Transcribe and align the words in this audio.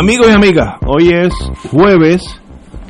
Amigos 0.00 0.28
y 0.30 0.32
amigas, 0.32 0.76
hoy 0.86 1.10
es 1.10 1.34
jueves, 1.70 2.22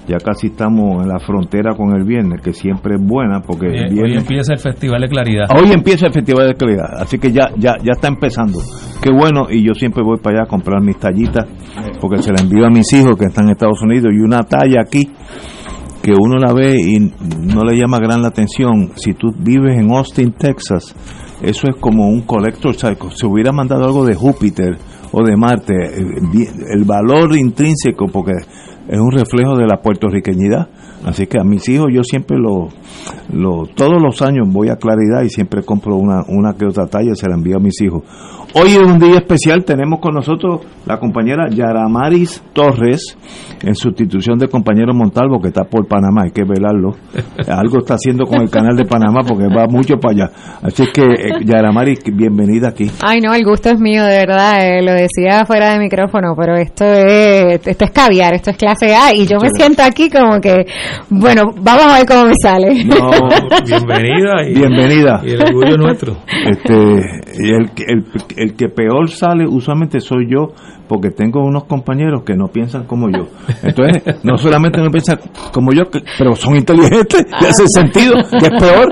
ya 0.07 0.19
casi 0.19 0.47
estamos 0.47 1.03
en 1.03 1.09
la 1.09 1.19
frontera 1.19 1.75
con 1.75 1.93
el 1.97 2.05
viernes, 2.05 2.41
que 2.41 2.53
siempre 2.53 2.95
es 2.95 3.01
buena 3.05 3.41
porque 3.41 3.67
Hoy, 3.67 3.77
el 3.79 3.93
viernes- 3.95 4.13
hoy 4.13 4.17
empieza 4.19 4.53
el 4.53 4.61
Festival 4.61 5.01
de 5.01 5.09
Claridad. 5.09 5.47
Hoy 5.57 5.73
empieza 5.73 6.07
el 6.07 6.13
Festival 6.13 6.47
de 6.47 6.55
Claridad, 6.55 7.01
así 7.01 7.19
que 7.19 7.33
ya, 7.33 7.49
ya, 7.59 7.73
ya 7.83 7.93
está 7.95 8.07
empezando. 8.07 8.61
Qué 9.03 9.11
bueno, 9.11 9.47
y 9.51 9.67
yo 9.67 9.75
siempre 9.75 10.05
voy 10.05 10.19
para 10.23 10.37
allá 10.37 10.45
a 10.45 10.49
comprar 10.49 10.81
mis 10.83 10.99
tallitas, 11.01 11.47
porque 12.01 12.23
se 12.23 12.31
las 12.31 12.43
envío 12.43 12.65
a 12.65 12.71
mis 12.71 12.93
hijos 12.93 13.17
que 13.19 13.25
están 13.27 13.47
en 13.47 13.53
Estados 13.53 13.83
Unidos, 13.83 14.13
y 14.15 14.21
una 14.21 14.45
talla 14.45 14.81
aquí 14.81 15.11
que 16.03 16.13
uno 16.13 16.37
la 16.39 16.53
ve 16.53 16.77
y 16.81 17.01
no 17.01 17.65
le 17.65 17.77
llama 17.77 17.99
gran 17.99 18.23
la 18.23 18.29
atención. 18.29 18.93
Si 18.95 19.15
tú 19.15 19.33
vives 19.37 19.77
en 19.77 19.91
Austin, 19.91 20.33
Texas, 20.39 20.95
eso 21.43 21.67
es 21.69 21.75
como 21.81 22.07
un 22.09 22.21
collector, 22.23 22.73
cycle. 22.75 23.11
se 23.17 23.27
hubiera 23.27 23.51
mandado 23.51 23.85
algo 23.85 24.05
de 24.07 24.15
Júpiter 24.15 24.79
o 25.13 25.25
de 25.25 25.37
Marte, 25.37 25.75
eh, 25.75 26.49
el 26.73 26.85
valor 26.85 27.37
intrínseco, 27.37 28.07
porque 28.07 28.33
es 28.89 28.99
un 28.99 29.11
reflejo 29.13 29.57
de 29.57 29.67
la 29.67 29.81
puertorriqueñidad. 29.81 30.69
Así 31.05 31.27
que 31.27 31.39
a 31.41 31.45
mis 31.45 31.67
hijos 31.69 31.89
yo 31.93 32.03
siempre 32.03 32.37
lo, 32.37 32.69
lo 33.33 33.67
todos 33.75 34.03
los 34.03 34.21
años 34.21 34.47
voy 34.51 34.69
a 34.69 34.77
Claridad 34.77 35.23
y 35.25 35.31
siempre 35.31 35.63
compro 35.63 35.97
una, 35.97 36.23
una 36.29 36.53
que 36.55 36.67
otra 36.67 36.87
talla 36.87 37.13
y 37.13 37.17
se 37.17 37.29
la 37.29 37.37
envío 37.37 37.57
a 37.57 37.61
mis 37.61 37.81
hijos. 37.81 38.03
Hoy 38.53 38.71
es 38.71 38.79
un 38.79 38.99
día 38.99 39.17
especial, 39.19 39.65
tenemos 39.65 40.01
con 40.01 40.13
nosotros 40.15 40.61
la 40.85 40.99
compañera 40.99 41.49
Yaramaris 41.49 42.43
Torres, 42.53 43.17
en 43.63 43.77
sustitución 43.77 44.39
de 44.39 44.49
compañero 44.49 44.93
Montalvo, 44.93 45.41
que 45.41 45.49
está 45.49 45.63
por 45.65 45.87
Panamá, 45.87 46.23
hay 46.25 46.33
que 46.33 46.43
velarlo. 46.43 46.97
Algo 47.47 47.79
está 47.79 47.95
haciendo 47.95 48.25
con 48.27 48.41
el 48.43 48.51
canal 48.51 48.75
de 48.77 48.85
Panamá 48.87 49.21
porque 49.27 49.45
va 49.47 49.67
mucho 49.69 49.99
para 49.99 50.15
allá. 50.27 50.31
Así 50.63 50.85
que, 50.93 51.03
eh, 51.03 51.45
Yaramaris, 51.45 52.01
bienvenida 52.13 52.69
aquí. 52.71 52.91
Ay, 53.03 53.21
no, 53.21 53.33
el 53.35 53.45
gusto 53.45 53.71
es 53.71 53.79
mío, 53.79 54.03
de 54.05 54.17
verdad. 54.27 54.67
eh, 54.67 54.83
lo 54.83 54.93
decía 54.95 55.45
fuera 55.47 55.73
de 55.75 55.79
micrófono, 55.79 56.35
pero 56.37 56.57
esto 56.57 56.85
es, 56.85 57.65
esto 57.65 57.85
es 57.85 57.91
caviar, 57.93 58.35
esto 58.35 58.51
es 58.51 58.57
clase 58.57 58.95
A. 58.97 59.15
Y 59.15 59.27
yo 59.29 59.39
me 59.41 59.49
siento 59.57 59.83
aquí 59.85 60.11
como 60.11 60.41
que, 60.41 60.67
bueno, 61.09 61.45
vamos 61.63 61.85
a 61.85 61.99
ver 61.99 62.07
cómo 62.07 62.25
me 62.27 62.35
sale. 62.43 62.85
No, 62.85 63.11
Bienvenida 63.65 64.43
y, 64.49 64.55
bienvenida. 64.55 65.21
y 65.25 65.31
el 65.31 65.43
orgullo 65.43 65.77
nuestro. 65.77 66.17
Este, 66.49 66.75
y 67.39 67.51
el, 67.55 67.71
que- 67.71 67.85
el, 67.87 68.05
el 68.43 68.55
que 68.55 68.69
peor 68.69 69.11
sale 69.11 69.47
usualmente 69.47 70.01
soy 70.01 70.27
yo, 70.31 70.49
porque 70.89 71.11
tengo 71.11 71.45
unos 71.45 71.65
compañeros 71.65 72.23
que 72.25 72.35
no 72.35 72.47
piensan 72.49 72.85
como 72.87 73.09
yo. 73.11 73.27
Entonces, 73.63 74.03
no 74.25 74.37
solamente 74.39 74.81
no 74.81 74.91
piensan 74.91 75.19
como 75.53 75.73
yo, 75.73 75.85
que- 75.91 76.01
pero 76.19 76.35
son 76.35 76.57
inteligentes, 76.57 77.27
y 77.41 77.45
hace 77.45 77.67
sentido, 77.69 78.15
que 78.31 78.47
es 78.47 78.51
peor. 78.63 78.89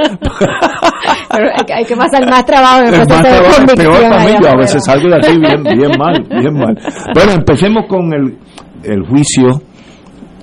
Pero 1.31 1.49
hay, 1.75 1.85
que- 1.85 1.97
pasar 1.97 2.29
más 2.29 2.45
trabajo 2.45 2.81
en 2.81 2.87
el 2.87 3.07
proceso 3.07 3.15
más 3.15 3.23
de 3.23 3.75
trabajo, 3.75 3.77
peor 3.77 4.09
para 4.11 4.25
mí, 4.25 4.31
yo 4.43 4.49
a 4.49 4.57
veces 4.57 4.85
salgo 4.85 5.09
de 5.09 5.17
aquí 5.17 5.39
bien, 5.39 5.63
bien 5.79 5.91
mal, 5.99 6.27
bien 6.41 6.55
mal. 6.55 6.79
Bueno, 7.15 7.33
empecemos 7.33 7.85
con 7.89 8.13
el, 8.13 8.37
el 8.85 9.03
juicio, 9.07 9.63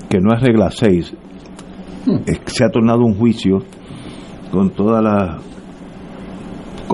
que 0.09 0.19
no 0.19 0.33
es 0.35 0.41
regla 0.41 0.69
6, 0.71 1.13
se 2.45 2.63
ha 2.65 2.69
tornado 2.69 2.99
un 3.05 3.15
juicio 3.17 3.59
con 4.51 4.69
todas 4.71 5.03
las 5.03 5.41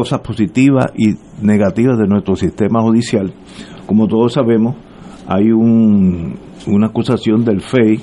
cosas 0.01 0.21
positivas 0.21 0.87
y 0.97 1.13
negativas 1.43 1.95
de 1.99 2.07
nuestro 2.07 2.35
sistema 2.35 2.81
judicial. 2.81 3.31
Como 3.85 4.07
todos 4.07 4.33
sabemos, 4.33 4.75
hay 5.27 5.51
un, 5.51 6.39
una 6.65 6.87
acusación 6.87 7.45
del 7.45 7.61
FEI 7.61 7.99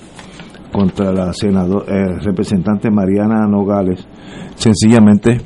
contra 0.72 1.10
la 1.10 1.32
senador, 1.32 1.86
eh, 1.88 2.20
representante 2.20 2.88
Mariana 2.88 3.48
Nogales, 3.48 4.06
sencillamente 4.54 5.41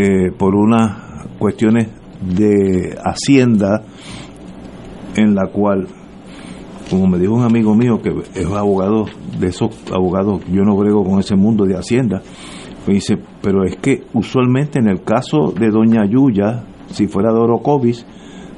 eh, 0.00 0.30
por 0.38 0.54
unas 0.54 1.26
cuestiones 1.40 1.88
de 2.20 2.96
hacienda 3.04 3.82
en 5.16 5.34
la 5.34 5.48
cual, 5.48 5.88
como 6.88 7.08
me 7.08 7.18
dijo 7.18 7.34
un 7.34 7.42
amigo 7.42 7.74
mío 7.74 8.00
que 8.00 8.14
es 8.32 8.46
abogado 8.46 9.06
de 9.40 9.48
esos 9.48 9.70
abogados, 9.92 10.40
yo 10.52 10.62
no 10.62 10.76
brego 10.76 11.02
con 11.02 11.18
ese 11.18 11.34
mundo 11.34 11.64
de 11.64 11.76
hacienda, 11.76 12.22
dice, 12.86 13.18
pero 13.42 13.64
es 13.64 13.76
que 13.76 14.02
usualmente 14.14 14.78
en 14.78 14.88
el 14.88 15.02
caso 15.02 15.52
de 15.58 15.70
Doña 15.70 16.04
Yuya, 16.06 16.64
si 16.88 17.06
fuera 17.06 17.32
de 17.32 17.38
Orocovis, 17.38 18.06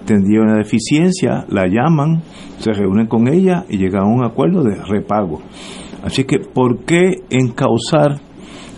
tendría 0.05 0.41
una 0.41 0.56
deficiencia, 0.56 1.44
la 1.49 1.66
llaman, 1.66 2.22
se 2.59 2.72
reúnen 2.72 3.06
con 3.06 3.28
ella 3.28 3.65
y 3.69 3.78
llegan 3.78 4.05
a 4.05 4.15
un 4.15 4.25
acuerdo 4.25 4.62
de 4.62 4.77
repago. 4.84 5.41
Así 6.05 6.25
que, 6.25 6.38
¿por 6.38 6.84
qué 6.84 7.22
encauzar, 7.31 8.21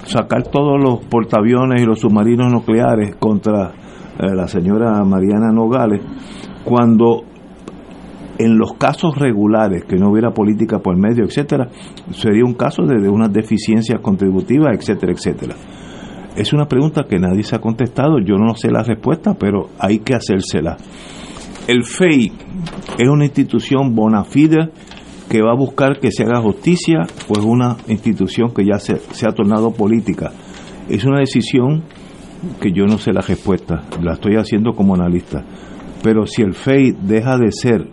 sacar 0.05 0.45
todos 0.45 0.81
los 0.81 1.05
portaaviones 1.07 1.83
y 1.83 1.87
los 1.87 2.01
submarinos 2.01 2.53
nucleares 2.53 3.17
contra 3.17 3.73
eh, 4.19 4.35
la 4.35 4.47
señora 4.47 5.03
Mariana 5.05 5.51
Nogales 5.53 6.01
cuando 6.65 7.25
en 8.39 8.59
los 8.59 8.75
casos 8.75 9.17
regulares, 9.17 9.85
que 9.85 9.97
no 9.97 10.11
hubiera 10.11 10.33
política 10.33 10.79
por 10.79 10.97
medio, 10.97 11.25
etcétera, 11.25 11.69
sería 12.13 12.45
un 12.45 12.55
caso 12.55 12.83
de, 12.85 13.01
de 13.01 13.09
unas 13.09 13.33
deficiencias 13.33 14.01
contributivas, 14.01 14.77
etcétera, 14.77 15.13
etcétera? 15.13 15.55
Es 16.37 16.53
una 16.53 16.67
pregunta 16.67 17.05
que 17.09 17.19
nadie 17.19 17.45
se 17.45 17.55
ha 17.55 17.61
contestado, 17.61 18.19
yo 18.19 18.37
no 18.37 18.55
sé 18.57 18.71
la 18.71 18.83
respuesta, 18.83 19.35
pero 19.35 19.69
hay 19.79 20.01
que 20.01 20.15
hacérsela. 20.15 20.77
El 21.69 21.85
FEI 21.85 22.33
es 22.99 23.09
una 23.09 23.25
institución 23.25 23.95
bona 23.95 24.25
fide 24.25 24.71
que 25.31 25.41
va 25.41 25.53
a 25.53 25.57
buscar 25.57 26.01
que 26.01 26.11
se 26.11 26.25
haga 26.25 26.41
justicia, 26.41 27.07
pues 27.29 27.41
una 27.45 27.77
institución 27.89 28.53
que 28.53 28.67
ya 28.67 28.79
se, 28.79 28.97
se 28.97 29.27
ha 29.27 29.33
tornado 29.33 29.73
política. 29.73 30.33
Es 30.89 31.05
una 31.05 31.21
decisión 31.21 31.85
que 32.61 32.73
yo 32.73 32.85
no 32.85 32.99
sé 32.99 33.13
la 33.13 33.23
respuesta, 33.23 33.85
la 34.03 34.15
estoy 34.15 34.35
haciendo 34.37 34.73
como 34.73 34.95
analista. 34.95 35.45
Pero 36.03 36.27
si 36.27 36.43
el 36.43 36.53
FEI 36.53 36.97
deja 37.01 37.39
de 37.39 37.51
ser 37.51 37.89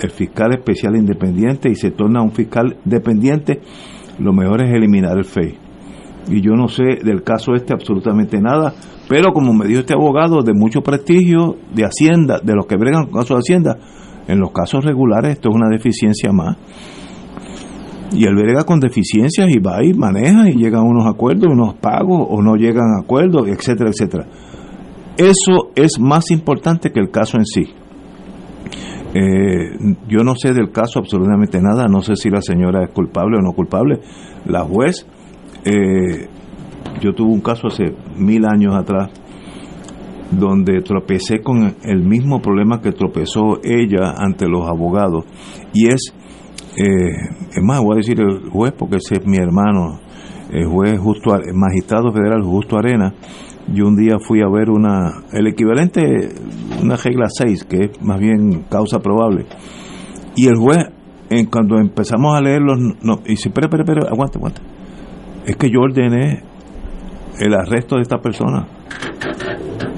el 0.00 0.10
fiscal 0.10 0.52
especial 0.52 0.96
independiente 0.96 1.70
y 1.70 1.74
se 1.74 1.90
torna 1.90 2.22
un 2.22 2.32
fiscal 2.32 2.76
dependiente, 2.84 3.60
lo 4.18 4.32
mejor 4.32 4.62
es 4.62 4.72
eliminar 4.72 5.16
el 5.18 5.24
FEI. 5.24 5.58
Y 6.30 6.40
yo 6.40 6.52
no 6.52 6.68
sé 6.68 6.98
del 7.02 7.22
caso 7.22 7.54
este 7.54 7.72
absolutamente 7.72 8.40
nada, 8.40 8.74
pero 9.08 9.32
como 9.32 9.52
me 9.54 9.66
dijo 9.66 9.80
este 9.80 9.94
abogado 9.94 10.42
de 10.42 10.52
mucho 10.52 10.82
prestigio, 10.82 11.56
de 11.74 11.84
Hacienda, 11.84 12.40
de 12.42 12.54
los 12.54 12.66
que 12.66 12.76
bregan 12.76 13.06
con 13.06 13.20
casos 13.20 13.36
de 13.36 13.40
Hacienda, 13.40 13.78
en 14.28 14.38
los 14.38 14.52
casos 14.52 14.84
regulares 14.84 15.32
esto 15.32 15.48
es 15.48 15.56
una 15.56 15.70
deficiencia 15.70 16.30
más. 16.32 16.56
Y 18.12 18.24
él 18.26 18.34
brega 18.34 18.64
con 18.64 18.80
deficiencias 18.80 19.48
y 19.50 19.58
va 19.58 19.82
y 19.84 19.92
maneja 19.92 20.48
y 20.48 20.54
llegan 20.54 20.82
unos 20.82 21.06
acuerdos, 21.06 21.50
unos 21.50 21.74
pagos 21.74 22.26
o 22.28 22.42
no 22.42 22.56
llegan 22.56 22.86
a 22.96 23.02
acuerdos, 23.02 23.48
etcétera, 23.48 23.90
etcétera. 23.90 24.26
Eso 25.16 25.70
es 25.74 25.98
más 25.98 26.30
importante 26.30 26.90
que 26.90 27.00
el 27.00 27.10
caso 27.10 27.38
en 27.38 27.44
sí. 27.44 27.74
Eh, 29.14 29.96
yo 30.06 30.22
no 30.22 30.34
sé 30.36 30.52
del 30.52 30.70
caso 30.70 30.98
absolutamente 30.98 31.60
nada, 31.62 31.86
no 31.88 32.02
sé 32.02 32.16
si 32.16 32.28
la 32.28 32.42
señora 32.42 32.84
es 32.84 32.90
culpable 32.90 33.38
o 33.38 33.42
no 33.42 33.52
culpable. 33.52 34.00
La 34.46 34.64
juez, 34.64 35.06
eh, 35.64 36.28
yo 37.00 37.14
tuve 37.14 37.32
un 37.32 37.40
caso 37.40 37.68
hace 37.68 37.94
mil 38.16 38.44
años 38.44 38.74
atrás 38.74 39.10
donde 40.30 40.82
tropecé 40.82 41.40
con 41.40 41.74
el 41.82 42.02
mismo 42.02 42.40
problema 42.40 42.80
que 42.82 42.92
tropezó 42.92 43.60
ella 43.62 44.14
ante 44.18 44.46
los 44.46 44.68
abogados 44.68 45.24
y 45.72 45.86
es, 45.86 46.14
eh, 46.76 46.84
es 47.50 47.62
más, 47.62 47.80
voy 47.80 47.94
a 47.94 47.96
decir 47.96 48.20
el 48.20 48.50
juez 48.50 48.74
porque 48.76 48.96
ese 48.96 49.16
es 49.16 49.26
mi 49.26 49.38
hermano, 49.38 50.00
el 50.52 50.66
juez 50.66 50.98
justo, 50.98 51.30
magistrado 51.54 52.12
federal 52.12 52.42
Justo 52.42 52.78
Arena, 52.78 53.14
yo 53.72 53.86
un 53.86 53.96
día 53.96 54.18
fui 54.18 54.40
a 54.40 54.48
ver 54.48 54.70
una, 54.70 55.24
el 55.32 55.46
equivalente, 55.46 56.00
una 56.82 56.96
regla 56.96 57.26
6, 57.28 57.64
que 57.64 57.76
es 57.84 58.02
más 58.02 58.18
bien 58.18 58.64
causa 58.70 59.00
probable, 59.00 59.46
Y 60.36 60.46
el 60.46 60.56
juez, 60.56 60.86
en, 61.30 61.46
cuando 61.46 61.78
empezamos 61.78 62.34
a 62.34 62.40
leerlos, 62.40 62.78
no, 63.02 63.20
y 63.26 63.30
dice, 63.30 63.48
espera, 63.48 63.66
espera, 63.66 63.82
espera, 63.84 64.10
aguanta, 64.10 64.38
aguanta. 64.38 64.62
Es 65.44 65.56
que 65.56 65.70
yo 65.70 65.80
ordené 65.80 66.42
el 67.40 67.54
arresto 67.54 67.96
de 67.96 68.02
esta 68.02 68.18
persona. 68.18 68.66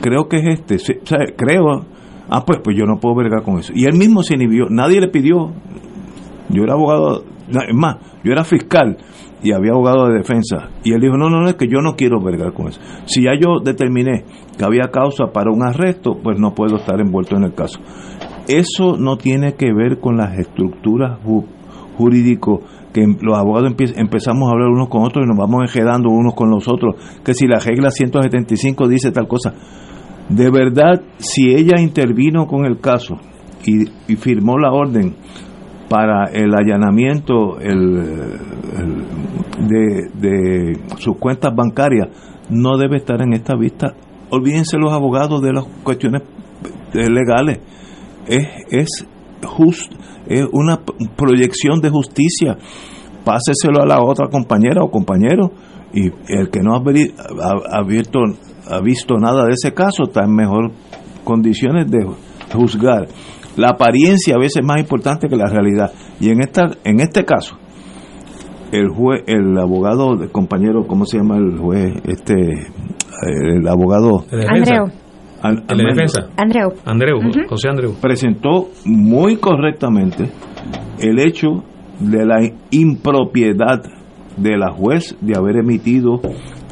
Creo 0.00 0.28
que 0.28 0.38
es 0.38 0.61
este, 0.61 0.76
o 0.76 1.06
sea, 1.06 1.19
creo, 1.37 1.84
ah, 2.28 2.44
pues, 2.44 2.61
pues 2.64 2.76
yo 2.76 2.87
no 2.87 2.99
puedo 2.99 3.17
vergar 3.17 3.43
con 3.43 3.58
eso. 3.58 3.72
Y 3.75 3.84
él 3.84 3.96
mismo 3.96 4.22
se 4.22 4.34
inhibió, 4.34 4.67
nadie 4.70 5.00
le 5.00 5.08
pidió. 5.08 5.52
Yo 6.49 6.64
era 6.64 6.72
abogado, 6.72 7.25
es 7.49 7.76
más, 7.76 7.96
yo 8.25 8.32
era 8.32 8.43
fiscal 8.44 8.96
y 9.43 9.53
había 9.53 9.73
abogado 9.73 10.07
de 10.09 10.19
defensa. 10.19 10.69
Y 10.85 10.93
él 10.93 11.01
dijo, 11.01 11.17
no, 11.17 11.31
no, 11.31 11.41
no, 11.41 11.49
es 11.49 11.55
que 11.55 11.69
yo 11.69 11.81
no 11.81 11.97
quiero 11.97 12.21
vergar 12.21 12.53
con 12.53 12.69
eso. 12.69 12.81
Si 13.07 13.23
ya 13.23 13.33
yo 13.41 13.61
determiné 13.65 14.25
que 14.59 14.65
había 14.65 14.91
causa 14.91 15.33
para 15.33 15.51
un 15.51 15.63
arresto, 15.63 16.19
pues 16.23 16.39
no 16.39 16.55
puedo 16.55 16.77
estar 16.77 17.01
envuelto 17.01 17.37
en 17.37 17.45
el 17.45 17.55
caso. 17.55 17.81
Eso 18.49 18.97
no 18.99 19.17
tiene 19.17 19.55
que 19.55 19.73
ver 19.73 20.01
con 20.01 20.17
las 20.17 20.39
estructuras 20.39 21.19
jurídicas 21.97 22.59
que 22.93 23.07
los 23.21 23.39
abogados 23.39 23.73
empezamos 23.97 24.49
a 24.49 24.53
hablar 24.53 24.69
unos 24.69 24.89
con 24.89 25.03
otros 25.03 25.25
y 25.25 25.29
nos 25.29 25.39
vamos 25.39 25.63
enjedando 25.63 26.11
unos 26.11 26.35
con 26.35 26.51
los 26.51 26.67
otros, 26.67 26.97
que 27.25 27.35
si 27.35 27.47
la 27.47 27.61
regla 27.61 27.91
175 27.91 28.89
dice 28.89 29.13
tal 29.13 29.29
cosa. 29.29 29.55
De 30.29 30.51
verdad, 30.51 31.03
si 31.19 31.55
ella 31.55 31.81
intervino 31.81 32.47
con 32.47 32.65
el 32.65 32.81
caso 32.81 33.17
y 33.65 34.17
firmó 34.17 34.59
la 34.59 34.73
orden 34.73 35.15
para 35.91 36.27
el 36.27 36.55
allanamiento 36.55 37.59
el, 37.59 38.39
de, 39.67 40.79
sus 40.99 41.17
cuentas 41.17 41.53
bancarias 41.53 42.09
no 42.49 42.79
debe 42.79 42.99
estar 42.99 43.21
en 43.21 43.33
esta 43.33 43.57
vista. 43.57 43.95
Olvídense 44.31 44.79
los 44.79 44.93
abogados 44.93 45.43
de 45.43 45.53
las 45.53 45.65
cuestiones 45.83 46.23
legales. 46.95 47.59
Es, 48.29 48.47
es, 48.71 49.07
just, 49.45 49.93
es 50.29 50.47
una 50.53 50.79
proyección 51.17 51.81
de 51.81 51.91
justicia. 51.91 52.57
Páseselo 53.25 53.83
a 53.83 53.87
la 53.87 54.01
otra 54.01 54.29
compañera 54.29 54.85
o 54.85 54.93
compañero 54.93 55.51
y 55.93 56.05
el 56.29 56.51
que 56.51 56.61
no 56.61 56.77
ha, 56.77 56.79
ha, 56.79 57.83
visto, 57.83 58.21
ha 58.71 58.81
visto 58.81 59.17
nada 59.19 59.45
de 59.45 59.55
ese 59.55 59.75
caso 59.75 60.05
está 60.05 60.23
en 60.23 60.37
mejor 60.37 60.71
condiciones 61.25 61.91
de 61.91 62.07
juzgar 62.55 63.09
la 63.61 63.71
apariencia 63.71 64.37
a 64.37 64.39
veces 64.39 64.62
es 64.62 64.67
más 64.67 64.81
importante 64.81 65.29
que 65.29 65.37
la 65.37 65.47
realidad. 65.47 65.93
Y 66.19 66.31
en 66.31 66.41
esta 66.41 66.71
en 66.83 67.01
este 67.01 67.25
caso, 67.25 67.59
el 68.73 68.89
juez, 68.89 69.23
el 69.27 69.57
abogado, 69.59 70.15
el 70.15 70.31
compañero, 70.31 70.87
¿cómo 70.87 71.05
se 71.05 71.19
llama 71.19 71.37
el 71.37 71.59
juez? 71.59 71.95
Este, 72.05 72.35
el 73.23 73.69
abogado. 73.69 74.25
Andreu. 74.33 74.87
el 75.45 75.77
de 75.77 75.85
defensa. 75.85 76.29
Andreu. 76.39 76.71
Andreu, 76.87 77.21
José 77.49 77.69
Andreu. 77.69 77.95
Presentó 78.01 78.69
muy 78.87 79.37
correctamente 79.37 80.31
el 80.99 81.19
hecho 81.19 81.63
de 81.99 82.25
la 82.25 82.41
impropiedad 82.71 83.83
de 84.39 84.56
la 84.56 84.73
juez 84.73 85.19
de 85.21 85.37
haber 85.37 85.56
emitido 85.56 86.21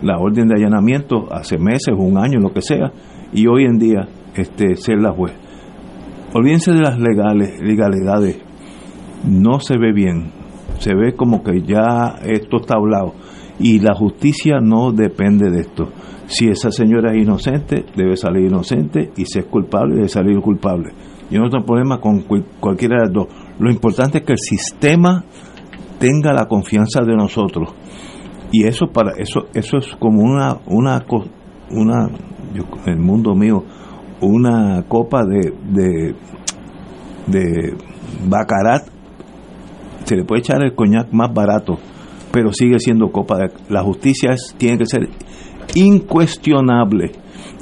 la 0.02 0.18
orden 0.18 0.48
de 0.48 0.54
allanamiento 0.54 1.26
hace 1.30 1.58
meses, 1.58 1.94
un 1.94 2.16
año, 2.16 2.38
lo 2.38 2.50
que 2.50 2.62
sea, 2.62 2.92
y 3.32 3.46
hoy 3.46 3.64
en 3.64 3.78
día 3.78 4.08
este, 4.34 4.76
ser 4.76 5.00
la 5.00 5.12
juez 5.12 5.34
olvídense 6.34 6.72
de 6.72 6.80
las 6.80 6.98
legales, 6.98 7.60
legalidades, 7.60 8.38
no 9.24 9.60
se 9.60 9.78
ve 9.78 9.92
bien, 9.92 10.30
se 10.78 10.94
ve 10.94 11.14
como 11.14 11.42
que 11.42 11.62
ya 11.62 12.18
esto 12.22 12.58
está 12.60 12.76
hablado 12.76 13.14
y 13.58 13.80
la 13.80 13.94
justicia 13.94 14.60
no 14.60 14.92
depende 14.92 15.50
de 15.50 15.60
esto. 15.60 15.88
Si 16.26 16.48
esa 16.48 16.70
señora 16.70 17.12
es 17.12 17.22
inocente, 17.22 17.84
debe 17.96 18.16
salir 18.16 18.46
inocente 18.46 19.10
y 19.16 19.24
si 19.24 19.38
es 19.38 19.46
culpable, 19.46 19.96
debe 19.96 20.08
salir 20.08 20.38
culpable. 20.40 20.92
Yo 21.30 21.40
no 21.40 21.50
tengo 21.50 21.64
problema 21.64 22.00
con 22.00 22.24
cualquiera 22.60 22.96
de 22.96 23.06
las 23.06 23.12
dos. 23.12 23.26
Lo 23.58 23.70
importante 23.70 24.18
es 24.18 24.24
que 24.24 24.32
el 24.32 24.38
sistema 24.38 25.24
tenga 25.98 26.32
la 26.32 26.46
confianza 26.46 27.02
de 27.02 27.16
nosotros. 27.16 27.74
Y 28.52 28.64
eso 28.64 28.86
para 28.86 29.12
eso 29.18 29.48
eso 29.52 29.78
es 29.78 29.94
como 29.96 30.22
una 30.22 30.58
una 30.66 31.04
una 31.70 32.08
el 32.86 32.98
mundo 32.98 33.34
mío 33.34 33.64
una 34.20 34.84
copa 34.88 35.24
de, 35.24 35.52
de, 35.70 36.14
de 37.26 37.76
Bacarat, 38.28 38.88
se 40.04 40.16
le 40.16 40.24
puede 40.24 40.40
echar 40.40 40.62
el 40.62 40.74
coñac 40.74 41.12
más 41.12 41.32
barato, 41.32 41.78
pero 42.32 42.52
sigue 42.52 42.78
siendo 42.78 43.10
copa 43.10 43.36
de... 43.38 43.50
La 43.68 43.82
justicia 43.82 44.30
es, 44.32 44.54
tiene 44.56 44.78
que 44.78 44.86
ser 44.86 45.08
incuestionable. 45.74 47.12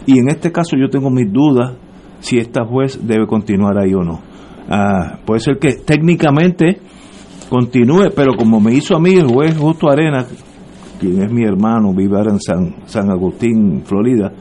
Y 0.07 0.19
en 0.19 0.29
este 0.29 0.53
caso 0.53 0.77
yo 0.77 0.89
tengo 0.89 1.11
mis 1.11 1.33
dudas 1.33 1.77
si 2.21 2.39
esta 2.39 2.65
juez 2.65 3.01
debe 3.07 3.27
continuar 3.27 3.79
ahí 3.79 3.95
o 3.95 4.03
no. 4.03 4.21
Ah, 4.69 5.19
puede 5.25 5.41
ser 5.41 5.59
que 5.59 5.75
técnicamente 5.75 6.79
continúe, 7.49 8.11
pero 8.15 8.35
como 8.37 8.61
me 8.61 8.73
hizo 8.73 8.97
a 8.97 9.01
mí 9.01 9.15
el 9.15 9.27
juez 9.27 9.57
Justo 9.57 9.89
Arena, 9.89 10.27
quien 10.99 11.23
es 11.23 11.33
mi 11.33 11.45
hermano, 11.45 11.93
vive 11.95 12.17
ahora 12.17 12.33
en 12.33 12.41
San, 12.41 12.75
San 12.87 13.11
Agustín, 13.11 13.83
Florida, 13.85 14.33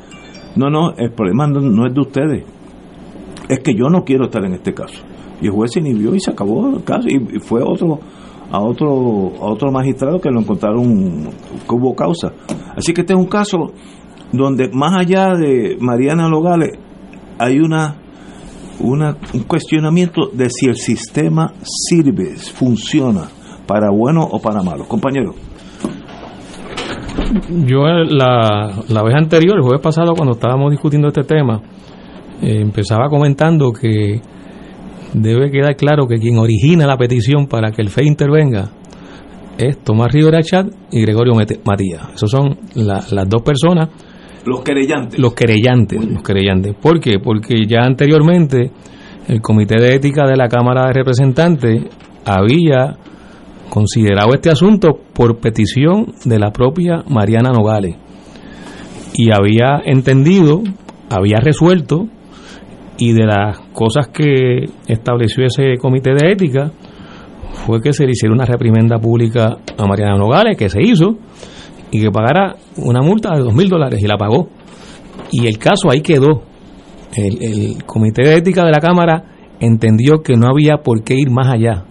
no, 0.56 0.69
no, 0.69 0.94
el 0.98 1.12
problema 1.12 1.48
no, 1.48 1.86
es 1.86 1.94
de 1.94 2.02
ustedes. 2.02 2.44
Es 3.50 3.60
que 3.60 3.74
yo 3.75 3.90
no 3.90 4.04
quiero 4.04 4.25
estar 4.25 4.44
en 4.46 4.54
este 4.54 4.74
caso. 4.74 5.02
Y 5.42 5.48
el 5.48 5.52
juez 5.52 5.72
se 5.74 5.80
inhibió 5.80 6.16
y 6.16 6.19
se 6.19 6.31
acabó 6.31 6.69
el 6.69 6.84
caso. 6.84 7.07
Y, 7.07 7.40
fue 7.40 7.62
otro 7.62 8.00
a 8.52 8.60
otro 8.60 9.34
a 9.42 9.46
otro 9.46 9.72
magistrado 9.72 10.19
que 10.19 10.30
lo 10.30 10.40
encontraron 10.40 11.30
que 11.68 11.75
hubo 11.75 11.96
causa. 11.96 12.31
Así 12.75 12.94
que 12.94 13.02
este 13.02 13.13
es 13.13 13.19
un 13.19 13.28
caso 13.28 13.74
donde 14.31 14.69
más 14.69 14.94
allá 14.94 15.36
de 15.36 15.78
Mariana 15.80 16.30
Logales 16.30 16.72
hay 17.38 17.60
una, 17.60 17.96
una 18.80 19.18
un 19.34 19.44
cuestionamiento 19.44 20.30
de 20.31 20.50
si 20.50 20.68
el 20.68 20.75
sistema 20.75 21.54
sirve, 21.63 22.36
funciona 22.38 23.30
para 23.68 23.90
bueno 23.90 24.22
o 24.24 24.40
para 24.40 24.62
malo. 24.62 24.88
Compañero. 24.88 25.34
Yo 27.66 27.86
la, 27.86 28.83
la 28.89 29.04
vez 29.04 29.16
anterior, 29.16 29.57
el 29.57 29.63
jueves 29.63 29.81
pasado, 29.81 30.13
cuando 30.13 30.33
estábamos 30.33 30.72
discutiendo 30.72 31.07
este 31.07 31.24
tema, 31.24 31.62
eh, 32.42 32.60
empezaba 32.62 33.10
comentando 33.10 33.72
que 33.72 34.22
debe 35.13 35.50
quedar 35.50 35.75
claro 35.75 36.07
que 36.07 36.16
quien 36.16 36.38
origina 36.38 36.86
la 36.86 36.98
petición 36.98 37.48
para 37.48 37.72
que 37.72 37.81
el 37.81 37.89
FE 37.89 38.04
intervenga 38.04 38.69
es 39.57 39.77
Tomás 39.80 40.12
Rivera 40.12 40.42
Chat 40.42 40.68
y 40.92 41.01
Gregorio 41.01 41.33
Matías. 41.33 42.10
Esos 42.13 42.30
son 42.30 42.57
las 42.75 43.30
dos 43.30 43.42
personas. 43.42 43.89
Los 44.45 44.62
querellantes. 44.62 45.19
Los 45.19 45.33
querellantes, 45.33 46.06
los 46.06 46.21
querellantes. 46.21 46.75
¿Por 46.75 47.00
qué? 47.00 47.19
Porque 47.19 47.66
ya 47.66 47.83
anteriormente 47.83 48.71
el 49.28 49.42
Comité 49.42 49.81
de 49.81 49.95
Ética 49.95 50.28
de 50.28 50.36
la 50.36 50.48
Cámara 50.50 50.88
de 50.88 50.94
Representantes 50.94 51.83
había 52.26 52.97
considerado 53.69 54.34
este 54.34 54.50
asunto 54.50 55.00
por 55.14 55.40
petición 55.40 56.14
de 56.26 56.40
la 56.40 56.52
propia 56.52 57.04
Mariana 57.07 57.52
Nogales 57.52 57.95
y 59.18 59.31
había 59.31 59.81
entendido, 59.86 60.62
había 61.10 61.40
resuelto 61.40 62.07
y 62.98 63.14
de 63.14 63.26
las 63.26 63.60
cosas 63.74 64.07
que 64.10 64.66
estableció 64.88 65.45
ese 65.45 65.78
comité 65.80 66.12
de 66.14 66.31
ética 66.31 66.72
fue 67.66 67.81
que 67.81 67.94
se 67.94 68.06
le 68.06 68.12
hiciera 68.12 68.34
una 68.34 68.45
reprimenda 68.45 69.00
pública 69.00 69.57
a 69.78 69.88
Mariana 69.88 70.18
Nogales, 70.18 70.57
que 70.57 70.69
se 70.69 70.81
hizo, 70.81 71.18
y 71.90 72.02
que 72.02 72.12
pagara 72.12 72.56
una 72.78 73.02
multa 73.02 73.34
de 73.34 73.42
dos 73.42 73.54
mil 73.54 73.69
dólares, 73.69 74.02
y 74.02 74.07
la 74.07 74.18
pagó. 74.18 74.50
Y 75.31 75.48
el 75.48 75.57
caso 75.57 75.90
ahí 75.90 76.02
quedó. 76.02 76.44
El, 77.16 77.42
el 77.42 77.84
comité 77.86 78.24
de 78.24 78.36
ética 78.36 78.66
de 78.66 78.72
la 78.72 78.80
Cámara 78.80 79.24
entendió 79.60 80.22
que 80.22 80.36
no 80.36 80.48
había 80.50 80.84
por 80.84 81.04
qué 81.04 81.16
ir 81.16 81.31
más 81.31 81.48
allá 81.48 81.86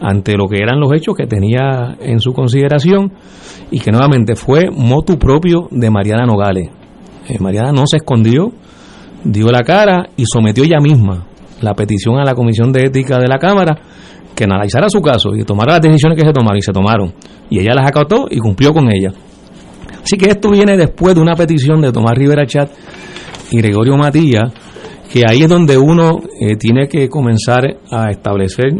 ante 0.00 0.36
lo 0.36 0.48
que 0.48 0.58
eran 0.58 0.80
los 0.80 0.92
hechos 0.92 1.14
que 1.16 1.26
tenía 1.26 1.96
en 2.00 2.20
su 2.20 2.32
consideración 2.32 3.12
y 3.70 3.80
que 3.80 3.90
nuevamente 3.90 4.34
fue 4.34 4.70
motu 4.70 5.18
propio 5.18 5.68
de 5.70 5.90
Mariana 5.90 6.24
Nogales. 6.24 6.70
Eh, 7.28 7.38
Mariana 7.38 7.72
no 7.72 7.84
se 7.86 7.98
escondió, 7.98 8.52
dio 9.24 9.50
la 9.50 9.62
cara 9.62 10.08
y 10.16 10.24
sometió 10.26 10.64
ella 10.64 10.80
misma 10.80 11.26
la 11.60 11.74
petición 11.74 12.18
a 12.18 12.24
la 12.24 12.34
Comisión 12.34 12.72
de 12.72 12.84
Ética 12.84 13.18
de 13.18 13.28
la 13.28 13.38
Cámara 13.38 13.78
que 14.34 14.44
analizara 14.44 14.88
su 14.88 15.00
caso 15.02 15.34
y 15.36 15.44
tomara 15.44 15.74
las 15.74 15.82
decisiones 15.82 16.18
que 16.18 16.24
se 16.24 16.32
tomaron 16.32 16.56
y 16.56 16.62
se 16.62 16.72
tomaron. 16.72 17.12
Y 17.50 17.58
ella 17.58 17.74
las 17.74 17.86
acató 17.86 18.26
y 18.30 18.38
cumplió 18.38 18.72
con 18.72 18.90
ella. 18.90 19.12
Así 20.02 20.16
que 20.16 20.30
esto 20.30 20.50
viene 20.50 20.76
después 20.76 21.14
de 21.14 21.20
una 21.20 21.34
petición 21.34 21.80
de 21.82 21.92
Tomás 21.92 22.16
Rivera 22.16 22.46
Chat 22.46 22.70
y 23.50 23.58
Gregorio 23.58 23.96
Matías, 23.96 24.50
que 25.12 25.24
ahí 25.28 25.42
es 25.42 25.48
donde 25.48 25.76
uno 25.76 26.20
eh, 26.40 26.56
tiene 26.56 26.88
que 26.88 27.08
comenzar 27.08 27.76
a 27.90 28.10
establecer 28.10 28.72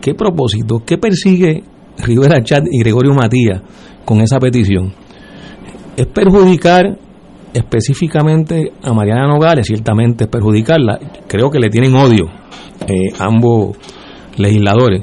¿qué 0.00 0.14
propósito, 0.14 0.82
qué 0.84 0.98
persigue 0.98 1.62
Rivera 1.98 2.42
Chat 2.42 2.64
y 2.70 2.78
Gregorio 2.80 3.14
Matías 3.14 3.62
con 4.04 4.20
esa 4.20 4.38
petición? 4.38 4.92
¿Es 5.96 6.06
perjudicar 6.06 6.98
específicamente 7.52 8.72
a 8.82 8.92
Mariana 8.92 9.26
Nogales? 9.26 9.66
Ciertamente 9.66 10.24
es 10.24 10.30
perjudicarla. 10.30 10.98
Creo 11.26 11.50
que 11.50 11.58
le 11.58 11.70
tienen 11.70 11.94
odio 11.94 12.26
eh, 12.86 13.08
ambos 13.18 13.76
legisladores. 14.36 15.02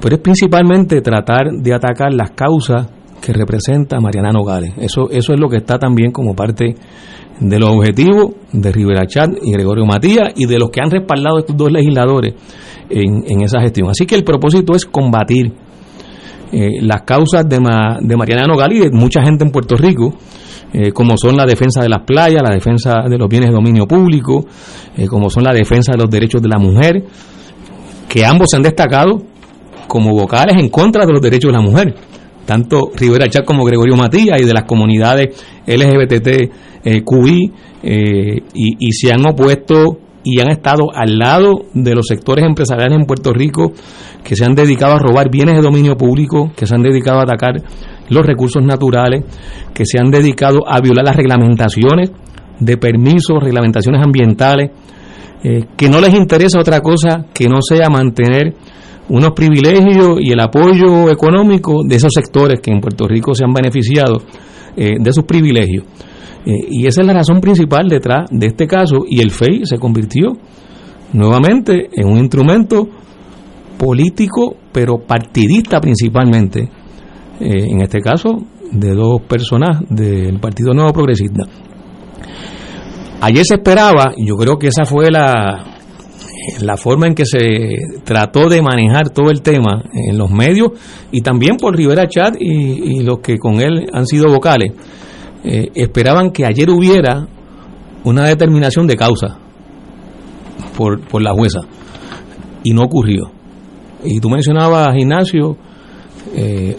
Pero 0.00 0.16
es 0.16 0.20
principalmente 0.20 1.00
tratar 1.00 1.50
de 1.52 1.72
atacar 1.72 2.12
las 2.12 2.32
causas 2.32 2.88
que 3.20 3.32
representa 3.32 4.00
Mariana 4.00 4.30
Nogales. 4.30 4.72
Eso, 4.78 5.10
eso 5.10 5.32
es 5.32 5.40
lo 5.40 5.48
que 5.48 5.58
está 5.58 5.78
también 5.78 6.12
como 6.12 6.34
parte 6.34 6.74
de 7.40 7.58
los 7.58 7.70
objetivos 7.70 8.34
de 8.52 8.72
Rivera 8.72 9.06
Chat 9.06 9.30
y 9.42 9.52
Gregorio 9.52 9.84
Matías 9.84 10.32
y 10.36 10.46
de 10.46 10.58
los 10.58 10.70
que 10.70 10.80
han 10.80 10.90
respaldado 10.90 11.38
estos 11.38 11.56
dos 11.56 11.70
legisladores 11.70 12.34
en, 12.90 13.40
esa 13.40 13.60
gestión. 13.60 13.88
Así 13.90 14.06
que 14.06 14.14
el 14.14 14.24
propósito 14.24 14.74
es 14.74 14.84
combatir 14.84 15.52
eh, 16.52 16.80
las 16.80 17.02
causas 17.02 17.48
de, 17.48 17.60
Mariana 17.60 18.46
Nogal 18.46 18.72
y 18.72 18.80
de 18.80 18.90
mucha 18.90 19.22
gente 19.22 19.44
en 19.44 19.50
Puerto 19.50 19.76
Rico, 19.76 20.14
eh, 20.72 20.92
como 20.92 21.16
son 21.16 21.36
la 21.36 21.46
defensa 21.46 21.82
de 21.82 21.88
las 21.88 22.02
playas, 22.02 22.42
la 22.42 22.54
defensa 22.54 23.02
de 23.08 23.18
los 23.18 23.28
bienes 23.28 23.50
de 23.50 23.54
dominio 23.54 23.86
público, 23.86 24.44
eh, 24.96 25.06
como 25.06 25.30
son 25.30 25.44
la 25.44 25.52
defensa 25.52 25.92
de 25.92 25.98
los 25.98 26.10
derechos 26.10 26.42
de 26.42 26.48
la 26.48 26.58
mujer, 26.58 27.04
que 28.08 28.24
ambos 28.24 28.48
se 28.50 28.56
han 28.56 28.62
destacado 28.62 29.22
como 29.88 30.10
vocales 30.12 30.56
en 30.58 30.68
contra 30.68 31.06
de 31.06 31.12
los 31.12 31.20
derechos 31.20 31.52
de 31.52 31.58
la 31.58 31.62
mujer 31.62 31.94
tanto 32.44 32.92
Rivera 32.94 33.28
Chat 33.28 33.44
como 33.44 33.64
Gregorio 33.64 33.96
Matías 33.96 34.40
y 34.40 34.44
de 34.44 34.54
las 34.54 34.64
comunidades 34.64 35.34
LGBT 35.66 36.48
QI 37.04 37.52
eh, 37.82 38.42
y, 38.54 38.92
se 38.92 39.12
han 39.12 39.26
opuesto 39.28 39.98
y 40.28 40.40
han 40.40 40.50
estado 40.50 40.88
al 40.92 41.18
lado 41.18 41.52
de 41.72 41.94
los 41.94 42.06
sectores 42.08 42.44
empresariales 42.44 42.98
en 42.98 43.06
Puerto 43.06 43.32
Rico 43.32 43.72
que 44.24 44.34
se 44.34 44.44
han 44.44 44.56
dedicado 44.56 44.94
a 44.94 44.98
robar 44.98 45.30
bienes 45.30 45.54
de 45.54 45.62
dominio 45.62 45.96
público, 45.96 46.50
que 46.56 46.66
se 46.66 46.74
han 46.74 46.82
dedicado 46.82 47.20
a 47.20 47.22
atacar 47.22 47.62
los 48.08 48.26
recursos 48.26 48.60
naturales, 48.60 49.22
que 49.72 49.84
se 49.86 50.00
han 50.00 50.10
dedicado 50.10 50.68
a 50.68 50.80
violar 50.80 51.04
las 51.04 51.14
reglamentaciones 51.14 52.10
de 52.58 52.76
permisos, 52.76 53.40
reglamentaciones 53.40 54.02
ambientales, 54.04 54.72
eh, 55.44 55.66
que 55.76 55.88
no 55.88 56.00
les 56.00 56.12
interesa 56.12 56.58
otra 56.58 56.80
cosa 56.80 57.26
que 57.32 57.48
no 57.48 57.58
sea 57.62 57.88
mantener 57.88 58.52
unos 59.08 59.30
privilegios 59.30 60.18
y 60.20 60.32
el 60.32 60.40
apoyo 60.40 61.08
económico 61.08 61.82
de 61.86 61.94
esos 61.94 62.10
sectores 62.12 62.58
que 62.60 62.72
en 62.72 62.80
Puerto 62.80 63.06
Rico 63.06 63.32
se 63.32 63.44
han 63.44 63.52
beneficiado 63.52 64.22
eh, 64.76 64.96
de 64.98 65.12
sus 65.12 65.22
privilegios. 65.22 65.84
Eh, 66.46 66.52
y 66.70 66.86
esa 66.86 67.00
es 67.02 67.06
la 67.06 67.14
razón 67.14 67.40
principal 67.40 67.88
detrás 67.88 68.28
de 68.30 68.46
este 68.46 68.66
caso 68.66 69.04
y 69.08 69.20
el 69.20 69.30
FEI 69.30 69.66
se 69.66 69.78
convirtió 69.78 70.32
nuevamente 71.12 71.88
en 71.92 72.08
un 72.08 72.18
instrumento 72.18 72.88
político 73.76 74.56
pero 74.72 74.98
partidista 74.98 75.80
principalmente, 75.80 76.68
eh, 77.40 77.66
en 77.70 77.82
este 77.82 78.00
caso 78.00 78.30
de 78.70 78.94
dos 78.94 79.22
personas 79.22 79.80
del 79.88 80.38
Partido 80.38 80.74
Nuevo 80.74 80.92
Progresista. 80.92 81.44
Ayer 83.20 83.44
se 83.44 83.54
esperaba, 83.54 84.12
y 84.16 84.26
yo 84.26 84.36
creo 84.36 84.58
que 84.58 84.68
esa 84.68 84.84
fue 84.84 85.10
la, 85.10 85.64
la 86.60 86.76
forma 86.76 87.06
en 87.06 87.14
que 87.14 87.24
se 87.24 87.38
trató 88.04 88.48
de 88.48 88.62
manejar 88.62 89.10
todo 89.10 89.30
el 89.30 89.42
tema 89.42 89.84
en 89.92 90.18
los 90.18 90.30
medios 90.30 90.72
y 91.10 91.20
también 91.20 91.56
por 91.56 91.76
Rivera 91.76 92.06
Chat 92.08 92.36
y, 92.38 93.02
los 93.02 93.18
que 93.18 93.38
con 93.38 93.60
él 93.60 93.88
han 93.92 94.06
sido 94.06 94.32
vocales, 94.32 94.72
eh, 95.46 95.70
esperaban 95.74 96.30
que 96.30 96.44
ayer 96.44 96.68
hubiera 96.70 97.26
una 98.04 98.26
determinación 98.26 98.86
de 98.86 98.96
causa 98.96 99.38
por, 100.76 101.00
por 101.00 101.22
la 101.22 101.32
jueza 101.32 101.60
y 102.62 102.72
no 102.72 102.82
ocurrió. 102.82 103.30
Y 104.04 104.20
tú 104.20 104.28
mencionabas, 104.28 104.96
Ignacio, 104.96 105.56
eh, 106.34 106.76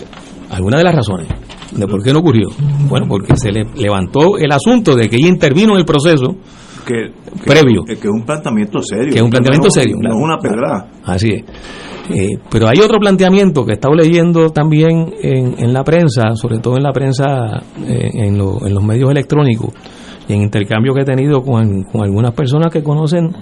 algunas 0.50 0.82
de 0.82 0.84
las 0.84 0.96
razones 0.96 1.28
de 1.72 1.88
por 1.88 2.04
qué 2.04 2.14
no 2.14 2.20
ocurrió. 2.20 2.50
Bueno, 2.90 3.08
porque 3.08 3.36
se 3.36 3.52
le 3.52 3.64
levantó 3.76 4.38
el 4.38 4.52
asunto 4.52 4.96
de 4.96 5.10
que 5.10 5.18
ella 5.18 5.28
intervino 5.28 5.74
en 5.74 5.80
el 5.80 5.86
proceso 5.86 6.36
que, 6.86 7.12
previo. 7.46 7.84
Que, 7.86 7.94
es 7.94 8.06
un 8.06 8.26
planteamiento 8.26 8.80
serio. 8.82 9.12
Que 9.12 9.18
es 9.18 9.24
un 9.24 9.30
planteamiento 9.30 9.70
serio. 9.70 9.96
No 10.02 10.10
es 10.10 10.24
una 10.24 10.38
pedrada. 10.38 10.88
Así 11.04 11.30
es. 11.30 11.44
Eh, 12.10 12.38
pero 12.50 12.68
hay 12.68 12.80
otro 12.80 13.00
planteamiento 13.00 13.66
que 13.66 13.72
he 13.72 13.76
estado 13.76 13.94
leyendo 13.94 14.50
también 14.50 15.14
en, 15.22 15.56
en 15.58 15.74
la 15.74 15.84
prensa, 15.84 16.36
sobre 16.36 16.60
todo 16.60 16.78
en 16.78 16.84
la 16.84 16.94
prensa, 16.94 17.62
eh, 17.86 18.10
en, 18.14 18.36
en, 18.36 18.74
los 18.74 18.84
medios 18.84 19.12
electrónicos 19.12 19.74
y 20.28 20.34
en 20.34 20.42
intercambio 20.44 20.94
que 20.94 21.02
he 21.02 21.06
tenido 21.06 21.42
con, 21.42 21.84
con 21.84 22.04
algunas 22.04 22.34
personas 22.34 22.72
que 22.72 22.82
conocen 22.82 23.34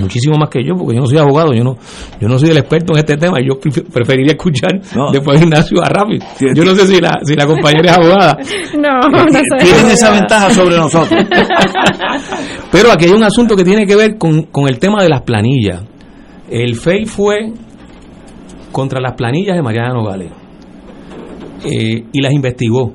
muchísimo 0.00 0.36
más 0.38 0.48
que 0.48 0.64
yo, 0.64 0.74
porque 0.74 0.94
yo 0.94 1.00
no 1.00 1.06
soy 1.06 1.18
abogado, 1.18 1.52
yo 1.52 1.64
no 1.64 1.76
yo 2.20 2.28
no 2.28 2.38
soy 2.38 2.50
el 2.50 2.58
experto 2.58 2.94
en 2.94 3.00
este 3.00 3.16
tema, 3.16 3.38
yo 3.46 3.58
preferiría 3.92 4.32
escuchar 4.32 4.80
después 5.12 5.38
de 5.38 5.46
Ignacio 5.46 5.82
a 5.82 5.88
Rafi. 5.88 6.18
Yo 6.54 6.64
no 6.64 6.74
sé 6.74 6.86
si 6.86 7.00
la, 7.00 7.18
si 7.22 7.34
la 7.34 7.46
compañera 7.46 7.92
es 7.92 7.98
abogada. 7.98 8.38
No, 8.72 8.98
no 9.10 9.26
Tienen 9.60 9.90
esa 9.92 10.10
ventaja 10.10 10.50
sobre 10.50 10.76
nosotros. 10.76 11.22
Pero 12.72 12.90
aquí 12.90 13.04
hay 13.04 13.12
un 13.12 13.22
asunto 13.22 13.54
que 13.54 13.64
tiene 13.64 13.86
que 13.86 13.94
ver 13.94 14.18
con, 14.18 14.44
con 14.44 14.66
el 14.66 14.78
tema 14.78 15.02
de 15.02 15.08
las 15.08 15.22
planillas. 15.22 15.82
El 16.50 16.74
FEI 16.74 17.04
fue 17.04 17.52
contra 18.72 19.00
las 19.00 19.14
planillas 19.14 19.56
de 19.56 19.62
Mariana 19.62 19.94
Nogales 19.94 20.32
eh, 21.64 22.04
y 22.12 22.20
las 22.20 22.32
investigó. 22.32 22.92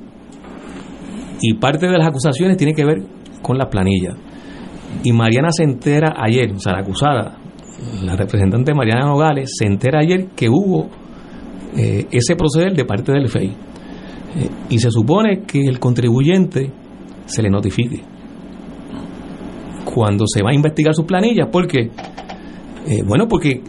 Y 1.40 1.54
parte 1.54 1.86
de 1.86 1.96
las 1.96 2.08
acusaciones 2.08 2.56
tiene 2.56 2.74
que 2.74 2.84
ver 2.84 2.98
con 3.40 3.56
las 3.56 3.68
planillas. 3.68 4.16
Y 5.04 5.12
Mariana 5.12 5.48
se 5.52 5.62
entera 5.62 6.14
ayer, 6.16 6.52
o 6.52 6.58
sea, 6.58 6.72
la 6.72 6.80
acusada, 6.80 7.38
la 8.02 8.16
representante 8.16 8.74
Mariana 8.74 9.06
Nogales, 9.06 9.52
se 9.56 9.66
entera 9.66 10.00
ayer 10.00 10.28
que 10.34 10.48
hubo 10.48 10.88
eh, 11.76 12.06
ese 12.10 12.34
proceder 12.34 12.74
de 12.74 12.84
parte 12.84 13.12
del 13.12 13.28
FEI. 13.28 13.48
Eh, 13.48 13.54
y 14.70 14.78
se 14.78 14.90
supone 14.90 15.42
que 15.46 15.60
el 15.60 15.78
contribuyente 15.78 16.70
se 17.26 17.42
le 17.42 17.50
notifique 17.50 18.02
cuando 19.84 20.26
se 20.26 20.42
va 20.42 20.50
a 20.50 20.54
investigar 20.54 20.94
sus 20.94 21.06
planillas, 21.06 21.48
porque, 21.50 21.90
eh, 22.88 23.02
bueno, 23.06 23.26
porque 23.28 23.60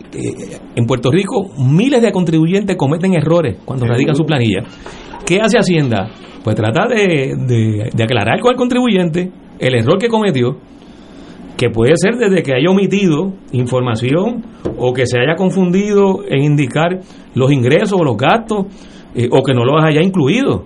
en 0.75 0.85
Puerto 0.85 1.11
Rico 1.11 1.49
miles 1.57 2.01
de 2.01 2.11
contribuyentes 2.11 2.75
cometen 2.77 3.13
errores 3.13 3.57
cuando 3.65 3.85
radican 3.85 4.15
su 4.15 4.25
planilla. 4.25 4.63
¿Qué 5.25 5.39
hace 5.41 5.57
Hacienda? 5.57 6.09
Pues 6.43 6.55
trata 6.55 6.87
de, 6.87 7.35
de, 7.35 7.89
de 7.93 8.03
aclarar 8.03 8.39
con 8.39 8.51
el 8.51 8.57
contribuyente 8.57 9.31
el 9.59 9.75
error 9.75 9.99
que 9.99 10.07
cometió 10.07 10.57
que 11.59 11.69
puede 11.69 11.91
ser 11.97 12.15
desde 12.15 12.41
que 12.41 12.53
haya 12.53 12.69
omitido 12.69 13.33
información 13.51 14.45
o 14.77 14.93
que 14.93 15.05
se 15.05 15.19
haya 15.19 15.35
confundido 15.35 16.23
en 16.25 16.43
indicar 16.43 17.01
los 17.35 17.51
ingresos 17.51 17.99
o 17.99 18.03
los 18.05 18.15
gastos 18.15 18.67
eh, 19.13 19.27
o 19.29 19.43
que 19.43 19.53
no 19.53 19.65
los 19.65 19.83
haya 19.83 20.01
incluido. 20.01 20.63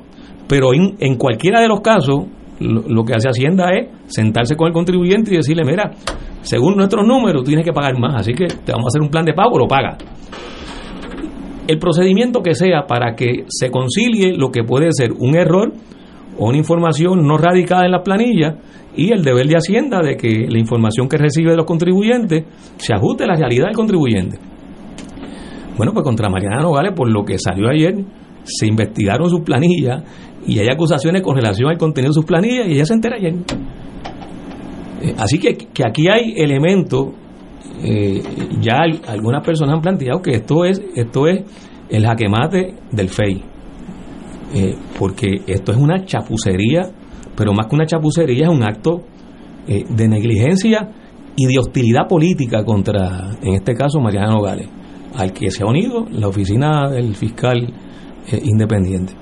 Pero 0.48 0.70
en, 0.72 1.16
cualquiera 1.16 1.62
de 1.62 1.68
los 1.68 1.82
casos, 1.82 2.26
lo, 2.60 3.04
que 3.06 3.14
hace 3.14 3.28
Hacienda 3.28 3.72
es 3.72 3.90
sentarse 4.06 4.56
con 4.56 4.68
el 4.68 4.74
contribuyente 4.74 5.34
y 5.34 5.38
decirle, 5.38 5.64
mira, 5.66 5.94
según 6.44 6.76
nuestros 6.76 7.06
números, 7.08 7.44
tienes 7.44 7.66
que 7.66 7.74
pagar 7.74 7.98
más, 7.98 8.16
así 8.16 8.34
que 8.34 8.46
te 8.46 8.72
vamos 8.72 8.86
a 8.86 8.90
hacer 8.90 9.02
un 9.02 9.10
plan 9.10 9.26
de 9.26 9.34
pago, 9.34 9.58
lo 9.58 9.68
paga. 9.68 9.98
El 11.68 11.80
procedimiento 11.80 12.42
que 12.42 12.54
sea 12.54 12.86
para 12.88 13.16
que 13.16 13.46
se 13.48 13.72
concilie 13.72 14.36
lo 14.38 14.52
que 14.52 14.64
puede 14.64 14.90
ser 14.92 15.14
un 15.18 15.36
error 15.36 15.74
o 16.38 16.50
una 16.50 16.58
información 16.58 17.26
no 17.26 17.38
radicada 17.38 17.86
en 17.86 17.92
la 17.92 18.04
planilla 18.04 18.58
y 18.96 19.12
el 19.14 19.24
deber 19.24 19.48
de 19.48 19.56
Hacienda 19.56 20.02
de 20.02 20.18
que 20.18 20.48
la 20.50 20.60
información 20.60 21.08
que 21.08 21.18
recibe 21.18 21.52
de 21.52 21.58
los 21.58 21.66
contribuyentes 21.66 22.44
se 22.78 22.94
ajuste 22.94 23.24
a 23.24 23.28
la 23.28 23.36
realidad 23.36 23.68
del 23.68 23.76
contribuyente. 23.76 24.38
Bueno, 25.78 25.94
pues 25.94 26.04
contra 26.04 26.30
Mariana 26.30 26.62
Nogales, 26.62 26.94
por 26.96 27.10
lo 27.10 27.24
que 27.24 27.40
salió 27.40 27.70
ayer, 27.70 27.96
se 28.44 28.68
investigaron 28.68 29.30
sus 29.30 29.42
planillas 29.42 30.04
y 30.46 30.60
hay 30.60 30.68
acusaciones 30.68 31.22
con 31.22 31.36
relación 31.36 31.70
al 31.70 31.78
contenido 31.78 32.12
de 32.12 32.16
sus 32.16 32.26
planillas 32.26 32.68
y 32.68 32.74
ella 32.74 32.86
se 32.86 32.94
entera 32.94 33.16
ayer. 33.16 33.34
Eh, 35.04 35.14
así 35.18 35.38
que, 35.38 35.56
que, 35.56 35.84
aquí 35.86 36.08
hay 36.08 36.34
elementos, 36.38 37.10
eh, 37.84 38.24
ya 38.62 38.84
algunas 39.08 39.46
personas 39.46 39.76
han 39.76 39.82
planteado 39.82 40.22
que 40.22 40.32
esto 40.32 40.64
es, 40.64 40.82
esto 40.96 41.28
es 41.28 41.42
el 41.90 42.06
jaquemate 42.06 42.74
del 42.90 43.10
FEI 43.10 43.44
eh, 44.56 44.76
porque 44.98 45.42
esto 45.46 45.74
es 45.74 45.78
una 45.78 46.06
chapucería, 46.06 46.84
pero 47.36 47.52
más 47.52 47.68
que 47.68 47.76
una 47.76 47.86
chapucería 47.86 48.46
es 48.46 48.50
un 48.50 48.64
acto 48.64 49.02
de 49.66 50.08
negligencia 50.10 50.90
y 51.38 51.46
de 51.46 51.58
hostilidad 51.58 52.06
política 52.08 52.66
contra, 52.66 53.32
en 53.42 53.54
este 53.54 53.74
caso, 53.74 54.00
Mariana 54.02 54.34
Nogales, 54.34 54.68
al 55.16 55.32
que 55.32 55.50
se 55.50 55.64
ha 55.64 55.68
unido 55.68 56.06
la 56.12 56.28
oficina 56.28 56.90
del 56.90 57.16
fiscal 57.16 57.74
independiente. 58.44 59.14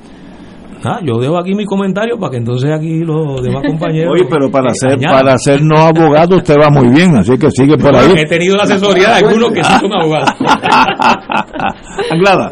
Ah, 0.83 0.99
yo 1.03 1.19
dejo 1.19 1.37
aquí 1.37 1.53
mi 1.53 1.65
comentario 1.65 2.17
para 2.17 2.31
que 2.31 2.37
entonces 2.37 2.71
aquí 2.71 2.99
los 2.99 3.41
demás 3.43 3.63
compañeros. 3.67 4.13
Oye, 4.13 4.25
pero 4.29 4.49
para 4.49 4.69
ser 4.73 4.99
para 4.99 5.37
ser 5.37 5.61
no 5.61 5.77
abogado 5.77 6.37
usted 6.37 6.55
va 6.61 6.69
muy 6.69 6.89
bien, 6.93 7.15
así 7.15 7.37
que 7.37 7.51
sigue 7.51 7.77
por 7.77 7.95
ahí. 7.95 8.13
He 8.17 8.25
tenido 8.25 8.57
la 8.57 8.63
asesoría 8.63 9.09
de 9.09 9.25
algunos 9.25 9.51
que 9.51 9.63
sí 9.63 9.73
son 9.79 9.93
abogados. 9.93 10.29
Anglada. 12.11 12.49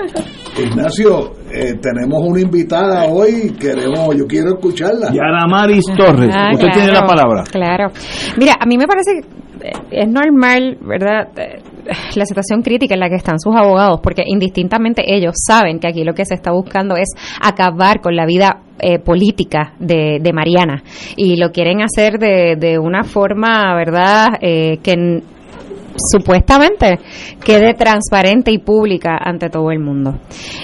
Ignacio, 0.57 1.31
eh, 1.51 1.75
tenemos 1.81 2.21
una 2.21 2.41
invitada 2.41 3.05
hoy, 3.05 3.55
queremos, 3.59 4.15
yo 4.15 4.27
quiero 4.27 4.55
escucharla. 4.55 5.11
Yaramaris 5.11 5.85
Torres, 5.97 6.35
ah, 6.35 6.51
usted 6.53 6.67
tiene 6.73 6.91
la 6.91 7.05
palabra. 7.05 7.43
Claro. 7.49 7.87
Mira, 8.37 8.55
a 8.59 8.65
mí 8.65 8.77
me 8.77 8.85
parece 8.85 9.21
es 9.91 10.07
normal, 10.07 10.77
¿verdad? 10.81 11.29
Eh, 11.37 11.61
la 12.15 12.25
situación 12.25 12.61
crítica 12.61 12.93
en 12.93 12.99
la 12.99 13.09
que 13.09 13.15
están 13.15 13.39
sus 13.39 13.55
abogados, 13.55 13.99
porque 14.01 14.23
indistintamente 14.25 15.03
ellos 15.07 15.33
saben 15.35 15.79
que 15.79 15.87
aquí 15.87 16.03
lo 16.03 16.13
que 16.13 16.25
se 16.25 16.35
está 16.35 16.51
buscando 16.51 16.95
es 16.95 17.09
acabar 17.41 18.01
con 18.01 18.15
la 18.15 18.25
vida 18.25 18.61
eh, 18.79 18.99
política 18.99 19.73
de, 19.79 20.21
Mariana 20.33 20.83
y 21.15 21.35
lo 21.37 21.51
quieren 21.51 21.81
hacer 21.81 22.19
de, 22.19 22.55
de 22.57 22.77
una 22.79 23.03
forma, 23.03 23.75
¿verdad?, 23.75 24.27
que 24.39 25.21
supuestamente 26.11 26.99
quede 27.43 27.73
transparente 27.73 28.51
y 28.51 28.59
pública 28.59 29.17
ante 29.19 29.49
todo 29.49 29.71
el 29.71 29.79
mundo. 29.79 30.15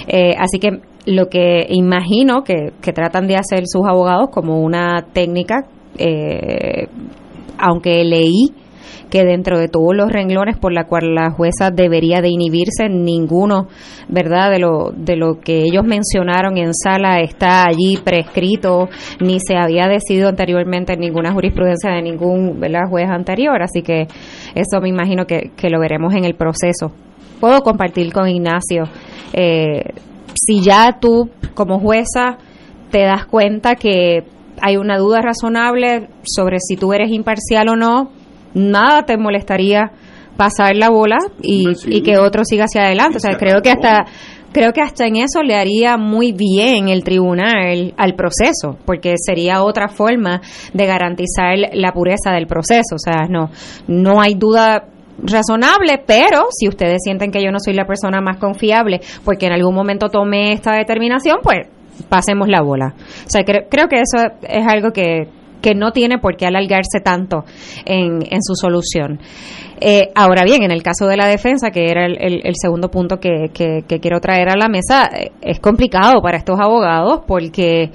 Eh, 0.06 0.34
así 0.38 0.58
que 0.58 0.80
lo 1.06 1.28
que 1.28 1.66
imagino 1.68 2.42
que, 2.42 2.72
tratan 2.92 3.26
de 3.26 3.36
hacer 3.36 3.64
sus 3.66 3.86
abogados 3.86 4.30
como 4.30 4.60
una 4.60 5.06
técnica 5.12 5.66
Eh, 5.98 6.88
aunque 7.58 8.04
leí 8.04 8.52
que 9.10 9.24
dentro 9.24 9.58
de 9.58 9.68
todos 9.68 9.94
los 9.94 10.10
renglones 10.10 10.56
por 10.56 10.72
la 10.72 10.84
cual 10.84 11.14
la 11.14 11.30
jueza 11.30 11.70
debería 11.70 12.20
de 12.20 12.28
inhibirse, 12.28 12.88
ninguno, 12.88 13.68
¿verdad? 14.08 14.50
De 14.50 14.58
lo, 14.58 14.92
de 14.96 15.16
lo 15.16 15.40
que 15.40 15.62
ellos 15.62 15.84
mencionaron 15.84 16.56
en 16.58 16.74
sala 16.74 17.20
está 17.20 17.64
allí 17.66 17.96
prescrito, 17.96 18.88
ni 19.20 19.38
se 19.40 19.56
había 19.56 19.88
decidido 19.88 20.28
anteriormente 20.28 20.94
en 20.94 21.00
ninguna 21.00 21.32
jurisprudencia 21.32 21.90
de 21.90 22.02
ningún 22.02 22.60
¿verdad? 22.60 22.88
juez 22.88 23.08
anterior, 23.08 23.62
así 23.62 23.82
que 23.82 24.06
eso 24.54 24.80
me 24.80 24.88
imagino 24.88 25.26
que, 25.26 25.50
que 25.56 25.70
lo 25.70 25.80
veremos 25.80 26.14
en 26.14 26.24
el 26.24 26.34
proceso. 26.34 26.92
Puedo 27.40 27.62
compartir 27.62 28.12
con 28.12 28.28
Ignacio, 28.28 28.84
eh, 29.32 29.82
si 30.34 30.62
ya 30.62 30.98
tú 31.00 31.30
como 31.54 31.80
jueza 31.80 32.38
te 32.90 33.02
das 33.02 33.26
cuenta 33.26 33.74
que 33.74 34.24
hay 34.60 34.76
una 34.76 34.98
duda 34.98 35.20
razonable 35.20 36.08
sobre 36.22 36.58
si 36.60 36.76
tú 36.76 36.92
eres 36.92 37.10
imparcial 37.10 37.68
o 37.68 37.76
no, 37.76 38.10
nada 38.56 39.02
te 39.02 39.16
molestaría 39.16 39.92
pasar 40.36 40.76
la 40.76 40.90
bola 40.90 41.18
y, 41.42 41.68
y 41.86 42.02
que 42.02 42.18
otro 42.18 42.44
siga 42.44 42.64
hacia 42.64 42.86
adelante. 42.86 43.18
O 43.18 43.20
sea, 43.20 43.36
creo 43.36 43.62
que 43.62 43.70
hasta 43.70 44.06
creo 44.52 44.72
que 44.72 44.80
hasta 44.80 45.06
en 45.06 45.16
eso 45.16 45.42
le 45.42 45.54
haría 45.54 45.98
muy 45.98 46.32
bien 46.32 46.88
el 46.88 47.04
tribunal 47.04 47.92
al 47.98 48.14
proceso, 48.14 48.78
porque 48.86 49.16
sería 49.18 49.62
otra 49.62 49.88
forma 49.88 50.40
de 50.72 50.86
garantizar 50.86 51.56
la 51.74 51.92
pureza 51.92 52.32
del 52.32 52.46
proceso. 52.46 52.94
O 52.94 52.98
sea, 52.98 53.26
no, 53.28 53.50
no 53.86 54.20
hay 54.20 54.34
duda 54.34 54.86
razonable, 55.22 56.02
pero 56.06 56.46
si 56.50 56.68
ustedes 56.68 57.02
sienten 57.02 57.30
que 57.30 57.42
yo 57.42 57.50
no 57.50 57.58
soy 57.58 57.74
la 57.74 57.86
persona 57.86 58.22
más 58.22 58.38
confiable, 58.38 59.00
porque 59.26 59.44
en 59.44 59.52
algún 59.52 59.74
momento 59.74 60.08
tomé 60.08 60.52
esta 60.52 60.72
determinación, 60.72 61.38
pues 61.42 61.68
pasemos 62.08 62.48
la 62.48 62.62
bola. 62.62 62.94
O 63.26 63.30
sea, 63.30 63.44
creo, 63.44 63.68
creo 63.68 63.88
que 63.88 63.96
eso 63.96 64.26
es 64.42 64.66
algo 64.66 64.90
que, 64.90 65.28
que 65.60 65.74
no 65.74 65.92
tiene 65.92 66.18
por 66.18 66.36
qué 66.36 66.46
alargarse 66.46 67.00
tanto 67.02 67.44
en, 67.84 68.22
en 68.30 68.42
su 68.42 68.54
solución. 68.54 69.20
Eh, 69.80 70.10
ahora 70.14 70.44
bien, 70.44 70.62
en 70.62 70.70
el 70.70 70.82
caso 70.82 71.06
de 71.06 71.16
la 71.16 71.26
defensa, 71.26 71.70
que 71.70 71.90
era 71.90 72.06
el, 72.06 72.40
el, 72.44 72.54
segundo 72.54 72.90
punto 72.90 73.18
que, 73.18 73.50
que, 73.52 74.00
quiero 74.00 74.20
traer 74.20 74.48
a 74.48 74.56
la 74.56 74.68
mesa, 74.68 75.10
eh, 75.12 75.32
es 75.42 75.60
complicado 75.60 76.22
para 76.22 76.38
estos 76.38 76.58
abogados 76.58 77.20
porque 77.26 77.90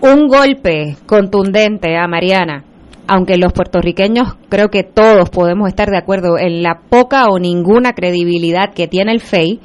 un 0.00 0.28
golpe 0.28 0.96
contundente 1.06 1.96
a 1.96 2.06
Mariana, 2.06 2.64
aunque 3.06 3.36
los 3.36 3.52
puertorriqueños 3.52 4.36
creo 4.48 4.68
que 4.68 4.82
todos 4.82 5.30
podemos 5.30 5.68
estar 5.68 5.90
de 5.90 5.98
acuerdo 5.98 6.38
en 6.38 6.62
la 6.62 6.80
poca 6.88 7.26
o 7.26 7.38
ninguna 7.38 7.92
credibilidad 7.92 8.72
que 8.74 8.88
tiene 8.88 9.12
el 9.12 9.20
FEI, 9.20 9.60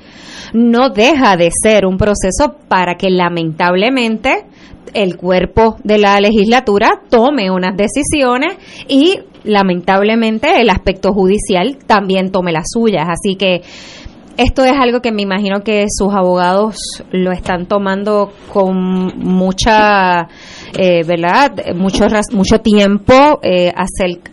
no 0.54 0.90
deja 0.90 1.38
de 1.38 1.50
ser 1.52 1.86
un 1.86 1.98
proceso 1.98 2.56
para 2.68 2.96
que 2.96 3.10
lamentablemente 3.10 4.46
el 4.94 5.16
cuerpo 5.16 5.78
de 5.84 5.98
la 5.98 6.20
legislatura 6.20 7.02
tome 7.10 7.52
unas 7.52 7.76
decisiones 7.78 8.58
y 8.88 9.20
lamentablemente 9.44 10.60
el 10.60 10.70
aspecto 10.70 11.14
judicial 11.14 11.78
también 11.86 12.32
tome 12.32 12.52
las 12.52 12.66
suyas. 12.72 13.08
Así 13.08 13.36
que 13.36 13.62
esto 14.38 14.64
es 14.64 14.74
algo 14.80 15.02
que 15.02 15.12
me 15.12 15.22
imagino 15.22 15.62
que 15.62 15.86
sus 15.90 16.14
abogados 16.14 16.78
lo 17.12 17.32
están 17.32 17.66
tomando 17.66 18.32
con 18.52 18.76
mucha, 19.18 20.28
eh, 20.78 21.04
¿verdad? 21.06 21.52
Mucho, 21.76 22.06
mucho 22.32 22.60
tiempo 22.60 23.40
eh, 23.42 23.72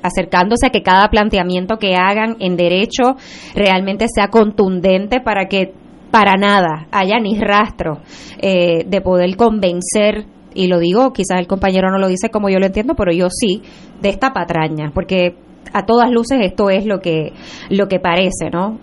acercándose 0.02 0.66
a 0.66 0.70
que 0.70 0.82
cada 0.82 1.08
planteamiento 1.08 1.78
que 1.78 1.94
hagan 1.94 2.36
en 2.40 2.56
derecho 2.56 3.16
realmente 3.54 4.06
sea 4.12 4.28
contundente 4.28 5.20
para 5.20 5.46
que 5.46 5.72
para 6.10 6.34
nada 6.34 6.86
haya 6.90 7.18
ni 7.18 7.38
rastro 7.38 7.98
eh, 8.38 8.84
de 8.86 9.00
poder 9.00 9.36
convencer 9.36 10.26
y 10.54 10.66
lo 10.66 10.78
digo, 10.78 11.12
quizás 11.12 11.38
el 11.38 11.46
compañero 11.46 11.90
no 11.90 11.98
lo 11.98 12.08
dice 12.08 12.30
como 12.30 12.48
yo 12.48 12.58
lo 12.58 12.66
entiendo, 12.66 12.94
pero 12.94 13.12
yo 13.12 13.28
sí, 13.30 13.62
de 14.00 14.08
esta 14.08 14.32
patraña, 14.32 14.90
porque 14.92 15.36
a 15.72 15.84
todas 15.84 16.10
luces 16.10 16.38
esto 16.42 16.70
es 16.70 16.86
lo 16.86 17.00
que, 17.00 17.32
lo 17.68 17.86
que 17.88 18.00
parece, 18.00 18.50
¿no? 18.50 18.78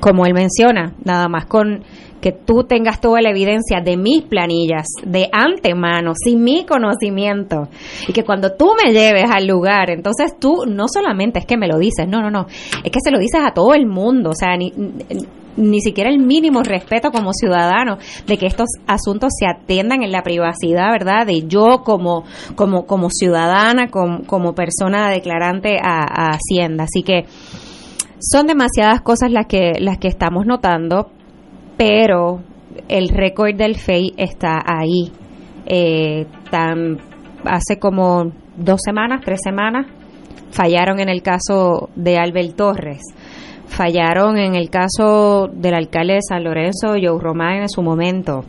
Como 0.00 0.26
él 0.26 0.34
menciona, 0.34 0.94
nada 1.04 1.28
más 1.28 1.46
con 1.46 1.84
que 2.20 2.32
tú 2.32 2.64
tengas 2.64 3.02
toda 3.02 3.20
la 3.20 3.28
evidencia 3.28 3.82
de 3.84 3.98
mis 3.98 4.22
planillas 4.22 4.86
de 5.04 5.28
antemano, 5.30 6.14
sin 6.16 6.42
mi 6.42 6.64
conocimiento, 6.64 7.68
y 8.08 8.14
que 8.14 8.24
cuando 8.24 8.52
tú 8.56 8.70
me 8.82 8.92
lleves 8.92 9.30
al 9.30 9.46
lugar, 9.46 9.90
entonces 9.90 10.32
tú 10.40 10.64
no 10.66 10.86
solamente 10.88 11.38
es 11.38 11.44
que 11.44 11.58
me 11.58 11.68
lo 11.68 11.76
dices, 11.76 12.08
no, 12.08 12.22
no, 12.22 12.30
no, 12.30 12.46
es 12.82 12.90
que 12.90 13.00
se 13.04 13.10
lo 13.10 13.18
dices 13.18 13.42
a 13.44 13.52
todo 13.52 13.74
el 13.74 13.84
mundo, 13.84 14.30
o 14.30 14.34
sea, 14.34 14.56
ni, 14.56 14.72
ni 15.56 15.80
siquiera 15.80 16.10
el 16.10 16.18
mínimo 16.18 16.62
respeto 16.62 17.10
como 17.10 17.32
ciudadano 17.32 17.98
de 18.26 18.38
que 18.38 18.46
estos 18.46 18.68
asuntos 18.86 19.32
se 19.38 19.46
atiendan 19.46 20.02
en 20.02 20.12
la 20.12 20.22
privacidad, 20.22 20.90
¿verdad? 20.92 21.26
De 21.26 21.42
yo 21.46 21.82
como, 21.84 22.24
como, 22.56 22.86
como 22.86 23.10
ciudadana, 23.10 23.88
como, 23.90 24.24
como 24.24 24.54
persona 24.54 25.10
declarante 25.10 25.76
a, 25.76 26.04
a 26.04 26.30
Hacienda. 26.30 26.84
Así 26.84 27.02
que 27.02 27.26
son 28.30 28.46
demasiadas 28.46 29.00
cosas 29.02 29.30
las 29.30 29.46
que, 29.46 29.72
las 29.78 29.98
que 29.98 30.08
estamos 30.08 30.46
notando, 30.46 31.10
pero 31.76 32.40
el 32.88 33.08
récord 33.08 33.54
del 33.54 33.76
FEI 33.76 34.14
está 34.16 34.62
ahí. 34.64 35.12
Eh, 35.66 36.26
hace 37.44 37.78
como 37.78 38.32
dos 38.56 38.80
semanas, 38.84 39.22
tres 39.24 39.40
semanas, 39.42 39.86
fallaron 40.50 41.00
en 41.00 41.08
el 41.08 41.22
caso 41.22 41.90
de 41.96 42.18
Albert 42.18 42.56
Torres 42.56 43.02
fallaron 43.74 44.38
en 44.38 44.54
el 44.54 44.70
caso 44.70 45.48
del 45.52 45.74
alcalde 45.74 46.14
de 46.14 46.20
San 46.26 46.44
Lorenzo, 46.44 46.94
Joe 47.00 47.20
Román, 47.20 47.62
en 47.62 47.68
su 47.68 47.82
momento. 47.82 48.44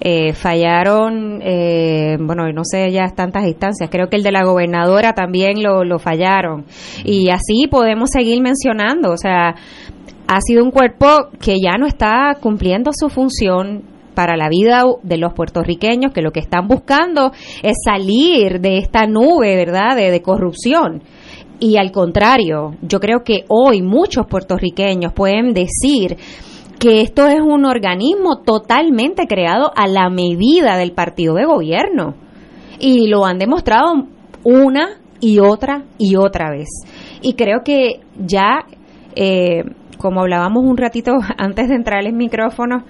Eh, 0.00 0.32
fallaron, 0.32 1.40
eh, 1.42 2.16
bueno, 2.18 2.50
no 2.52 2.62
sé 2.64 2.90
ya 2.90 3.06
tantas 3.08 3.44
instancias, 3.44 3.90
creo 3.90 4.08
que 4.08 4.16
el 4.16 4.22
de 4.22 4.32
la 4.32 4.44
gobernadora 4.44 5.12
también 5.12 5.62
lo, 5.62 5.84
lo 5.84 5.98
fallaron. 5.98 6.64
Y 7.04 7.28
así 7.28 7.66
podemos 7.70 8.10
seguir 8.10 8.40
mencionando, 8.40 9.10
o 9.10 9.18
sea, 9.18 9.54
ha 10.26 10.40
sido 10.40 10.64
un 10.64 10.70
cuerpo 10.70 11.28
que 11.40 11.56
ya 11.62 11.76
no 11.78 11.86
está 11.86 12.36
cumpliendo 12.40 12.92
su 12.94 13.10
función 13.10 13.82
para 14.14 14.36
la 14.36 14.48
vida 14.48 14.84
de 15.02 15.18
los 15.18 15.34
puertorriqueños, 15.34 16.12
que 16.12 16.22
lo 16.22 16.30
que 16.30 16.40
están 16.40 16.66
buscando 16.66 17.32
es 17.62 17.76
salir 17.84 18.60
de 18.60 18.78
esta 18.78 19.06
nube, 19.06 19.56
¿verdad?, 19.56 19.96
de, 19.96 20.10
de 20.10 20.22
corrupción 20.22 21.02
y 21.60 21.76
al 21.76 21.92
contrario, 21.92 22.74
yo 22.80 23.00
creo 23.00 23.22
que 23.22 23.44
hoy 23.48 23.82
muchos 23.82 24.26
puertorriqueños 24.26 25.12
pueden 25.12 25.52
decir 25.52 26.16
que 26.78 27.02
esto 27.02 27.26
es 27.26 27.40
un 27.40 27.66
organismo 27.66 28.40
totalmente 28.40 29.26
creado 29.26 29.70
a 29.76 29.86
la 29.86 30.08
medida 30.08 30.78
del 30.78 30.92
partido 30.92 31.34
de 31.34 31.44
gobierno. 31.44 32.14
Y 32.78 33.08
lo 33.08 33.26
han 33.26 33.38
demostrado 33.38 34.06
una 34.42 35.00
y 35.20 35.38
otra 35.38 35.84
y 35.98 36.16
otra 36.16 36.50
vez. 36.50 36.68
Y 37.20 37.34
creo 37.34 37.60
que 37.62 38.00
ya, 38.16 38.64
eh, 39.14 39.64
como 39.98 40.20
hablábamos 40.20 40.64
un 40.64 40.78
ratito 40.78 41.12
antes 41.36 41.68
de 41.68 41.74
entrar 41.74 42.06
el 42.06 42.14
micrófono, 42.14 42.84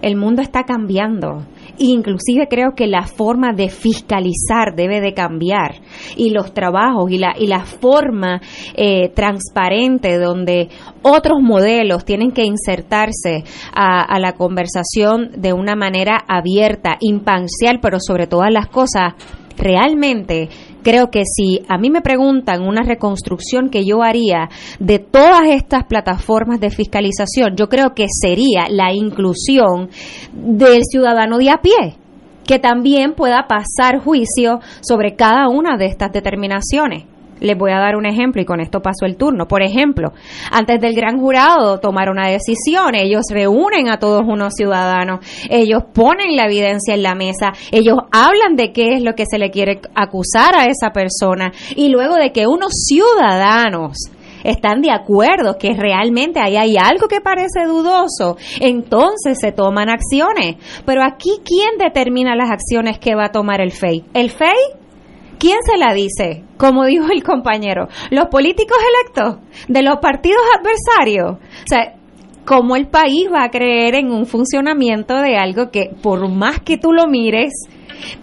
el 0.00 0.16
mundo 0.16 0.40
está 0.40 0.64
cambiando 0.64 1.42
Inclusive 1.78 2.46
creo 2.48 2.74
que 2.76 2.86
la 2.86 3.02
forma 3.02 3.52
de 3.52 3.68
fiscalizar 3.68 4.74
debe 4.76 5.00
de 5.00 5.14
cambiar. 5.14 5.80
Y 6.16 6.30
los 6.30 6.52
trabajos 6.52 7.10
y 7.10 7.18
la, 7.18 7.34
y 7.38 7.46
la 7.46 7.64
forma 7.64 8.40
eh, 8.74 9.08
transparente 9.10 10.18
donde 10.18 10.68
otros 11.02 11.40
modelos 11.40 12.04
tienen 12.04 12.32
que 12.32 12.44
insertarse 12.44 13.44
a, 13.74 14.02
a 14.02 14.18
la 14.18 14.32
conversación 14.32 15.30
de 15.36 15.52
una 15.52 15.74
manera 15.74 16.18
abierta, 16.28 16.96
imparcial, 17.00 17.80
pero 17.80 17.98
sobre 18.00 18.26
todas 18.26 18.52
las 18.52 18.68
cosas 18.68 19.14
realmente 19.56 20.48
creo 20.84 21.10
que 21.10 21.22
si 21.24 21.62
a 21.68 21.78
mí 21.78 21.90
me 21.90 22.02
preguntan 22.02 22.62
una 22.62 22.82
reconstrucción 22.82 23.70
que 23.70 23.84
yo 23.84 24.02
haría 24.02 24.48
de 24.78 25.00
todas 25.00 25.48
estas 25.48 25.84
plataformas 25.86 26.60
de 26.60 26.70
fiscalización, 26.70 27.56
yo 27.56 27.68
creo 27.68 27.94
que 27.94 28.06
sería 28.08 28.66
la 28.68 28.92
inclusión 28.92 29.88
del 30.32 30.82
ciudadano 30.84 31.38
de 31.38 31.50
a 31.50 31.60
pie 31.60 31.96
que 32.46 32.58
también 32.58 33.14
pueda 33.14 33.48
pasar 33.48 34.00
juicio 34.00 34.60
sobre 34.82 35.16
cada 35.16 35.48
una 35.48 35.76
de 35.78 35.86
estas 35.86 36.12
determinaciones. 36.12 37.13
Les 37.40 37.56
voy 37.56 37.72
a 37.72 37.78
dar 37.78 37.96
un 37.96 38.06
ejemplo 38.06 38.40
y 38.40 38.44
con 38.44 38.60
esto 38.60 38.80
paso 38.80 39.06
el 39.06 39.16
turno. 39.16 39.46
Por 39.46 39.62
ejemplo, 39.62 40.12
antes 40.50 40.80
del 40.80 40.94
gran 40.94 41.18
jurado 41.18 41.80
tomar 41.80 42.10
una 42.10 42.28
decisión, 42.28 42.94
ellos 42.94 43.24
reúnen 43.30 43.88
a 43.88 43.98
todos 43.98 44.22
unos 44.26 44.54
ciudadanos, 44.54 45.20
ellos 45.50 45.82
ponen 45.92 46.36
la 46.36 46.44
evidencia 46.44 46.94
en 46.94 47.02
la 47.02 47.14
mesa, 47.14 47.52
ellos 47.70 47.98
hablan 48.12 48.56
de 48.56 48.72
qué 48.72 48.94
es 48.94 49.02
lo 49.02 49.14
que 49.14 49.24
se 49.26 49.38
le 49.38 49.50
quiere 49.50 49.80
acusar 49.94 50.54
a 50.56 50.66
esa 50.66 50.90
persona 50.90 51.52
y 51.76 51.88
luego 51.88 52.14
de 52.16 52.32
que 52.32 52.46
unos 52.46 52.72
ciudadanos 52.86 53.96
están 54.44 54.82
de 54.82 54.90
acuerdo 54.90 55.56
que 55.58 55.74
realmente 55.74 56.38
ahí 56.38 56.56
hay 56.56 56.76
algo 56.76 57.08
que 57.08 57.20
parece 57.20 57.64
dudoso, 57.66 58.36
entonces 58.60 59.38
se 59.40 59.52
toman 59.52 59.88
acciones. 59.88 60.56
Pero 60.84 61.02
aquí, 61.02 61.40
¿quién 61.44 61.78
determina 61.78 62.36
las 62.36 62.50
acciones 62.50 62.98
que 62.98 63.14
va 63.14 63.26
a 63.26 63.32
tomar 63.32 63.60
el 63.60 63.72
FEI? 63.72 64.04
¿El 64.12 64.30
FEI? 64.30 64.83
¿Quién 65.38 65.58
se 65.64 65.78
la 65.78 65.94
dice? 65.94 66.44
Como 66.56 66.84
dijo 66.84 67.06
el 67.12 67.22
compañero, 67.22 67.88
los 68.10 68.26
políticos 68.26 68.78
electos 69.02 69.38
de 69.68 69.82
los 69.82 69.98
partidos 69.98 70.40
adversarios. 70.58 71.38
O 71.38 71.66
sea, 71.66 71.94
¿cómo 72.44 72.76
el 72.76 72.88
país 72.88 73.28
va 73.32 73.44
a 73.44 73.50
creer 73.50 73.94
en 73.94 74.10
un 74.10 74.26
funcionamiento 74.26 75.14
de 75.20 75.36
algo 75.36 75.70
que 75.70 75.90
por 76.02 76.28
más 76.30 76.60
que 76.60 76.78
tú 76.78 76.92
lo 76.92 77.06
mires, 77.06 77.52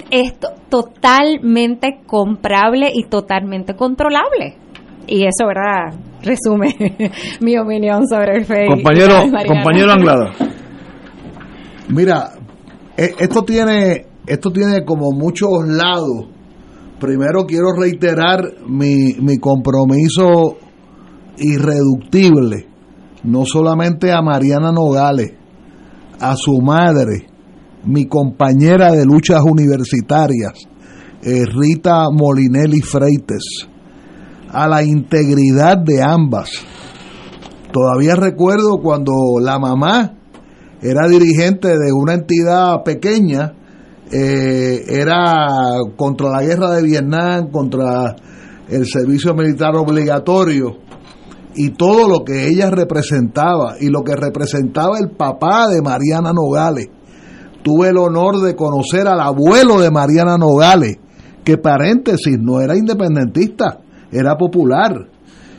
es 0.09 0.33
totalmente 0.69 2.01
comprable 2.05 2.91
y 2.93 3.03
totalmente 3.05 3.75
controlable. 3.75 4.55
Y 5.07 5.23
eso, 5.23 5.47
¿verdad? 5.47 5.97
Resume 6.23 7.11
mi 7.41 7.57
opinión 7.57 8.07
sobre 8.07 8.37
el 8.37 8.45
FEI. 8.45 8.67
Compañero, 8.67 9.15
compañero 9.47 9.91
Anglada. 9.91 10.31
Mira, 11.89 12.31
e, 12.95 13.15
esto 13.19 13.43
tiene, 13.43 14.05
esto 14.27 14.51
tiene 14.51 14.85
como 14.85 15.11
muchos 15.11 15.49
lados. 15.65 16.27
Primero 17.01 17.47
quiero 17.47 17.73
reiterar 17.73 18.59
mi, 18.67 19.15
mi 19.19 19.39
compromiso 19.39 20.57
irreductible, 21.35 22.67
no 23.23 23.43
solamente 23.43 24.11
a 24.11 24.21
Mariana 24.21 24.71
Nogales, 24.71 25.33
a 26.19 26.35
su 26.35 26.61
madre, 26.61 27.25
mi 27.85 28.05
compañera 28.05 28.91
de 28.91 29.03
luchas 29.03 29.41
universitarias, 29.43 30.53
eh, 31.23 31.43
Rita 31.51 32.05
Molinelli 32.11 32.81
Freites, 32.81 33.67
a 34.51 34.67
la 34.67 34.83
integridad 34.83 35.79
de 35.79 36.03
ambas. 36.03 36.51
Todavía 37.73 38.15
recuerdo 38.15 38.77
cuando 38.79 39.13
la 39.41 39.57
mamá 39.57 40.19
era 40.83 41.07
dirigente 41.07 41.69
de 41.69 41.91
una 41.91 42.13
entidad 42.13 42.83
pequeña, 42.83 43.55
eh, 44.11 44.83
era 44.87 45.47
contra 45.95 46.29
la 46.29 46.43
guerra 46.43 46.71
de 46.71 46.83
Vietnam, 46.83 47.49
contra 47.49 48.15
el 48.67 48.85
servicio 48.85 49.33
militar 49.33 49.75
obligatorio 49.75 50.77
y 51.55 51.71
todo 51.71 52.07
lo 52.07 52.23
que 52.23 52.47
ella 52.47 52.69
representaba 52.69 53.75
y 53.79 53.87
lo 53.87 54.03
que 54.03 54.15
representaba 54.15 54.97
el 54.99 55.11
papá 55.11 55.67
de 55.67 55.81
Mariana 55.81 56.31
Nogales. 56.33 56.87
Tuve 57.63 57.89
el 57.89 57.97
honor 57.97 58.41
de 58.41 58.55
conocer 58.55 59.07
al 59.07 59.19
abuelo 59.19 59.79
de 59.79 59.91
Mariana 59.91 60.37
Nogales, 60.37 60.97
que 61.43 61.57
paréntesis 61.57 62.37
no 62.39 62.59
era 62.59 62.75
independentista, 62.75 63.79
era 64.11 64.35
popular, 64.35 65.07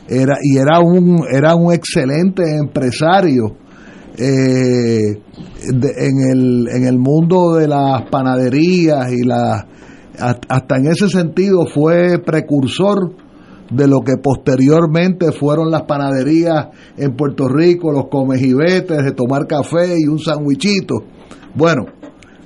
era 0.07 0.37
y 0.41 0.57
era 0.57 0.79
un 0.79 1.23
era 1.31 1.55
un 1.55 1.71
excelente 1.71 2.43
empresario 2.57 3.62
eh, 4.17 5.21
en, 5.63 6.31
el, 6.31 6.67
en 6.69 6.85
el 6.85 6.97
mundo 6.97 7.55
de 7.55 7.67
las 7.67 8.09
panaderías 8.09 9.11
y 9.11 9.23
la 9.25 9.67
hasta 10.19 10.77
en 10.77 10.87
ese 10.87 11.09
sentido 11.09 11.65
fue 11.65 12.19
precursor 12.19 13.15
de 13.71 13.87
lo 13.87 14.01
que 14.01 14.17
posteriormente 14.21 15.31
fueron 15.31 15.71
las 15.71 15.83
panaderías 15.83 16.67
en 16.97 17.15
Puerto 17.15 17.47
Rico, 17.47 17.91
los 17.91 18.07
comejibetes 18.09 19.03
de 19.03 19.11
tomar 19.13 19.47
café 19.47 19.95
y 19.97 20.07
un 20.07 20.19
sandwichito. 20.19 21.03
Bueno, 21.55 21.85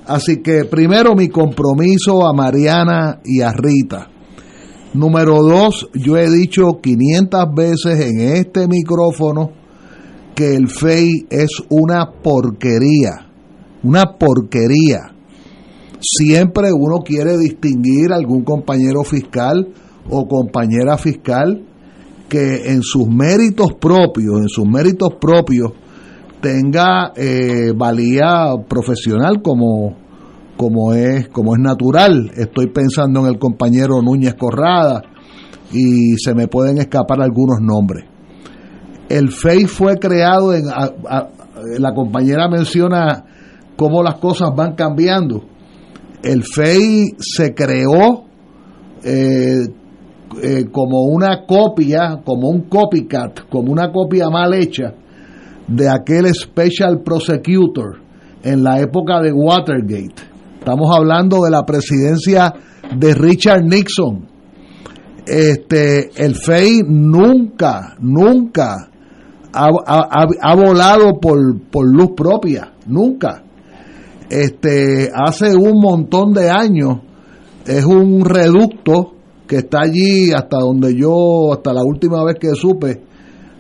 así 0.06 0.41
que 0.41 0.63
primero 0.65 1.15
mi 1.15 1.27
compromiso 1.27 2.25
a 2.25 2.34
Mariana 2.34 3.19
y 3.25 3.41
a 3.41 3.51
Rita. 3.51 4.10
Número 4.93 5.43
dos, 5.43 5.89
yo 5.93 6.17
he 6.17 6.30
dicho 6.30 6.80
500 6.82 7.45
veces 7.53 7.99
en 7.99 8.21
este 8.21 8.67
micrófono 8.67 9.51
que 10.38 10.56
el 10.56 10.67
FEI 10.67 11.26
es 11.32 11.50
una 11.71 12.12
porquería, 12.12 13.28
una 13.82 14.04
porquería. 14.19 15.15
Siempre 16.00 16.69
uno 16.71 17.00
quiere 17.00 17.39
distinguir 17.39 18.13
a 18.13 18.17
algún 18.17 18.43
compañero 18.43 19.04
fiscal 19.04 19.67
o 20.08 20.28
compañera 20.28 20.95
fiscal 21.00 21.65
que 22.30 22.71
en 22.71 22.84
sus 22.84 23.08
méritos 23.08 23.73
propios, 23.82 24.39
en 24.41 24.47
sus 24.47 24.67
méritos 24.67 25.15
propios, 25.19 25.71
tenga 26.39 27.13
eh, 27.15 27.73
valía 27.76 28.54
profesional 28.67 29.41
como, 29.41 29.95
como, 30.56 30.93
es, 30.93 31.30
como 31.30 31.56
es 31.56 31.60
natural. 31.60 32.30
Estoy 32.38 32.67
pensando 32.67 33.21
en 33.21 33.34
el 33.34 33.39
compañero 33.39 34.04
Núñez 34.04 34.36
Corrada 34.36 35.02
y 35.73 36.15
se 36.17 36.36
me 36.36 36.47
pueden 36.47 36.78
escapar 36.78 37.23
algunos 37.23 37.60
nombres. 37.60 38.16
El 39.10 39.32
FEI 39.32 39.65
fue 39.65 39.98
creado, 39.98 40.54
en, 40.54 40.65
la 40.65 41.93
compañera 41.93 42.50
menciona 42.50 43.24
cómo 43.76 44.04
las 44.04 44.15
cosas 44.15 44.50
van 44.56 44.76
cambiando. 44.76 45.43
El 46.24 46.43
FEI 46.43 47.15
se 47.17 47.54
creó 47.54 48.26
eh, 49.04 49.67
eh, 50.43 50.65
como 50.72 51.04
una 51.04 51.46
copia, 51.46 52.22
como 52.26 52.50
un 52.50 52.63
copycat, 52.63 53.48
como 53.50 53.72
una 53.72 53.91
copia 53.91 54.30
mal 54.30 54.54
hecha 54.54 54.93
de 55.67 55.89
aquel 55.89 56.34
Special 56.34 57.02
Prosecutor 57.02 58.02
en 58.43 58.63
la 58.63 58.80
época 58.80 59.22
de 59.22 59.32
Watergate. 59.32 60.24
Estamos 60.60 60.93
hablando 60.93 61.43
de 61.43 61.52
la 61.52 61.65
presidencia 61.65 62.54
de 62.96 63.13
Richard 63.13 63.63
Nixon. 63.63 64.28
Este, 65.26 66.10
el 66.24 66.36
FEI 66.36 66.84
nunca, 66.86 67.96
nunca 68.00 68.89
ha, 69.58 70.56
volado 70.56 71.20
por, 71.20 71.60
por, 71.70 71.86
luz 71.88 72.12
propia, 72.15 72.74
nunca. 72.86 73.43
Este, 74.30 75.10
hace 75.13 75.56
un 75.56 75.80
montón 75.80 76.34
de 76.34 76.50
años 76.50 77.00
es 77.65 77.86
un 77.86 78.24
reducto 78.24 79.13
que 79.48 79.58
está 79.58 79.80
allí 79.82 80.32
hasta 80.32 80.58
donde 80.58 80.96
yo, 80.96 81.54
hasta 81.54 81.74
la 81.74 81.84
última 81.84 82.24
vez 82.24 82.36
que 82.39 82.50
supe, 82.56 83.02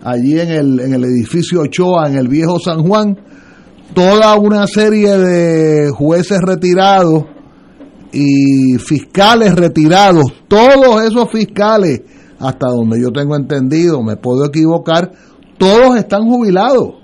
allí 0.03 0.39
en 0.39 0.49
el, 0.49 0.79
en 0.79 0.93
el 0.93 1.03
edificio 1.05 1.61
Ochoa, 1.61 2.07
en 2.09 2.17
el 2.17 2.27
viejo 2.27 2.59
San 2.59 2.83
Juan, 2.83 3.17
toda 3.93 4.35
una 4.35 4.67
serie 4.67 5.17
de 5.17 5.89
jueces 5.89 6.39
retirados 6.41 7.23
y 8.11 8.77
fiscales 8.77 9.55
retirados, 9.55 10.25
todos 10.47 11.03
esos 11.03 11.31
fiscales, 11.31 12.01
hasta 12.39 12.67
donde 12.67 13.01
yo 13.01 13.11
tengo 13.11 13.35
entendido, 13.35 14.03
me 14.03 14.17
puedo 14.17 14.45
equivocar, 14.45 15.11
todos 15.57 15.97
están 15.97 16.23
jubilados. 16.23 16.95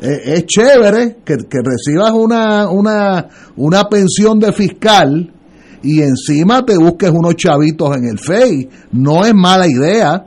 Es, 0.00 0.46
chévere 0.46 1.18
que, 1.24 1.36
que 1.48 1.58
recibas 1.62 2.10
una, 2.10 2.68
una, 2.68 3.28
una 3.54 3.84
pensión 3.84 4.40
de 4.40 4.52
fiscal 4.52 5.32
y 5.82 6.02
encima 6.02 6.64
te 6.64 6.76
busques 6.76 7.10
unos 7.10 7.36
chavitos 7.36 7.96
en 7.96 8.06
el 8.06 8.18
FEI. 8.18 8.68
No 8.92 9.24
es 9.24 9.34
mala 9.34 9.68
idea, 9.68 10.26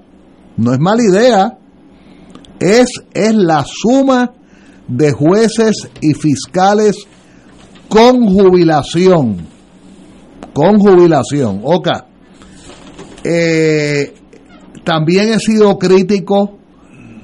no 0.58 0.74
es 0.74 0.80
mala 0.80 1.04
idea. 1.04 1.58
Es, 2.60 2.88
es 3.14 3.34
la 3.36 3.66
suma 3.68 4.32
de 4.88 5.12
jueces 5.12 5.90
y 6.02 6.14
fiscales 6.14 6.96
con 7.90 8.28
jubilación. 8.28 9.48
Con 10.54 10.80
jubilación. 10.80 11.62
Oca. 11.64 12.08
Eh, 13.24 14.14
también 14.84 15.30
he 15.30 15.40
sido 15.40 15.78
crítico 15.78 16.60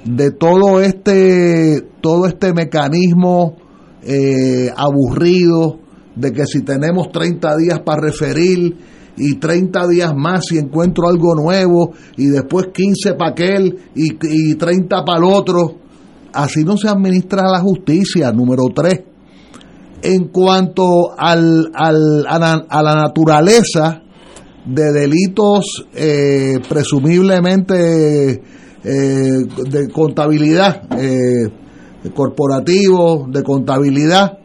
de 0.05 0.31
todo 0.31 0.81
este, 0.81 1.81
todo 2.01 2.25
este 2.25 2.53
mecanismo 2.53 3.55
eh, 4.03 4.71
aburrido 4.75 5.79
de 6.15 6.31
que 6.33 6.45
si 6.45 6.63
tenemos 6.63 7.11
30 7.11 7.57
días 7.57 7.79
para 7.79 8.01
referir 8.01 8.77
y 9.17 9.35
30 9.35 9.87
días 9.87 10.13
más 10.15 10.45
si 10.47 10.57
encuentro 10.57 11.07
algo 11.07 11.35
nuevo 11.35 11.91
y 12.17 12.27
después 12.27 12.67
15 12.73 13.13
para 13.13 13.31
aquel 13.31 13.77
y, 13.93 14.55
30 14.55 15.05
para 15.05 15.19
el 15.19 15.25
otro, 15.25 15.75
así 16.33 16.63
no 16.63 16.77
se 16.77 16.87
administra 16.87 17.49
la 17.49 17.59
justicia, 17.59 18.31
número 18.31 18.63
3. 18.73 19.01
En 20.03 20.29
cuanto 20.29 21.13
al, 21.15 21.69
al, 21.75 22.25
a, 22.27 22.81
la, 22.81 22.95
naturaleza 22.95 24.01
de 24.65 24.91
delitos 24.91 25.85
eh, 25.93 26.59
presumiblemente 26.67 28.41
eh, 28.83 29.45
de 29.69 29.89
contabilidad, 29.89 30.83
eh, 30.99 31.49
de 32.03 33.43
contabilidad, 33.43 34.39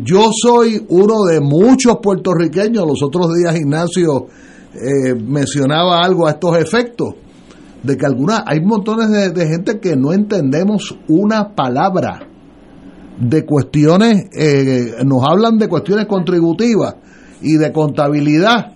yo 0.00 0.30
soy 0.32 0.84
uno 0.88 1.24
de 1.24 1.40
muchos 1.40 1.98
puertorriqueños, 2.02 2.86
los 2.86 3.02
otros 3.02 3.34
días 3.34 3.56
Ignacio 3.56 4.26
eh, 4.74 5.14
mencionaba 5.14 6.00
algo 6.02 6.26
a 6.26 6.32
estos 6.32 6.56
efectos, 6.56 7.14
de 7.82 7.96
que 7.96 8.06
alguna, 8.06 8.44
hay 8.46 8.60
montones 8.60 9.34
de, 9.34 9.46
gente 9.46 9.80
que 9.80 9.96
no 9.96 10.12
entendemos 10.12 10.96
una 11.08 11.54
palabra 11.54 12.28
de 13.18 13.44
cuestiones, 13.44 14.28
eh, 14.32 14.94
nos 15.04 15.22
hablan 15.28 15.58
de 15.58 15.68
cuestiones 15.68 16.06
contributivas 16.06 16.94
y 17.40 17.56
de 17.56 17.72
contabilidad. 17.72 18.72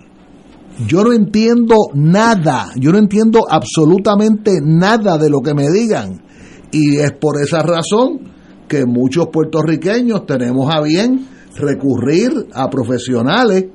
Yo 0.84 1.02
no 1.02 1.12
entiendo 1.12 1.76
nada, 1.94 2.68
yo 2.76 2.92
no 2.92 2.98
entiendo 2.98 3.46
absolutamente 3.48 4.58
nada 4.62 5.16
de 5.16 5.30
lo 5.30 5.40
que 5.40 5.54
me 5.54 5.70
digan. 5.70 6.22
Y 6.70 6.96
es 6.98 7.12
por 7.12 7.40
esa 7.40 7.62
razón 7.62 8.32
que 8.68 8.84
muchos 8.84 9.28
puertorriqueños 9.28 10.26
tenemos 10.26 10.68
a 10.74 10.82
bien 10.82 11.26
recurrir 11.56 12.30
a 12.52 12.68
profesionales. 12.68 13.66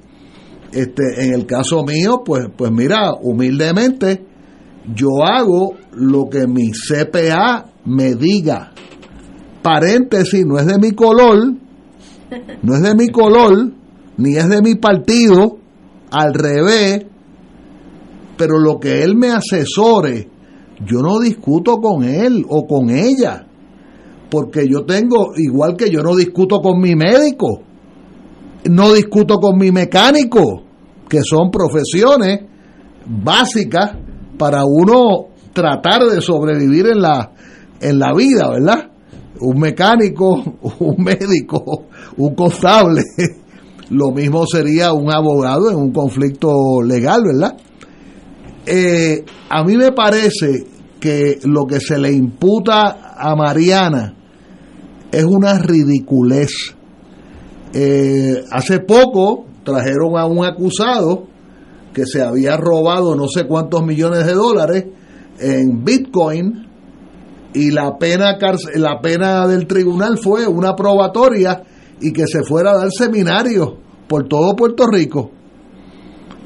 Este, 0.71 1.25
en 1.25 1.33
el 1.33 1.45
caso 1.47 1.83
mío, 1.83 2.21
pues, 2.23 2.47
pues 2.55 2.71
mira, 2.71 3.13
humildemente, 3.19 4.23
yo 4.95 5.23
hago 5.23 5.73
lo 5.93 6.29
que 6.29 6.45
mi 6.47 6.71
CPA 6.71 7.65
me 7.85 8.15
diga. 8.15 8.71
Paréntesis, 9.63 10.45
no 10.45 10.59
es 10.59 10.67
de 10.67 10.77
mi 10.77 10.91
color, 10.91 11.53
no 12.61 12.75
es 12.75 12.81
de 12.81 12.95
mi 12.95 13.09
color, 13.09 13.71
ni 14.17 14.35
es 14.35 14.47
de 14.47 14.61
mi 14.61 14.75
partido, 14.75 15.57
al 16.11 16.33
revés, 16.33 17.05
pero 18.37 18.59
lo 18.59 18.79
que 18.79 19.03
él 19.03 19.15
me 19.15 19.31
asesore, 19.31 20.29
yo 20.85 20.99
no 20.99 21.19
discuto 21.19 21.77
con 21.77 22.03
él 22.03 22.45
o 22.47 22.65
con 22.67 22.89
ella, 22.89 23.47
porque 24.29 24.65
yo 24.69 24.85
tengo, 24.85 25.33
igual 25.37 25.75
que 25.75 25.89
yo 25.89 26.01
no 26.01 26.15
discuto 26.15 26.59
con 26.61 26.79
mi 26.79 26.95
médico, 26.95 27.61
no 28.69 28.93
discuto 28.93 29.35
con 29.35 29.57
mi 29.57 29.71
mecánico, 29.71 30.63
que 31.07 31.21
son 31.23 31.49
profesiones 31.51 32.41
básicas 33.05 33.97
para 34.37 34.63
uno 34.65 35.27
tratar 35.53 36.03
de 36.05 36.21
sobrevivir 36.21 36.87
en 36.87 37.01
la, 37.01 37.31
en 37.79 37.99
la 37.99 38.13
vida, 38.13 38.49
¿verdad? 38.49 38.91
Un 39.39 39.59
mecánico, 39.59 40.43
un 40.79 41.03
médico, 41.03 41.87
un 42.17 42.35
contable, 42.35 43.01
lo 43.91 44.11
mismo 44.11 44.45
sería 44.47 44.93
un 44.93 45.11
abogado 45.11 45.69
en 45.69 45.77
un 45.77 45.91
conflicto 45.91 46.81
legal, 46.81 47.23
¿verdad? 47.25 47.57
Eh, 48.65 49.25
a 49.49 49.63
mí 49.63 49.75
me 49.75 49.91
parece 49.91 50.65
que 50.99 51.39
lo 51.43 51.65
que 51.65 51.81
se 51.81 51.97
le 51.97 52.11
imputa 52.11 53.15
a 53.17 53.35
Mariana 53.35 54.15
es 55.11 55.25
una 55.25 55.57
ridiculez. 55.57 56.51
Eh, 57.73 58.43
hace 58.49 58.79
poco 58.79 59.45
trajeron 59.65 60.17
a 60.17 60.25
un 60.25 60.45
acusado 60.45 61.27
que 61.93 62.05
se 62.05 62.21
había 62.21 62.55
robado 62.55 63.15
no 63.15 63.27
sé 63.27 63.45
cuántos 63.45 63.85
millones 63.85 64.25
de 64.25 64.33
dólares 64.33 64.85
en 65.39 65.83
Bitcoin 65.83 66.67
y 67.53 67.71
la 67.71 67.97
pena 67.97 68.37
la 68.75 69.01
pena 69.01 69.47
del 69.47 69.67
tribunal 69.67 70.17
fue 70.17 70.47
una 70.47 70.75
probatoria 70.75 71.63
y 72.01 72.11
que 72.11 72.27
se 72.27 72.43
fuera 72.43 72.71
a 72.71 72.77
dar 72.77 72.89
seminarios 72.91 73.73
por 74.07 74.27
todo 74.27 74.55
Puerto 74.55 74.85
Rico 74.87 75.31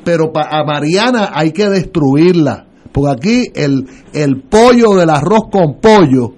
pero 0.05 0.31
a 0.35 0.63
Mariana 0.63 1.31
hay 1.33 1.51
que 1.51 1.67
destruirla, 1.67 2.67
porque 2.93 3.11
aquí 3.11 3.43
el, 3.55 3.87
el 4.13 4.43
pollo 4.43 4.93
del 4.93 5.09
arroz 5.09 5.49
con 5.51 5.81
pollo 5.81 6.35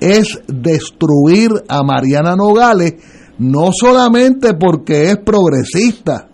es 0.00 0.40
destruir 0.48 1.50
a 1.68 1.82
Mariana 1.84 2.34
Nogales, 2.34 2.94
no 3.38 3.70
solamente 3.72 4.54
porque 4.54 5.10
es 5.10 5.18
progresista, 5.18 6.28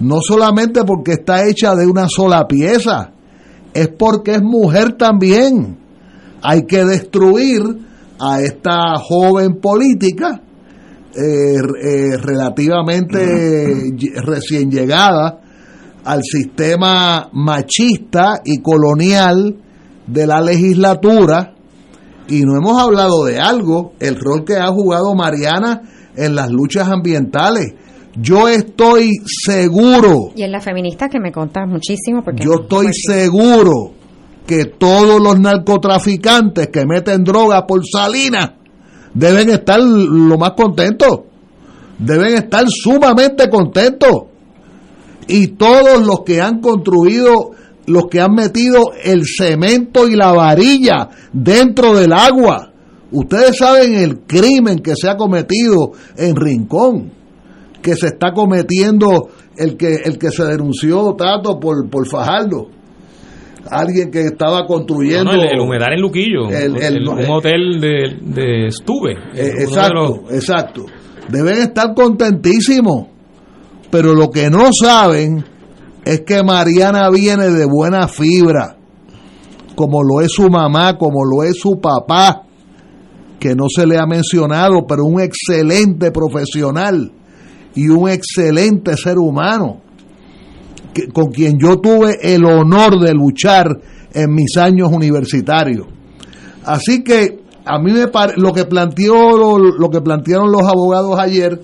no 0.00 0.20
solamente 0.22 0.82
porque 0.84 1.12
está 1.12 1.46
hecha 1.46 1.74
de 1.76 1.86
una 1.86 2.08
sola 2.08 2.48
pieza, 2.48 3.12
es 3.74 3.88
porque 3.88 4.36
es 4.36 4.42
mujer 4.42 4.94
también. 4.94 5.78
Hay 6.42 6.62
que 6.66 6.84
destruir 6.84 7.62
a 8.18 8.40
esta 8.40 8.94
joven 8.98 9.60
política 9.60 10.40
eh, 11.16 11.56
eh, 11.56 12.16
relativamente 12.16 13.92
recién 14.16 14.70
llegada 14.70 15.40
al 16.04 16.22
sistema 16.22 17.28
machista 17.32 18.40
y 18.44 18.60
colonial 18.60 19.56
de 20.06 20.26
la 20.26 20.40
legislatura 20.40 21.54
y 22.28 22.42
no 22.42 22.56
hemos 22.56 22.80
hablado 22.80 23.24
de 23.24 23.38
algo, 23.38 23.92
el 24.00 24.16
rol 24.16 24.44
que 24.44 24.56
ha 24.56 24.68
jugado 24.68 25.14
Mariana 25.14 25.82
en 26.16 26.34
las 26.34 26.50
luchas 26.50 26.88
ambientales. 26.88 27.74
Yo 28.16 28.48
estoy 28.48 29.12
seguro. 29.24 30.32
Y 30.34 30.42
en 30.42 30.52
la 30.52 30.60
feminista 30.60 31.08
que 31.08 31.20
me 31.20 31.32
contas 31.32 31.68
muchísimo. 31.68 32.22
Porque 32.24 32.44
yo 32.44 32.62
estoy 32.62 32.88
seguro 32.92 33.92
que 34.46 34.66
todos 34.66 35.20
los 35.20 35.38
narcotraficantes 35.38 36.68
que 36.68 36.86
meten 36.86 37.24
droga 37.24 37.66
por 37.66 37.82
salina 37.86 38.56
deben 39.14 39.50
estar 39.50 39.80
lo 39.80 40.36
más 40.36 40.52
contentos. 40.52 41.20
Deben 41.98 42.34
estar 42.34 42.64
sumamente 42.68 43.48
contentos 43.48 44.24
y 45.26 45.48
todos 45.48 46.04
los 46.04 46.20
que 46.20 46.40
han 46.40 46.60
construido, 46.60 47.52
los 47.86 48.06
que 48.06 48.20
han 48.20 48.34
metido 48.34 48.92
el 49.02 49.22
cemento 49.26 50.08
y 50.08 50.16
la 50.16 50.32
varilla 50.32 51.08
dentro 51.32 51.96
del 51.96 52.12
agua. 52.12 52.72
Ustedes 53.12 53.56
saben 53.58 53.94
el 53.94 54.20
crimen 54.20 54.80
que 54.80 54.94
se 54.96 55.08
ha 55.08 55.16
cometido 55.16 55.92
en 56.16 56.34
Rincón, 56.34 57.12
que 57.80 57.94
se 57.94 58.08
está 58.08 58.32
cometiendo 58.32 59.28
el 59.56 59.76
que, 59.76 59.94
el 60.04 60.18
que 60.18 60.30
se 60.30 60.44
denunció 60.44 61.14
Tato 61.14 61.60
por, 61.60 61.88
por 61.88 62.08
Fajardo. 62.08 62.68
Alguien 63.70 64.10
que 64.10 64.20
estaba 64.20 64.66
construyendo. 64.66 65.32
el, 65.32 65.60
humedal 65.60 65.94
en 65.94 66.00
Luquillo. 66.00 66.48
un 66.48 67.30
hotel 67.30 67.80
de, 67.80 68.18
de 68.20 68.66
Estuve. 68.66 69.12
Eh, 69.34 69.52
exacto, 69.60 70.24
exacto. 70.30 70.86
Deben 71.28 71.58
estar 71.58 71.94
contentísimos 71.94 73.14
pero 73.94 74.12
lo 74.12 74.28
que 74.28 74.50
no 74.50 74.70
saben 74.72 75.44
es 76.04 76.22
que 76.22 76.42
Mariana 76.42 77.08
viene 77.10 77.48
de 77.50 77.64
buena 77.64 78.08
fibra, 78.08 78.76
como 79.76 80.02
lo 80.02 80.20
es 80.20 80.32
su 80.32 80.50
mamá, 80.50 80.98
como 80.98 81.24
lo 81.24 81.44
es 81.44 81.60
su 81.60 81.78
papá, 81.80 82.42
que 83.38 83.54
no 83.54 83.66
se 83.72 83.86
le 83.86 83.96
ha 83.96 84.04
mencionado, 84.04 84.84
pero 84.88 85.04
un 85.04 85.20
excelente 85.20 86.10
profesional 86.10 87.12
y 87.76 87.88
un 87.88 88.08
excelente 88.10 88.96
ser 88.96 89.16
humano, 89.16 89.80
con 91.12 91.26
quien 91.32 91.58
yo 91.58 91.80
tuve 91.80 92.18
el 92.22 92.44
honor 92.44 93.00
de 93.00 93.12
luchar 93.12 93.80
en 94.12 94.32
mis 94.32 94.56
años 94.56 94.90
universitarios. 94.92 95.86
Así 96.64 97.02
que 97.02 97.40
a 97.64 97.78
mí 97.78 97.92
me 97.92 98.06
lo 98.36 98.52
que 98.52 98.64
planteó 98.64 99.58
lo 99.58 99.90
que 99.90 100.00
plantearon 100.00 100.52
los 100.52 100.62
abogados 100.62 101.18
ayer 101.18 101.60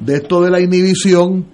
de 0.00 0.14
esto 0.16 0.42
de 0.42 0.50
la 0.50 0.60
inhibición 0.60 1.46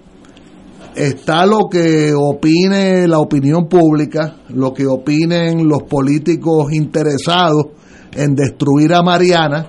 está 0.95 1.45
lo 1.45 1.67
que 1.69 2.13
opine 2.15 3.07
la 3.07 3.19
opinión 3.19 3.67
pública, 3.67 4.37
lo 4.49 4.73
que 4.73 4.85
opinen 4.87 5.67
los 5.67 5.83
políticos 5.83 6.71
interesados 6.71 7.67
en 8.13 8.33
destruir 8.33 8.93
a 8.93 9.01
Mariana, 9.01 9.67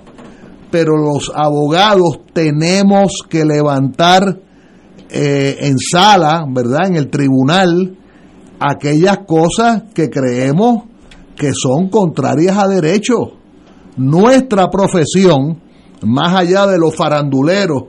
pero 0.70 0.96
los 0.96 1.32
abogados 1.34 2.20
tenemos 2.32 3.22
que 3.28 3.44
levantar 3.44 4.40
eh, 5.10 5.56
en 5.60 5.78
sala, 5.78 6.44
¿verdad? 6.48 6.86
En 6.86 6.96
el 6.96 7.08
tribunal, 7.08 7.96
aquellas 8.58 9.18
cosas 9.26 9.84
que 9.94 10.10
creemos 10.10 10.84
que 11.36 11.52
son 11.52 11.88
contrarias 11.88 12.56
a 12.56 12.66
derecho. 12.66 13.32
Nuestra 13.96 14.68
profesión, 14.70 15.60
más 16.02 16.34
allá 16.34 16.66
de 16.66 16.78
los 16.78 16.94
faranduleros 16.94 17.84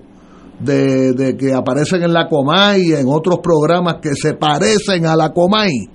de, 0.60 1.36
que 1.38 1.54
aparecen 1.54 2.04
en 2.04 2.14
la 2.14 2.28
Comay 2.28 2.90
y 2.90 2.94
en 2.94 3.08
otros 3.08 3.40
programas 3.42 3.96
que 4.02 4.16
se 4.16 4.34
parecen 4.34 5.06
a 5.06 5.16
la 5.16 5.34
Comay. 5.34 5.90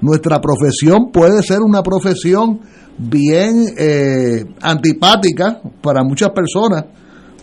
Nuestra 0.00 0.40
profesión 0.40 1.10
puede 1.12 1.42
ser 1.42 1.60
una 1.60 1.82
profesión 1.82 2.60
bien 2.98 3.66
eh, 3.76 4.44
antipática 4.60 5.60
para 5.80 6.04
muchas 6.04 6.30
personas, 6.30 6.84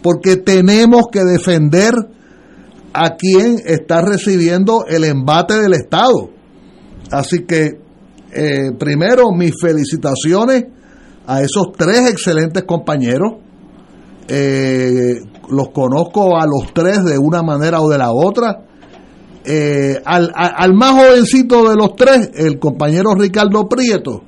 porque 0.01 0.37
tenemos 0.37 1.07
que 1.11 1.23
defender 1.23 1.93
a 2.93 3.15
quien 3.15 3.57
está 3.65 4.01
recibiendo 4.01 4.85
el 4.87 5.03
embate 5.03 5.59
del 5.61 5.73
Estado. 5.73 6.29
Así 7.11 7.45
que, 7.45 7.79
eh, 8.33 8.71
primero, 8.77 9.31
mis 9.31 9.53
felicitaciones 9.61 10.65
a 11.25 11.41
esos 11.41 11.71
tres 11.77 12.09
excelentes 12.09 12.63
compañeros. 12.63 13.33
Eh, 14.27 15.15
los 15.49 15.69
conozco 15.69 16.37
a 16.37 16.45
los 16.45 16.73
tres 16.73 17.03
de 17.03 17.17
una 17.17 17.41
manera 17.43 17.81
o 17.81 17.89
de 17.89 17.97
la 17.97 18.11
otra. 18.11 18.65
Eh, 19.43 20.01
al, 20.05 20.31
al, 20.35 20.73
más 20.73 20.91
jovencito 20.91 21.69
de 21.69 21.75
los 21.75 21.95
tres, 21.95 22.29
el 22.35 22.59
compañero 22.59 23.15
Ricardo 23.15 23.67
Prieto, 23.67 24.21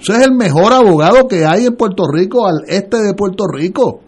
ese 0.00 0.12
es 0.12 0.26
el 0.26 0.32
mejor 0.32 0.72
abogado 0.72 1.28
que 1.28 1.44
hay 1.44 1.66
en 1.66 1.76
Puerto 1.76 2.04
Rico, 2.10 2.46
al 2.46 2.62
este 2.68 3.02
de 3.02 3.14
Puerto 3.14 3.44
Rico. 3.52 4.00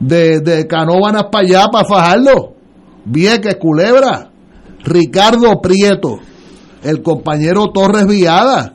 De, 0.00 0.40
de 0.40 0.66
Canóvanas 0.68 1.24
para 1.32 1.44
allá, 1.44 1.66
para 1.72 1.88
Fajardo. 1.88 2.54
Vieques, 3.08 3.56
Culebra. 3.56 4.30
Ricardo 4.84 5.60
Prieto. 5.60 6.18
El 6.82 7.02
compañero 7.02 7.72
Torres 7.72 8.06
Viada, 8.06 8.74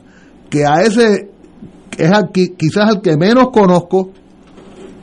que 0.50 0.66
a 0.66 0.82
ese 0.82 1.30
es 1.96 2.10
quizás 2.58 2.94
el 2.94 3.00
que 3.00 3.16
menos 3.16 3.48
conozco, 3.50 4.10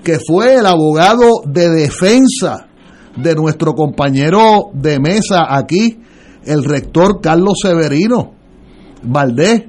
que 0.04 0.20
fue 0.20 0.56
el 0.56 0.66
abogado 0.66 1.42
de 1.46 1.70
defensa 1.70 2.68
de 3.16 3.36
nuestro 3.36 3.74
compañero 3.74 4.70
de 4.74 5.00
mesa 5.00 5.46
aquí, 5.50 6.00
el 6.46 6.64
rector 6.64 7.22
Carlos 7.22 7.60
Severino 7.62 8.34
Valdés. 9.04 9.64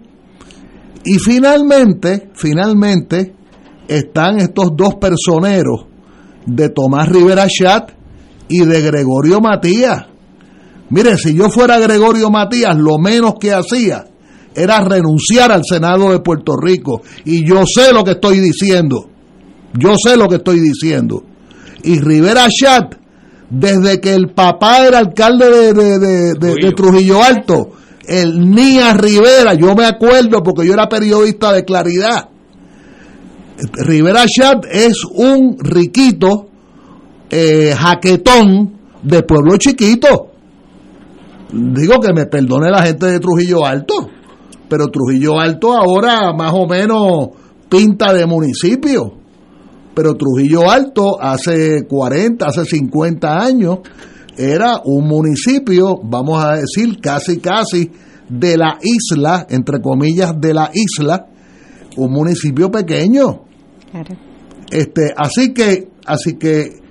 Y 1.05 1.18
finalmente, 1.18 2.31
finalmente, 2.35 3.35
están 3.88 4.38
estos 4.38 4.70
dos 4.77 4.96
personeros 4.96 5.87
de 6.46 6.68
Tomás 6.68 7.09
Rivera 7.09 7.46
Chat 7.48 7.90
y 8.53 8.67
de 8.67 8.83
Gregorio 8.83 9.41
Matías. 9.41 10.07
Mire, 10.91 11.17
si 11.17 11.35
yo 11.35 11.49
fuera 11.49 11.79
Gregorio 11.79 12.31
Matías, 12.31 12.77
lo 12.77 12.99
menos 12.99 13.35
que 13.41 13.53
hacía 13.53 14.05
era 14.55 14.81
renunciar 14.81 15.51
al 15.51 15.62
Senado 15.65 16.12
de 16.12 16.21
Puerto 16.21 16.55
Rico. 16.57 17.01
Y 17.25 17.47
yo 17.49 17.62
sé 17.65 17.95
lo 17.95 18.05
que 18.05 18.12
estoy 18.12 18.41
diciendo. 18.41 19.09
Yo 19.73 19.95
sé 19.97 20.19
lo 20.19 20.29
que 20.29 20.37
estoy 20.37 20.61
diciendo. 20.61 21.25
Y 21.83 21.99
Rivera 21.99 22.47
Chat 22.51 22.95
desde 23.49 24.01
que 24.01 24.12
el 24.15 24.35
papá 24.35 24.87
era 24.87 24.99
alcalde 24.99 25.73
de, 25.75 26.73
Trujillo 26.75 27.23
Alto, 27.23 27.73
el 28.07 28.51
Nia 28.51 28.95
Rivera, 28.95 29.55
yo 29.55 29.75
me 29.75 29.87
acuerdo 29.87 30.43
porque 30.43 30.67
yo 30.67 30.75
era 30.75 30.88
periodista 30.88 31.53
de 31.53 31.65
Claridad. 31.65 32.29
Rivera 33.75 34.25
Chat 34.27 34.67
es 34.71 35.05
un 35.05 35.57
riquito 35.59 36.49
eh, 37.35 37.75
jaquetón 37.75 38.73
de 39.03 39.23
pueblo 39.23 39.57
chiquito. 39.57 40.29
Digo 41.51 41.95
que 42.01 42.12
me 42.12 42.27
perdone 42.27 42.71
la 42.71 42.83
gente 42.83 43.07
de 43.07 43.18
Trujillo 43.21 43.64
Alto, 43.64 44.09
pero 44.68 44.88
Trujillo 44.88 45.40
Alto 45.40 45.73
ahora 45.73 46.33
más 46.35 46.53
o 46.55 46.66
menos 46.66 47.31
pinta 47.71 48.12
de 48.12 48.27
municipio. 48.27 49.14
Pero 49.95 50.14
Trujillo 50.14 50.71
Alto 50.71 51.21
hace 51.21 51.87
40, 51.88 52.47
hace 52.47 52.64
50 52.66 53.38
años 53.38 53.79
era 54.37 54.81
un 54.85 55.07
municipio, 55.07 56.01
vamos 56.03 56.42
a 56.45 56.57
decir, 56.57 57.01
casi 57.01 57.38
casi 57.38 57.90
de 58.29 58.57
la 58.59 58.79
isla, 58.83 59.47
entre 59.49 59.81
comillas, 59.81 60.38
de 60.38 60.55
la 60.55 60.71
isla, 60.73 61.27
un 61.97 62.12
municipio 62.12 62.71
pequeño. 62.71 63.42
Este, 64.71 65.12
así 65.16 65.53
que, 65.53 65.88
así 66.07 66.35
que 66.35 66.82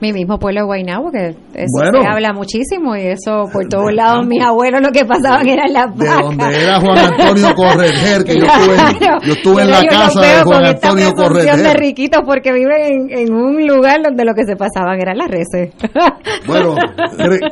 mi 0.00 0.12
mismo 0.12 0.38
pueblo 0.38 0.60
de 0.60 0.66
Guaynabo, 0.66 1.10
que 1.10 1.34
se 1.52 2.08
habla 2.08 2.32
muchísimo 2.32 2.96
y 2.96 3.02
eso 3.02 3.44
por 3.52 3.68
todos 3.68 3.92
lados 3.92 4.26
mis 4.26 4.42
abuelos 4.42 4.80
lo 4.80 4.90
que 4.90 5.04
pasaban 5.04 5.46
eran 5.48 5.72
las 5.72 5.96
vacas. 5.96 6.16
De 6.16 6.22
donde 6.22 6.62
era 6.62 6.80
Juan 6.80 6.98
Antonio 6.98 7.54
Correger, 7.56 8.24
que 8.24 8.34
yo 8.38 8.44
estuve, 8.46 9.26
yo 9.26 9.32
estuve 9.32 9.62
en 9.62 9.70
la 9.70 9.84
casa 9.84 10.20
de 10.20 10.42
Juan 10.44 10.64
Antonio 10.66 11.12
Correger. 11.12 11.56
de 11.56 11.74
riquitos 11.74 12.22
porque 12.24 12.52
viven 12.52 13.10
en, 13.10 13.32
un 13.32 13.66
lugar 13.66 14.02
donde 14.02 14.24
lo 14.24 14.34
que 14.34 14.44
se 14.44 14.56
pasaban 14.56 15.00
eran 15.00 15.18
las 15.18 15.28
reses. 15.28 15.74
Bueno, 16.46 16.74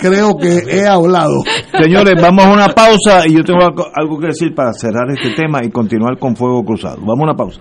creo 0.00 0.36
que 0.36 0.62
he 0.70 0.86
hablado. 0.86 1.42
Señores, 1.78 2.14
vamos 2.20 2.44
a 2.44 2.52
una 2.52 2.68
pausa 2.68 3.26
y 3.26 3.36
yo 3.36 3.44
tengo 3.44 3.60
algo 3.94 4.18
que 4.18 4.28
decir 4.28 4.54
para 4.54 4.72
cerrar 4.72 5.10
este 5.10 5.34
tema 5.34 5.60
y 5.62 5.70
continuar 5.70 6.18
con 6.18 6.34
Fuego 6.34 6.64
Cruzado. 6.64 6.96
Vamos 7.00 7.20
a 7.20 7.24
una 7.24 7.34
pausa. 7.34 7.60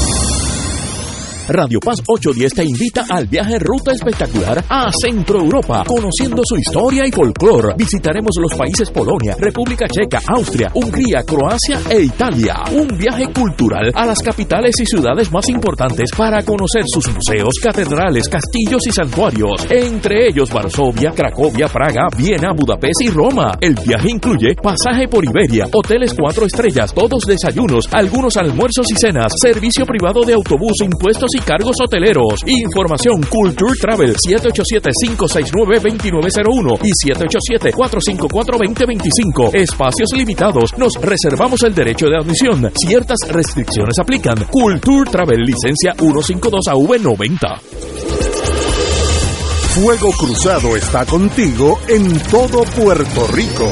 Radio 1.51 1.79
Paz 1.81 1.99
810 2.07 2.53
te 2.53 2.63
invita 2.63 3.05
al 3.09 3.27
viaje 3.27 3.59
Ruta 3.59 3.91
Espectacular 3.91 4.63
a 4.69 4.89
Centro 4.91 5.39
Europa, 5.39 5.83
conociendo 5.85 6.41
su 6.45 6.55
historia 6.55 7.03
y 7.05 7.11
folclore. 7.11 7.75
Visitaremos 7.75 8.31
los 8.39 8.53
países 8.53 8.89
Polonia, 8.89 9.35
República 9.37 9.85
Checa, 9.85 10.21
Austria, 10.27 10.71
Hungría, 10.73 11.23
Croacia 11.23 11.81
e 11.89 12.03
Italia. 12.03 12.63
Un 12.71 12.97
viaje 12.97 13.27
cultural 13.33 13.91
a 13.93 14.05
las 14.05 14.19
capitales 14.19 14.75
y 14.79 14.85
ciudades 14.85 15.29
más 15.29 15.49
importantes 15.49 16.11
para 16.15 16.41
conocer 16.43 16.83
sus 16.85 17.13
museos, 17.13 17.53
catedrales, 17.61 18.29
castillos 18.29 18.87
y 18.87 18.91
santuarios, 18.91 19.65
entre 19.69 20.29
ellos 20.29 20.49
Varsovia, 20.53 21.11
Cracovia, 21.11 21.67
Praga, 21.67 22.07
Viena, 22.15 22.53
Budapest 22.53 23.01
y 23.01 23.09
Roma. 23.09 23.57
El 23.59 23.75
viaje 23.75 24.09
incluye 24.09 24.55
pasaje 24.55 25.09
por 25.09 25.25
Iberia, 25.25 25.67
hoteles 25.73 26.13
cuatro 26.13 26.45
estrellas, 26.45 26.93
todos 26.93 27.25
desayunos, 27.25 27.89
algunos 27.91 28.37
almuerzos 28.37 28.89
y 28.89 28.95
cenas, 28.95 29.33
servicio 29.35 29.85
privado 29.85 30.23
de 30.23 30.33
autobús, 30.33 30.77
impuestos 30.81 31.29
y 31.35 31.40
cargos 31.41 31.75
hoteleros. 31.83 32.43
Información 32.45 33.21
Culture 33.29 33.73
Travel 33.79 34.15
787-569-2901 34.15 36.79
y 36.83 36.91
787-454-2025. 37.11 39.55
Espacios 39.55 40.11
limitados. 40.15 40.77
Nos 40.77 40.93
reservamos 41.01 41.63
el 41.63 41.73
derecho 41.73 42.05
de 42.07 42.17
admisión. 42.17 42.71
Ciertas 42.75 43.17
restricciones 43.29 43.97
aplican. 43.99 44.45
Culture 44.45 45.09
Travel 45.09 45.41
licencia 45.41 45.95
152AV90. 45.95 47.59
Fuego 49.75 50.11
Cruzado 50.11 50.75
está 50.75 51.05
contigo 51.05 51.79
en 51.87 52.19
todo 52.29 52.63
Puerto 52.75 53.25
Rico. 53.27 53.71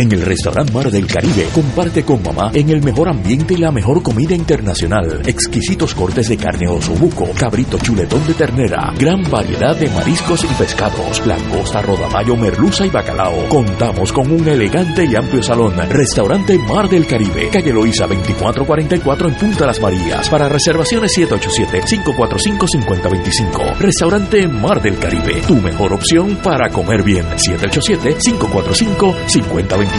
En 0.00 0.10
el 0.12 0.22
restaurante 0.22 0.72
Mar 0.72 0.90
del 0.90 1.06
Caribe, 1.06 1.48
comparte 1.52 2.02
con 2.04 2.22
mamá 2.22 2.50
en 2.54 2.70
el 2.70 2.82
mejor 2.82 3.10
ambiente 3.10 3.52
y 3.52 3.58
la 3.58 3.70
mejor 3.70 4.02
comida 4.02 4.34
internacional. 4.34 5.20
Exquisitos 5.26 5.94
cortes 5.94 6.26
de 6.26 6.38
carne 6.38 6.68
buco, 6.98 7.28
cabrito 7.38 7.76
chuletón 7.76 8.26
de 8.26 8.32
ternera, 8.32 8.94
gran 8.98 9.20
variedad 9.30 9.76
de 9.76 9.90
mariscos 9.90 10.42
y 10.44 10.46
pescados, 10.54 11.26
langosta, 11.26 11.82
rodamayo, 11.82 12.34
merluza 12.34 12.86
y 12.86 12.88
bacalao. 12.88 13.46
Contamos 13.50 14.10
con 14.10 14.32
un 14.32 14.48
elegante 14.48 15.04
y 15.04 15.14
amplio 15.14 15.42
salón. 15.42 15.74
Restaurante 15.90 16.56
Mar 16.56 16.88
del 16.88 17.06
Caribe, 17.06 17.50
calle 17.52 17.70
Loíza 17.70 18.06
2444 18.06 19.28
en 19.28 19.34
Punta 19.34 19.66
Las 19.66 19.82
Marías. 19.82 20.30
Para 20.30 20.48
reservaciones 20.48 21.12
787-545-5025. 21.18 23.76
Restaurante 23.76 24.48
Mar 24.48 24.80
del 24.80 24.98
Caribe, 24.98 25.42
tu 25.46 25.56
mejor 25.56 25.92
opción 25.92 26.38
para 26.42 26.70
comer 26.70 27.02
bien. 27.02 27.26
787-545-5025. 27.36 29.89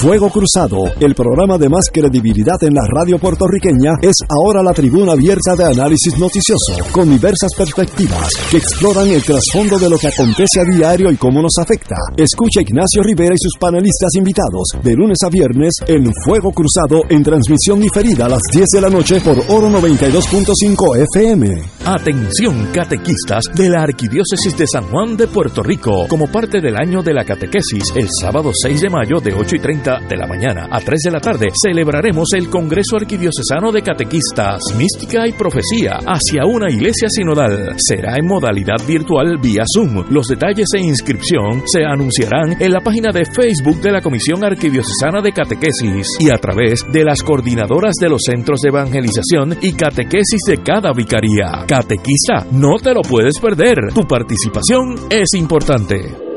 Fuego 0.05 0.29
Cruzado, 0.29 0.83
el 0.99 1.15
programa 1.15 1.57
de 1.57 1.67
más 1.67 1.89
credibilidad 1.91 2.61
en 2.61 2.75
la 2.75 2.85
radio 2.85 3.17
puertorriqueña, 3.17 3.93
es 4.03 4.13
ahora 4.29 4.61
la 4.61 4.71
tribuna 4.71 5.13
abierta 5.13 5.55
de 5.55 5.65
análisis 5.65 6.19
noticioso, 6.19 6.75
con 6.91 7.09
diversas 7.09 7.49
perspectivas 7.57 8.29
que 8.51 8.57
exploran 8.57 9.07
el 9.07 9.23
trasfondo 9.23 9.79
de 9.79 9.89
lo 9.89 9.97
que 9.97 10.09
acontece 10.09 10.59
a 10.59 10.63
diario 10.63 11.09
y 11.09 11.17
cómo 11.17 11.41
nos 11.41 11.57
afecta. 11.57 11.95
Escucha 12.15 12.61
Ignacio 12.61 13.01
Rivera 13.01 13.33
y 13.33 13.41
sus 13.41 13.57
panelistas 13.59 14.13
invitados 14.13 14.77
de 14.83 14.93
lunes 14.93 15.17
a 15.25 15.29
viernes 15.29 15.73
en 15.87 16.13
Fuego 16.23 16.51
Cruzado 16.51 17.01
en 17.09 17.23
transmisión 17.23 17.79
diferida 17.79 18.27
a 18.27 18.29
las 18.29 18.43
10 18.53 18.63
de 18.75 18.81
la 18.81 18.91
noche 18.91 19.19
por 19.21 19.39
Oro 19.49 19.71
92.5 19.71 21.03
FM. 21.15 21.63
Atención 21.83 22.67
catequistas 22.71 23.45
de 23.55 23.69
la 23.69 23.81
Arquidiócesis 23.81 24.55
de 24.55 24.67
San 24.67 24.83
Juan 24.83 25.17
de 25.17 25.25
Puerto 25.25 25.63
Rico, 25.63 26.05
como 26.07 26.27
parte 26.27 26.61
del 26.61 26.75
año 26.75 27.01
de 27.01 27.15
la 27.15 27.25
catequesis, 27.25 27.85
el 27.95 28.07
sábado 28.21 28.51
6 28.53 28.81
de 28.81 28.89
mayo 28.91 29.19
de 29.19 29.33
8 29.33 29.55
y 29.55 29.59
30 29.59 29.94
de 29.99 30.17
la 30.17 30.27
mañana 30.27 30.67
a 30.69 30.79
3 30.79 30.99
de 31.05 31.11
la 31.11 31.19
tarde 31.19 31.47
celebraremos 31.61 32.29
el 32.33 32.49
Congreso 32.49 32.97
Arquidiocesano 32.97 33.71
de 33.71 33.81
Catequistas, 33.81 34.61
Mística 34.77 35.27
y 35.27 35.33
Profecía 35.33 35.99
hacia 36.05 36.45
una 36.45 36.71
iglesia 36.71 37.07
sinodal. 37.09 37.75
Será 37.77 38.15
en 38.15 38.27
modalidad 38.27 38.85
virtual 38.87 39.37
vía 39.37 39.63
Zoom. 39.73 40.05
Los 40.09 40.27
detalles 40.27 40.67
e 40.75 40.79
inscripción 40.79 41.63
se 41.65 41.83
anunciarán 41.83 42.61
en 42.61 42.71
la 42.71 42.81
página 42.81 43.11
de 43.11 43.25
Facebook 43.25 43.81
de 43.81 43.91
la 43.91 44.01
Comisión 44.01 44.43
Arquidiocesana 44.43 45.21
de 45.21 45.31
Catequesis 45.31 46.17
y 46.19 46.29
a 46.29 46.37
través 46.37 46.85
de 46.91 47.03
las 47.03 47.23
coordinadoras 47.23 47.95
de 47.99 48.09
los 48.09 48.21
centros 48.25 48.61
de 48.61 48.69
evangelización 48.69 49.57
y 49.61 49.73
catequesis 49.73 50.41
de 50.47 50.57
cada 50.57 50.91
vicaría. 50.93 51.65
Catequista, 51.67 52.45
no 52.51 52.77
te 52.81 52.93
lo 52.93 53.01
puedes 53.01 53.39
perder. 53.39 53.75
Tu 53.93 54.01
participación 54.07 54.95
es 55.09 55.33
importante. 55.33 56.34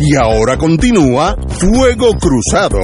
Y 0.00 0.14
ahora 0.14 0.56
continúa 0.56 1.36
Fuego 1.58 2.12
Cruzado. 2.14 2.78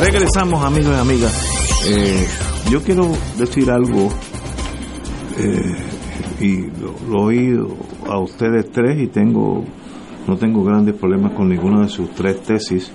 Regresamos 0.00 0.64
amigos 0.64 0.94
y 0.96 1.00
amigas. 1.00 1.84
Eh, 1.86 2.26
yo 2.70 2.82
quiero 2.82 3.12
decir 3.38 3.70
algo 3.70 4.08
eh, 5.38 5.76
y 6.40 6.62
lo, 6.80 6.94
lo, 7.08 7.22
oí 7.22 7.56
a 8.08 8.18
ustedes 8.18 8.70
tres 8.72 8.98
y 9.00 9.06
tengo 9.06 9.64
no 10.28 10.36
tengo 10.36 10.62
grandes 10.62 10.94
problemas 10.94 11.32
con 11.32 11.48
ninguna 11.48 11.80
de 11.80 11.88
sus 11.88 12.10
tres 12.10 12.42
tesis, 12.42 12.92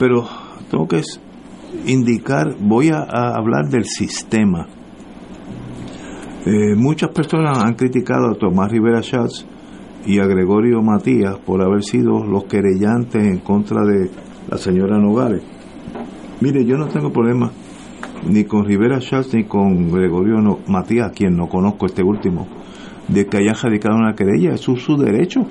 pero 0.00 0.26
tengo 0.68 0.88
que 0.88 1.00
indicar, 1.86 2.56
voy 2.58 2.90
a, 2.90 3.02
hablar 3.02 3.68
del 3.70 3.84
sistema. 3.84 4.66
Eh, 6.44 6.74
muchas 6.76 7.10
personas 7.10 7.58
han 7.58 7.74
criticado 7.74 8.32
a 8.32 8.34
Tomás 8.34 8.70
Rivera 8.70 9.00
Schatz 9.00 9.46
y 10.06 10.18
a 10.18 10.26
Gregorio 10.26 10.82
Matías 10.82 11.38
por 11.38 11.62
haber 11.62 11.84
sido 11.84 12.24
los 12.24 12.44
querellantes 12.44 13.22
en 13.22 13.38
contra 13.38 13.84
de 13.84 14.10
la 14.50 14.58
señora 14.58 14.98
Nogales. 14.98 15.42
Mire, 16.40 16.64
yo 16.64 16.76
no 16.76 16.88
tengo 16.88 17.12
problema 17.12 17.52
ni 18.28 18.44
con 18.44 18.64
Rivera 18.64 19.00
Schatz 19.00 19.34
ni 19.34 19.44
con 19.44 19.92
Gregorio 19.92 20.40
no, 20.40 20.58
Matías, 20.66 21.12
quien 21.12 21.36
no 21.36 21.48
conozco 21.48 21.86
este 21.86 22.02
último, 22.02 22.46
de 23.08 23.26
que 23.26 23.38
haya 23.38 23.52
radicado 23.52 23.96
una 23.96 24.14
querella, 24.14 24.54
eso 24.54 24.72
es 24.72 24.82
su 24.82 24.96
derecho. 24.96 25.46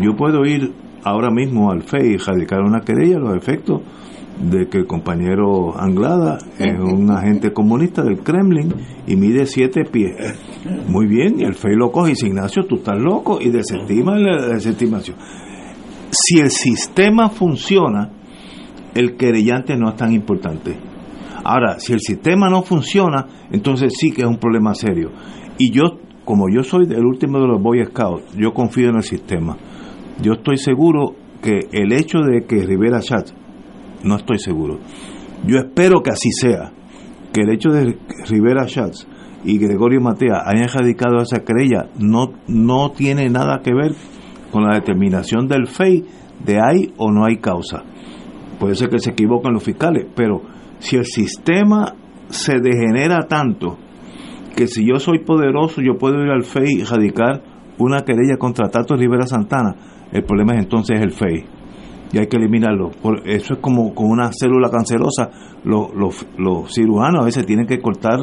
Yo 0.00 0.16
puedo 0.16 0.44
ir 0.44 0.72
ahora 1.04 1.30
mismo 1.30 1.70
al 1.70 1.82
FEI 1.82 2.14
y 2.14 2.16
radicar 2.16 2.60
una 2.60 2.80
querella 2.80 3.16
a 3.16 3.20
los 3.20 3.36
efectos 3.36 3.82
de 4.40 4.68
que 4.68 4.78
el 4.78 4.86
compañero 4.86 5.78
Anglada 5.78 6.38
es 6.58 6.78
un 6.80 7.10
agente 7.10 7.52
comunista 7.52 8.02
del 8.02 8.20
Kremlin 8.20 8.72
y 9.06 9.16
mide 9.16 9.46
siete 9.46 9.84
pies. 9.84 10.16
Muy 10.88 11.06
bien, 11.06 11.40
y 11.40 11.44
el 11.44 11.54
FEI 11.54 11.74
lo 11.74 11.90
coge 11.90 12.10
y 12.10 12.14
dice, 12.14 12.26
Ignacio, 12.26 12.64
tú 12.64 12.76
estás 12.76 12.98
loco 12.98 13.38
y 13.40 13.50
desestima 13.50 14.18
la 14.18 14.46
desestimación. 14.46 15.16
Si 16.10 16.38
el 16.40 16.50
sistema 16.50 17.28
funciona, 17.28 18.10
el 18.94 19.16
querellante 19.16 19.76
no 19.76 19.90
es 19.90 19.96
tan 19.96 20.12
importante. 20.12 20.76
Ahora, 21.44 21.78
si 21.78 21.92
el 21.92 22.00
sistema 22.00 22.50
no 22.50 22.62
funciona, 22.62 23.26
entonces 23.50 23.94
sí 23.96 24.10
que 24.10 24.22
es 24.22 24.28
un 24.28 24.38
problema 24.38 24.74
serio. 24.74 25.10
Y 25.58 25.72
yo, 25.72 25.98
como 26.30 26.48
yo 26.48 26.62
soy 26.62 26.84
el 26.84 27.04
último 27.04 27.40
de 27.40 27.48
los 27.48 27.60
Boy 27.60 27.84
Scouts, 27.86 28.36
yo 28.36 28.52
confío 28.52 28.90
en 28.90 28.98
el 28.98 29.02
sistema. 29.02 29.56
Yo 30.22 30.34
estoy 30.34 30.58
seguro 30.58 31.16
que 31.42 31.66
el 31.72 31.92
hecho 31.92 32.20
de 32.20 32.44
que 32.46 32.64
Rivera 32.64 33.00
Chat, 33.00 33.30
no 34.04 34.14
estoy 34.14 34.38
seguro, 34.38 34.78
yo 35.44 35.58
espero 35.58 36.04
que 36.04 36.10
así 36.10 36.30
sea, 36.30 36.70
que 37.32 37.40
el 37.40 37.50
hecho 37.50 37.70
de 37.70 37.98
Rivera 38.28 38.68
Schatz 38.68 39.08
y 39.44 39.58
Gregorio 39.58 40.00
Matea 40.00 40.44
hayan 40.46 40.68
radicado 40.68 41.20
esa 41.20 41.40
querella 41.40 41.88
no, 41.98 42.28
no 42.46 42.92
tiene 42.92 43.28
nada 43.28 43.58
que 43.60 43.74
ver 43.74 43.96
con 44.52 44.62
la 44.62 44.76
determinación 44.76 45.48
del 45.48 45.66
FEI 45.66 46.04
de 46.46 46.60
hay 46.64 46.94
o 46.96 47.10
no 47.10 47.24
hay 47.24 47.38
causa. 47.38 47.82
Puede 48.60 48.76
ser 48.76 48.88
que 48.88 49.00
se 49.00 49.10
equivoquen 49.10 49.52
los 49.52 49.64
fiscales, 49.64 50.06
pero 50.14 50.42
si 50.78 50.94
el 50.94 51.06
sistema 51.06 51.92
se 52.28 52.60
degenera 52.60 53.26
tanto 53.26 53.78
que 54.56 54.66
si 54.66 54.86
yo 54.86 54.98
soy 54.98 55.20
poderoso 55.20 55.80
yo 55.80 55.98
puedo 55.98 56.22
ir 56.22 56.30
al 56.30 56.44
FEI 56.44 56.80
y 56.80 56.84
radicar 56.84 57.42
una 57.78 58.00
querella 58.04 58.36
contra 58.38 58.68
Tato 58.68 58.96
Rivera 58.96 59.26
Santana, 59.26 59.74
el 60.12 60.24
problema 60.24 60.54
es 60.54 60.64
entonces 60.64 61.00
el 61.00 61.12
FEI 61.12 61.60
y 62.12 62.18
hay 62.18 62.26
que 62.26 62.36
eliminarlo. 62.36 62.90
Por, 62.90 63.28
eso 63.28 63.54
es 63.54 63.60
como 63.60 63.94
con 63.94 64.10
una 64.10 64.30
célula 64.32 64.70
cancerosa. 64.70 65.30
Los, 65.64 65.94
los, 65.94 66.26
los 66.38 66.72
cirujanos 66.72 67.22
a 67.22 67.24
veces 67.24 67.46
tienen 67.46 67.66
que 67.66 67.80
cortar 67.80 68.18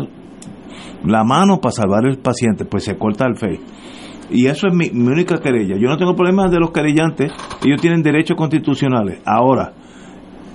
la 1.06 1.24
mano 1.24 1.60
para 1.60 1.72
salvar 1.72 2.06
el 2.06 2.18
paciente, 2.18 2.66
pues 2.66 2.84
se 2.84 2.98
corta 2.98 3.26
el 3.26 3.38
FEI. 3.38 3.60
Y 4.30 4.48
eso 4.48 4.68
es 4.68 4.74
mi, 4.74 4.90
mi 4.90 5.08
única 5.08 5.38
querella. 5.38 5.76
Yo 5.78 5.88
no 5.88 5.98
tengo 5.98 6.16
problemas 6.16 6.52
de 6.52 6.60
los 6.60 6.72
querellantes, 6.72 7.32
ellos 7.66 7.82
tienen 7.82 8.02
derechos 8.02 8.36
constitucionales. 8.36 9.22
Ahora, 9.26 9.74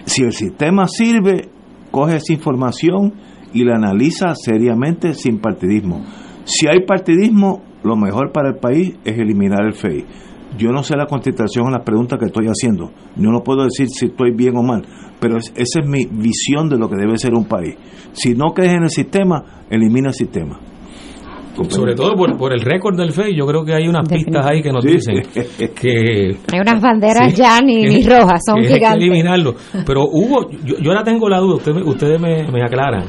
si 0.04 0.24
el 0.24 0.32
sistema 0.32 0.86
sirve, 0.86 1.48
coge 1.90 2.16
esa 2.16 2.32
información 2.32 3.14
y 3.52 3.64
la 3.64 3.76
analiza 3.76 4.34
seriamente 4.34 5.14
sin 5.14 5.38
partidismo. 5.38 6.04
Si 6.44 6.66
hay 6.66 6.80
partidismo, 6.86 7.62
lo 7.84 7.96
mejor 7.96 8.32
para 8.32 8.48
el 8.50 8.56
país 8.56 8.94
es 9.04 9.18
eliminar 9.18 9.64
el 9.64 9.74
FEI. 9.74 10.04
Yo 10.58 10.70
no 10.70 10.82
sé 10.82 10.96
la 10.96 11.06
contestación 11.06 11.66
a 11.68 11.70
las 11.70 11.82
preguntas 11.84 12.18
que 12.18 12.26
estoy 12.26 12.46
haciendo. 12.46 12.90
Yo 13.16 13.30
no 13.30 13.40
puedo 13.42 13.64
decir 13.64 13.88
si 13.88 14.06
estoy 14.06 14.32
bien 14.34 14.56
o 14.56 14.62
mal, 14.62 14.82
pero 15.18 15.38
es, 15.38 15.50
esa 15.56 15.80
es 15.80 15.86
mi 15.88 16.04
visión 16.06 16.68
de 16.68 16.76
lo 16.78 16.88
que 16.90 16.96
debe 16.96 17.16
ser 17.16 17.32
un 17.34 17.46
país. 17.46 17.74
Si 18.12 18.34
no 18.34 18.52
crees 18.52 18.72
en 18.74 18.82
el 18.82 18.90
sistema, 18.90 19.42
elimina 19.70 20.08
el 20.08 20.14
sistema. 20.14 20.58
Sobre 21.68 21.94
todo 21.94 22.14
por, 22.16 22.36
por 22.38 22.52
el 22.54 22.60
récord 22.60 22.96
del 22.96 23.12
FEI, 23.12 23.36
yo 23.36 23.46
creo 23.46 23.62
que 23.64 23.74
hay 23.74 23.86
unas 23.86 24.08
pistas 24.08 24.44
ahí 24.46 24.62
que 24.62 24.72
nos 24.72 24.82
Sí. 24.84 24.92
dicen 24.92 25.16
que 25.74 26.36
Hay 26.50 26.60
unas 26.60 26.80
banderas 26.82 27.30
Sí. 27.32 27.36
ya 27.42 27.60
ni, 27.60 27.84
ni 27.84 28.02
rojas, 28.04 28.40
son 28.46 28.56
que 28.56 28.62
hay 28.62 28.68
que 28.68 28.74
gigantes. 28.74 29.02
eliminarlo. 29.02 29.54
Pero 29.86 30.02
hubo, 30.10 30.50
yo, 30.64 30.76
yo 30.78 30.90
ahora 30.90 31.04
tengo 31.04 31.28
la 31.28 31.38
duda, 31.40 31.56
usted, 31.56 31.72
me- 31.74 31.82
ustedes 31.82 32.20
me, 32.20 32.50
me 32.50 32.62
aclaran. 32.62 33.04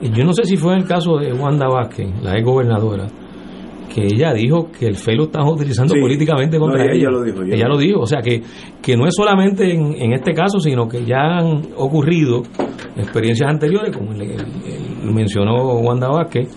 Yo 0.00 0.24
no 0.24 0.32
sé 0.32 0.44
si 0.44 0.56
fue 0.56 0.74
en 0.74 0.80
el 0.80 0.86
caso 0.86 1.16
de 1.16 1.32
Wanda 1.32 1.66
Vázquez, 1.68 2.08
la 2.22 2.34
ex 2.34 2.44
gobernadora, 2.44 3.06
que 3.92 4.02
ella 4.04 4.32
dijo 4.32 4.70
que 4.70 4.86
el 4.86 4.96
FEI 4.96 5.16
lo 5.16 5.24
están 5.24 5.46
utilizando 5.48 5.94
Sí. 5.94 6.00
políticamente 6.00 6.58
contra 6.58 6.78
No, 6.78 6.84
ella- 6.84 6.94
ella. 7.00 7.10
lo 7.10 7.22
dijo, 7.22 7.42
ella 7.42 7.54
Ella 7.54 7.64
lo 7.68 7.74
lo 7.74 7.80
dijo. 7.80 8.00
O 8.00 8.06
sea, 8.06 8.20
que, 8.20 8.42
que 8.82 8.96
no 8.96 9.06
es 9.06 9.14
solamente 9.16 9.72
en, 9.74 9.94
en 10.00 10.12
este 10.12 10.32
caso, 10.34 10.60
sino 10.60 10.86
que 10.86 11.04
ya 11.04 11.38
han 11.38 11.62
ocurrido 11.76 12.42
experiencias 12.96 13.48
anteriores, 13.50 13.96
como 13.96 14.10
mencionó 15.12 15.74
Wanda 15.80 16.08
Vázquez, 16.08 16.48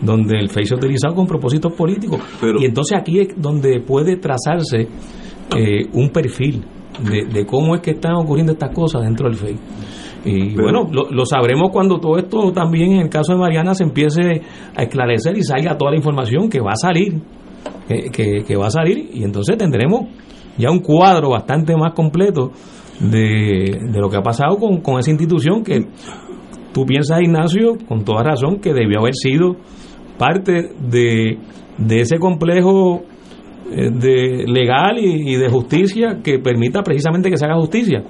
donde 0.00 0.38
el 0.38 0.48
FEI 0.50 0.66
se 0.66 0.74
ha 0.74 0.76
utilizado 0.76 1.14
con 1.14 1.26
propósitos 1.26 1.72
políticos. 1.72 2.20
Pero- 2.40 2.60
y 2.60 2.66
entonces 2.66 2.98
aquí 2.98 3.20
es 3.20 3.28
donde 3.36 3.80
puede 3.80 4.16
trazarse 4.16 4.86
eh, 5.56 5.86
un 5.92 6.10
perfil 6.10 6.64
de, 7.10 7.26
de 7.26 7.46
cómo 7.46 7.74
es 7.74 7.80
que 7.80 7.92
están 7.92 8.14
ocurriendo 8.16 8.52
estas 8.52 8.70
cosas 8.74 9.02
dentro 9.02 9.28
del 9.28 9.36
FEI. 9.36 9.56
Y 10.24 10.50
Pero- 10.54 10.62
bueno, 10.62 10.88
lo, 10.90 11.10
lo 11.10 11.26
sabremos 11.26 11.70
cuando 11.70 11.98
todo 11.98 12.16
esto 12.18 12.52
también 12.52 12.92
en 12.92 13.00
el 13.02 13.08
caso 13.08 13.32
de 13.34 13.38
Mariana 13.38 13.74
se 13.74 13.84
empiece 13.84 14.40
a 14.74 14.82
esclarecer 14.82 15.36
y 15.36 15.42
salga 15.42 15.76
toda 15.76 15.90
la 15.90 15.96
información 15.98 16.48
que 16.48 16.60
va 16.60 16.72
a 16.72 16.76
salir, 16.76 17.20
que, 17.88 18.10
que- 18.10 18.44
que 18.46 18.56
va 18.56 18.66
a 18.68 18.70
salir 18.70 19.10
y 19.12 19.22
entonces 19.24 19.56
tendremos 19.58 20.02
ya 20.56 20.70
un 20.70 20.78
cuadro 20.80 21.30
bastante 21.30 21.76
más 21.76 21.92
completo 21.94 22.52
de, 23.00 23.78
de 23.92 24.00
lo 24.00 24.08
que 24.08 24.16
ha 24.16 24.22
pasado 24.22 24.56
con, 24.56 24.80
con 24.80 24.98
esa 24.98 25.10
institución 25.10 25.62
que 25.64 25.80
tú 26.72 26.84
piensas, 26.86 27.20
Ignacio, 27.22 27.76
con 27.88 28.04
toda 28.04 28.22
razón, 28.22 28.60
que 28.60 28.72
debió 28.72 29.00
haber 29.00 29.14
sido 29.14 29.56
parte 30.18 30.70
de, 30.80 31.38
de 31.76 31.96
ese 32.00 32.18
complejo 32.18 33.02
eh, 33.72 33.90
de 33.90 34.44
legal 34.46 34.98
y, 34.98 35.34
y 35.34 35.36
de 35.36 35.48
justicia 35.50 36.20
que 36.22 36.38
permita 36.38 36.82
precisamente 36.82 37.30
que 37.30 37.36
se 37.36 37.44
haga 37.46 37.56
justicia. 37.56 38.04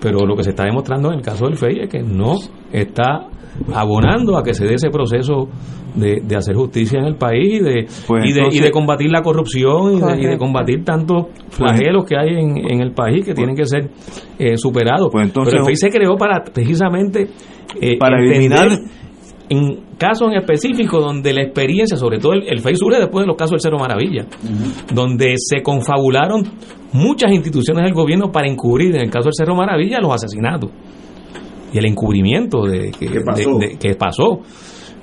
Pero 0.00 0.26
lo 0.26 0.34
que 0.36 0.42
se 0.42 0.50
está 0.50 0.64
demostrando 0.64 1.10
en 1.12 1.18
el 1.18 1.22
caso 1.24 1.46
del 1.46 1.56
FEI 1.56 1.80
es 1.82 1.88
que 1.90 2.02
no 2.02 2.36
está 2.72 3.26
abonando 3.74 4.36
a 4.36 4.42
que 4.42 4.54
se 4.54 4.64
dé 4.64 4.74
ese 4.74 4.90
proceso 4.90 5.48
de, 5.94 6.20
de 6.24 6.36
hacer 6.36 6.54
justicia 6.54 6.98
en 7.00 7.04
el 7.06 7.16
país 7.16 7.54
y 7.54 7.58
de, 7.60 7.86
Pues 8.06 8.24
y, 8.24 8.32
de 8.32 8.38
entonces- 8.38 8.60
y 8.60 8.62
de 8.62 8.70
combatir 8.70 9.10
la 9.10 9.22
corrupción 9.22 9.96
y 9.96 10.00
de, 10.00 10.22
y 10.22 10.26
de 10.26 10.38
combatir 10.38 10.84
tantos 10.84 11.26
flagelos 11.50 12.04
que 12.06 12.16
hay 12.16 12.28
en, 12.30 12.56
en 12.70 12.80
el 12.80 12.92
país 12.92 13.24
que 13.24 13.34
tienen 13.34 13.56
que 13.56 13.66
ser 13.66 13.90
eh, 14.38 14.56
superados. 14.56 15.08
Pues 15.10 15.26
entonces- 15.26 15.52
Pero 15.52 15.64
el 15.64 15.66
FEI 15.66 15.76
se 15.76 15.90
creó 15.90 16.16
para 16.16 16.42
precisamente 16.44 17.28
eh, 17.80 17.98
Para 17.98 18.20
entender 18.20 18.68
eliminar- 18.68 18.78
en 19.50 19.80
casos 19.98 20.28
en 20.32 20.38
específico 20.38 21.00
donde 21.00 21.34
la 21.34 21.42
experiencia, 21.42 21.96
sobre 21.96 22.18
todo 22.18 22.32
el, 22.32 22.44
el 22.48 22.60
FEI 22.60 22.76
surge 22.76 22.98
después 23.00 23.24
de 23.24 23.26
los 23.26 23.36
casos 23.36 23.50
del 23.52 23.60
Cero 23.60 23.76
Maravilla, 23.78 24.24
donde 24.94 25.34
se 25.36 25.62
confabularon 25.62 26.42
muchas 26.92 27.32
instituciones 27.32 27.84
del 27.84 27.92
gobierno 27.92 28.30
para 28.32 28.48
encubrir, 28.48 28.94
en 28.96 29.02
el 29.02 29.10
caso 29.10 29.24
del 29.26 29.34
Cerro 29.34 29.54
Maravilla, 29.56 29.98
los 30.00 30.12
asesinatos 30.14 30.70
y 31.72 31.78
el 31.78 31.84
encubrimiento 31.86 32.62
de 32.64 32.90
que, 32.90 33.06
¿Qué 33.08 33.20
pasó? 33.20 33.58
de- 33.58 33.66
de- 33.68 33.76
que 33.78 33.94
pasó. 33.94 34.40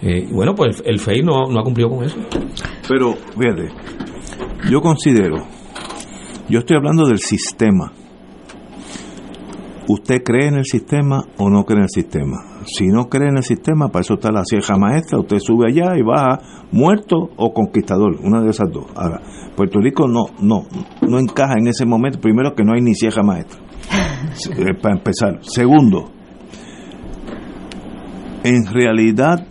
Eh, 0.02 0.28
y 0.30 0.34
bueno, 0.34 0.54
pues 0.56 0.80
el, 0.86 0.91
el 0.93 1.00
FEI 1.00 1.22
no, 1.24 1.45
no 1.50 1.60
ha 1.60 1.64
cumplido 1.64 1.89
con 1.89 2.04
eso. 2.06 2.18
Pero, 2.88 3.16
fíjate, 3.38 3.70
yo 4.70 4.80
considero, 4.82 5.38
yo 6.50 6.60
estoy 6.60 6.78
hablando 6.78 7.06
del 7.08 7.20
sistema. 7.20 7.91
¿Usted 9.90 10.22
cree 10.22 10.50
en 10.50 10.56
el 10.56 10.66
sistema 10.66 11.24
o 11.38 11.50
no 11.50 11.64
cree 11.64 11.78
en 11.78 11.84
el 11.84 11.90
sistema? 11.90 12.38
Si 12.66 12.88
no 12.88 13.08
cree 13.08 13.30
en 13.30 13.38
el 13.38 13.44
sistema, 13.44 13.88
para 13.88 14.02
eso 14.02 14.16
está 14.16 14.32
la 14.32 14.44
sieja 14.44 14.78
maestra, 14.78 15.18
usted 15.18 15.40
sube 15.40 15.68
allá 15.70 15.98
y 15.98 16.02
baja 16.02 16.40
muerto 16.74 17.30
o 17.38 17.54
conquistador, 17.54 18.18
una 18.22 18.42
de 18.42 18.50
esas 18.50 18.70
dos. 18.70 18.86
Ahora, 18.96 19.22
Puerto 19.56 19.80
Rico 19.80 20.06
no, 20.10 20.26
no, 20.42 20.64
no 21.08 21.20
encaja 21.20 21.54
en 21.58 21.68
ese 21.68 21.86
momento, 21.86 22.20
primero 22.20 22.54
que 22.54 22.66
no 22.66 22.74
hay 22.74 22.82
ni 22.82 22.96
sieja 22.96 23.24
maestra, 23.24 23.62
eh, 24.58 24.74
para 24.82 24.98
empezar. 24.98 25.40
Segundo, 25.44 26.12
en 28.44 28.66
realidad 28.66 29.48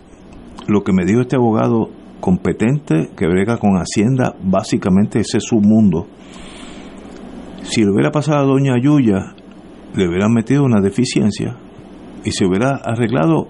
lo 0.67 0.83
que 0.83 0.93
me 0.93 1.03
dijo 1.03 1.21
este 1.21 1.35
abogado 1.35 1.89
competente 2.19 3.09
que 3.17 3.25
brega 3.25 3.57
con 3.57 3.77
Hacienda, 3.77 4.35
básicamente 4.43 5.19
ese 5.19 5.37
es 5.37 5.45
su 5.45 5.59
mundo. 5.61 6.05
Si 7.63 7.83
le 7.83 7.91
hubiera 7.91 8.11
pasado 8.11 8.39
a 8.39 8.45
Doña 8.45 8.79
Yuya, 8.79 9.33
le 9.95 10.07
hubieran 10.07 10.31
metido 10.31 10.63
una 10.63 10.81
deficiencia 10.81 11.55
y 12.23 12.31
se 12.31 12.45
hubiera 12.45 12.75
arreglado 12.83 13.47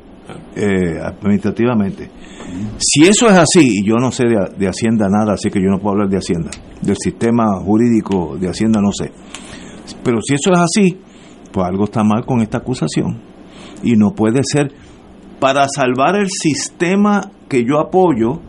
eh, 0.56 1.00
administrativamente. 1.04 2.10
Si 2.78 3.08
eso 3.08 3.28
es 3.28 3.34
así, 3.34 3.80
y 3.80 3.88
yo 3.88 3.96
no 3.96 4.12
sé 4.12 4.24
de, 4.28 4.36
de 4.58 4.68
Hacienda 4.68 5.08
nada, 5.10 5.34
así 5.34 5.50
que 5.50 5.60
yo 5.60 5.70
no 5.70 5.80
puedo 5.80 5.94
hablar 5.94 6.10
de 6.10 6.18
Hacienda, 6.18 6.50
del 6.82 6.96
sistema 6.98 7.60
jurídico 7.64 8.38
de 8.40 8.50
Hacienda 8.50 8.82
no 8.82 8.92
sé. 8.92 9.12
Pero 10.04 10.20
si 10.22 10.36
eso 10.36 10.52
es 10.54 10.60
así, 10.60 11.00
pues 11.52 11.66
algo 11.66 11.86
está 11.86 12.04
mal 12.04 12.26
con 12.26 12.42
esta 12.42 12.60
acusación. 12.60 13.22
Y 13.84 13.96
no 13.96 14.12
puede 14.12 14.42
ser, 14.44 14.72
para 15.40 15.66
salvar 15.68 16.16
el 16.16 16.28
sistema 16.30 17.32
que 17.48 17.64
yo 17.64 17.80
apoyo, 17.80 18.42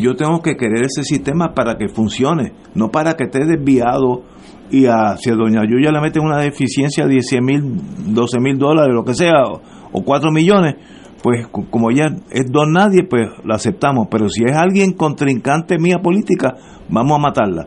yo 0.00 0.14
tengo 0.14 0.40
que 0.40 0.56
querer 0.56 0.84
ese 0.84 1.02
sistema 1.02 1.54
para 1.54 1.76
que 1.76 1.88
funcione, 1.88 2.52
no 2.74 2.90
para 2.90 3.14
que 3.14 3.24
esté 3.24 3.44
desviado 3.44 4.24
y 4.70 4.86
a, 4.86 5.16
si 5.16 5.30
a 5.30 5.34
doña 5.34 5.62
Yuya 5.64 5.90
le 5.90 6.00
meten 6.00 6.24
una 6.24 6.38
deficiencia 6.38 7.06
de 7.06 7.14
10 7.14 7.42
mil, 7.42 8.14
12 8.14 8.40
mil 8.40 8.58
dólares, 8.58 8.94
lo 8.94 9.04
que 9.04 9.14
sea, 9.14 9.44
o, 9.46 9.60
o 9.92 10.02
4 10.02 10.30
millones, 10.30 10.76
pues 11.22 11.46
como 11.48 11.90
ella 11.90 12.06
es 12.30 12.50
don 12.50 12.72
nadie, 12.72 13.04
pues 13.04 13.28
la 13.44 13.56
aceptamos. 13.56 14.08
Pero 14.10 14.28
si 14.28 14.44
es 14.44 14.56
alguien 14.56 14.92
contrincante 14.92 15.78
mía 15.78 15.98
política, 16.02 16.54
vamos 16.88 17.18
a 17.18 17.20
matarla. 17.20 17.66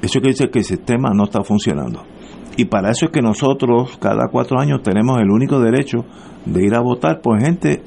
Eso 0.00 0.20
quiere 0.20 0.32
decir 0.32 0.50
que 0.50 0.60
el 0.60 0.64
sistema 0.64 1.10
no 1.14 1.24
está 1.24 1.42
funcionando. 1.42 2.02
Y 2.56 2.66
para 2.66 2.90
eso 2.90 3.06
es 3.06 3.10
que 3.10 3.20
nosotros 3.20 3.98
cada 3.98 4.28
cuatro 4.30 4.60
años 4.60 4.82
tenemos 4.82 5.18
el 5.20 5.30
único 5.30 5.58
derecho 5.60 6.04
de 6.44 6.64
ir 6.64 6.74
a 6.74 6.80
votar 6.80 7.20
por 7.20 7.40
gente 7.40 7.82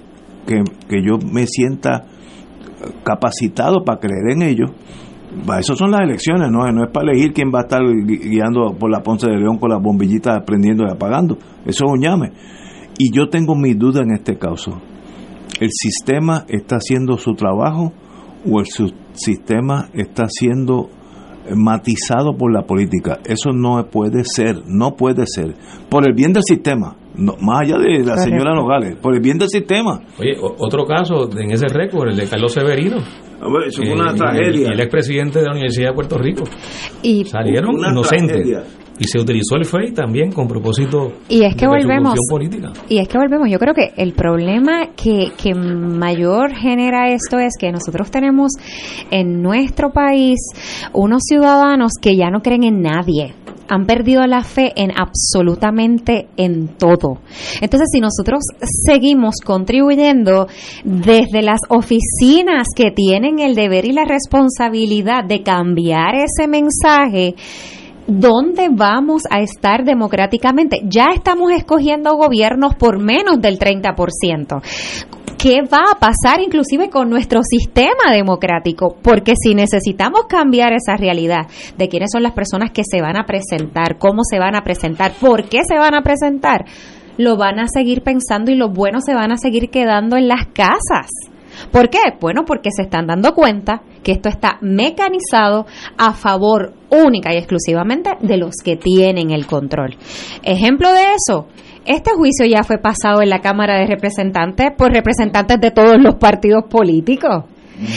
que, 0.45 0.63
que 0.89 1.01
yo 1.01 1.17
me 1.19 1.47
sienta 1.47 2.05
capacitado 3.03 3.83
para 3.83 3.99
creer 3.99 4.31
en 4.31 4.41
ellos. 4.41 4.71
Eso 5.59 5.75
son 5.75 5.91
las 5.91 6.01
elecciones, 6.01 6.49
no, 6.51 6.69
no 6.71 6.83
es 6.83 6.91
para 6.91 7.11
elegir 7.11 7.33
quién 7.33 7.51
va 7.53 7.59
a 7.59 7.61
estar 7.63 7.81
guiando 7.81 8.75
por 8.77 8.91
la 8.91 9.01
Ponce 9.01 9.27
de 9.27 9.37
León 9.37 9.57
con 9.57 9.69
las 9.69 9.81
bombillitas 9.81 10.43
prendiendo 10.45 10.83
y 10.85 10.91
apagando. 10.91 11.37
Eso 11.65 11.85
es 11.85 11.91
un 11.91 12.01
llame. 12.01 12.31
Y 12.97 13.11
yo 13.13 13.29
tengo 13.29 13.55
mi 13.55 13.73
duda 13.73 14.01
en 14.01 14.11
este 14.11 14.37
caso. 14.37 14.81
¿El 15.59 15.69
sistema 15.71 16.45
está 16.47 16.77
haciendo 16.77 17.17
su 17.17 17.33
trabajo 17.33 17.93
o 18.49 18.59
el 18.59 18.65
sistema 19.13 19.89
está 19.93 20.27
siendo 20.29 20.89
matizado 21.55 22.35
por 22.37 22.53
la 22.53 22.63
política? 22.63 23.19
Eso 23.25 23.51
no 23.53 23.83
puede 23.89 24.23
ser, 24.23 24.63
no 24.67 24.95
puede 24.95 25.25
ser. 25.25 25.55
Por 25.89 26.07
el 26.07 26.13
bien 26.13 26.33
del 26.33 26.43
sistema, 26.43 26.95
no, 27.17 27.35
más 27.41 27.61
allá 27.61 27.77
de 27.77 28.03
la 28.03 28.17
señora 28.17 28.53
Nogales, 28.53 28.95
por 29.01 29.13
el 29.15 29.21
bien 29.21 29.37
del 29.37 29.49
sistema. 29.49 29.99
Oye, 30.19 30.35
otro 30.39 30.85
caso 30.85 31.29
en 31.37 31.51
ese 31.51 31.67
récord, 31.67 32.09
el 32.09 32.15
de 32.17 32.27
Carlos 32.27 32.53
Severino. 32.53 32.97
eso 32.97 33.81
fue 33.83 33.93
una 33.93 34.13
tragedia. 34.13 34.67
El, 34.67 34.73
el 34.73 34.79
expresidente 34.79 35.39
de 35.39 35.45
la 35.45 35.51
Universidad 35.51 35.89
de 35.89 35.95
Puerto 35.95 36.17
Rico. 36.17 36.43
Y 37.01 37.25
salieron 37.25 37.75
inocentes 37.77 38.47
y 38.99 39.03
se 39.05 39.19
utilizó 39.19 39.55
el 39.55 39.65
FEI 39.65 39.93
también 39.93 40.31
con 40.31 40.47
propósito 40.47 41.13
y 41.29 41.43
es 41.43 41.55
que 41.55 41.65
de 41.65 41.67
volvemos 41.67 42.15
política. 42.29 42.73
y 42.89 42.97
es 42.97 43.07
que 43.07 43.17
volvemos 43.17 43.49
yo 43.49 43.59
creo 43.59 43.73
que 43.73 43.91
el 43.95 44.13
problema 44.13 44.87
que, 44.95 45.31
que 45.37 45.53
mayor 45.53 46.53
genera 46.53 47.09
esto 47.11 47.37
es 47.37 47.53
que 47.59 47.71
nosotros 47.71 48.09
tenemos 48.09 48.53
en 49.11 49.41
nuestro 49.41 49.91
país 49.91 50.39
unos 50.93 51.23
ciudadanos 51.27 51.91
que 52.01 52.15
ya 52.15 52.29
no 52.29 52.41
creen 52.41 52.63
en 52.63 52.81
nadie 52.81 53.33
han 53.67 53.85
perdido 53.85 54.25
la 54.27 54.43
fe 54.43 54.73
en 54.75 54.91
absolutamente 54.91 56.27
en 56.37 56.67
todo. 56.77 57.19
Entonces, 57.61 57.89
si 57.91 57.99
nosotros 57.99 58.43
seguimos 58.85 59.35
contribuyendo 59.43 60.47
desde 60.83 61.41
las 61.41 61.59
oficinas 61.69 62.67
que 62.75 62.91
tienen 62.91 63.39
el 63.39 63.55
deber 63.55 63.85
y 63.85 63.93
la 63.93 64.05
responsabilidad 64.05 65.23
de 65.25 65.43
cambiar 65.43 66.15
ese 66.15 66.47
mensaje, 66.47 67.35
¿dónde 68.07 68.69
vamos 68.71 69.23
a 69.29 69.41
estar 69.41 69.83
democráticamente? 69.83 70.81
Ya 70.85 71.07
estamos 71.13 71.51
escogiendo 71.51 72.15
gobiernos 72.15 72.75
por 72.75 72.99
menos 72.99 73.41
del 73.41 73.59
30%. 73.59 74.61
¿Qué 75.37 75.61
va 75.61 75.91
a 75.91 75.99
pasar 75.99 76.41
inclusive 76.41 76.89
con 76.89 77.11
nuestro 77.11 77.41
sistema 77.43 78.11
democrático? 78.11 78.97
Porque 79.03 79.33
si 79.39 79.53
necesitamos 79.53 80.21
cambiar 80.27 80.73
esa 80.73 80.97
realidad 80.97 81.45
de 81.77 81.87
quiénes 81.87 82.09
son 82.11 82.23
las 82.23 82.33
personas 82.33 82.71
que 82.71 82.81
se 82.83 83.01
van 83.01 83.17
a 83.17 83.25
presentar, 83.25 83.99
cómo 83.99 84.23
se 84.23 84.39
van 84.39 84.55
a 84.55 84.63
presentar, 84.63 85.13
por 85.21 85.47
qué 85.47 85.59
se 85.63 85.77
van 85.77 85.93
a 85.93 86.01
presentar, 86.01 86.65
lo 87.17 87.37
van 87.37 87.59
a 87.59 87.67
seguir 87.67 88.01
pensando 88.01 88.49
y 88.49 88.55
los 88.55 88.73
buenos 88.73 89.03
se 89.05 89.13
van 89.13 89.31
a 89.31 89.37
seguir 89.37 89.69
quedando 89.69 90.17
en 90.17 90.27
las 90.27 90.47
casas. 90.47 91.11
¿Por 91.71 91.89
qué? 91.89 91.99
Bueno, 92.19 92.43
porque 92.45 92.69
se 92.75 92.81
están 92.81 93.05
dando 93.05 93.35
cuenta 93.35 93.83
que 94.03 94.13
esto 94.13 94.29
está 94.29 94.57
mecanizado 94.61 95.67
a 95.99 96.13
favor 96.13 96.73
única 96.89 97.31
y 97.33 97.37
exclusivamente 97.37 98.09
de 98.21 98.37
los 98.37 98.55
que 98.63 98.75
tienen 98.75 99.29
el 99.29 99.45
control. 99.45 99.97
Ejemplo 100.41 100.91
de 100.93 101.03
eso, 101.15 101.47
este 101.87 102.11
juicio 102.11 102.45
ya 102.45 102.63
fue 102.63 102.77
pasado 102.77 103.21
en 103.21 103.29
la 103.29 103.39
Cámara 103.39 103.79
de 103.79 103.87
Representantes 103.87 104.67
por 104.77 104.91
representantes 104.91 105.59
de 105.59 105.71
todos 105.71 105.97
los 105.99 106.15
partidos 106.15 106.65
políticos. 106.69 107.45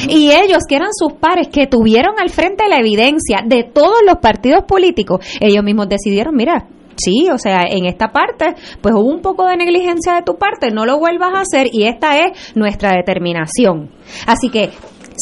Y 0.08 0.30
ellos, 0.30 0.64
que 0.68 0.76
eran 0.76 0.90
sus 0.92 1.14
pares, 1.14 1.48
que 1.48 1.66
tuvieron 1.66 2.14
al 2.20 2.28
frente 2.28 2.68
la 2.68 2.78
evidencia 2.78 3.38
de 3.44 3.64
todos 3.64 4.00
los 4.06 4.18
partidos 4.18 4.64
políticos, 4.64 5.24
ellos 5.40 5.64
mismos 5.64 5.88
decidieron, 5.88 6.34
mira, 6.36 6.66
sí, 6.96 7.28
o 7.32 7.38
sea, 7.38 7.62
en 7.68 7.86
esta 7.86 8.08
parte, 8.08 8.54
pues 8.80 8.94
hubo 8.94 9.08
un 9.08 9.22
poco 9.22 9.46
de 9.46 9.56
negligencia 9.56 10.14
de 10.14 10.22
tu 10.22 10.36
parte, 10.36 10.70
no 10.70 10.84
lo 10.84 10.98
vuelvas 10.98 11.34
a 11.34 11.40
hacer 11.40 11.68
y 11.72 11.84
esta 11.84 12.18
es 12.18 12.54
nuestra 12.56 12.90
determinación. 12.92 13.90
Así 14.26 14.50
que 14.50 14.70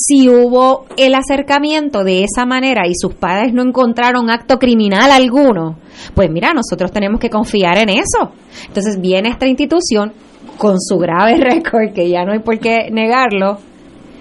si 0.01 0.29
hubo 0.29 0.87
el 0.97 1.15
acercamiento 1.15 2.05
de 2.05 2.25
esa 2.25 2.47
manera 2.47 2.87
y 2.87 2.93
sus 2.95 3.15
padres 3.15 3.53
no 3.53 3.63
encontraron 3.63 4.31
acto 4.31 4.59
criminal 4.59 5.11
alguno, 5.11 5.77
pues 6.15 6.31
mira, 6.31 6.53
nosotros 6.55 6.93
tenemos 6.93 7.21
que 7.21 7.31
confiar 7.31 7.79
en 7.79 7.89
eso. 7.89 8.33
Entonces 8.67 9.01
viene 9.01 9.29
esta 9.29 9.49
institución 9.49 10.13
con 10.57 10.81
su 10.81 10.99
grave 10.99 11.37
récord, 11.39 11.93
que 11.93 12.09
ya 12.09 12.25
no 12.25 12.33
hay 12.33 12.39
por 12.39 12.59
qué 12.61 12.91
negarlo, 12.93 13.59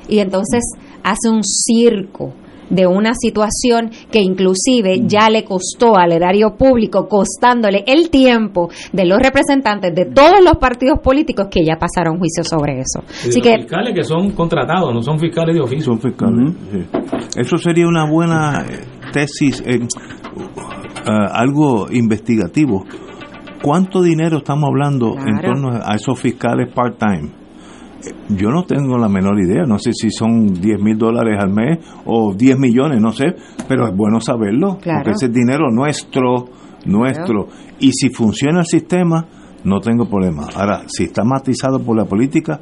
y 0.07 0.19
entonces 0.19 0.63
hace 1.03 1.29
un 1.29 1.43
circo 1.43 2.33
de 2.69 2.87
una 2.87 3.13
situación 3.13 3.91
que 4.11 4.19
inclusive 4.19 5.01
ya 5.05 5.29
le 5.29 5.43
costó 5.43 5.97
al 5.97 6.11
erario 6.11 6.55
público, 6.55 7.07
costándole 7.07 7.83
el 7.87 8.09
tiempo 8.09 8.69
de 8.91 9.05
los 9.05 9.19
representantes 9.19 9.93
de 9.93 10.05
todos 10.05 10.43
los 10.43 10.57
partidos 10.57 10.99
políticos 10.99 11.47
que 11.49 11.63
ya 11.63 11.75
pasaron 11.77 12.17
juicio 12.17 12.43
sobre 12.43 12.79
eso. 12.79 12.99
Así 13.07 13.41
que 13.41 13.55
fiscales 13.59 13.93
que 13.93 14.03
son 14.03 14.31
contratados, 14.31 14.93
no 14.93 15.01
son 15.01 15.19
fiscales 15.19 15.55
de 15.55 15.61
oficio. 15.61 15.85
Son 15.85 15.99
fiscales. 15.99 16.53
Eso 17.37 17.57
sería 17.57 17.87
una 17.87 18.09
buena 18.09 18.65
eh, 18.67 18.79
tesis, 19.13 19.63
en 19.65 19.87
algo 21.05 21.87
investigativo. 21.91 22.85
¿Cuánto 23.61 24.01
dinero 24.01 24.37
estamos 24.37 24.67
hablando 24.69 25.15
en 25.17 25.41
torno 25.41 25.79
a 25.83 25.95
esos 25.95 26.19
fiscales 26.19 26.71
part-time? 26.73 27.46
Yo 28.29 28.49
no 28.49 28.63
tengo 28.63 28.97
la 28.97 29.09
menor 29.09 29.39
idea, 29.39 29.63
no 29.65 29.79
sé 29.79 29.91
si 29.93 30.11
son 30.11 30.53
10 30.53 30.81
mil 30.81 30.97
dólares 30.97 31.37
al 31.39 31.51
mes 31.51 31.79
o 32.05 32.33
10 32.33 32.57
millones, 32.57 33.01
no 33.01 33.11
sé, 33.11 33.35
pero 33.67 33.87
es 33.87 33.95
bueno 33.95 34.19
saberlo, 34.19 34.77
porque 34.77 35.11
ese 35.11 35.25
es 35.27 35.33
dinero 35.33 35.69
nuestro, 35.71 36.45
nuestro, 36.85 37.47
y 37.79 37.91
si 37.91 38.09
funciona 38.09 38.59
el 38.59 38.65
sistema, 38.65 39.25
no 39.63 39.79
tengo 39.79 40.07
problema. 40.07 40.47
Ahora, 40.55 40.83
si 40.87 41.05
está 41.05 41.23
matizado 41.23 41.79
por 41.79 41.97
la 41.97 42.05
política, 42.05 42.59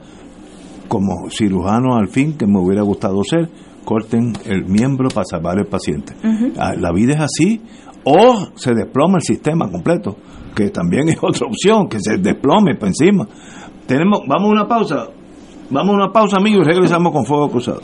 como 0.87 1.29
cirujano 1.29 1.95
al 1.95 2.07
fin, 2.07 2.37
que 2.37 2.45
me 2.47 2.59
hubiera 2.59 2.83
gustado 2.83 3.23
ser, 3.23 3.49
corten 3.83 4.33
el 4.45 4.65
miembro 4.65 5.09
para 5.09 5.25
salvar 5.25 5.57
al 5.57 5.67
paciente. 5.67 6.13
La 6.55 6.91
vida 6.91 7.13
es 7.13 7.21
así, 7.21 7.61
o 8.03 8.47
se 8.55 8.73
desploma 8.73 9.17
el 9.17 9.23
sistema 9.23 9.69
completo, 9.69 10.17
que 10.55 10.69
también 10.69 11.09
es 11.09 11.17
otra 11.21 11.47
opción, 11.47 11.87
que 11.87 11.99
se 11.99 12.17
desplome 12.17 12.75
por 12.75 12.87
encima. 12.87 13.27
Tenemos, 13.87 14.21
vamos 14.27 14.49
a 14.49 14.51
una 14.51 14.67
pausa. 14.67 15.07
Vamos 15.70 15.93
a 15.93 15.97
una 16.03 16.11
pausa, 16.11 16.38
amigos, 16.38 16.66
y 16.66 16.70
regresamos 16.70 17.11
con 17.11 17.26
Fuego 17.26 17.49
Cruzado. 17.49 17.82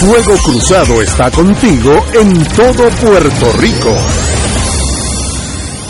Fuego 0.00 0.36
Cruzado 0.44 1.02
está 1.02 1.30
contigo 1.30 1.92
en 2.14 2.44
todo 2.54 2.88
Puerto 3.00 3.52
Rico. 3.60 4.17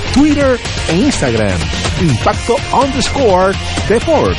Twitter 0.13 0.59
e 0.89 0.95
Instagram, 1.05 1.57
Impacto 2.01 2.55
underscore 2.73 3.53
Deport. 3.87 4.37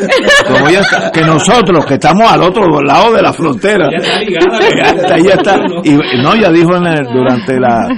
Como 0.47 0.69
ella 0.69 0.81
está, 0.81 1.11
que 1.11 1.23
nosotros, 1.23 1.87
que 1.87 1.95
estamos 1.95 2.31
al 2.31 2.43
otro 2.43 2.81
lado 2.83 3.13
de 3.13 3.23
la 3.23 3.33
frontera. 3.33 3.89
Ella 3.89 3.99
está 3.99 4.21
ligada. 4.21 5.17
Ella, 5.17 5.35
está, 5.35 5.57
y 5.85 6.23
no, 6.23 6.35
ella 6.35 6.51
dijo 6.51 6.77
en 6.77 6.83
durante 7.13 7.59
la 7.59 7.89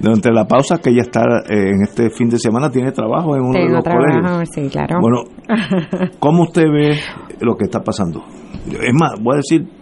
durante 0.00 0.30
la 0.30 0.44
pausa 0.46 0.78
que 0.78 0.90
ella 0.90 1.02
está 1.02 1.22
eh, 1.48 1.70
en 1.74 1.82
este 1.82 2.10
fin 2.10 2.28
de 2.28 2.38
semana 2.38 2.70
tiene 2.70 2.92
trabajo 2.92 3.36
en 3.36 3.42
uno 3.42 3.58
de 3.58 3.68
los 3.68 3.84
colegios. 3.84 4.48
Sí, 4.52 4.68
claro. 4.70 4.98
Bueno, 5.00 5.24
¿cómo 6.18 6.44
usted 6.44 6.64
ve 6.64 6.98
lo 7.40 7.56
que 7.56 7.64
está 7.64 7.80
pasando? 7.80 8.24
Es 8.66 8.94
más, 8.94 9.12
voy 9.20 9.34
a 9.34 9.36
decir 9.36 9.79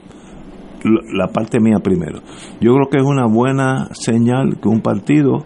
la 1.13 1.29
parte 1.29 1.61
mía 1.61 1.79
primero. 1.83 2.21
Yo 2.61 2.75
creo 2.75 2.89
que 2.91 2.99
es 2.99 3.05
una 3.05 3.27
buena 3.27 3.89
señal 3.93 4.59
que 4.61 4.69
un 4.69 4.81
partido 4.81 5.45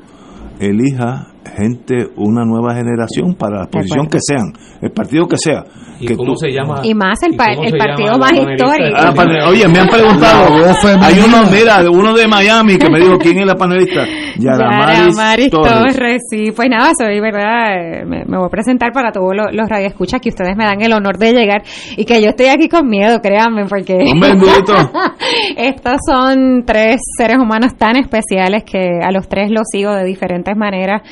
elija 0.58 1.32
gente, 1.56 2.08
una 2.16 2.44
nueva 2.44 2.74
generación 2.74 3.34
para 3.34 3.60
la 3.60 3.66
posición 3.66 4.06
que 4.06 4.18
sean, 4.20 4.52
el 4.80 4.90
partido 4.90 5.26
que 5.26 5.36
sea. 5.36 5.64
¿Y 6.02 6.16
cómo 6.16 6.36
se 6.36 6.50
llama? 6.50 6.80
Y 6.82 6.94
más 6.94 7.22
el, 7.22 7.32
el 7.32 7.78
partido 7.78 8.18
más 8.18 8.32
histórico. 8.32 8.96
Ah, 8.96 9.48
oye, 9.48 9.68
me 9.68 9.78
han 9.78 9.88
preguntado, 9.88 10.54
hay 11.00 11.18
uno, 11.24 11.44
mira, 11.50 11.90
uno 11.90 12.14
de 12.14 12.26
Miami 12.26 12.76
que 12.76 12.90
me 12.90 13.00
dijo 13.00 13.18
quién 13.18 13.38
es 13.38 13.46
la 13.46 13.54
panelista. 13.54 14.04
Yaramaris 14.38 15.50
Torres. 15.50 15.94
Torres. 15.96 16.22
Sí, 16.30 16.52
pues 16.54 16.68
nada, 16.68 16.92
soy, 16.98 17.20
¿verdad? 17.20 18.04
Me, 18.06 18.24
me 18.24 18.38
voy 18.38 18.46
a 18.46 18.50
presentar 18.50 18.92
para 18.92 19.12
todos 19.12 19.34
los, 19.34 19.46
los 19.52 19.68
radioescuchas 19.68 20.20
que 20.20 20.30
ustedes 20.30 20.56
me 20.56 20.64
dan 20.64 20.80
el 20.82 20.92
honor 20.92 21.18
de 21.18 21.32
llegar 21.32 21.62
y 21.96 22.04
que 22.04 22.20
yo 22.22 22.30
estoy 22.30 22.46
aquí 22.46 22.68
con 22.68 22.88
miedo, 22.88 23.20
créanme, 23.20 23.66
porque 23.66 23.98
estos 25.56 25.96
son 26.06 26.64
tres 26.66 27.00
seres 27.16 27.38
humanos 27.38 27.74
tan 27.76 27.96
especiales 27.96 28.64
que 28.64 29.00
a 29.02 29.10
los 29.10 29.28
tres 29.28 29.50
los 29.50 29.64
sigo 29.70 29.94
de 29.94 30.04
diferentes 30.04 30.56
maneras 30.56 31.02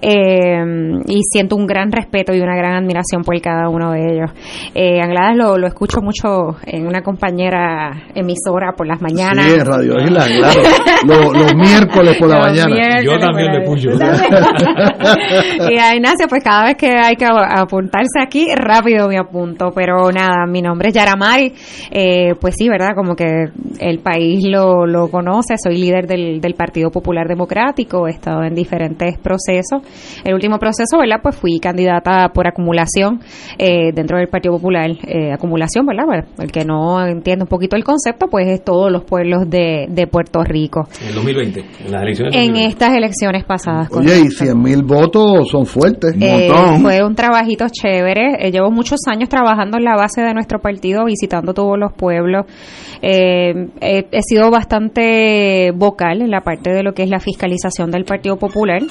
eh, 0.00 0.62
y 1.06 1.20
siento 1.30 1.56
un 1.56 1.66
gran 1.66 1.92
respeto 1.92 2.34
y 2.34 2.40
una 2.40 2.56
gran 2.56 2.82
admiración 2.82 3.22
por 3.22 3.40
cada 3.40 3.68
uno 3.68 3.92
de 3.92 4.12
ellos. 4.12 4.30
Eh, 4.74 5.00
Angladas 5.00 5.36
lo, 5.36 5.58
lo 5.58 5.66
escucho 5.66 6.00
mucho 6.00 6.56
en 6.66 6.86
una 6.86 7.02
compañera 7.02 7.90
emisora 8.14 8.72
por 8.76 8.86
las 8.86 9.00
mañanas. 9.00 9.46
Sí, 9.46 9.54
en 9.54 9.66
Radio 9.66 9.94
Isla, 10.02 10.26
claro. 10.26 10.62
Los, 11.06 11.38
los 11.38 11.54
miércoles 11.54 12.16
por 12.18 12.28
la 12.28 12.38
Los 12.38 12.46
mañana. 12.46 13.02
Yo 13.02 13.18
también 13.18 13.52
le 13.52 13.60
puyo. 13.62 13.90
y 15.70 15.78
a 15.78 15.94
Ignacio, 15.94 16.26
pues 16.28 16.42
cada 16.42 16.64
vez 16.64 16.76
que 16.76 16.90
hay 16.90 17.16
que 17.16 17.26
apuntarse 17.26 18.20
aquí, 18.20 18.48
rápido 18.54 19.08
me 19.08 19.18
apunto. 19.18 19.70
Pero 19.74 20.10
nada, 20.12 20.46
mi 20.46 20.62
nombre 20.62 20.88
es 20.88 20.94
Yaramari. 20.94 21.52
Eh, 21.90 22.34
pues 22.40 22.54
sí, 22.56 22.68
¿verdad? 22.68 22.90
Como 22.94 23.14
que 23.14 23.46
el 23.78 23.98
país 24.00 24.44
lo, 24.44 24.86
lo 24.86 25.08
conoce. 25.08 25.54
Soy 25.62 25.76
líder 25.76 26.06
del, 26.06 26.40
del 26.40 26.54
Partido 26.54 26.90
Popular 26.90 27.26
Democrático. 27.28 28.06
He 28.06 28.10
estado 28.10 28.42
en 28.42 28.54
diferentes 28.54 29.18
procesos. 29.18 29.82
El 30.24 30.34
último 30.34 30.58
proceso, 30.58 30.98
¿verdad? 30.98 31.20
Pues 31.22 31.36
fui 31.36 31.58
candidata 31.58 32.30
por 32.32 32.46
acumulación 32.46 33.20
eh, 33.58 33.92
dentro 33.92 34.18
del 34.18 34.28
Partido 34.30 34.54
Popular. 34.54 34.90
Eh, 35.06 35.32
acumulación, 35.32 35.86
¿verdad? 35.86 36.04
Bueno, 36.06 36.24
el 36.38 36.50
que 36.50 36.64
no 36.64 37.04
entiende 37.06 37.44
un 37.44 37.48
poquito 37.48 37.76
el 37.76 37.84
concepto, 37.84 38.26
pues 38.28 38.48
es 38.48 38.64
todos 38.64 38.90
los 38.90 39.04
pueblos 39.04 39.48
de, 39.48 39.86
de 39.88 40.06
Puerto 40.06 40.42
Rico. 40.44 40.88
En 41.02 41.08
el 41.08 41.14
2020, 41.14 41.60
en 41.60 41.92
las 41.92 42.02
elecciones. 42.02 42.34
En 42.34 42.40
2020. 42.46 42.64
estas 42.66 42.94
elecciones 42.94 43.44
pasadas. 43.44 43.88
Oye, 43.92 44.18
y 44.18 44.22
correcto. 44.22 44.44
100 44.44 44.62
mil 44.62 44.82
votos 44.82 45.48
son 45.50 45.66
fuertes. 45.66 46.14
Eh, 46.20 46.50
fue 46.80 47.04
un 47.04 47.14
trabajito 47.14 47.66
chévere. 47.70 48.46
Eh, 48.46 48.50
llevo 48.50 48.70
muchos 48.70 49.00
años 49.06 49.28
trabajando 49.28 49.78
en 49.78 49.84
la 49.84 49.96
base 49.96 50.22
de 50.22 50.32
nuestro 50.32 50.60
partido, 50.60 51.04
visitando 51.04 51.54
todos 51.54 51.78
los 51.78 51.92
pueblos. 51.92 52.46
Eh, 53.02 53.68
he, 53.80 54.06
he 54.10 54.22
sido 54.22 54.50
bastante 54.50 55.72
vocal 55.74 56.22
en 56.22 56.30
la 56.30 56.40
parte 56.40 56.70
de 56.70 56.82
lo 56.82 56.92
que 56.92 57.02
es 57.02 57.10
la 57.10 57.18
fiscalización 57.18 57.90
del 57.90 58.04
Partido 58.04 58.36
Popular. 58.36 58.82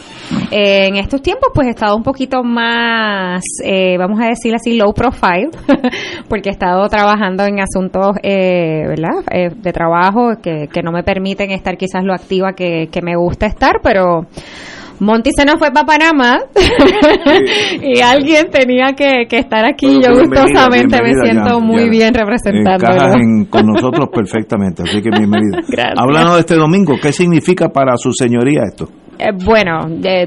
Eh, 0.51 0.87
en 0.87 0.95
estos 0.95 1.21
tiempos, 1.21 1.49
pues 1.53 1.67
he 1.67 1.71
estado 1.71 1.95
un 1.95 2.03
poquito 2.03 2.43
más, 2.43 3.41
eh, 3.63 3.97
vamos 3.97 4.19
a 4.19 4.27
decir 4.27 4.53
así, 4.55 4.77
low 4.77 4.93
profile, 4.93 5.28
porque 6.29 6.49
he 6.49 6.51
estado 6.51 6.87
trabajando 6.89 7.43
en 7.45 7.59
asuntos, 7.59 8.15
eh, 8.23 8.83
¿verdad?, 8.87 9.23
Eh, 9.31 9.49
de 9.55 9.71
trabajo 9.73 10.31
que, 10.41 10.67
que 10.71 10.81
no 10.81 10.91
me 10.91 11.03
permiten 11.03 11.51
estar 11.51 11.77
quizás 11.77 12.03
lo 12.03 12.13
activa 12.13 12.53
que, 12.53 12.87
que 12.91 13.01
me 13.01 13.15
gusta 13.15 13.45
estar, 13.45 13.79
pero 13.83 14.25
Monty 15.01 15.29
se 15.33 15.45
nos 15.45 15.57
fue 15.59 15.71
para 15.71 15.85
Panamá 15.85 16.39
y 17.81 18.01
alguien 18.01 18.49
tenía 18.51 18.93
que, 18.93 19.27
que 19.29 19.37
estar 19.37 19.63
aquí. 19.65 19.85
Bueno, 19.87 20.01
Yo 20.01 20.11
bienvenida, 20.13 20.41
gustosamente 20.43 21.01
me 21.01 21.13
siento 21.23 21.59
muy 21.61 21.89
bien 21.89 22.13
representándolo. 22.13 23.13
En- 23.15 23.45
con 23.45 23.65
nosotros 23.65 24.09
perfectamente, 24.13 24.83
así 24.83 25.01
que 25.01 25.09
bienvenida. 25.09 25.59
Gracias. 25.67 25.95
Hablando 25.97 26.33
de 26.35 26.39
este 26.41 26.55
domingo, 26.55 26.95
¿qué 27.01 27.13
significa 27.13 27.69
para 27.69 27.95
su 27.95 28.11
señoría 28.11 28.63
esto? 28.69 28.89
Eh, 29.19 29.31
bueno, 29.33 29.81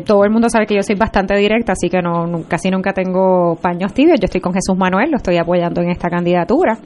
todo 0.05 0.25
el 0.25 0.31
mundo 0.31 0.51
sabe 0.51 0.67
que 0.67 0.75
yo 0.75 0.83
soy 0.83 0.97
bastante 0.97 1.35
directa, 1.35 1.73
así 1.73 1.89
que 1.89 2.03
no, 2.03 2.45
casi 2.47 2.71
nunca 2.71 2.93
tengo 2.93 3.57
paños 3.57 3.95
tibios. 3.95 4.21
Yo 4.21 4.27
estoy 4.27 4.43
con 4.43 4.53
Jesús 4.53 4.77
Manuel, 4.77 5.11
lo 5.11 5.17
estoy 5.17 5.39
apoyando 5.39 5.81
en 5.81 5.89
esta 5.89 6.11
candidatura. 6.11 6.77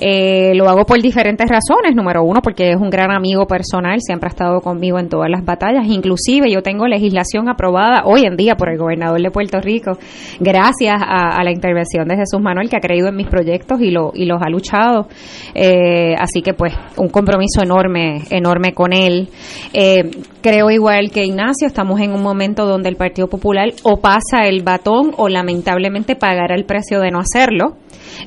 Eh, 0.00 0.52
lo 0.54 0.68
hago 0.70 0.86
por 0.86 1.00
diferentes 1.02 1.46
razones. 1.46 1.94
Número 1.94 2.22
uno, 2.24 2.40
porque 2.42 2.70
es 2.70 2.76
un 2.76 2.88
gran 2.88 3.10
amigo 3.10 3.46
personal, 3.46 4.00
siempre 4.00 4.28
ha 4.28 4.30
estado 4.30 4.60
conmigo 4.62 4.98
en 4.98 5.10
todas 5.10 5.28
las 5.28 5.44
batallas. 5.44 5.86
Inclusive 5.86 6.50
yo 6.50 6.62
tengo 6.62 6.86
legislación 6.86 7.50
aprobada 7.50 8.04
hoy 8.06 8.24
en 8.24 8.36
día 8.36 8.56
por 8.56 8.70
el 8.70 8.78
gobernador 8.78 9.20
de 9.20 9.30
Puerto 9.30 9.60
Rico, 9.60 9.98
gracias 10.40 10.96
a, 10.98 11.36
a 11.36 11.44
la 11.44 11.52
intervención 11.52 12.08
de 12.08 12.16
Jesús 12.16 12.40
Manuel, 12.40 12.70
que 12.70 12.76
ha 12.76 12.80
creído 12.80 13.08
en 13.08 13.16
mis 13.16 13.26
proyectos 13.26 13.80
y, 13.82 13.90
lo, 13.90 14.12
y 14.14 14.24
los 14.24 14.40
ha 14.40 14.48
luchado. 14.48 15.08
Eh, 15.54 16.14
así 16.18 16.40
que 16.40 16.54
pues 16.54 16.72
un 16.96 17.08
compromiso 17.08 17.62
enorme, 17.62 18.22
enorme 18.30 18.72
con 18.72 18.94
él. 18.94 19.28
Eh, 19.72 20.10
creo 20.40 20.70
igual 20.70 21.10
que 21.10 21.33
Estamos 21.66 22.00
en 22.00 22.12
un 22.12 22.22
momento 22.22 22.66
donde 22.66 22.88
el 22.88 22.96
Partido 22.96 23.28
Popular 23.28 23.70
o 23.82 24.00
pasa 24.00 24.46
el 24.46 24.62
batón 24.62 25.12
o 25.16 25.28
lamentablemente 25.28 26.16
pagará 26.16 26.54
el 26.54 26.64
precio 26.64 27.00
de 27.00 27.10
no 27.10 27.18
hacerlo. 27.18 27.76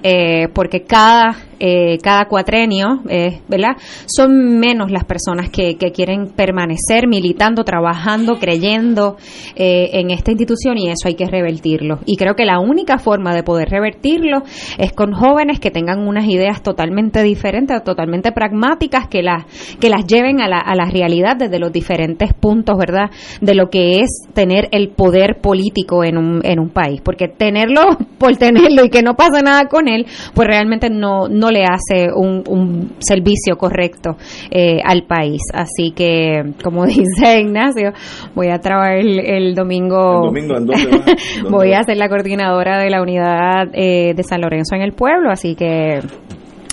eh, 0.03 0.47
porque 0.53 0.83
cada 0.83 1.35
eh, 1.59 1.97
cada 2.01 2.25
cuatrenio, 2.25 3.01
eh, 3.09 3.41
¿verdad? 3.47 3.77
Son 4.05 4.59
menos 4.59 4.91
las 4.91 5.05
personas 5.05 5.49
que, 5.49 5.75
que 5.75 5.91
quieren 5.91 6.31
permanecer 6.35 7.07
militando, 7.07 7.63
trabajando, 7.63 8.37
creyendo 8.39 9.17
eh, 9.55 9.89
en 9.93 10.11
esta 10.11 10.31
institución 10.31 10.77
y 10.77 10.89
eso 10.89 11.07
hay 11.07 11.15
que 11.15 11.25
revertirlo. 11.25 11.99
Y 12.05 12.15
creo 12.17 12.35
que 12.35 12.45
la 12.45 12.59
única 12.59 12.97
forma 12.97 13.33
de 13.33 13.43
poder 13.43 13.69
revertirlo 13.69 14.43
es 14.77 14.93
con 14.93 15.13
jóvenes 15.13 15.59
que 15.59 15.71
tengan 15.71 16.07
unas 16.07 16.27
ideas 16.27 16.61
totalmente 16.61 17.23
diferentes, 17.23 17.83
totalmente 17.83 18.31
pragmáticas, 18.31 19.07
que 19.07 19.23
las 19.23 19.45
que 19.79 19.89
las 19.89 20.05
lleven 20.05 20.41
a 20.41 20.47
la, 20.47 20.59
a 20.59 20.75
la 20.75 20.85
realidad 20.85 21.37
desde 21.37 21.59
los 21.59 21.71
diferentes 21.71 22.33
puntos, 22.33 22.77
¿verdad? 22.77 23.09
De 23.41 23.55
lo 23.55 23.69
que 23.69 23.99
es 23.99 24.09
tener 24.33 24.69
el 24.71 24.89
poder 24.89 25.39
político 25.41 26.03
en 26.03 26.17
un, 26.17 26.41
en 26.43 26.59
un 26.59 26.69
país. 26.69 27.01
Porque 27.01 27.27
tenerlo 27.27 27.81
por 28.17 28.35
tenerlo 28.37 28.83
y 28.85 28.89
que 28.89 29.01
no 29.01 29.15
pase 29.15 29.41
nada 29.43 29.65
con 29.65 29.87
él, 29.87 30.05
pues 30.33 30.47
realmente 30.47 30.89
no, 30.89 31.27
no 31.27 31.46
le 31.51 31.63
hace 31.63 32.07
un, 32.13 32.43
un 32.47 32.95
servicio 32.99 33.57
correcto 33.57 34.17
eh, 34.51 34.79
al 34.83 35.03
país. 35.03 35.41
Así 35.53 35.91
que, 35.91 36.53
como 36.63 36.85
dice 36.87 37.39
Ignacio, 37.39 37.91
voy 38.35 38.49
a 38.49 38.59
trabajar 38.59 38.97
el, 38.97 39.19
el 39.19 39.55
domingo. 39.55 40.25
El 40.25 40.33
domingo, 40.33 40.57
¿en 40.57 40.65
dónde 40.65 40.87
vas? 40.87 41.05
¿Dónde 41.43 41.49
voy 41.49 41.73
a 41.73 41.83
ser 41.83 41.97
la 41.97 42.09
coordinadora 42.09 42.79
de 42.79 42.89
la 42.89 43.01
unidad 43.01 43.69
eh, 43.73 44.13
de 44.15 44.23
San 44.23 44.41
Lorenzo 44.41 44.75
en 44.75 44.81
el 44.81 44.93
pueblo, 44.93 45.29
así 45.29 45.55
que 45.55 45.99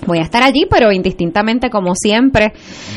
voy 0.07 0.19
a 0.19 0.23
estar 0.23 0.43
allí, 0.43 0.67
pero 0.69 0.93
indistintamente, 0.93 1.71
como 1.71 1.95
siempre, 1.95 2.53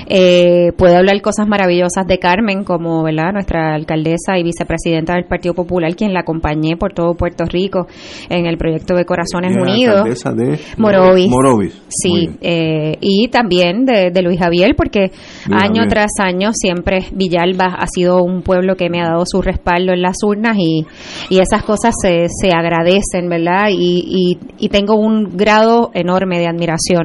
eh, 0.07 0.71
puedo 0.77 0.97
hablar 0.97 1.21
cosas 1.21 1.47
maravillosas 1.47 2.05
de 2.07 2.19
Carmen, 2.19 2.63
como 2.63 3.03
¿verdad? 3.03 3.31
nuestra 3.33 3.73
alcaldesa 3.75 4.37
y 4.37 4.43
vicepresidenta 4.43 5.13
del 5.13 5.25
Partido 5.25 5.53
Popular, 5.53 5.95
quien 5.95 6.13
la 6.13 6.21
acompañé 6.21 6.77
por 6.77 6.93
todo 6.93 7.13
Puerto 7.13 7.45
Rico 7.45 7.87
en 8.29 8.45
el 8.45 8.57
proyecto 8.57 8.95
de 8.95 9.05
Corazones 9.05 9.55
es 9.55 9.57
Unidos. 9.61 9.97
alcaldesa 9.97 10.31
de 10.31 10.59
Morovis. 10.77 11.29
Morovis. 11.29 11.81
Sí, 11.87 12.29
eh, 12.41 12.97
y 13.01 13.27
también 13.29 13.85
de, 13.85 14.11
de 14.11 14.21
Luis 14.21 14.39
Javier, 14.39 14.75
porque 14.75 15.11
Luis 15.47 15.63
año 15.63 15.83
Javier. 15.83 15.89
tras 15.89 16.11
año 16.19 16.51
siempre 16.53 17.05
Villalba 17.11 17.75
ha 17.79 17.87
sido 17.87 18.23
un 18.23 18.41
pueblo 18.41 18.75
que 18.75 18.89
me 18.89 19.01
ha 19.01 19.09
dado 19.09 19.23
su 19.25 19.41
respaldo 19.41 19.93
en 19.93 20.01
las 20.01 20.17
urnas 20.23 20.57
y, 20.59 20.85
y 21.29 21.39
esas 21.39 21.63
cosas 21.63 21.93
se, 22.01 22.27
se 22.29 22.49
agradecen, 22.53 23.29
¿verdad? 23.29 23.69
Y, 23.71 24.03
y, 24.07 24.65
y 24.65 24.69
tengo 24.69 24.95
un 24.95 25.37
grado 25.37 25.91
enorme 25.93 26.39
de 26.39 26.47
admiración 26.47 26.96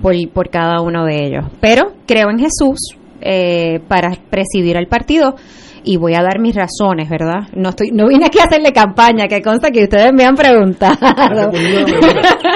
por, 0.00 0.14
por 0.32 0.50
cada 0.50 0.80
uno 0.80 1.04
de 1.04 1.26
ellos. 1.26 1.44
Pero 1.60 1.92
creo 2.06 2.30
en 2.30 2.38
Jesús 2.38 2.96
eh, 3.20 3.80
para 3.88 4.10
presidir 4.30 4.76
al 4.76 4.86
partido 4.86 5.34
y 5.82 5.96
voy 5.96 6.14
a 6.14 6.22
dar 6.22 6.38
mis 6.40 6.54
razones, 6.54 7.08
¿verdad? 7.08 7.48
No 7.54 7.70
estoy, 7.70 7.90
no 7.90 8.08
vine 8.08 8.26
aquí 8.26 8.38
a 8.38 8.44
hacerle 8.44 8.72
campaña, 8.72 9.26
que 9.28 9.40
consta 9.40 9.70
que 9.70 9.84
ustedes 9.84 10.12
me 10.12 10.24
han 10.24 10.34
preguntado. 10.34 10.96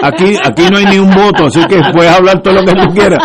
Aquí, 0.02 0.34
aquí 0.44 0.64
no 0.70 0.76
hay 0.76 0.84
ni 0.86 0.98
un 0.98 1.10
voto, 1.14 1.46
así 1.46 1.64
que 1.66 1.80
puedes 1.94 2.12
hablar 2.12 2.42
todo 2.42 2.54
lo 2.54 2.60
que 2.62 2.72
tú 2.72 2.94
quieras. 2.94 3.18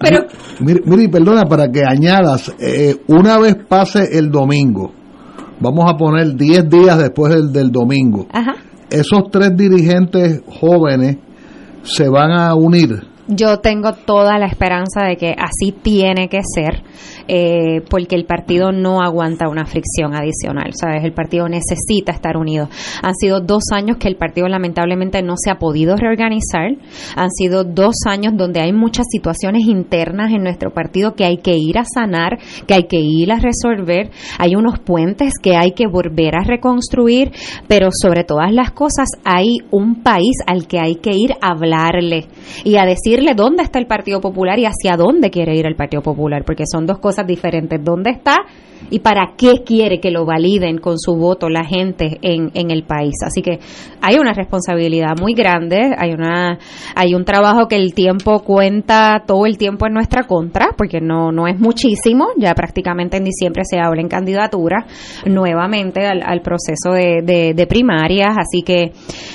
Pero 0.00 0.26
Mire, 0.60 0.80
mire, 0.86 1.02
y 1.04 1.08
perdona, 1.08 1.44
para 1.44 1.68
que 1.68 1.82
añadas, 1.84 2.54
eh, 2.60 2.96
una 3.08 3.38
vez 3.38 3.56
pase 3.68 4.16
el 4.16 4.30
domingo, 4.30 4.92
vamos 5.60 5.84
a 5.90 5.96
poner 5.96 6.34
10 6.34 6.68
días 6.68 6.98
después 6.98 7.34
del, 7.34 7.52
del 7.52 7.70
domingo, 7.70 8.26
Ajá. 8.32 8.54
esos 8.88 9.30
tres 9.30 9.56
dirigentes 9.56 10.42
jóvenes 10.60 11.18
se 11.84 12.08
van 12.08 12.32
a 12.32 12.54
unir. 12.54 13.06
Yo 13.26 13.60
tengo 13.60 13.92
toda 13.92 14.38
la 14.38 14.46
esperanza 14.46 15.04
de 15.06 15.16
que 15.16 15.34
así 15.38 15.72
tiene 15.72 16.28
que 16.28 16.40
ser, 16.42 16.82
eh, 17.28 17.82
porque 17.88 18.16
el 18.16 18.26
partido 18.26 18.72
no 18.72 19.00
aguanta 19.00 19.48
una 19.48 19.64
fricción 19.64 20.14
adicional, 20.14 20.72
¿sabes? 20.74 21.04
El 21.04 21.12
partido 21.12 21.48
necesita 21.48 22.12
estar 22.12 22.36
unido. 22.36 22.68
Han 23.02 23.14
sido 23.14 23.40
dos 23.40 23.64
años 23.72 23.96
que 23.98 24.08
el 24.08 24.16
partido 24.16 24.48
lamentablemente 24.48 25.22
no 25.22 25.34
se 25.36 25.50
ha 25.50 25.58
podido 25.58 25.96
reorganizar, 25.96 26.76
han 27.16 27.30
sido 27.30 27.64
dos 27.64 27.96
años 28.06 28.34
donde 28.36 28.60
hay 28.60 28.72
muchas 28.72 29.06
situaciones 29.10 29.66
internas 29.66 30.32
en 30.32 30.42
nuestro 30.42 30.72
partido 30.72 31.14
que 31.14 31.24
hay 31.24 31.38
que 31.38 31.56
ir 31.56 31.78
a 31.78 31.84
sanar, 31.84 32.38
que 32.66 32.74
hay 32.74 32.84
que 32.84 33.00
ir 33.00 33.32
a 33.32 33.38
resolver, 33.38 34.10
hay 34.38 34.54
unos 34.56 34.78
puentes 34.78 35.34
que 35.40 35.56
hay 35.56 35.72
que 35.72 35.86
volver 35.86 36.36
a 36.36 36.44
reconstruir, 36.44 37.32
pero 37.68 37.88
sobre 37.90 38.24
todas 38.24 38.52
las 38.52 38.72
cosas 38.72 39.08
hay 39.24 39.58
un 39.70 40.02
país 40.02 40.36
al 40.46 40.66
que 40.66 40.78
hay 40.78 40.96
que 40.96 41.12
ir 41.12 41.32
a 41.40 41.52
hablarle 41.52 42.26
y 42.64 42.76
a 42.76 42.84
decirle 42.84 43.34
dónde 43.34 43.62
está 43.62 43.78
el 43.78 43.86
Partido 43.86 44.20
Popular 44.20 44.58
y 44.58 44.66
hacia 44.66 44.96
dónde 44.96 45.30
quiere 45.30 45.56
ir 45.56 45.66
el 45.66 45.76
Partido 45.76 46.02
Popular, 46.02 46.44
porque 46.44 46.64
son 46.70 46.86
dos 46.86 46.98
cosas 46.98 47.13
diferentes. 47.22 47.82
¿Dónde 47.82 48.10
está 48.10 48.38
y 48.90 49.00
para 49.00 49.32
qué 49.36 49.62
quiere 49.64 50.00
que 50.00 50.10
lo 50.10 50.24
validen 50.24 50.78
con 50.78 50.98
su 50.98 51.16
voto 51.16 51.48
la 51.48 51.64
gente 51.64 52.18
en, 52.22 52.50
en 52.54 52.70
el 52.70 52.84
país. 52.84 53.14
Así 53.24 53.42
que 53.42 53.58
hay 54.00 54.16
una 54.18 54.32
responsabilidad 54.32 55.16
muy 55.20 55.34
grande, 55.34 55.94
hay 55.96 56.12
una 56.12 56.58
hay 56.94 57.14
un 57.14 57.24
trabajo 57.24 57.66
que 57.68 57.76
el 57.76 57.94
tiempo 57.94 58.40
cuenta 58.40 59.22
todo 59.26 59.46
el 59.46 59.58
tiempo 59.58 59.86
en 59.86 59.94
nuestra 59.94 60.24
contra, 60.24 60.68
porque 60.76 61.00
no 61.00 61.32
no 61.32 61.46
es 61.46 61.58
muchísimo, 61.58 62.28
ya 62.36 62.54
prácticamente 62.54 63.16
en 63.16 63.24
diciembre 63.24 63.62
se 63.64 63.78
habla 63.78 64.00
en 64.00 64.08
candidatura 64.08 64.86
nuevamente 65.26 66.06
al, 66.06 66.22
al 66.22 66.40
proceso 66.40 66.92
de, 66.92 67.22
de, 67.22 67.54
de 67.54 67.66
primarias, 67.66 68.36
así 68.36 68.62
que 68.62 68.92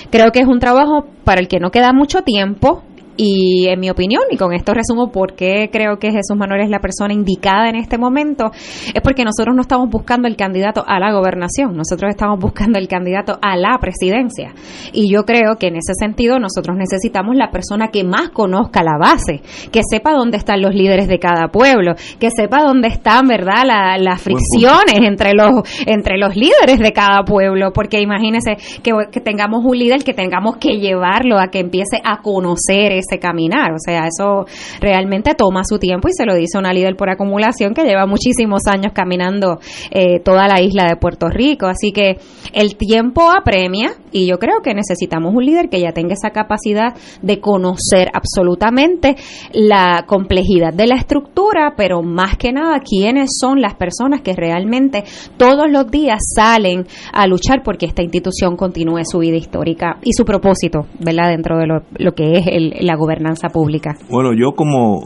creo 0.10 0.32
que 0.32 0.40
es 0.40 0.48
un 0.48 0.60
trabajo 0.60 1.06
para 1.24 1.42
el 1.42 1.48
que 1.48 1.60
no 1.60 1.70
queda 1.70 1.92
mucho 1.94 2.22
tiempo, 2.24 2.84
y 3.22 3.68
en 3.68 3.82
mi 3.82 3.90
opinión, 3.90 4.22
y 4.32 4.38
con 4.38 4.54
esto 4.54 4.74
resumo 4.74 5.12
por 5.12 5.34
qué 5.34 5.70
creo 5.70 6.00
que 6.00 6.10
Jesús 6.10 6.38
Manuel 6.38 6.62
es 6.62 6.70
la 6.70 6.80
persona 6.80 7.14
indicada 7.14 7.68
en 7.68 7.76
este 7.76 7.98
momento, 7.98 8.46
es 8.54 9.02
porque 9.04 9.26
nosotros 9.26 9.54
no 9.54 9.62
estamos 9.62 9.90
buscando 9.90 10.30
el 10.30 10.38
candidato 10.38 10.86
a 10.88 11.00
la 11.00 11.12
gobernación, 11.12 11.76
nosotros 11.76 12.12
estamos 12.12 12.40
buscando 12.40 12.80
el 12.80 12.88
candidato 12.88 13.38
a 13.42 13.58
la 13.58 13.78
presidencia. 13.82 14.54
Y 14.94 15.12
yo 15.12 15.26
creo 15.26 15.58
que 15.60 15.68
en 15.68 15.76
ese 15.76 15.96
sentido 16.00 16.40
nosotros 16.40 16.78
necesitamos 16.78 17.36
la 17.36 17.52
persona 17.52 17.90
que 17.90 18.06
más 18.06 18.30
conozca 18.30 18.84
la 18.84 18.98
base, 18.98 19.42
que 19.70 19.82
sepa 19.84 20.14
dónde 20.14 20.38
están 20.38 20.62
los 20.62 20.74
líderes 20.74 21.10
de 21.10 21.20
cada 21.20 21.50
pueblo, 21.50 21.96
que 22.22 22.30
sepa 22.32 22.64
dónde 22.64 22.88
están, 22.88 23.28
¿verdad?, 23.28 23.66
las 24.00 24.22
fricciones 24.22 24.96
entre 25.02 25.34
los, 25.34 25.64
entre 25.86 26.18
los 26.18 26.38
líderes 26.38 26.80
de 26.80 26.94
cada 26.94 27.24
pueblo, 27.24 27.74
porque 27.74 28.00
imagínense 28.00 28.56
que, 28.82 28.94
que 29.12 29.20
tengamos 29.20 29.66
un 29.66 29.78
líder 29.78 30.06
que 30.06 30.14
tengamos 30.14 30.56
que 30.56 30.80
llevarlo 30.80 31.38
a 31.38 31.48
que 31.48 31.60
empiece 31.60 32.00
a 32.02 32.22
conocer 32.22 32.94
ese 32.94 33.09
caminar. 33.18 33.72
O 33.72 33.80
sea, 33.80 34.06
eso 34.06 34.46
realmente 34.80 35.34
toma 35.34 35.64
su 35.64 35.80
tiempo 35.80 36.08
y 36.08 36.12
se 36.14 36.26
lo 36.26 36.36
dice 36.36 36.60
una 36.60 36.74
líder 36.74 36.96
por 36.96 37.10
acumulación 37.10 37.74
que 37.74 37.84
lleva 37.84 38.06
muchísimos 38.06 38.68
años 38.68 38.94
caminando 38.94 39.60
eh, 39.90 40.20
toda 40.20 40.48
la 40.48 40.62
isla 40.62 40.86
de 40.86 40.98
Puerto 40.98 41.30
Rico. 41.30 41.66
Así 41.66 41.92
que 41.92 42.18
el 42.54 42.76
tiempo 42.76 43.32
apremia 43.32 43.92
y 44.12 44.28
yo 44.28 44.38
creo 44.38 44.62
que 44.62 44.74
necesitamos 44.74 45.34
un 45.34 45.46
líder 45.46 45.70
que 45.70 45.80
ya 45.80 45.94
tenga 45.94 46.14
esa 46.14 46.32
capacidad 46.32 46.94
de 47.22 47.40
conocer 47.40 48.10
absolutamente 48.14 49.16
la 49.54 50.04
complejidad 50.06 50.74
de 50.74 50.88
la 50.88 50.96
estructura, 50.96 51.74
pero 51.78 52.02
más 52.02 52.38
que 52.38 52.52
nada 52.52 52.80
quiénes 52.80 53.30
son 53.40 53.62
las 53.62 53.76
personas 53.76 54.22
que 54.22 54.34
realmente 54.34 55.04
todos 55.38 55.70
los 55.70 55.90
días 55.90 56.20
salen 56.36 56.86
a 57.14 57.28
luchar 57.28 57.62
porque 57.64 57.86
esta 57.86 58.04
institución 58.04 58.56
continúe 58.56 59.02
su 59.04 59.20
vida 59.20 59.38
histórica 59.38 59.98
y 60.04 60.14
su 60.14 60.26
propósito, 60.26 60.88
¿verdad? 61.00 61.30
Dentro 61.30 61.58
de 61.58 61.68
lo, 61.68 61.82
lo 61.98 62.14
que 62.14 62.34
es 62.34 62.48
el, 62.48 62.74
la 62.82 62.96
gobernanza 63.00 63.50
pública. 63.50 63.96
Bueno, 64.10 64.34
yo 64.34 64.52
como, 64.56 65.02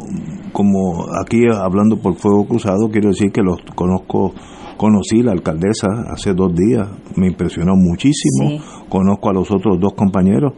como 0.51 1.05
aquí 1.23 1.43
hablando 1.49 1.97
por 1.97 2.15
fuego 2.15 2.45
cruzado, 2.45 2.89
quiero 2.91 3.09
decir 3.09 3.31
que 3.31 3.41
los 3.41 3.57
conozco, 3.75 4.33
conocí 4.77 5.21
la 5.21 5.31
alcaldesa 5.31 5.87
hace 6.11 6.33
dos 6.33 6.53
días, 6.53 6.89
me 7.15 7.27
impresionó 7.27 7.75
muchísimo, 7.75 8.49
sí. 8.49 8.61
conozco 8.89 9.29
a 9.29 9.33
los 9.33 9.49
otros 9.51 9.79
dos 9.79 9.93
compañeros 9.93 10.53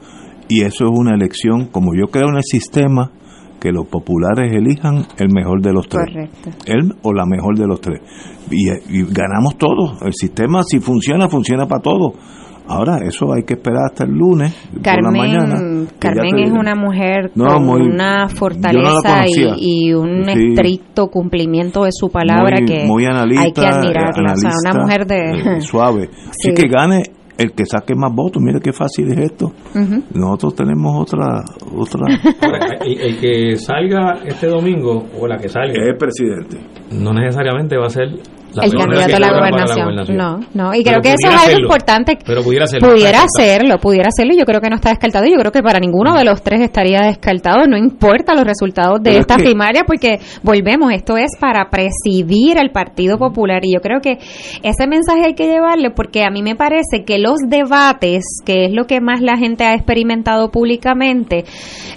y 0.47 0.61
eso 0.61 0.85
es 0.85 0.91
una 0.91 1.13
elección, 1.15 1.67
como 1.71 1.93
yo 1.95 2.07
creo 2.07 2.29
en 2.29 2.37
el 2.37 2.43
sistema, 2.43 3.11
que 3.59 3.71
los 3.71 3.87
populares 3.87 4.51
elijan 4.53 5.07
el 5.17 5.29
mejor 5.33 5.61
de 5.61 5.73
los 5.73 5.87
tres. 5.87 6.05
Correcto. 6.05 6.49
Él 6.67 6.93
o 7.01 7.13
la 7.13 7.25
mejor 7.25 7.57
de 7.57 7.65
los 7.65 7.81
tres. 7.81 7.99
Y, 8.51 8.69
y 8.69 9.05
ganamos 9.09 9.57
todos. 9.57 10.01
El 10.03 10.13
sistema, 10.13 10.61
si 10.61 10.79
funciona, 10.79 11.27
funciona 11.27 11.65
para 11.65 11.81
todos. 11.81 12.13
Ahora, 12.67 12.97
eso 13.07 13.31
hay 13.33 13.43
que 13.43 13.53
esperar 13.53 13.85
hasta 13.91 14.05
el 14.05 14.11
lunes 14.11 14.53
Carmen, 14.81 15.03
por 15.03 15.13
la 15.13 15.19
mañana. 15.19 15.87
Carmen 15.99 16.39
es 16.39 16.51
una 16.51 16.75
mujer 16.75 17.31
No, 17.35 17.45
con 17.45 17.63
muy- 17.65 17.81
una 17.83 18.23
no 18.23 18.29
fortaleza 18.29 19.25
y, 19.27 19.87
y 19.89 19.93
un 19.93 20.25
Sí. 20.25 20.47
estricto 20.49 21.07
cumplimiento 21.07 21.83
de 21.83 21.91
su 21.91 22.09
palabra 22.09 22.57
muy, 22.59 22.65
que 22.65 22.85
muy 22.85 23.05
analista, 23.05 23.43
hay 23.43 23.51
que 23.53 23.65
admirarla. 23.65 24.33
o 24.33 24.37
sea, 24.37 24.51
una 24.71 24.81
mujer 24.81 25.05
de... 25.05 25.17
eh, 25.57 25.61
suave. 25.61 26.09
Sí. 26.31 26.49
Sí 26.49 26.53
que 26.53 26.67
gane 26.67 27.03
el 27.37 27.51
que 27.51 27.65
saque 27.65 27.93
más 27.95 28.13
votos. 28.15 28.41
Mire 28.41 28.59
qué 28.61 28.71
fácil 28.71 29.11
es 29.11 29.17
esto. 29.31 29.51
Nosotros 30.13 30.55
tenemos 30.55 30.95
otra 31.01 31.43
otra 31.75 32.07
el, 32.85 32.99
el 33.01 33.19
que 33.19 33.55
salga 33.57 34.19
este 34.25 34.47
domingo, 34.47 35.03
o 35.19 35.27
la 35.27 35.37
que 35.37 35.49
salga, 35.49 35.73
es 35.73 35.97
presidente. 35.99 36.57
no 36.91 37.13
necesariamente 37.13 37.77
va 37.77 37.87
a 37.87 37.89
ser 37.89 38.07
el 38.63 38.71
candidato 38.73 39.15
a 39.15 39.19
la 39.19 39.29
gobernación. 39.31 40.17
No, 40.17 40.39
no. 40.53 40.73
Y 40.75 40.83
Pero 40.83 41.01
creo 41.01 41.01
que 41.01 41.09
eso 41.19 41.29
es 41.35 41.47
algo 41.47 41.59
importante. 41.61 42.17
Pero 42.25 42.43
pudiera 42.43 42.65
hacerlo. 42.65 42.89
Pudiera 42.89 43.23
hacerlo, 43.23 43.77
pudiera 43.79 44.07
hacerlo. 44.09 44.33
Yo 44.37 44.45
creo 44.45 44.61
que 44.61 44.69
no 44.69 44.75
está 44.75 44.89
descartado. 44.89 45.25
Yo 45.25 45.37
creo 45.37 45.51
que 45.51 45.61
para 45.61 45.79
ninguno 45.79 46.15
de 46.15 46.23
los 46.23 46.41
tres 46.41 46.61
estaría 46.61 47.01
descartado. 47.01 47.65
No 47.67 47.77
importa 47.77 48.33
los 48.35 48.43
resultados 48.45 48.99
de 49.01 49.11
Pero 49.11 49.15
es 49.15 49.19
esta 49.21 49.37
que- 49.37 49.43
primaria, 49.43 49.83
porque 49.85 50.19
volvemos. 50.43 50.91
Esto 50.93 51.17
es 51.17 51.31
para 51.39 51.69
presidir 51.69 52.57
al 52.59 52.71
Partido 52.71 53.17
Popular. 53.17 53.61
Y 53.63 53.73
yo 53.73 53.81
creo 53.81 53.99
que 54.01 54.17
ese 54.63 54.87
mensaje 54.87 55.25
hay 55.25 55.33
que 55.33 55.47
llevarle, 55.47 55.91
porque 55.91 56.23
a 56.23 56.29
mí 56.29 56.41
me 56.41 56.55
parece 56.55 57.03
que 57.05 57.17
los 57.19 57.37
debates, 57.47 58.23
que 58.45 58.65
es 58.65 58.73
lo 58.73 58.85
que 58.85 59.01
más 59.01 59.21
la 59.21 59.37
gente 59.37 59.63
ha 59.63 59.73
experimentado 59.73 60.49
públicamente, 60.51 61.45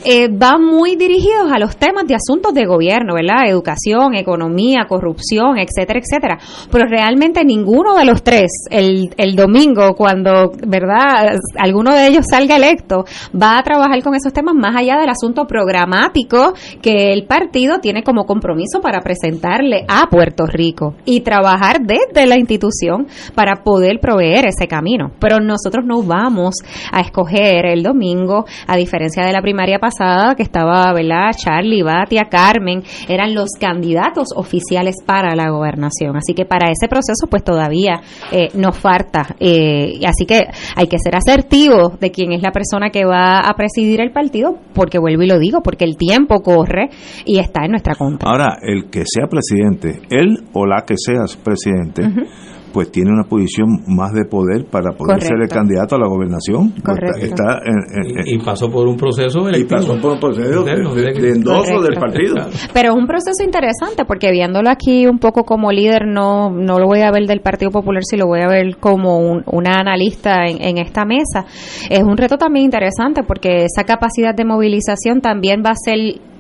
eh, 0.04 0.28
van 0.30 0.64
muy 0.64 0.96
dirigidos 0.96 1.50
a 1.52 1.58
los 1.58 1.76
temas 1.76 2.06
de 2.06 2.14
asuntos 2.14 2.54
de 2.54 2.66
gobierno, 2.66 3.14
¿verdad? 3.14 3.48
Educación, 3.48 4.14
economía, 4.14 4.86
corrupción, 4.88 5.58
etcétera, 5.58 6.00
etcétera. 6.00 6.38
Pero 6.70 6.86
realmente 6.86 7.44
ninguno 7.44 7.94
de 7.96 8.04
los 8.04 8.22
tres, 8.22 8.50
el, 8.70 9.10
el 9.16 9.36
domingo, 9.36 9.94
cuando, 9.94 10.52
¿verdad? 10.66 11.38
Alguno 11.58 11.94
de 11.94 12.06
ellos 12.08 12.24
salga 12.30 12.56
electo, 12.56 13.04
va 13.34 13.58
a 13.58 13.62
trabajar 13.62 14.02
con 14.02 14.14
esos 14.14 14.32
temas 14.32 14.54
más 14.54 14.76
allá 14.76 14.98
del 14.98 15.08
asunto 15.08 15.46
programático 15.46 16.52
que 16.82 17.12
el 17.12 17.26
partido 17.26 17.78
tiene 17.80 18.02
como 18.02 18.24
compromiso 18.24 18.80
para 18.80 19.00
presentarle 19.00 19.84
a 19.88 20.08
Puerto 20.10 20.46
Rico 20.46 20.94
y 21.04 21.20
trabajar 21.20 21.80
desde 21.80 22.26
la 22.26 22.38
institución 22.38 23.06
para 23.34 23.62
poder 23.62 24.00
proveer 24.00 24.46
ese 24.46 24.66
camino. 24.66 25.12
Pero 25.18 25.40
nosotros 25.40 25.84
no 25.84 26.02
vamos 26.02 26.56
a 26.92 27.00
escoger 27.00 27.66
el 27.66 27.82
domingo, 27.82 28.44
a 28.66 28.76
diferencia 28.76 29.24
de 29.24 29.32
la 29.32 29.42
primaria 29.42 29.78
pasada, 29.78 30.34
que 30.34 30.42
estaba, 30.42 30.92
¿verdad? 30.92 31.30
Charlie, 31.36 31.82
Batia, 31.82 32.28
Carmen, 32.30 32.82
eran 33.08 33.34
los 33.34 33.50
candidatos 33.60 34.28
oficiales 34.36 34.96
para 35.04 35.34
la 35.34 35.50
gobernación. 35.50 36.16
Así 36.16 36.34
que 36.38 36.44
para 36.44 36.70
ese 36.70 36.86
proceso, 36.86 37.26
pues 37.28 37.42
todavía 37.42 38.00
eh, 38.30 38.46
nos 38.54 38.78
falta. 38.78 39.34
Eh, 39.40 39.98
y 40.00 40.04
así 40.04 40.24
que 40.24 40.46
hay 40.76 40.86
que 40.86 40.96
ser 41.02 41.16
asertivos 41.16 41.98
de 41.98 42.12
quién 42.12 42.30
es 42.30 42.42
la 42.42 42.52
persona 42.52 42.90
que 42.90 43.04
va 43.04 43.40
a 43.40 43.52
presidir 43.54 44.00
el 44.00 44.12
partido, 44.12 44.56
porque 44.72 45.00
vuelvo 45.00 45.24
y 45.24 45.26
lo 45.26 45.40
digo, 45.40 45.62
porque 45.64 45.84
el 45.84 45.96
tiempo 45.96 46.40
corre 46.40 46.90
y 47.24 47.40
está 47.40 47.64
en 47.64 47.72
nuestra 47.72 47.96
contra. 47.96 48.30
Ahora, 48.30 48.56
el 48.62 48.88
que 48.88 49.02
sea 49.04 49.26
presidente, 49.26 50.00
él 50.10 50.44
o 50.52 50.64
la 50.64 50.84
que 50.86 50.94
sea 50.96 51.24
presidente, 51.42 52.02
pues 52.72 52.90
tiene 52.90 53.10
una 53.10 53.24
posición 53.24 53.68
más 53.88 54.12
de 54.12 54.24
poder 54.24 54.66
para 54.66 54.92
poder 54.96 55.20
ser 55.22 55.36
el 55.40 55.48
candidato 55.48 55.96
a 55.96 55.98
la 55.98 56.06
gobernación. 56.08 56.72
Correcto. 56.84 57.18
Está 57.20 57.60
en- 57.64 58.04
en- 58.10 58.18
en- 58.20 58.26
Y, 58.28 58.34
y 58.34 58.38
pasó 58.38 58.70
por 58.70 58.86
un 58.86 58.96
proceso 58.96 59.40
y 59.46 59.48
electivo. 59.54 59.80
pasó 59.80 60.00
por 60.00 60.12
un 60.12 60.20
proceso 60.20 60.62
de, 60.64 60.70
Interno, 60.72 60.94
de- 60.94 61.28
endoso 61.30 61.80
del 61.82 61.94
partido. 61.94 62.36
Pero 62.72 62.90
es 62.90 62.96
un 62.96 63.06
proceso 63.06 63.42
interesante 63.44 64.04
porque 64.04 64.30
viéndolo 64.30 64.70
aquí 64.70 65.06
un 65.06 65.18
poco 65.18 65.44
como 65.44 65.72
líder, 65.72 66.06
no, 66.06 66.50
no 66.50 66.78
lo 66.78 66.86
voy 66.86 67.00
a 67.00 67.10
ver 67.10 67.26
del 67.26 67.40
Partido 67.40 67.70
Popular, 67.70 68.02
si 68.04 68.16
lo 68.16 68.26
voy 68.26 68.40
a 68.40 68.48
ver 68.48 68.76
como 68.78 69.18
un- 69.18 69.42
una 69.46 69.78
analista 69.80 70.46
en, 70.46 70.62
en 70.62 70.78
esta 70.78 71.04
mesa. 71.04 71.46
Es 71.90 72.02
un 72.02 72.16
reto 72.16 72.36
también 72.36 72.64
interesante 72.66 73.22
porque 73.22 73.64
esa 73.64 73.84
capacidad 73.84 74.34
de 74.34 74.44
movilización 74.44 75.20
también 75.20 75.62
va 75.64 75.70
a 75.70 75.74
ser 75.74 75.98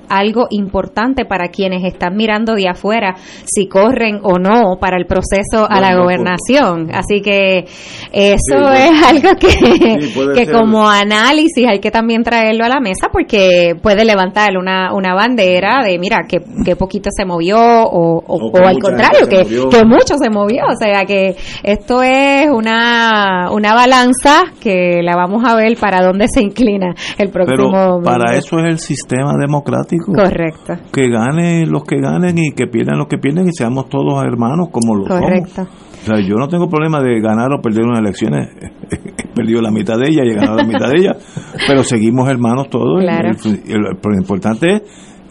algo 0.08 0.46
importante 0.50 1.24
para 1.24 1.48
quienes 1.48 1.84
están 1.84 2.16
mirando 2.16 2.54
de 2.54 2.68
afuera 2.68 3.14
si 3.44 3.68
corren 3.68 4.20
o 4.22 4.38
no 4.38 4.78
para 4.80 4.96
el 4.96 5.06
proceso 5.06 5.66
a 5.68 5.80
la 5.80 5.96
gobernación. 5.96 6.90
Así 6.92 7.20
que 7.20 7.66
eso 8.12 8.72
es 8.72 9.02
algo 9.06 9.30
que, 9.38 9.48
Sí, 9.48 10.12
que 10.34 10.44
ser. 10.46 10.54
como 10.54 10.88
análisis 10.88 11.66
hay 11.68 11.80
que 11.80 11.90
también 11.90 12.22
traerlo 12.22 12.64
a 12.64 12.68
la 12.68 12.80
mesa 12.80 13.08
porque 13.12 13.74
puede 13.82 14.04
levantar 14.04 14.56
una, 14.58 14.92
una 14.94 15.14
bandera 15.14 15.82
de 15.84 15.98
mira 15.98 16.24
que, 16.28 16.38
que 16.64 16.76
poquito 16.76 17.10
se 17.14 17.24
movió 17.24 17.58
o, 17.58 18.22
o, 18.26 18.66
al 18.66 18.78
contrario 18.78 19.26
que, 19.28 19.44
que 19.44 19.84
mucho 19.84 20.16
se 20.18 20.30
movió 20.30 20.64
o 20.70 20.76
sea 20.76 21.04
que 21.04 21.36
esto 21.62 22.02
es 22.02 22.48
una, 22.50 23.50
una 23.52 23.74
balanza 23.74 24.44
que 24.60 25.00
la 25.02 25.16
vamos 25.16 25.42
a 25.44 25.54
ver 25.54 25.76
para 25.78 26.02
dónde 26.02 26.26
se 26.28 26.42
inclina 26.42 26.94
el 27.18 27.30
próximo 27.30 27.70
Pero 27.70 28.02
para 28.02 28.36
eso 28.36 28.58
es 28.58 28.66
el 28.66 28.78
sistema 28.78 29.32
democrático. 29.38 29.97
Correcto 29.98 30.74
Que 30.92 31.08
ganen 31.08 31.70
los 31.70 31.84
que 31.84 31.98
ganen 32.00 32.38
y 32.38 32.52
que 32.52 32.66
pierdan 32.66 32.98
los 32.98 33.08
que 33.08 33.18
pierden 33.18 33.48
y 33.48 33.52
seamos 33.52 33.88
todos 33.88 34.22
hermanos 34.24 34.68
como 34.70 34.94
lo 34.94 35.04
correcto 35.04 35.66
somos. 35.66 35.88
O 36.02 36.06
sea, 36.06 36.20
yo 36.20 36.36
no 36.36 36.48
tengo 36.48 36.68
problema 36.68 37.02
de 37.02 37.20
ganar 37.20 37.52
o 37.52 37.60
perder 37.60 37.84
unas 37.84 37.98
elecciones. 37.98 38.48
He 38.90 39.26
perdido 39.34 39.60
la 39.60 39.70
mitad 39.70 39.96
de 39.98 40.08
ellas 40.08 40.26
y 40.26 40.30
he 40.30 40.34
ganado 40.34 40.56
la 40.56 40.64
mitad 40.64 40.88
de 40.88 40.98
ellas. 40.98 41.16
Pero 41.66 41.82
seguimos 41.82 42.28
hermanos 42.30 42.68
todos. 42.70 43.00
Claro. 43.00 43.30
Lo 43.66 44.18
importante 44.18 44.74
es 44.74 44.82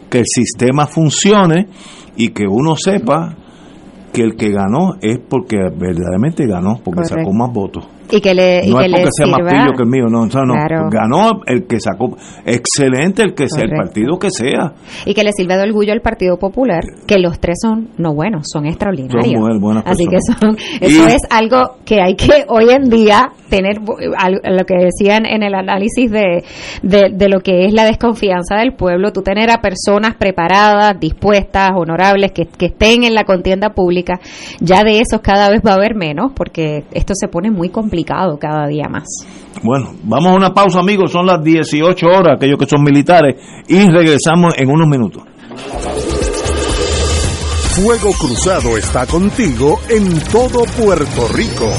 que 0.10 0.20
el 0.20 0.26
sistema 0.26 0.86
funcione 0.86 1.68
y 2.16 2.30
que 2.30 2.46
uno 2.48 2.76
sepa 2.76 3.36
que 4.14 4.22
el 4.22 4.36
que 4.36 4.52
ganó 4.52 4.96
es 5.02 5.20
porque 5.20 5.58
verdaderamente 5.58 6.46
ganó, 6.48 6.80
porque 6.84 7.06
sacó 7.06 7.34
más 7.34 7.52
votos 7.52 7.86
y 8.10 8.22
que 8.22 8.34
le 8.34 8.62
no 8.68 8.82
es 8.82 8.92
porque 8.92 9.10
sea 9.12 9.28
más 9.28 9.54
pillo 9.54 9.74
que 9.76 9.84
el 9.84 9.90
mío 9.90 10.06
no, 10.10 10.26
no. 10.26 10.90
Ganó 10.90 11.42
el 11.46 11.66
que 11.68 11.80
sacó. 11.80 12.16
Excelente 12.46 13.24
el 13.24 13.34
que 13.34 13.48
sea 13.50 13.64
el 13.64 13.72
partido 13.72 14.18
que 14.18 14.30
sea. 14.32 14.74
Y 15.06 15.14
que 15.14 15.24
le 15.24 15.32
sirve 15.32 15.56
de 15.58 15.64
orgullo 15.64 15.94
al 15.94 16.02
Partido 16.02 16.38
Popular 16.38 16.84
que 17.06 17.20
los 17.20 17.40
tres 17.40 17.58
son 17.62 17.90
no 17.98 18.14
buenos 18.14 18.48
son 18.52 18.66
extraordinarios. 18.66 19.42
Así 19.86 20.06
que 20.08 20.18
son, 20.22 20.58
eso 20.82 21.08
es 21.08 21.22
algo 21.30 21.78
que 21.86 22.02
hay 22.02 22.16
que 22.16 22.46
hoy 22.48 22.70
en 22.70 22.90
día 22.90 23.32
tener 23.50 23.78
lo 23.80 24.66
que 24.66 24.76
decían 24.76 25.26
en 25.26 25.44
el 25.44 25.56
análisis 25.56 26.12
de, 26.12 26.44
de, 26.84 27.30
lo 27.30 27.40
que 27.40 27.66
es 27.66 27.74
la 27.74 27.86
desconfianza 27.86 28.56
del 28.58 28.74
pueblo 28.74 29.14
tú 29.14 29.22
tener 29.22 29.50
a 29.50 29.62
personas 29.62 30.16
preparadas 30.16 31.00
dispuestas 31.00 31.72
honorables 31.76 32.34
que, 32.34 32.46
que 32.46 32.68
estén 32.68 33.06
en 33.06 33.14
la 33.14 33.24
contienda 33.24 33.70
pública 33.70 34.20
ya 34.60 34.84
de 34.84 35.00
esos 35.00 35.22
cada 35.22 35.50
vez 35.50 35.62
va 35.66 35.72
a 35.72 35.76
haber 35.76 35.96
menos 35.96 36.34
porque 36.36 36.84
esto 36.92 37.14
se 37.16 37.30
pone 37.30 37.50
muy 37.50 37.70
complicado 37.70 37.97
cada 38.04 38.68
día 38.68 38.88
más. 38.90 39.08
Bueno, 39.64 39.94
vamos 40.04 40.32
a 40.32 40.36
una 40.36 40.54
pausa 40.54 40.80
amigos, 40.80 41.12
son 41.12 41.26
las 41.26 41.44
18 41.44 42.06
horas, 42.06 42.36
aquellos 42.38 42.60
que 42.60 42.66
son 42.66 42.84
militares, 42.84 43.36
y 43.68 43.80
regresamos 43.90 44.54
en 44.58 44.70
unos 44.70 44.88
minutos. 44.88 45.24
Fuego 47.76 48.12
Cruzado 48.14 48.78
está 48.78 49.06
contigo 49.06 49.80
en 49.90 50.20
todo 50.32 50.64
Puerto 50.66 51.28
Rico 51.34 51.72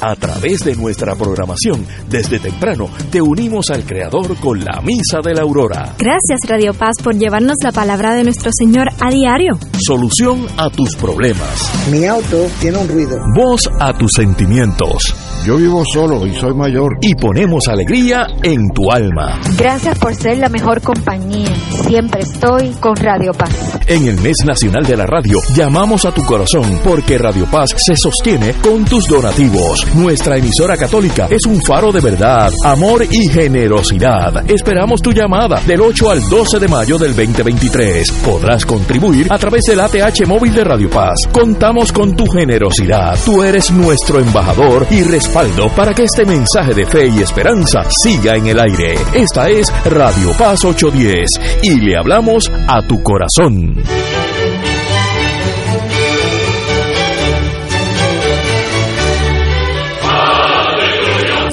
a 0.00 0.14
través 0.16 0.60
de 0.60 0.76
nuestra 0.76 1.14
programación, 1.14 1.86
desde 2.08 2.38
temprano, 2.38 2.88
te 3.10 3.20
unimos 3.20 3.70
al 3.70 3.84
Creador 3.84 4.36
con 4.36 4.64
la 4.64 4.80
Misa 4.82 5.20
de 5.22 5.34
la 5.34 5.42
Aurora. 5.42 5.94
Gracias 5.98 6.40
Radio 6.48 6.74
Paz 6.74 6.96
por 7.02 7.16
llevarnos 7.16 7.56
la 7.62 7.72
palabra 7.72 8.14
de 8.14 8.24
nuestro 8.24 8.50
Señor 8.56 8.88
a 9.00 9.10
diario. 9.10 9.58
Solución 9.78 10.46
a 10.56 10.70
tus 10.70 10.96
problemas. 10.96 11.70
Mi 11.90 12.04
auto 12.06 12.46
tiene 12.60 12.78
un 12.78 12.88
ruido. 12.88 13.18
Voz 13.34 13.70
a 13.80 13.92
tus 13.92 14.12
sentimientos. 14.16 15.14
Yo 15.46 15.56
vivo 15.58 15.84
solo 15.84 16.26
y 16.26 16.34
soy 16.34 16.54
mayor. 16.54 16.98
Y 17.00 17.14
ponemos 17.14 17.68
alegría 17.68 18.26
en 18.42 18.68
tu 18.74 18.90
alma. 18.90 19.40
Gracias 19.56 19.96
por 19.98 20.14
ser 20.14 20.38
la 20.38 20.48
mejor 20.48 20.82
compañía. 20.82 21.54
Siempre 21.86 22.22
estoy 22.22 22.70
con 22.80 22.96
Radio 22.96 23.32
Paz. 23.32 23.78
En 23.86 24.08
el 24.08 24.20
mes 24.20 24.38
nacional 24.44 24.84
de 24.84 24.96
la 24.96 25.06
radio, 25.06 25.38
llamamos 25.54 26.04
a 26.04 26.12
tu 26.12 26.24
corazón 26.24 26.80
porque 26.82 27.16
Radio 27.18 27.46
Paz 27.46 27.70
se 27.76 27.96
sostiene 27.96 28.54
con 28.54 28.84
tus 28.84 29.06
donativos. 29.06 29.85
Nuestra 29.94 30.36
emisora 30.36 30.76
católica 30.76 31.28
es 31.30 31.46
un 31.46 31.62
faro 31.62 31.92
de 31.92 32.00
verdad, 32.00 32.50
amor 32.64 33.06
y 33.10 33.28
generosidad. 33.28 34.50
Esperamos 34.50 35.00
tu 35.00 35.12
llamada 35.12 35.60
del 35.66 35.80
8 35.80 36.10
al 36.10 36.28
12 36.28 36.58
de 36.58 36.68
mayo 36.68 36.98
del 36.98 37.14
2023. 37.14 38.10
Podrás 38.24 38.66
contribuir 38.66 39.28
a 39.30 39.38
través 39.38 39.62
del 39.64 39.80
ATH 39.80 40.26
móvil 40.26 40.54
de 40.54 40.64
Radio 40.64 40.90
Paz. 40.90 41.20
Contamos 41.30 41.92
con 41.92 42.16
tu 42.16 42.26
generosidad. 42.26 43.16
Tú 43.24 43.42
eres 43.42 43.70
nuestro 43.70 44.18
embajador 44.18 44.86
y 44.90 45.02
responsable 45.02 45.36
para 45.76 45.92
que 45.94 46.04
este 46.04 46.24
mensaje 46.24 46.72
de 46.74 46.86
fe 46.86 47.08
y 47.08 47.20
esperanza 47.20 47.82
siga 48.02 48.36
en 48.36 48.46
el 48.46 48.58
aire. 48.58 48.94
Esta 49.14 49.48
es 49.48 49.72
Radio 49.84 50.32
Paz 50.38 50.64
810 50.64 51.60
y 51.62 51.80
le 51.80 51.96
hablamos 51.96 52.50
a 52.66 52.80
tu 52.82 53.02
corazón. 53.02 53.76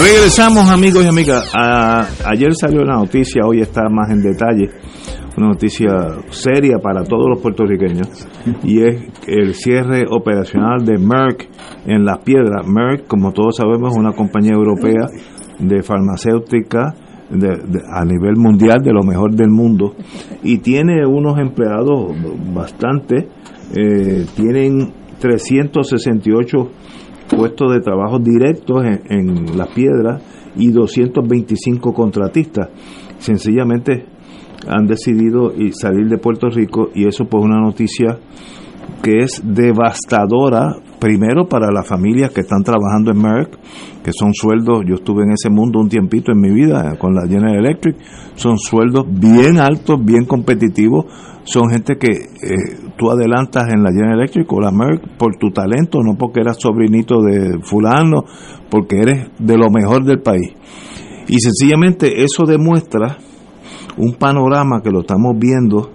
Regresamos 0.00 0.70
amigos 0.70 1.04
y 1.04 1.08
amigas. 1.08 1.52
ayer 2.24 2.54
salió 2.54 2.82
una 2.82 2.94
noticia, 2.94 3.42
hoy 3.44 3.60
está 3.60 3.88
más 3.90 4.10
en 4.10 4.22
detalle, 4.22 4.70
una 5.36 5.48
noticia 5.48 5.88
seria 6.30 6.78
para 6.78 7.02
todos 7.02 7.26
los 7.28 7.40
puertorriqueños 7.40 8.08
y 8.62 8.80
es 8.80 9.02
el 9.26 9.54
cierre 9.54 10.04
operacional 10.08 10.84
de 10.84 10.98
Merck 10.98 11.48
en 11.84 12.04
Las 12.04 12.18
Piedras. 12.18 12.64
Merck, 12.64 13.08
como 13.08 13.32
todos 13.32 13.56
sabemos, 13.56 13.90
es 13.90 13.98
una 13.98 14.12
compañía 14.12 14.52
europea 14.52 15.08
de 15.58 15.82
farmacéutica 15.82 16.94
a 17.92 18.04
nivel 18.04 18.36
mundial, 18.36 18.78
de 18.82 18.92
lo 18.92 19.02
mejor 19.02 19.34
del 19.34 19.50
mundo, 19.50 19.94
y 20.44 20.58
tiene 20.58 21.04
unos 21.06 21.38
empleados 21.38 22.14
bastante, 22.54 23.28
eh, 23.76 24.26
tienen 24.36 24.92
368 25.18 26.70
puestos 27.28 27.72
de 27.72 27.80
trabajo 27.80 28.18
directos 28.18 28.84
en, 28.84 29.56
las 29.56 29.68
piedras 29.68 30.22
y 30.56 30.70
225 30.70 31.92
contratistas. 31.92 32.68
Sencillamente 33.18 34.06
han 34.66 34.86
decidido 34.86 35.52
salir 35.72 36.08
de 36.08 36.18
Puerto 36.18 36.48
Rico 36.48 36.90
y 36.94 37.06
eso 37.06 37.24
pues 37.26 37.44
una 37.44 37.60
noticia 37.60 38.18
que 39.02 39.18
es 39.20 39.42
devastadora 39.44 40.76
primero 40.98 41.46
para 41.46 41.70
las 41.70 41.86
familias 41.86 42.30
que 42.32 42.40
están 42.40 42.62
trabajando 42.62 43.12
en 43.12 43.22
Merck, 43.22 43.58
que 44.08 44.12
son 44.18 44.32
sueldos, 44.32 44.84
yo 44.86 44.94
estuve 44.94 45.24
en 45.24 45.32
ese 45.32 45.50
mundo 45.50 45.78
un 45.78 45.90
tiempito 45.90 46.32
en 46.32 46.40
mi 46.40 46.50
vida 46.50 46.96
con 46.98 47.14
la 47.14 47.28
General 47.28 47.56
Electric, 47.56 47.94
son 48.36 48.56
sueldos 48.56 49.04
bien 49.06 49.58
altos, 49.60 50.02
bien 50.02 50.24
competitivos, 50.24 51.04
son 51.44 51.68
gente 51.68 51.98
que 51.98 52.08
eh, 52.08 52.90
tú 52.96 53.10
adelantas 53.10 53.64
en 53.70 53.82
la 53.82 53.90
General 53.90 54.18
Electric 54.18 54.50
o 54.50 54.60
la 54.62 54.70
Merck 54.70 55.18
por 55.18 55.36
tu 55.36 55.50
talento, 55.50 55.98
no 56.02 56.16
porque 56.16 56.40
eras 56.40 56.56
sobrinito 56.58 57.20
de 57.20 57.58
fulano, 57.60 58.24
porque 58.70 58.96
eres 58.96 59.28
de 59.38 59.58
lo 59.58 59.68
mejor 59.68 60.04
del 60.04 60.22
país. 60.22 60.54
Y 61.28 61.38
sencillamente 61.40 62.22
eso 62.22 62.44
demuestra 62.46 63.18
un 63.98 64.14
panorama 64.14 64.80
que 64.82 64.90
lo 64.90 65.00
estamos 65.00 65.36
viendo 65.38 65.90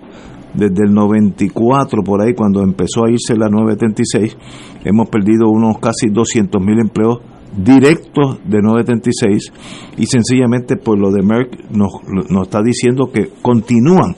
desde 0.54 0.86
el 0.86 0.94
94 0.94 2.04
por 2.04 2.22
ahí 2.22 2.36
cuando 2.36 2.62
empezó 2.62 3.06
a 3.06 3.10
irse 3.10 3.36
la 3.36 3.50
936 3.50 4.38
hemos 4.86 5.10
perdido 5.10 5.50
unos 5.50 5.80
casi 5.80 6.10
200 6.12 6.62
mil 6.62 6.78
empleos 6.80 7.22
directos 7.58 8.40
de 8.46 8.62
936 8.62 9.54
y 9.98 10.06
sencillamente 10.06 10.76
por 10.76 11.00
lo 11.00 11.12
de 11.12 11.22
Merck 11.22 11.70
nos, 11.70 11.92
nos 12.30 12.44
está 12.44 12.62
diciendo 12.62 13.10
que 13.14 13.30
continúan 13.42 14.16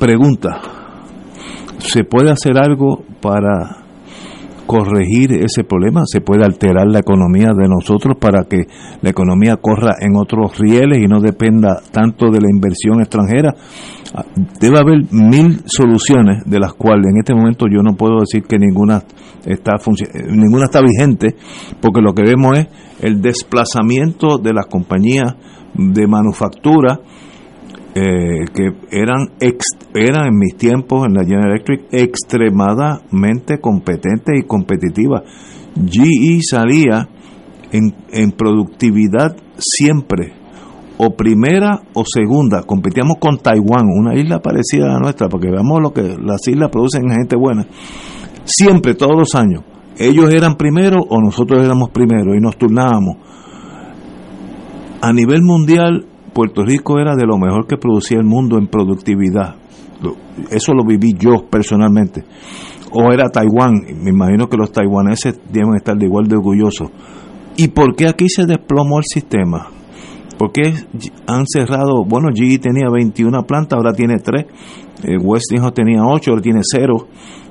Pregunta, 0.00 0.62
¿se 1.76 2.04
puede 2.04 2.30
hacer 2.30 2.56
algo 2.56 3.04
para 3.20 3.84
corregir 4.66 5.32
ese 5.32 5.62
problema, 5.62 6.04
se 6.06 6.22
puede 6.22 6.42
alterar 6.42 6.86
la 6.86 7.00
economía 7.00 7.50
de 7.54 7.68
nosotros 7.68 8.16
para 8.18 8.44
que 8.44 8.66
la 9.02 9.10
economía 9.10 9.56
corra 9.56 9.96
en 10.00 10.16
otros 10.16 10.56
rieles 10.58 11.02
y 11.02 11.06
no 11.06 11.20
dependa 11.20 11.82
tanto 11.92 12.30
de 12.30 12.40
la 12.40 12.48
inversión 12.50 13.00
extranjera. 13.00 13.54
Ah, 14.12 14.24
debe 14.60 14.78
haber 14.78 15.04
mil 15.12 15.60
soluciones 15.66 16.42
de 16.44 16.58
las 16.58 16.74
cuales 16.74 17.06
en 17.12 17.18
este 17.18 17.32
momento 17.32 17.66
yo 17.70 17.80
no 17.80 17.94
puedo 17.94 18.18
decir 18.20 18.42
que 18.42 18.58
ninguna 18.58 19.04
está 19.46 19.74
ninguna 20.28 20.64
está 20.64 20.80
vigente 20.80 21.36
porque 21.80 22.00
lo 22.00 22.12
que 22.12 22.24
vemos 22.24 22.58
es 22.58 22.66
el 23.00 23.22
desplazamiento 23.22 24.38
de 24.38 24.52
las 24.52 24.66
compañías 24.66 25.36
de 25.74 26.08
manufactura 26.08 26.98
eh, 27.94 28.44
que 28.54 28.70
eran, 28.92 29.30
eran 29.94 30.26
en 30.26 30.38
mis 30.38 30.56
tiempos 30.56 31.06
en 31.06 31.14
la 31.14 31.24
General 31.24 31.50
Electric 31.50 31.86
extremadamente 31.92 33.58
competentes 33.60 34.38
y 34.38 34.46
competitivas. 34.46 35.22
GE 35.74 36.40
salía 36.42 37.08
en, 37.72 37.94
en 38.12 38.30
productividad 38.32 39.36
siempre, 39.58 40.34
o 41.02 41.16
primera 41.16 41.80
o 41.94 42.04
segunda. 42.04 42.62
Competíamos 42.62 43.16
con 43.18 43.38
Taiwán, 43.38 43.86
una 43.88 44.14
isla 44.14 44.40
parecida 44.40 44.94
a 44.94 44.98
nuestra, 44.98 45.30
porque 45.30 45.50
veamos 45.50 45.80
lo 45.80 45.94
que 45.94 46.02
las 46.02 46.46
islas 46.46 46.68
producen 46.70 47.08
gente 47.08 47.36
buena. 47.36 47.66
Siempre, 48.44 48.94
todos 48.94 49.16
los 49.16 49.34
años. 49.34 49.62
Ellos 49.96 50.32
eran 50.32 50.56
primero 50.56 50.98
o 51.08 51.22
nosotros 51.22 51.64
éramos 51.64 51.88
primero 51.88 52.34
y 52.34 52.40
nos 52.40 52.58
turnábamos. 52.58 53.16
A 55.00 55.10
nivel 55.14 55.40
mundial, 55.42 56.04
Puerto 56.34 56.64
Rico 56.64 56.98
era 56.98 57.16
de 57.16 57.24
lo 57.24 57.38
mejor 57.38 57.66
que 57.66 57.78
producía 57.78 58.18
el 58.18 58.26
mundo 58.26 58.58
en 58.58 58.66
productividad. 58.66 59.56
Eso 60.50 60.74
lo 60.74 60.84
viví 60.84 61.14
yo 61.18 61.46
personalmente. 61.48 62.24
O 62.92 63.10
era 63.10 63.30
Taiwán, 63.30 63.72
me 64.02 64.10
imagino 64.10 64.48
que 64.48 64.58
los 64.58 64.70
taiwaneses 64.70 65.40
deben 65.50 65.76
estar 65.76 65.96
de 65.96 66.04
igual 66.04 66.26
de 66.26 66.36
orgullosos. 66.36 66.90
¿Y 67.56 67.68
por 67.68 67.96
qué 67.96 68.06
aquí 68.06 68.28
se 68.28 68.44
desplomó 68.44 68.98
el 68.98 69.04
sistema? 69.04 69.79
¿Por 70.40 70.52
qué 70.52 70.72
han 71.26 71.44
cerrado? 71.46 72.02
Bueno, 72.08 72.28
GE 72.34 72.58
tenía 72.58 72.88
21 72.90 73.42
plantas, 73.42 73.76
ahora 73.76 73.92
tiene 73.92 74.16
3. 74.16 74.46
Eh, 75.04 75.18
Westinghouse 75.22 75.74
tenía 75.74 76.02
8, 76.02 76.30
ahora 76.30 76.40
tiene 76.40 76.60
0. 76.62 77.08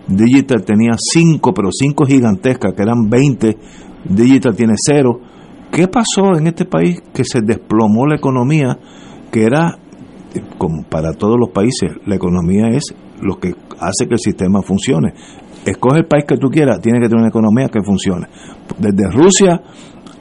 Digital 0.07 0.65
tenía 0.65 0.93
5, 0.97 1.53
pero 1.53 1.69
5 1.71 2.05
gigantescas, 2.07 2.73
que 2.73 2.81
eran 2.81 3.07
20. 3.07 3.57
Digital 4.05 4.55
tiene 4.55 4.73
0 4.75 5.19
¿Qué 5.71 5.87
pasó 5.87 6.35
en 6.35 6.47
este 6.47 6.65
país 6.65 6.99
que 7.13 7.23
se 7.23 7.41
desplomó 7.41 8.07
la 8.07 8.15
economía, 8.15 8.79
que 9.31 9.43
era, 9.43 9.77
como 10.57 10.81
para 10.81 11.13
todos 11.13 11.37
los 11.39 11.51
países, 11.51 11.91
la 12.07 12.15
economía 12.15 12.69
es 12.69 12.95
lo 13.21 13.37
que 13.37 13.53
hace 13.79 14.07
que 14.07 14.15
el 14.15 14.19
sistema 14.19 14.63
funcione. 14.63 15.13
Escoge 15.63 15.99
el 15.99 16.07
país 16.07 16.25
que 16.27 16.37
tú 16.37 16.47
quieras, 16.49 16.81
tiene 16.81 16.99
que 16.99 17.07
tener 17.07 17.19
una 17.19 17.29
economía 17.29 17.67
que 17.67 17.83
funcione. 17.83 18.25
Desde 18.79 19.11
Rusia 19.11 19.61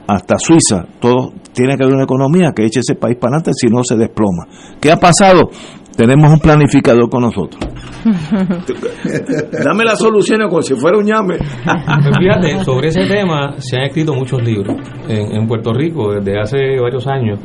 hasta 0.09 0.39
Suiza, 0.39 0.85
todo 0.99 1.33
tiene 1.53 1.77
que 1.77 1.83
haber 1.83 1.95
una 1.95 2.05
economía 2.05 2.51
que 2.55 2.65
eche 2.65 2.79
ese 2.79 2.95
país 2.95 3.15
para 3.17 3.35
adelante, 3.37 3.51
si 3.53 3.67
no 3.67 3.83
se 3.83 3.95
desploma. 3.95 4.47
¿Qué 4.81 4.91
ha 4.91 4.97
pasado? 4.97 5.49
Tenemos 5.95 6.31
un 6.31 6.39
planificador 6.39 7.09
con 7.09 7.21
nosotros. 7.23 7.61
Dame 9.63 9.83
la 9.83 9.95
solución 9.95 10.39
como 10.49 10.61
si 10.63 10.73
fuera 10.73 10.97
un 10.97 11.05
llame. 11.05 11.37
Pues 11.37 12.17
fíjate, 12.17 12.63
sobre 12.63 12.87
ese 12.87 13.05
tema 13.05 13.55
se 13.59 13.77
han 13.77 13.83
escrito 13.83 14.15
muchos 14.15 14.41
libros 14.41 14.77
en, 15.07 15.47
Puerto 15.47 15.73
Rico 15.73 16.13
desde 16.13 16.39
hace 16.39 16.79
varios 16.79 17.05
años, 17.05 17.39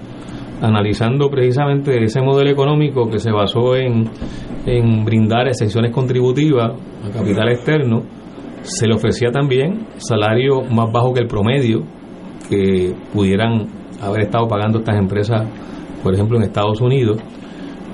analizando 0.63 1.29
precisamente 1.29 2.03
ese 2.03 2.23
modelo 2.23 2.51
económico 2.51 3.11
que 3.11 3.19
se 3.19 3.31
basó 3.31 3.77
en, 3.77 4.09
en 4.65 5.05
brindar 5.05 5.49
exenciones 5.49 5.93
contributivas 5.93 6.73
a 7.05 7.11
capital 7.11 7.51
externo. 7.51 8.05
Se 8.63 8.87
le 8.87 8.95
ofrecía 8.95 9.31
también 9.31 9.87
salario 9.99 10.63
más 10.63 10.91
bajo 10.91 11.13
que 11.13 11.21
el 11.21 11.27
promedio 11.27 11.83
que 12.49 12.95
pudieran 13.13 13.67
haber 14.01 14.23
estado 14.23 14.47
pagando 14.47 14.79
estas 14.79 14.97
empresas, 14.97 15.43
por 16.03 16.15
ejemplo, 16.15 16.37
en 16.37 16.45
Estados 16.45 16.81
Unidos 16.81 17.19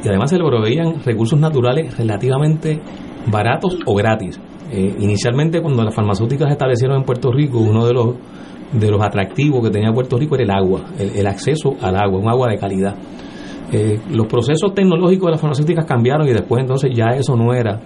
y 0.02 0.08
además 0.08 0.30
se 0.30 0.38
le 0.38 0.44
proveían 0.44 1.02
recursos 1.04 1.38
naturales 1.38 1.96
relativamente 1.96 2.80
baratos 3.30 3.78
o 3.84 3.94
gratis. 3.94 4.40
Eh, 4.72 4.94
inicialmente 5.00 5.60
cuando 5.60 5.82
las 5.82 5.94
farmacéuticas 5.94 6.48
se 6.48 6.52
establecieron 6.52 6.98
en 6.98 7.04
Puerto 7.04 7.32
Rico, 7.32 7.58
uno 7.58 7.86
de 7.86 7.92
los 7.92 8.14
de 8.72 8.88
los 8.88 9.04
atractivos 9.04 9.64
que 9.64 9.70
tenía 9.70 9.92
Puerto 9.92 10.16
Rico 10.16 10.36
era 10.36 10.44
el 10.44 10.50
agua, 10.50 10.84
el, 10.96 11.26
acceso 11.26 11.74
al 11.80 11.96
agua, 11.96 12.20
un 12.20 12.28
agua 12.28 12.48
de 12.50 12.56
calidad. 12.56 12.94
Eh, 13.72 13.98
los 14.10 14.26
procesos 14.28 14.72
tecnológicos 14.74 15.26
de 15.26 15.30
las 15.32 15.40
farmacéuticas 15.40 15.84
cambiaron 15.84 16.28
y 16.28 16.32
después 16.32 16.60
entonces 16.60 16.90
ya 16.94 17.16
eso 17.16 17.36
no 17.36 17.52
era 17.52 17.80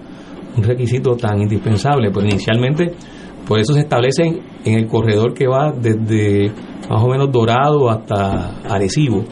un 0.57 0.63
requisito 0.63 1.17
tan 1.17 1.41
indispensable, 1.41 2.11
pero 2.13 2.27
inicialmente 2.27 2.93
por 3.47 3.59
eso 3.59 3.75
se 3.75 3.81
establecen 3.81 4.41
en 4.65 4.79
el 4.79 4.87
corredor 4.87 5.35
que 5.35 5.47
va 5.47 5.73
desde 5.73 6.51
más 6.89 7.03
o 7.03 7.09
menos 7.09 7.31
Dorado 7.31 7.91
hasta 7.91 8.61
Arecibo 8.69 9.25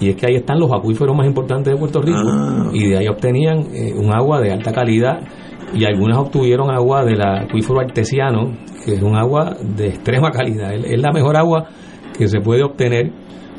y 0.00 0.10
es 0.10 0.16
que 0.16 0.26
ahí 0.26 0.34
están 0.36 0.58
los 0.58 0.70
acuíferos 0.72 1.16
más 1.16 1.26
importantes 1.26 1.72
de 1.72 1.78
Puerto 1.78 2.00
Rico 2.02 2.18
ah. 2.18 2.70
y 2.72 2.88
de 2.88 2.98
ahí 2.98 3.08
obtenían 3.08 3.60
eh, 3.74 3.94
un 3.94 4.14
agua 4.14 4.40
de 4.40 4.52
alta 4.52 4.72
calidad 4.72 5.20
y 5.74 5.84
algunas 5.84 6.18
obtuvieron 6.18 6.70
agua 6.70 7.04
del 7.04 7.20
acuífero 7.20 7.80
artesiano, 7.80 8.56
que 8.84 8.94
es 8.94 9.02
un 9.02 9.16
agua 9.16 9.56
de 9.60 9.88
extrema 9.88 10.30
calidad. 10.30 10.72
Es 10.72 11.00
la 11.00 11.12
mejor 11.12 11.36
agua 11.36 11.66
que 12.16 12.28
se 12.28 12.40
puede 12.40 12.62
obtener 12.62 13.10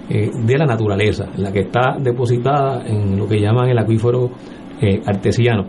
eh, 0.10 0.30
de 0.34 0.58
la 0.58 0.66
naturaleza, 0.66 1.26
la 1.36 1.52
que 1.52 1.62
está 1.62 1.98
depositada 2.00 2.86
en 2.86 3.18
lo 3.18 3.28
que 3.28 3.40
llaman 3.40 3.70
el 3.70 3.78
acuífero 3.78 4.32
eh, 4.82 5.02
artesiano. 5.06 5.66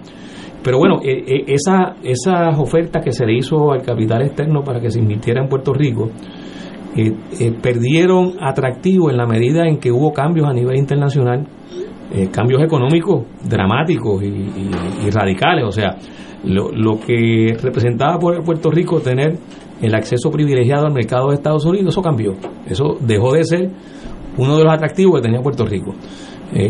Pero 0.69 0.81
bueno, 0.81 1.01
esa, 1.03 1.97
esas 2.03 2.59
ofertas 2.59 3.03
que 3.03 3.11
se 3.11 3.25
le 3.25 3.39
hizo 3.39 3.73
al 3.73 3.81
capital 3.81 4.21
externo 4.21 4.63
para 4.63 4.79
que 4.79 4.91
se 4.91 4.99
invirtiera 4.99 5.41
en 5.41 5.49
Puerto 5.49 5.73
Rico, 5.73 6.11
eh, 6.95 7.11
eh, 7.41 7.53
perdieron 7.63 8.35
atractivo 8.39 9.11
en 9.11 9.17
la 9.17 9.25
medida 9.25 9.67
en 9.67 9.79
que 9.79 9.91
hubo 9.91 10.13
cambios 10.13 10.47
a 10.47 10.53
nivel 10.53 10.77
internacional, 10.77 11.47
eh, 12.13 12.29
cambios 12.31 12.63
económicos 12.63 13.25
dramáticos 13.49 14.23
y, 14.23 15.09
radicales. 15.11 15.65
O 15.65 15.73
sea, 15.73 15.97
lo, 16.45 16.71
lo, 16.71 17.01
que 17.01 17.57
representaba 17.63 18.19
por 18.19 18.45
Puerto 18.45 18.71
Rico 18.71 19.01
tener 19.01 19.39
el 19.81 19.95
acceso 19.95 20.31
privilegiado 20.31 20.85
al 20.85 20.93
mercado 20.93 21.29
de 21.29 21.37
Estados 21.37 21.65
Unidos, 21.65 21.95
eso 21.95 22.03
cambió. 22.03 22.35
Eso 22.67 22.99
dejó 23.01 23.33
de 23.33 23.45
ser 23.45 23.71
uno 24.37 24.59
de 24.59 24.65
los 24.65 24.75
atractivos 24.75 25.15
que 25.15 25.23
tenía 25.23 25.41
Puerto 25.41 25.65
Rico. 25.65 25.95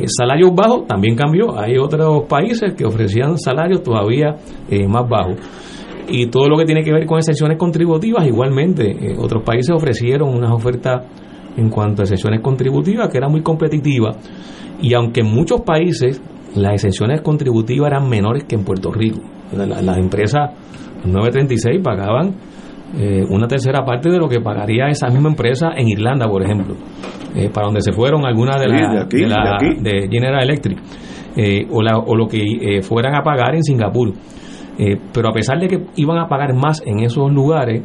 Salarios 0.06 0.54
bajos 0.54 0.86
también 0.86 1.14
cambió. 1.14 1.58
Hay 1.58 1.78
otros 1.78 2.24
países 2.28 2.74
que 2.74 2.84
ofrecían 2.84 3.38
salarios 3.38 3.82
todavía 3.82 4.36
más 4.88 5.08
bajos 5.08 5.36
y 6.08 6.26
todo 6.26 6.48
lo 6.48 6.56
que 6.56 6.64
tiene 6.64 6.82
que 6.82 6.92
ver 6.92 7.06
con 7.06 7.18
exenciones 7.18 7.58
contributivas, 7.58 8.26
igualmente, 8.26 8.90
eh, 8.90 9.16
otros 9.18 9.42
países 9.44 9.70
ofrecieron 9.74 10.34
unas 10.34 10.50
ofertas 10.50 11.04
en 11.56 11.68
cuanto 11.68 12.02
a 12.02 12.04
exenciones 12.04 12.40
contributivas 12.40 13.08
que 13.08 13.18
eran 13.18 13.30
muy 13.30 13.42
competitivas. 13.42 14.16
Y 14.80 14.94
aunque 14.94 15.20
en 15.20 15.26
muchos 15.26 15.60
países 15.62 16.22
las 16.54 16.74
exenciones 16.74 17.20
contributivas 17.20 17.88
eran 17.90 18.08
menores 18.08 18.44
que 18.44 18.54
en 18.54 18.64
Puerto 18.64 18.90
Rico, 18.90 19.20
las 19.52 19.98
empresas 19.98 20.50
936 21.04 21.80
pagaban 21.82 22.34
eh, 22.96 23.24
una 23.28 23.46
tercera 23.46 23.84
parte 23.84 24.08
de 24.10 24.18
lo 24.18 24.28
que 24.28 24.40
pagaría 24.40 24.86
esa 24.88 25.08
misma 25.08 25.28
empresa 25.28 25.70
en 25.76 25.88
Irlanda, 25.88 26.26
por 26.28 26.42
ejemplo, 26.42 26.74
eh, 27.34 27.50
para 27.52 27.66
donde 27.66 27.82
se 27.82 27.92
fueron 27.92 28.24
algunas 28.24 28.60
de 28.60 28.68
las 28.68 29.08
de, 29.82 30.08
General 30.10 30.42
Electric, 30.42 30.78
o, 31.70 31.82
la, 31.82 31.98
o 31.98 32.16
lo 32.16 32.26
que 32.26 32.80
fueran 32.82 33.14
a 33.14 33.22
pagar 33.22 33.54
en 33.54 33.62
Singapur. 33.62 34.12
Eh, 34.78 34.96
pero 35.12 35.28
a 35.28 35.32
pesar 35.32 35.58
de 35.58 35.66
que 35.66 35.86
iban 35.96 36.18
a 36.18 36.28
pagar 36.28 36.54
más 36.54 36.80
en 36.86 37.00
esos 37.00 37.32
lugares, 37.32 37.82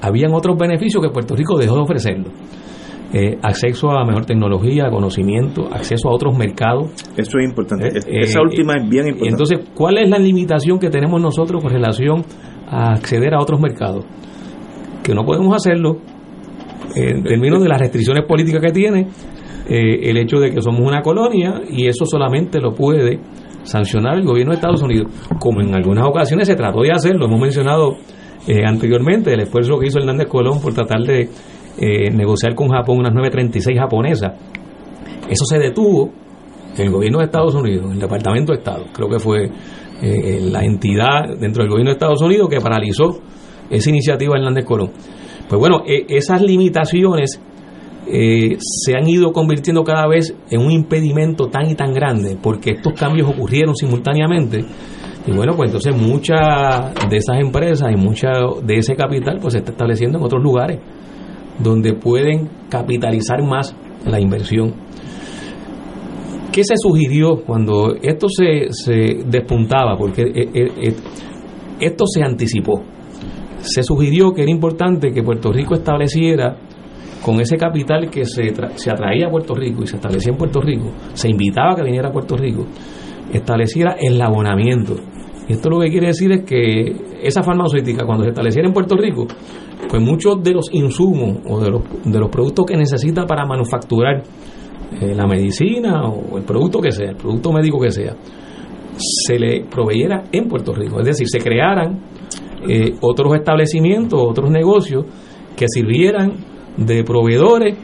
habían 0.00 0.34
otros 0.34 0.58
beneficios 0.58 1.00
que 1.00 1.10
Puerto 1.10 1.36
Rico 1.36 1.56
dejó 1.56 1.76
de 1.76 1.82
ofrecerlo. 1.82 2.30
Eh, 3.14 3.38
acceso 3.42 3.90
a 3.90 4.04
mejor 4.04 4.24
tecnología, 4.24 4.88
conocimiento, 4.90 5.68
acceso 5.70 6.08
a 6.08 6.12
otros 6.12 6.36
mercados. 6.36 6.90
Eso 7.16 7.38
es 7.38 7.48
importante. 7.48 7.88
Eh, 7.88 8.22
Esa 8.22 8.40
última 8.40 8.74
es 8.74 8.88
bien 8.88 9.08
importante. 9.08 9.28
Entonces, 9.28 9.70
¿cuál 9.74 9.98
es 9.98 10.10
la 10.10 10.18
limitación 10.18 10.78
que 10.80 10.88
tenemos 10.88 11.20
nosotros 11.20 11.62
con 11.62 11.70
relación 11.70 12.24
a 12.66 12.94
acceder 12.94 13.34
a 13.34 13.38
otros 13.38 13.60
mercados? 13.60 14.04
Que 15.02 15.14
no 15.14 15.24
podemos 15.24 15.54
hacerlo 15.54 15.98
en 16.94 17.22
términos 17.22 17.62
de 17.62 17.68
las 17.68 17.80
restricciones 17.80 18.24
políticas 18.26 18.60
que 18.60 18.72
tiene 18.72 19.08
el 19.66 20.16
hecho 20.18 20.38
de 20.38 20.50
que 20.50 20.60
somos 20.60 20.80
una 20.80 21.00
colonia 21.00 21.62
y 21.70 21.86
eso 21.86 22.04
solamente 22.04 22.60
lo 22.60 22.74
puede 22.74 23.20
sancionar 23.64 24.16
el 24.18 24.24
gobierno 24.24 24.52
de 24.52 24.56
Estados 24.56 24.82
Unidos, 24.82 25.10
como 25.38 25.60
en 25.60 25.74
algunas 25.74 26.06
ocasiones 26.06 26.48
se 26.48 26.54
trató 26.54 26.82
de 26.82 26.90
hacer, 26.92 27.16
lo 27.16 27.26
hemos 27.26 27.40
mencionado 27.40 27.96
eh, 28.46 28.64
anteriormente, 28.66 29.32
el 29.32 29.40
esfuerzo 29.40 29.78
que 29.78 29.86
hizo 29.86 29.98
Hernández 29.98 30.26
Colón 30.26 30.60
por 30.60 30.74
tratar 30.74 31.00
de 31.00 31.28
eh, 31.78 32.10
negociar 32.10 32.54
con 32.54 32.68
Japón 32.68 32.98
unas 32.98 33.14
936 33.14 33.78
japonesas. 33.78 34.32
Eso 35.28 35.44
se 35.44 35.58
detuvo 35.58 36.10
el 36.76 36.90
gobierno 36.90 37.18
de 37.18 37.26
Estados 37.26 37.54
Unidos, 37.54 37.92
el 37.92 38.00
Departamento 38.00 38.52
de 38.52 38.58
Estado, 38.58 38.84
creo 38.92 39.08
que 39.08 39.18
fue 39.18 39.50
eh, 40.02 40.40
la 40.50 40.64
entidad 40.64 41.36
dentro 41.38 41.62
del 41.62 41.70
gobierno 41.70 41.90
de 41.90 41.94
Estados 41.94 42.20
Unidos 42.22 42.48
que 42.48 42.60
paralizó 42.60 43.20
esa 43.72 43.90
iniciativa 43.90 44.34
de 44.34 44.40
Hernández 44.40 44.64
Colón. 44.64 44.90
Pues 45.48 45.58
bueno, 45.58 45.82
esas 45.86 46.40
limitaciones 46.42 47.40
eh, 48.06 48.56
se 48.58 48.94
han 48.96 49.08
ido 49.08 49.32
convirtiendo 49.32 49.84
cada 49.84 50.08
vez 50.08 50.34
en 50.50 50.60
un 50.60 50.72
impedimento 50.72 51.46
tan 51.46 51.70
y 51.70 51.74
tan 51.74 51.92
grande, 51.92 52.36
porque 52.40 52.72
estos 52.72 52.94
cambios 52.94 53.28
ocurrieron 53.28 53.76
simultáneamente, 53.76 54.64
Y 55.24 55.30
bueno, 55.30 55.54
pues 55.56 55.68
entonces 55.68 55.94
muchas 55.94 56.92
de 57.08 57.16
esas 57.16 57.38
empresas 57.38 57.92
y 57.92 57.96
mucha 57.96 58.30
de 58.64 58.74
ese 58.74 58.96
capital 58.96 59.38
pues 59.40 59.52
se 59.52 59.60
está 59.60 59.70
estableciendo 59.70 60.18
en 60.18 60.24
otros 60.24 60.42
lugares 60.42 60.80
donde 61.62 61.92
pueden 61.92 62.48
capitalizar 62.68 63.40
más 63.42 63.74
la 64.04 64.18
inversión. 64.18 64.74
¿Qué 66.50 66.64
se 66.64 66.74
sugirió 66.76 67.42
cuando 67.46 67.94
esto 68.02 68.26
se, 68.28 68.66
se 68.70 69.24
despuntaba? 69.24 69.96
Porque 69.96 70.22
eh, 70.22 70.50
eh, 70.54 70.94
esto 71.80 72.04
se 72.06 72.22
anticipó. 72.22 72.82
Se 73.62 73.82
sugirió 73.82 74.32
que 74.32 74.42
era 74.42 74.50
importante 74.50 75.12
que 75.12 75.22
Puerto 75.22 75.52
Rico 75.52 75.74
estableciera 75.74 76.56
con 77.24 77.40
ese 77.40 77.56
capital 77.56 78.10
que 78.10 78.24
se, 78.24 78.52
se 78.74 78.90
atraía 78.90 79.28
a 79.28 79.30
Puerto 79.30 79.54
Rico 79.54 79.82
y 79.84 79.86
se 79.86 79.96
establecía 79.96 80.32
en 80.32 80.38
Puerto 80.38 80.60
Rico, 80.60 80.90
se 81.14 81.30
invitaba 81.30 81.72
a 81.72 81.76
que 81.76 81.82
viniera 81.82 82.08
a 82.08 82.12
Puerto 82.12 82.36
Rico, 82.36 82.66
estableciera 83.32 83.96
el 84.00 84.20
abonamiento. 84.20 84.96
Y 85.48 85.52
esto 85.52 85.70
lo 85.70 85.80
que 85.80 85.90
quiere 85.90 86.08
decir 86.08 86.32
es 86.32 86.44
que 86.44 86.96
esa 87.22 87.42
farmacéutica, 87.42 88.04
cuando 88.04 88.24
se 88.24 88.30
estableciera 88.30 88.68
en 88.68 88.74
Puerto 88.74 88.96
Rico, 88.96 89.26
pues 89.88 90.02
muchos 90.02 90.42
de 90.42 90.52
los 90.52 90.72
insumos 90.72 91.38
o 91.48 91.60
de 91.60 91.70
los, 91.70 91.82
de 92.04 92.18
los 92.18 92.28
productos 92.28 92.66
que 92.66 92.76
necesita 92.76 93.24
para 93.26 93.44
manufacturar 93.46 94.22
eh, 95.00 95.14
la 95.14 95.26
medicina 95.26 96.02
o 96.08 96.36
el 96.38 96.44
producto 96.44 96.80
que 96.80 96.92
sea, 96.92 97.10
el 97.10 97.16
producto 97.16 97.52
médico 97.52 97.80
que 97.80 97.90
sea, 97.90 98.14
se 98.96 99.38
le 99.38 99.64
proveyera 99.64 100.24
en 100.30 100.48
Puerto 100.48 100.72
Rico. 100.74 101.00
Es 101.00 101.06
decir, 101.06 101.26
se 101.28 101.38
crearan 101.38 101.98
eh, 102.68 102.94
otros 103.00 103.34
establecimientos, 103.34 104.20
otros 104.22 104.50
negocios 104.50 105.04
que 105.56 105.66
sirvieran 105.68 106.32
de 106.76 107.04
proveedores 107.04 107.76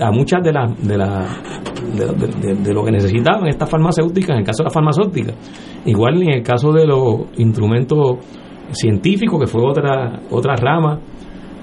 a 0.00 0.10
muchas 0.10 0.42
de 0.42 0.52
las 0.52 0.86
de, 0.86 0.96
la, 0.96 1.26
de, 2.62 2.72
lo 2.72 2.84
que 2.84 2.92
necesitaban 2.92 3.48
estas 3.48 3.68
farmacéuticas, 3.68 4.30
en 4.30 4.38
el 4.38 4.44
caso 4.44 4.62
de 4.62 4.64
las 4.64 4.74
farmacéuticas, 4.74 5.34
igual 5.86 6.22
en 6.22 6.34
el 6.34 6.42
caso 6.42 6.72
de 6.72 6.86
los 6.86 7.26
instrumentos 7.38 8.18
científicos, 8.72 9.40
que 9.40 9.46
fue 9.46 9.62
otra 9.62 10.20
otra 10.30 10.54
rama 10.56 11.00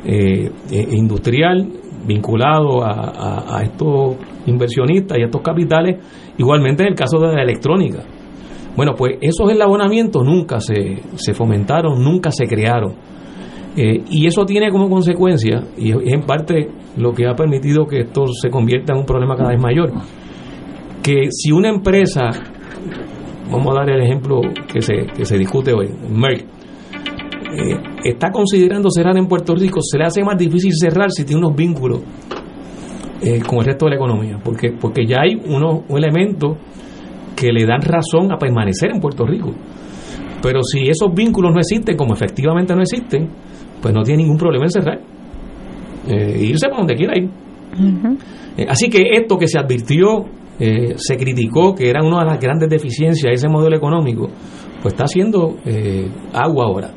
eh, 0.06 0.52
eh, 0.72 0.88
industrial 0.91 1.68
vinculado 2.06 2.84
a, 2.84 3.57
a, 3.57 3.64
estos 3.64 4.15
inversionistas 4.45 5.18
y 5.18 5.22
a 5.24 5.26
estos 5.26 5.41
capitales, 5.41 5.98
igualmente 6.38 6.84
en 6.84 6.90
el 6.90 6.95
caso 6.95 7.19
de 7.19 7.36
la 7.36 7.44
electrónica. 7.44 8.03
Bueno, 8.77 8.93
pues 8.95 9.17
esos 9.21 9.51
enlabonamientos 9.51 10.23
nunca 10.23 10.59
se, 10.59 11.01
se 11.15 11.33
fomentaron, 11.33 12.03
nunca 12.03 12.29
se 12.31 12.45
crearon. 12.45 12.93
Eh, 13.75 14.03
y 14.09 14.27
eso 14.27 14.45
tiene 14.45 14.69
como 14.69 14.87
consecuencia, 14.87 15.63
y 15.77 15.91
es 15.91 16.13
en 16.13 16.21
parte 16.21 16.69
lo 16.95 17.11
que 17.11 17.27
ha 17.27 17.33
permitido 17.33 17.87
que 17.87 18.01
esto 18.01 18.25
se 18.27 18.49
convierta 18.49 18.93
en 18.93 18.99
un 18.99 19.05
problema 19.05 19.35
cada 19.35 19.49
vez 19.49 19.61
mayor, 19.61 19.91
que 21.01 21.29
si 21.31 21.51
una 21.51 21.69
empresa, 21.69 22.29
vamos 23.51 23.67
a 23.71 23.79
dar 23.79 23.89
el 23.89 24.01
ejemplo 24.01 24.41
que 24.71 24.81
se, 24.81 25.07
que 25.15 25.25
se 25.25 25.37
discute 25.37 25.73
hoy, 25.73 25.89
Merck, 26.09 26.41
eh, 26.41 27.77
está 28.03 28.31
considerando 28.31 28.89
cerrar 28.89 29.17
en 29.17 29.27
Puerto 29.27 29.55
Rico, 29.55 29.79
se 29.81 29.97
le 29.97 30.05
hace 30.05 30.23
más 30.23 30.37
difícil 30.37 30.71
cerrar 30.73 31.11
si 31.11 31.23
tiene 31.23 31.45
unos 31.45 31.55
vínculos 31.55 32.01
eh, 33.21 33.41
con 33.47 33.59
el 33.59 33.65
resto 33.65 33.85
de 33.85 33.91
la 33.91 33.95
economía, 33.97 34.39
porque, 34.43 34.71
porque 34.71 35.05
ya 35.05 35.21
hay 35.21 35.35
unos 35.35 35.81
elementos 35.89 36.57
que 37.38 37.51
le 37.51 37.65
dan 37.65 37.81
razón 37.81 38.31
a 38.31 38.38
permanecer 38.38 38.89
en 38.91 38.99
Puerto 38.99 39.26
Rico. 39.26 39.53
Pero 40.41 40.61
si 40.64 40.89
esos 40.89 41.14
vínculos 41.14 41.53
no 41.53 41.59
existen, 41.59 41.95
como 41.95 42.14
efectivamente 42.14 42.76
no 42.76 42.81
existen, 42.81 43.30
pues 43.81 43.93
no 43.93 44.01
tiene 44.01 44.23
ningún 44.23 44.38
problema 44.38 44.65
en 44.65 44.72
cerrar. 44.72 44.99
Eh, 46.07 46.45
irse 46.49 46.68
para 46.68 46.80
donde 46.80 46.95
quiera 46.95 47.14
ir. 47.18 47.30
Eh, 48.57 48.65
así 48.68 48.89
que 48.89 49.03
esto 49.11 49.38
que 49.38 49.47
se 49.47 49.59
advirtió, 49.59 50.26
eh, 50.59 50.95
se 50.97 51.15
criticó, 51.15 51.76
que 51.76 51.89
era 51.89 52.03
una 52.03 52.19
de 52.19 52.26
las 52.26 52.39
grandes 52.39 52.69
deficiencias 52.69 53.30
de 53.30 53.34
ese 53.35 53.47
modelo 53.47 53.77
económico, 53.77 54.27
pues 54.81 54.93
está 54.93 55.03
haciendo 55.03 55.57
agua 56.34 56.65
ahora. 56.65 56.91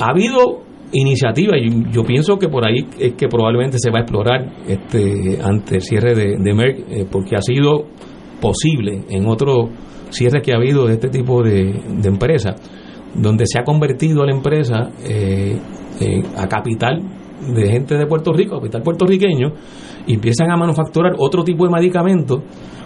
Ha 0.00 0.10
habido 0.10 0.62
iniciativa 0.92 1.56
y 1.58 1.92
yo 1.92 2.02
pienso 2.04 2.36
que 2.36 2.48
por 2.48 2.66
ahí 2.66 2.86
es 2.98 3.14
que 3.14 3.28
probablemente 3.28 3.78
se 3.78 3.90
va 3.90 3.98
a 3.98 4.02
explorar 4.02 4.52
este 4.66 5.38
ante 5.42 5.76
el 5.76 5.82
cierre 5.82 6.14
de, 6.14 6.36
de 6.38 6.54
Merck, 6.54 7.08
porque 7.10 7.36
ha 7.36 7.42
sido 7.42 7.86
posible 8.44 9.04
en 9.08 9.26
otros 9.26 9.70
cierres 10.10 10.42
que 10.42 10.52
ha 10.52 10.56
habido 10.56 10.86
de 10.86 10.94
este 10.94 11.08
tipo 11.08 11.42
de, 11.42 11.82
de 12.00 12.08
empresas 12.08 12.60
donde 13.14 13.46
se 13.46 13.58
ha 13.58 13.64
convertido 13.64 14.24
la 14.24 14.32
empresa 14.32 14.90
eh, 15.04 15.58
eh, 16.00 16.22
a 16.36 16.48
capital 16.48 17.02
de 17.54 17.70
gente 17.70 17.96
de 17.96 18.06
Puerto 18.06 18.32
Rico, 18.32 18.56
capital 18.56 18.82
puertorriqueño, 18.82 19.52
y 20.06 20.14
empiezan 20.14 20.50
a 20.50 20.56
manufacturar 20.56 21.12
otro 21.18 21.44
tipo 21.44 21.64
de 21.64 21.70
medicamentos 21.70 22.42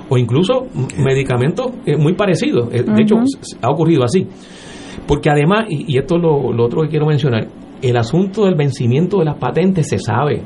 o 0.09 0.19
incluso 0.19 0.67
medicamentos 0.99 1.67
eh, 1.87 1.97
muy 1.97 2.15
parecidos. 2.15 2.71
De 2.71 3.03
hecho, 3.03 3.17
ha 3.63 3.71
ocurrido 3.71 4.05
así. 4.05 4.27
Porque 5.07 5.31
además, 5.31 5.67
y, 5.69 5.97
esto 5.97 6.17
es 6.17 6.23
lo, 6.23 6.65
otro 6.65 6.83
que 6.83 6.89
quiero 6.89 7.07
mencionar, 7.07 7.49
el 7.81 7.97
asunto 7.97 8.45
del 8.45 8.57
vencimiento 8.57 9.19
de 9.19 9.27
las 9.27 9.37
patentes 9.37 9.89
se 9.89 9.99
sabe. 9.99 10.43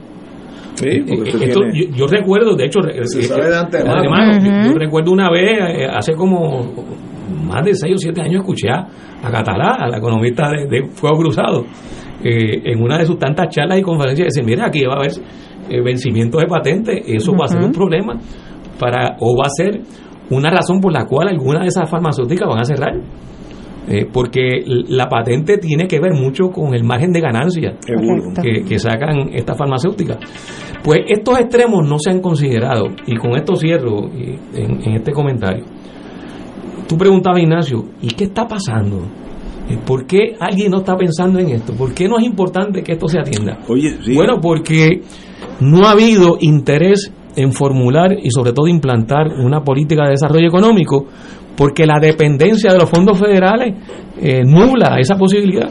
Yo, 0.81 2.07
recuerdo, 2.07 2.55
de 2.57 2.65
hecho, 2.65 2.81
además, 2.81 4.67
yo, 4.67 4.75
recuerdo 4.75 5.13
una 5.13 5.31
vez, 5.31 5.89
hace 5.93 6.15
como 6.15 6.73
más 7.43 7.65
de 7.65 7.75
6 7.75 7.95
o 7.95 7.99
7 7.99 8.21
años 8.23 8.41
escuché 8.41 8.71
a, 8.71 8.87
Catalá, 9.31 9.77
a 9.79 9.89
la 9.89 9.99
economista 9.99 10.51
de, 10.51 10.85
Fuego 10.95 11.19
Cruzado, 11.19 11.65
eh, 12.25 12.63
en 12.65 12.83
una 12.83 12.99
de 12.99 13.07
sus 13.07 13.19
tantas 13.19 13.49
charlas 13.49 13.79
y 13.79 13.83
conferencias, 13.83 14.27
decir, 14.27 14.45
mira, 14.45 14.67
aquí 14.67 14.85
va 14.85 14.95
a 14.95 14.97
haber 14.99 15.13
eh, 15.69 15.81
vencimiento 15.81 16.39
de 16.39 16.47
patentes, 16.47 17.03
eso 17.07 17.33
va 17.33 17.45
a 17.45 17.49
ser 17.49 17.63
un 17.63 17.73
problema 17.73 18.15
para 18.79 19.17
o 19.21 19.37
va 19.37 19.47
a 19.47 19.51
ser 19.51 19.81
una 20.31 20.51
razón 20.51 20.81
por 20.81 20.93
la 20.93 21.07
cual 21.07 21.29
algunas 21.29 21.63
de 21.63 21.69
esas 21.69 21.89
farmacéuticas 21.89 22.49
van 22.49 22.61
a 22.61 22.65
cerrar. 22.65 22.95
Eh, 23.89 24.07
porque 24.11 24.63
la 24.65 25.09
patente 25.09 25.59
tiene 25.59 25.89
que 25.89 25.99
ver 25.99 26.13
mucho 26.15 26.51
con 26.51 26.73
el 26.73 26.85
margen 26.85 27.11
de 27.13 27.21
ganancia 27.21 27.75
que, 27.83 28.79
sacan 28.79 29.31
estas 29.33 29.59
farmacéuticas. 29.59 30.19
Pues 30.85 31.01
estos 31.09 31.41
extremos 31.41 31.89
no 31.89 31.97
se 31.99 32.11
han 32.11 32.21
considerado, 32.21 32.87
y 33.07 33.17
con 33.17 33.35
esto 33.37 33.57
cierro 33.57 34.09
en 34.55 34.95
este 34.95 35.13
comentario. 35.13 35.65
Tú 36.89 36.97
preguntabas, 36.97 37.41
Ignacio, 37.41 37.85
¿y 38.03 38.09
qué 38.09 38.25
está 38.25 38.47
pasando? 38.47 38.99
Eh, 39.69 39.79
¿Por 39.85 40.07
qué 40.07 40.37
alguien 40.39 40.71
no 40.71 40.79
está 40.79 40.97
pensando 40.97 41.39
en 41.39 41.51
esto? 41.51 41.73
¿Por 41.73 41.95
qué 41.95 42.09
no 42.09 42.19
es 42.19 42.25
importante 42.25 42.83
que 42.83 42.93
esto 42.93 43.09
se 43.09 43.19
atienda? 43.19 43.61
Bueno, 44.15 44.41
porque 44.41 45.01
no 45.61 45.87
ha 45.87 45.93
habido 45.93 46.37
interés 46.41 47.13
en 47.37 47.53
formular 47.53 48.13
y 48.23 48.31
sobre 48.31 48.53
todo 48.53 48.67
implantar 48.67 49.29
una 49.29 49.63
política 49.63 50.05
de 50.05 50.11
desarrollo 50.11 50.49
económico 50.49 51.07
porque 51.57 51.87
la 51.87 51.99
dependencia 52.01 52.73
de 52.73 52.79
los 52.79 52.89
fondos 52.89 53.19
federales 53.19 53.75
eh, 54.21 54.43
nula 54.45 54.99
esa 54.99 55.17
posibilidad. 55.17 55.71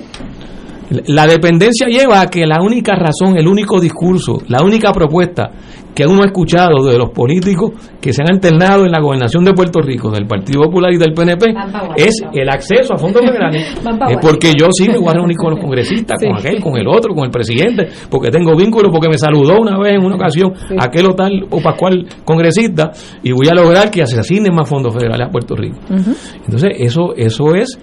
La 1.07 1.25
dependencia 1.25 1.87
lleva 1.87 2.19
a 2.19 2.27
que 2.27 2.45
la 2.45 2.61
única 2.61 2.95
razón, 2.95 3.37
el 3.37 3.47
único 3.47 3.79
discurso, 3.79 4.39
la 4.49 4.61
única 4.61 4.91
propuesta 4.91 5.49
que 5.95 6.05
uno 6.05 6.21
ha 6.23 6.25
escuchado 6.25 6.83
de 6.85 6.97
los 6.97 7.09
políticos 7.11 7.71
que 7.99 8.13
se 8.13 8.21
han 8.21 8.31
alternado 8.31 8.85
en 8.85 8.91
la 8.91 8.99
gobernación 8.99 9.43
de 9.43 9.53
Puerto 9.53 9.81
Rico, 9.81 10.09
del 10.09 10.25
Partido 10.25 10.63
Popular 10.63 10.91
y 10.93 10.97
del 10.97 11.13
PNP, 11.13 11.53
es 11.95 12.21
el 12.33 12.49
acceso 12.49 12.93
a 12.93 12.97
fondos 12.97 13.21
federales. 13.25 13.73
Es 14.09 14.17
porque 14.21 14.53
yo 14.57 14.67
sí 14.71 14.87
me 14.89 14.97
voy 14.97 15.09
a 15.09 15.13
reunir 15.13 15.37
con 15.37 15.51
los 15.51 15.59
congresistas, 15.63 16.17
con 16.21 16.37
aquel, 16.37 16.61
con 16.61 16.77
el 16.77 16.87
otro, 16.87 17.13
con 17.13 17.25
el 17.25 17.31
presidente, 17.31 17.87
porque 18.09 18.29
tengo 18.29 18.55
vínculos, 18.55 18.89
porque 18.91 19.09
me 19.09 19.17
saludó 19.17 19.61
una 19.61 19.77
vez 19.79 19.93
en 19.93 20.05
una 20.05 20.15
ocasión 20.15 20.53
aquel 20.77 21.05
o 21.07 21.15
tal 21.15 21.45
o 21.49 21.61
pascual 21.61 22.05
congresista, 22.25 22.91
y 23.23 23.31
voy 23.31 23.47
a 23.47 23.53
lograr 23.53 23.89
que 23.89 24.05
se 24.05 24.19
asignen 24.19 24.53
más 24.53 24.67
fondos 24.67 24.93
federales 24.93 25.27
a 25.27 25.31
Puerto 25.31 25.55
Rico. 25.55 25.77
Entonces, 25.89 26.71
eso, 26.79 27.13
eso 27.15 27.55
es 27.55 27.79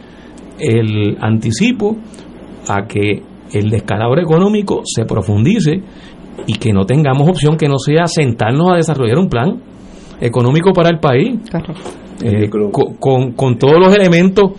el 0.58 1.16
anticipo 1.20 1.96
a 2.68 2.86
que 2.86 3.22
el 3.52 3.70
descalabro 3.70 4.20
económico 4.20 4.82
se 4.84 5.04
profundice 5.04 5.82
y 6.46 6.54
que 6.54 6.72
no 6.72 6.84
tengamos 6.84 7.28
opción 7.28 7.56
que 7.56 7.68
no 7.68 7.78
sea 7.78 8.06
sentarnos 8.06 8.72
a 8.72 8.76
desarrollar 8.76 9.18
un 9.18 9.28
plan 9.28 9.60
económico 10.20 10.72
para 10.72 10.90
el 10.90 10.98
país, 10.98 11.38
eh, 12.22 12.48
con, 12.98 13.32
con, 13.32 13.58
todos 13.58 13.78
los 13.78 13.94
elementos 13.94 14.52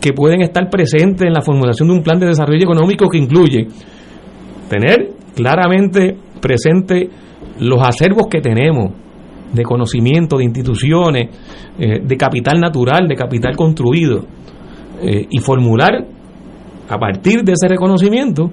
que 0.00 0.12
pueden 0.12 0.42
estar 0.42 0.68
presentes 0.68 1.26
en 1.26 1.32
la 1.32 1.40
formulación 1.40 1.88
de 1.88 1.94
un 1.94 2.02
plan 2.02 2.18
de 2.18 2.26
desarrollo 2.26 2.62
económico 2.62 3.08
que 3.08 3.18
incluye 3.18 3.66
tener 4.68 5.10
claramente 5.34 6.16
presente 6.40 7.08
los 7.60 7.80
acervos 7.82 8.26
que 8.30 8.40
tenemos 8.40 8.92
de 9.52 9.62
conocimiento, 9.62 10.36
de 10.36 10.44
instituciones, 10.44 11.30
eh, 11.78 12.00
de 12.04 12.16
capital 12.16 12.60
natural, 12.60 13.08
de 13.08 13.14
capital 13.14 13.56
construido, 13.56 14.24
eh, 15.00 15.26
y 15.30 15.38
formular 15.38 16.06
a 16.88 16.98
partir 16.98 17.42
de 17.42 17.52
ese 17.52 17.68
reconocimiento 17.68 18.50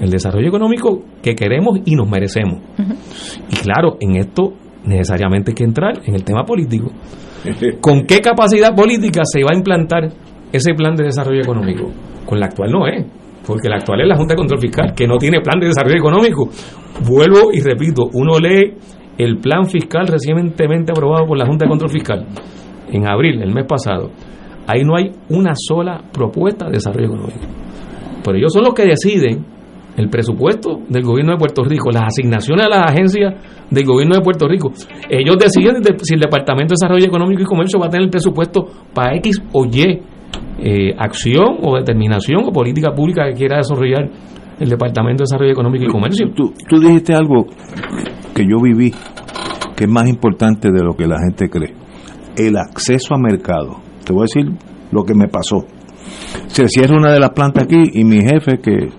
el 0.00 0.10
desarrollo 0.10 0.48
económico 0.48 1.02
que 1.22 1.34
queremos 1.34 1.80
y 1.84 1.94
nos 1.94 2.08
merecemos. 2.08 2.60
Y 3.50 3.56
claro, 3.56 3.96
en 4.00 4.16
esto 4.16 4.54
necesariamente 4.84 5.50
hay 5.50 5.54
que 5.54 5.64
entrar 5.64 6.00
en 6.04 6.14
el 6.14 6.24
tema 6.24 6.44
político. 6.44 6.90
¿Con 7.80 8.04
qué 8.04 8.20
capacidad 8.20 8.74
política 8.74 9.22
se 9.24 9.42
va 9.42 9.50
a 9.52 9.56
implantar 9.56 10.08
ese 10.52 10.74
plan 10.74 10.94
de 10.96 11.04
desarrollo 11.04 11.40
económico? 11.40 11.90
Con 12.24 12.40
la 12.40 12.46
actual 12.46 12.70
no 12.70 12.86
es, 12.86 13.04
porque 13.46 13.68
la 13.68 13.76
actual 13.76 14.00
es 14.00 14.08
la 14.08 14.16
Junta 14.16 14.34
de 14.34 14.38
Control 14.38 14.60
Fiscal, 14.60 14.94
que 14.94 15.06
no 15.06 15.18
tiene 15.18 15.40
plan 15.40 15.60
de 15.60 15.66
desarrollo 15.66 15.98
económico. 15.98 16.48
Vuelvo 17.06 17.52
y 17.52 17.60
repito, 17.60 18.08
uno 18.14 18.38
lee 18.38 18.74
el 19.18 19.38
plan 19.38 19.66
fiscal 19.66 20.06
recientemente 20.06 20.92
aprobado 20.92 21.26
por 21.26 21.36
la 21.36 21.46
Junta 21.46 21.66
de 21.66 21.68
Control 21.68 21.90
Fiscal 21.90 22.26
en 22.90 23.06
abril, 23.06 23.42
el 23.42 23.52
mes 23.52 23.66
pasado 23.66 24.10
ahí 24.66 24.84
no 24.84 24.96
hay 24.96 25.10
una 25.28 25.52
sola 25.56 26.02
propuesta 26.12 26.66
de 26.66 26.72
desarrollo 26.72 27.06
económico. 27.06 27.40
Pero 28.24 28.36
ellos 28.36 28.52
son 28.52 28.64
los 28.64 28.74
que 28.74 28.84
deciden 28.84 29.44
el 29.96 30.08
presupuesto 30.08 30.80
del 30.88 31.02
gobierno 31.02 31.32
de 31.32 31.38
Puerto 31.38 31.64
Rico, 31.64 31.90
las 31.90 32.04
asignaciones 32.04 32.66
a 32.66 32.68
las 32.68 32.90
agencias 32.90 33.34
del 33.70 33.84
gobierno 33.84 34.14
de 34.14 34.22
Puerto 34.22 34.48
Rico. 34.48 34.72
Ellos 35.08 35.36
deciden 35.38 35.82
si 36.02 36.14
el 36.14 36.20
Departamento 36.20 36.72
de 36.72 36.76
Desarrollo 36.80 37.06
Económico 37.06 37.42
y 37.42 37.44
Comercio 37.44 37.78
va 37.78 37.86
a 37.86 37.90
tener 37.90 38.04
el 38.04 38.10
presupuesto 38.10 38.66
para 38.94 39.14
X 39.16 39.42
o 39.52 39.66
Y 39.66 40.00
eh, 40.58 40.94
acción 40.96 41.58
o 41.62 41.76
determinación 41.76 42.44
o 42.46 42.52
política 42.52 42.92
pública 42.92 43.24
que 43.28 43.34
quiera 43.34 43.58
desarrollar 43.58 44.08
el 44.60 44.68
Departamento 44.68 45.22
de 45.22 45.24
Desarrollo 45.24 45.52
Económico 45.52 45.84
y 45.84 45.88
Comercio. 45.88 46.30
Tú, 46.34 46.52
tú 46.68 46.78
dijiste 46.78 47.14
algo 47.14 47.46
que 48.34 48.44
yo 48.44 48.60
viví, 48.62 48.92
que 49.76 49.84
es 49.84 49.90
más 49.90 50.08
importante 50.08 50.70
de 50.70 50.82
lo 50.82 50.94
que 50.94 51.06
la 51.06 51.18
gente 51.18 51.48
cree. 51.48 51.74
El 52.36 52.56
acceso 52.56 53.14
a 53.14 53.18
mercado. 53.18 53.80
Te 54.04 54.12
voy 54.12 54.22
a 54.22 54.24
decir 54.24 54.50
lo 54.90 55.04
que 55.04 55.14
me 55.14 55.28
pasó. 55.28 55.66
Se 56.48 56.68
cierra 56.68 56.96
una 56.96 57.12
de 57.12 57.20
las 57.20 57.30
plantas 57.30 57.64
aquí 57.64 57.78
y 57.94 58.04
mi 58.04 58.20
jefe, 58.20 58.58
que 58.58 58.90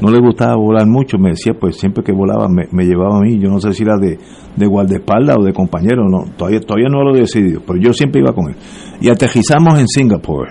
no 0.00 0.10
le 0.10 0.20
gustaba 0.20 0.56
volar 0.56 0.86
mucho, 0.86 1.18
me 1.18 1.30
decía, 1.30 1.54
pues 1.58 1.76
siempre 1.76 2.02
que 2.04 2.12
volaba 2.12 2.46
me, 2.48 2.84
llevaba 2.84 3.18
a 3.18 3.20
mí, 3.20 3.38
yo 3.38 3.50
no 3.50 3.58
sé 3.60 3.72
si 3.72 3.82
era 3.82 3.96
de, 3.96 4.18
de 4.56 4.66
guardaespaldas 4.66 5.36
o 5.38 5.42
de 5.42 5.52
compañero, 5.52 6.04
no, 6.08 6.24
todavía, 6.36 6.60
todavía 6.60 6.88
no 6.88 7.02
lo 7.02 7.16
he 7.16 7.20
decidido, 7.20 7.60
pero 7.66 7.78
yo 7.80 7.92
siempre 7.92 8.20
iba 8.20 8.32
con 8.32 8.50
él. 8.50 8.56
Y 9.00 9.08
aterrizamos 9.08 9.78
en 9.78 9.88
Singapur, 9.88 10.48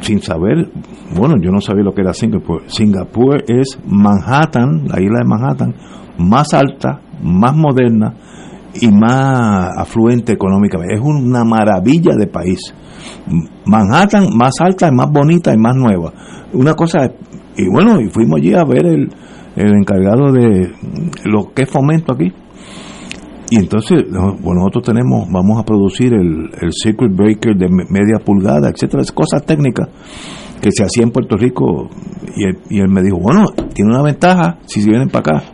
sin 0.00 0.20
saber, 0.20 0.70
bueno, 1.14 1.36
yo 1.40 1.50
no 1.50 1.60
sabía 1.60 1.84
lo 1.84 1.92
que 1.92 2.02
era 2.02 2.12
Singapur. 2.12 2.62
Singapur 2.66 3.42
es 3.46 3.78
Manhattan, 3.86 4.86
la 4.86 5.00
isla 5.00 5.20
de 5.20 5.28
Manhattan, 5.28 5.74
más 6.18 6.52
alta, 6.54 7.00
más 7.22 7.56
moderna 7.56 8.14
y 8.80 8.90
más 8.90 9.76
afluente 9.76 10.32
económicamente. 10.32 10.94
Es 10.94 11.00
una 11.00 11.44
maravilla 11.44 12.16
de 12.16 12.26
país. 12.26 12.60
Manhattan 13.66 14.28
más 14.36 14.54
alta 14.60 14.88
y 14.88 14.92
más 14.94 15.10
bonita 15.10 15.52
y 15.54 15.58
más 15.58 15.76
nueva. 15.76 16.12
Una 16.52 16.74
cosa, 16.74 17.10
y 17.56 17.68
bueno, 17.68 18.00
y 18.00 18.08
fuimos 18.08 18.40
allí 18.40 18.54
a 18.54 18.64
ver 18.64 18.86
el, 18.86 19.08
el 19.56 19.74
encargado 19.74 20.32
de 20.32 20.72
lo 21.24 21.52
que 21.54 21.62
es 21.62 21.70
fomento 21.70 22.12
aquí. 22.12 22.32
Y 23.50 23.56
entonces, 23.56 24.04
bueno, 24.10 24.60
nosotros 24.60 24.84
tenemos, 24.84 25.28
vamos 25.30 25.58
a 25.58 25.64
producir 25.64 26.14
el, 26.14 26.50
el 26.60 26.70
circuit 26.72 27.14
breaker 27.14 27.56
de 27.56 27.68
media 27.68 28.24
pulgada, 28.24 28.70
etcétera, 28.70 29.02
cosas 29.12 29.44
técnicas 29.44 29.88
que 30.62 30.70
se 30.70 30.84
hacía 30.84 31.02
en 31.02 31.10
Puerto 31.10 31.36
Rico. 31.36 31.90
Y 32.36 32.44
él, 32.44 32.58
y 32.70 32.78
él 32.78 32.88
me 32.88 33.02
dijo, 33.02 33.18
bueno, 33.18 33.46
tiene 33.74 33.90
una 33.90 34.02
ventaja 34.02 34.58
si 34.66 34.84
vienen 34.88 35.08
para 35.08 35.38
acá. 35.38 35.52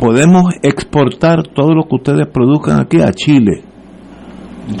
Podemos 0.00 0.44
exportar 0.62 1.42
todo 1.54 1.74
lo 1.74 1.84
que 1.84 1.96
ustedes 1.96 2.26
produzcan 2.32 2.80
aquí 2.80 3.00
a 3.00 3.12
Chile. 3.12 3.62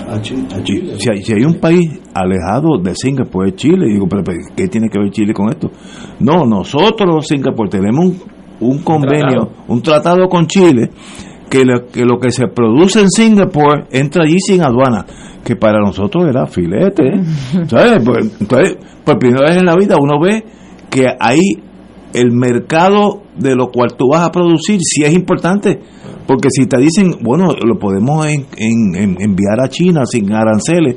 A 0.08 0.20
Chile, 0.20 0.94
Si, 0.98 1.10
hay, 1.10 1.22
si, 1.22 1.32
hay, 1.32 1.44
un 1.44 1.58
país 1.60 2.00
alejado 2.14 2.78
de 2.82 2.94
Singapur, 2.94 3.48
es 3.48 3.56
Chile. 3.56 3.86
digo, 3.88 4.06
pero, 4.06 4.22
¿qué 4.54 4.68
tiene 4.68 4.88
que 4.88 4.98
ver 4.98 5.10
Chile 5.10 5.32
con 5.32 5.48
esto? 5.48 5.70
No, 6.20 6.44
nosotros, 6.44 7.26
Singapur, 7.26 7.68
tenemos 7.70 8.04
un 8.04 8.38
un 8.60 8.82
convenio, 8.82 9.50
un 9.68 9.82
tratado 9.82 10.28
con 10.28 10.46
Chile, 10.46 10.90
que 11.50 11.64
lo, 11.64 11.86
que 11.86 12.04
lo 12.04 12.18
que 12.18 12.30
se 12.30 12.48
produce 12.48 13.00
en 13.00 13.10
Singapur 13.10 13.86
entra 13.90 14.24
allí 14.24 14.38
sin 14.40 14.62
aduana, 14.62 15.04
que 15.44 15.56
para 15.56 15.80
nosotros 15.80 16.26
era 16.28 16.46
filete. 16.46 17.22
¿sabes? 17.68 18.02
Pues, 18.04 18.36
entonces, 18.40 18.76
por 19.04 19.18
primera 19.18 19.50
vez 19.50 19.58
en 19.58 19.66
la 19.66 19.76
vida 19.76 19.96
uno 19.98 20.20
ve 20.20 20.44
que 20.90 21.06
ahí 21.20 21.62
el 22.12 22.32
mercado 22.32 23.22
de 23.36 23.54
lo 23.54 23.68
cual 23.68 23.94
tú 23.96 24.08
vas 24.12 24.22
a 24.22 24.32
producir 24.32 24.80
sí 24.82 25.02
es 25.04 25.14
importante. 25.14 25.80
Porque 26.26 26.48
si 26.50 26.66
te 26.66 26.78
dicen, 26.78 27.22
bueno, 27.22 27.52
lo 27.64 27.78
podemos 27.78 28.26
en, 28.26 28.46
enviar 28.56 29.60
a 29.62 29.68
China 29.68 30.02
sin 30.04 30.32
aranceles, 30.32 30.96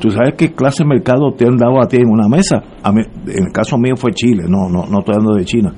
tú 0.00 0.10
sabes 0.10 0.34
qué 0.36 0.52
clase 0.52 0.82
de 0.82 0.90
mercado 0.90 1.32
te 1.36 1.46
han 1.46 1.56
dado 1.56 1.80
a 1.80 1.88
ti 1.88 1.96
en 1.96 2.10
una 2.10 2.28
mesa. 2.28 2.62
A 2.82 2.90
en 2.90 3.46
el 3.46 3.52
caso 3.52 3.78
mío 3.78 3.96
fue 3.96 4.12
Chile, 4.12 4.44
no, 4.46 4.68
no, 4.68 4.84
no 4.86 4.98
estoy 4.98 5.14
hablando 5.14 5.34
de 5.34 5.44
China. 5.44 5.72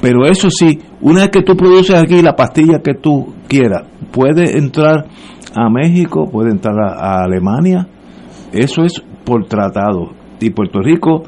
Pero 0.00 0.26
eso 0.26 0.50
sí, 0.50 0.80
una 1.00 1.20
vez 1.20 1.30
que 1.30 1.42
tú 1.42 1.56
produces 1.56 1.96
aquí 1.96 2.22
la 2.22 2.34
pastilla 2.34 2.80
que 2.82 2.94
tú 2.94 3.34
quieras, 3.46 3.86
puede 4.10 4.58
entrar 4.58 5.06
a 5.54 5.70
México, 5.70 6.28
puede 6.30 6.50
entrar 6.50 6.74
a, 6.80 7.22
Alemania. 7.22 7.86
Eso 8.52 8.82
es 8.82 9.00
por 9.24 9.46
tratado. 9.46 10.10
Y 10.40 10.50
Puerto 10.50 10.80
Rico, 10.80 11.22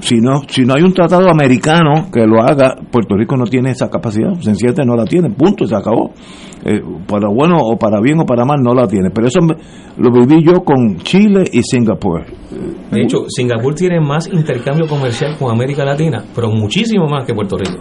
si 0.00 0.16
no, 0.16 0.42
si 0.48 0.62
no 0.62 0.74
hay 0.74 0.82
un 0.82 0.92
tratado 0.92 1.28
americano 1.30 2.10
que 2.12 2.26
lo 2.26 2.42
haga, 2.42 2.76
Puerto 2.90 3.16
Rico 3.16 3.36
no 3.36 3.44
tiene 3.44 3.70
esa 3.70 3.88
capacidad. 3.88 4.32
Sencillamente 4.40 4.84
no 4.84 4.96
la 4.96 5.04
tiene. 5.04 5.30
Punto, 5.30 5.66
se 5.66 5.76
acabó. 5.76 6.12
Eh, 6.64 6.80
para 7.06 7.28
bueno 7.28 7.56
o 7.58 7.76
para 7.78 8.00
bien 8.00 8.18
o 8.20 8.24
para 8.24 8.44
mal 8.44 8.60
no 8.62 8.74
la 8.74 8.86
tiene. 8.86 9.10
Pero 9.10 9.28
eso 9.28 9.40
lo 9.40 10.10
viví 10.10 10.44
yo 10.44 10.62
con 10.64 10.98
Chile 10.98 11.44
y 11.52 11.62
Singapur. 11.62 12.24
De 12.90 13.02
hecho, 13.02 13.24
Singapur 13.28 13.74
tiene 13.74 14.00
más 14.00 14.28
intercambio 14.32 14.86
comercial 14.86 15.36
con 15.38 15.50
América 15.50 15.84
Latina, 15.84 16.24
pero 16.34 16.50
muchísimo 16.50 17.06
más 17.06 17.24
que 17.24 17.34
Puerto 17.34 17.56
Rico. 17.56 17.78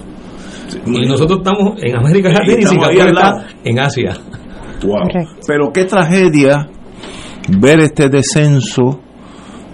Y 0.85 1.07
nosotros 1.07 1.39
estamos 1.39 1.81
en 1.81 1.97
América 1.97 2.29
Latina 2.29 2.59
y, 2.59 2.65
Singapur 2.65 3.07
está 3.07 3.47
en 3.63 3.79
Asia. 3.79 4.13
Pero 5.47 5.71
qué 5.73 5.85
tragedia 5.85 6.69
ver 7.59 7.79
este 7.79 8.09
descenso, 8.09 8.99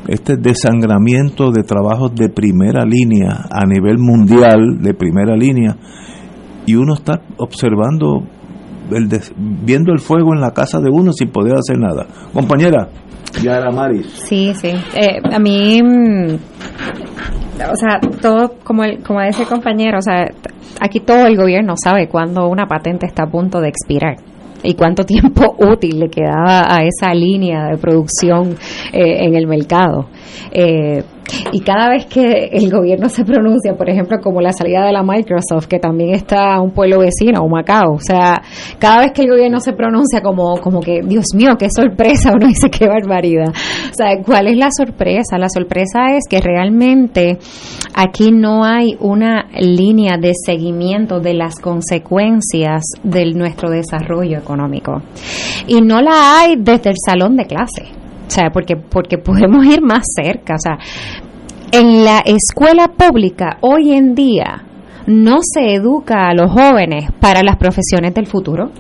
este 0.07 0.37
desangramiento 0.37 1.51
de 1.51 1.63
trabajos 1.63 2.13
de 2.15 2.29
primera 2.29 2.85
línea 2.85 3.45
a 3.49 3.65
nivel 3.65 3.97
mundial, 3.97 4.79
de 4.81 4.93
primera 4.93 5.35
línea, 5.35 5.75
y 6.65 6.75
uno 6.75 6.93
está 6.93 7.21
observando, 7.37 8.23
el 8.91 9.09
viendo 9.63 9.91
el 9.91 9.99
fuego 9.99 10.33
en 10.33 10.41
la 10.41 10.51
casa 10.51 10.79
de 10.79 10.89
uno 10.89 11.11
sin 11.11 11.29
poder 11.29 11.55
hacer 11.55 11.77
nada. 11.77 12.05
Compañera, 12.33 12.89
Yara 13.41 13.71
Maris. 13.71 14.07
Sí, 14.27 14.53
sí. 14.55 14.69
Eh, 14.69 15.21
a 15.31 15.39
mí, 15.39 15.81
mm, 15.81 16.35
o 17.71 17.75
sea, 17.75 17.99
todo, 18.21 18.53
como, 18.63 18.83
el, 18.83 19.03
como 19.03 19.21
ese 19.21 19.45
compañero, 19.45 19.97
o 19.97 20.01
sea, 20.01 20.25
aquí 20.79 20.99
todo 20.99 21.25
el 21.27 21.35
gobierno 21.35 21.73
sabe 21.81 22.07
cuándo 22.07 22.47
una 22.47 22.67
patente 22.67 23.05
está 23.05 23.23
a 23.23 23.27
punto 23.27 23.59
de 23.59 23.69
expirar 23.69 24.17
y 24.65 24.73
cuánto 24.73 25.03
tiempo 25.03 25.55
útil 25.59 25.99
le 25.99 26.09
quedaba 26.09 26.65
a 26.67 26.83
esa 26.83 27.13
línea 27.13 27.67
de 27.67 27.77
producción 27.77 28.57
eh, 28.91 29.25
en 29.25 29.35
el 29.35 29.47
mercado. 29.47 30.07
Eh, 30.51 31.03
y 31.51 31.61
cada 31.61 31.89
vez 31.89 32.05
que 32.05 32.49
el 32.51 32.69
gobierno 32.69 33.09
se 33.09 33.23
pronuncia, 33.23 33.75
por 33.75 33.89
ejemplo, 33.89 34.17
como 34.21 34.41
la 34.41 34.51
salida 34.51 34.85
de 34.85 34.91
la 34.91 35.03
Microsoft, 35.03 35.67
que 35.67 35.79
también 35.79 36.13
está 36.13 36.59
un 36.61 36.71
pueblo 36.71 36.99
vecino, 36.99 37.41
o 37.41 37.49
Macao, 37.49 37.93
o 37.93 37.99
sea, 37.99 38.41
cada 38.79 38.99
vez 38.99 39.11
que 39.13 39.23
el 39.23 39.29
gobierno 39.29 39.59
se 39.59 39.73
pronuncia 39.73 40.21
como, 40.21 40.57
como 40.57 40.79
que, 40.81 41.01
Dios 41.03 41.25
mío, 41.35 41.55
qué 41.57 41.67
sorpresa, 41.69 42.31
uno 42.35 42.47
dice 42.47 42.69
qué 42.69 42.87
barbaridad. 42.87 43.49
O 43.49 43.93
sea, 43.93 44.21
¿cuál 44.23 44.47
es 44.47 44.57
la 44.57 44.69
sorpresa? 44.75 45.37
La 45.37 45.49
sorpresa 45.49 46.15
es 46.15 46.23
que 46.29 46.41
realmente 46.41 47.37
aquí 47.95 48.31
no 48.31 48.63
hay 48.63 48.95
una 48.99 49.47
línea 49.59 50.17
de 50.17 50.31
seguimiento 50.45 51.19
de 51.19 51.33
las 51.33 51.59
consecuencias 51.59 52.83
de 53.03 53.33
nuestro 53.33 53.69
desarrollo 53.69 54.37
económico. 54.37 55.01
Y 55.67 55.81
no 55.81 56.01
la 56.01 56.39
hay 56.39 56.55
desde 56.57 56.91
el 56.91 56.95
salón 57.03 57.35
de 57.35 57.45
clase. 57.45 58.04
O 58.27 58.29
sea, 58.29 58.49
porque, 58.51 58.75
porque 58.75 59.17
podemos 59.17 59.65
ir 59.65 59.81
más 59.81 60.05
cerca. 60.15 60.55
O 60.55 60.59
sea, 60.59 60.77
en 61.71 62.03
la 62.03 62.19
escuela 62.25 62.87
pública 62.87 63.57
hoy 63.61 63.93
en 63.93 64.15
día 64.15 64.63
no 65.07 65.39
se 65.41 65.73
educa 65.73 66.29
a 66.29 66.33
los 66.33 66.51
jóvenes 66.51 67.11
para 67.19 67.43
las 67.43 67.57
profesiones 67.57 68.13
del 68.13 68.27
futuro. 68.27 68.71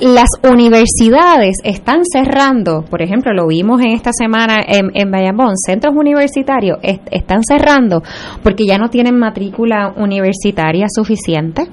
Las 0.00 0.28
universidades 0.48 1.56
están 1.64 2.02
cerrando, 2.04 2.82
por 2.82 3.02
ejemplo, 3.02 3.32
lo 3.32 3.48
vimos 3.48 3.80
en 3.80 3.90
esta 3.90 4.12
semana 4.12 4.58
en, 4.64 4.92
en 4.94 5.10
Bayamón, 5.10 5.56
centros 5.56 5.94
universitarios 5.96 6.78
están 6.82 7.42
cerrando 7.42 8.02
porque 8.44 8.64
ya 8.64 8.78
no 8.78 8.90
tienen 8.90 9.18
matrícula 9.18 9.92
universitaria 9.96 10.86
suficiente 10.88 11.66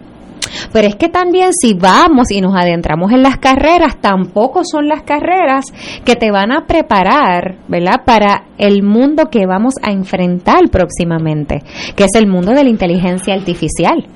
pero 0.72 0.88
es 0.88 0.96
que 0.96 1.10
también 1.10 1.52
si 1.54 1.74
vamos 1.74 2.32
y 2.32 2.42
nos 2.42 2.56
adentramos 2.56 3.12
en 3.12 3.24
las 3.24 3.38
carreras, 3.38 3.98
tampoco 4.00 4.62
son 4.64 4.88
las 4.88 5.04
carreras 5.04 5.66
que 6.04 6.16
te 6.16 6.32
van 6.32 6.52
a 6.52 6.66
preparar, 6.66 7.58
¿verdad? 7.68 8.02
Para 8.06 8.46
el 8.58 8.84
mundo 8.84 9.26
que 9.30 9.46
vamos 9.46 9.76
a 9.82 9.92
enfrentar 9.92 10.70
próximamente, 10.72 11.64
que 11.96 12.06
es 12.06 12.16
el 12.16 12.28
mundo 12.28 12.52
de 12.52 12.64
la 12.64 12.70
inteligencia 12.70 13.34
artificial. 13.34 14.08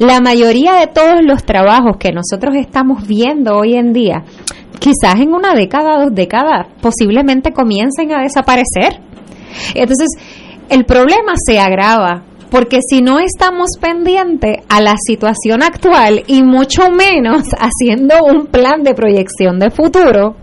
La 0.00 0.20
mayoría 0.20 0.74
de 0.74 0.88
todos 0.88 1.22
los 1.22 1.44
trabajos 1.44 1.96
que 1.98 2.12
nosotros 2.12 2.56
estamos 2.56 3.06
viendo 3.06 3.56
hoy 3.56 3.74
en 3.74 3.92
día, 3.92 4.24
quizás 4.78 5.20
en 5.20 5.32
una 5.32 5.54
década, 5.54 6.02
dos 6.02 6.14
décadas, 6.14 6.66
posiblemente 6.80 7.52
comiencen 7.52 8.12
a 8.12 8.22
desaparecer. 8.22 9.00
Entonces, 9.74 10.08
el 10.68 10.84
problema 10.84 11.32
se 11.36 11.58
agrava 11.58 12.22
porque 12.50 12.78
si 12.88 13.02
no 13.02 13.18
estamos 13.18 13.70
pendientes 13.80 14.58
a 14.68 14.80
la 14.80 14.96
situación 14.98 15.62
actual 15.62 16.24
y 16.26 16.42
mucho 16.42 16.90
menos 16.90 17.42
haciendo 17.58 18.24
un 18.24 18.46
plan 18.46 18.82
de 18.82 18.94
proyección 18.94 19.58
de 19.58 19.70
futuro, 19.70 20.36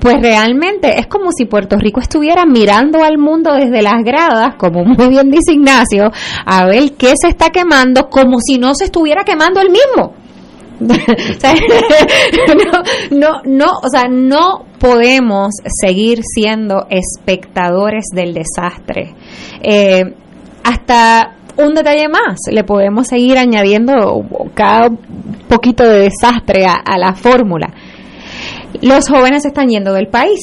pues 0.00 0.16
realmente 0.20 0.98
es 0.98 1.06
como 1.06 1.30
si 1.30 1.44
Puerto 1.44 1.76
Rico 1.76 2.00
estuviera 2.00 2.46
mirando 2.46 3.02
al 3.02 3.18
mundo 3.18 3.52
desde 3.52 3.82
las 3.82 4.02
gradas, 4.02 4.54
como 4.56 4.84
muy 4.84 5.08
bien 5.08 5.30
dice 5.30 5.52
Ignacio, 5.52 6.10
a 6.44 6.66
ver 6.66 6.92
qué 6.92 7.12
se 7.20 7.28
está 7.28 7.50
quemando, 7.50 8.08
como 8.08 8.40
si 8.40 8.58
no 8.58 8.74
se 8.74 8.84
estuviera 8.84 9.24
quemando 9.24 9.60
el 9.60 9.70
mismo. 9.70 10.14
No, 13.10 13.42
no, 13.44 13.66
o 13.82 13.88
sea, 13.90 14.04
no 14.08 14.64
podemos 14.78 15.54
seguir 15.66 16.20
siendo 16.22 16.86
espectadores 16.88 18.04
del 18.14 18.32
desastre. 18.32 19.12
Eh, 19.60 20.14
hasta 20.68 21.34
un 21.56 21.74
detalle 21.74 22.08
más, 22.08 22.38
le 22.50 22.62
podemos 22.62 23.08
seguir 23.08 23.38
añadiendo 23.38 24.22
cada 24.54 24.90
poquito 25.48 25.82
de 25.84 26.10
desastre 26.10 26.66
a, 26.66 26.98
la 26.98 27.14
fórmula. 27.14 27.72
Los 28.82 29.08
jóvenes 29.08 29.46
están 29.46 29.68
yendo 29.68 29.94
del 29.94 30.08
país 30.08 30.40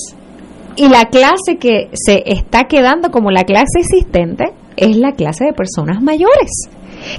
y 0.76 0.90
la 0.90 1.06
clase 1.06 1.58
que 1.60 1.90
se 1.94 2.24
está 2.26 2.64
quedando 2.64 3.12
como 3.12 3.30
la 3.30 3.44
clase 3.44 3.80
existente 3.80 4.46
es 4.76 4.98
la 4.98 5.12
clase 5.12 5.46
de 5.46 5.54
personas 5.54 6.02
mayores, 6.02 6.70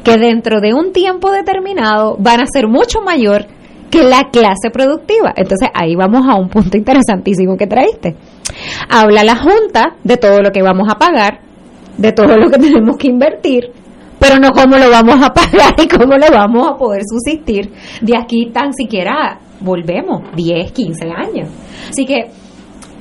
que 0.02 0.18
dentro 0.18 0.60
de 0.60 0.74
un 0.74 0.92
tiempo 0.92 1.30
determinado 1.30 2.16
van 2.18 2.40
a 2.40 2.46
ser 2.46 2.66
mucho 2.66 3.02
mayor 3.02 3.46
que 3.88 4.02
la 4.02 4.30
clase 4.32 4.70
productiva. 4.72 5.32
Entonces 5.36 5.68
ahí 5.72 5.94
vamos 5.94 6.28
a 6.28 6.34
un 6.34 6.48
punto 6.48 6.76
interesantísimo 6.76 7.56
que 7.56 7.68
traíste. 7.68 8.16
Habla 8.90 9.22
la 9.22 9.36
Junta 9.36 9.94
de 10.02 10.16
todo 10.16 10.42
lo 10.42 10.50
que 10.50 10.62
vamos 10.62 10.88
a 10.90 10.98
pagar, 10.98 11.45
de 11.96 12.12
todo 12.12 12.36
lo 12.36 12.50
que 12.50 12.58
tenemos 12.60 12.96
que 12.96 13.08
invertir, 13.08 13.72
pero 14.18 14.38
no 14.38 14.50
cómo 14.52 14.76
lo 14.76 14.90
vamos 14.90 15.16
a 15.22 15.32
pagar 15.32 15.74
y 15.82 15.88
cómo 15.88 16.16
lo 16.16 16.30
vamos 16.30 16.68
a 16.68 16.76
poder 16.76 17.02
subsistir 17.04 17.72
de 18.00 18.16
aquí 18.16 18.50
tan 18.52 18.72
siquiera 18.72 19.38
volvemos 19.60 20.22
10, 20.34 20.72
15 20.72 21.04
años. 21.10 21.48
Así 21.88 22.04
que, 22.06 22.30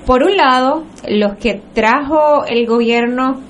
por 0.06 0.24
un 0.24 0.36
lado, 0.38 0.84
los 1.08 1.36
que 1.38 1.62
trajo 1.74 2.46
el 2.46 2.66
gobierno 2.66 3.42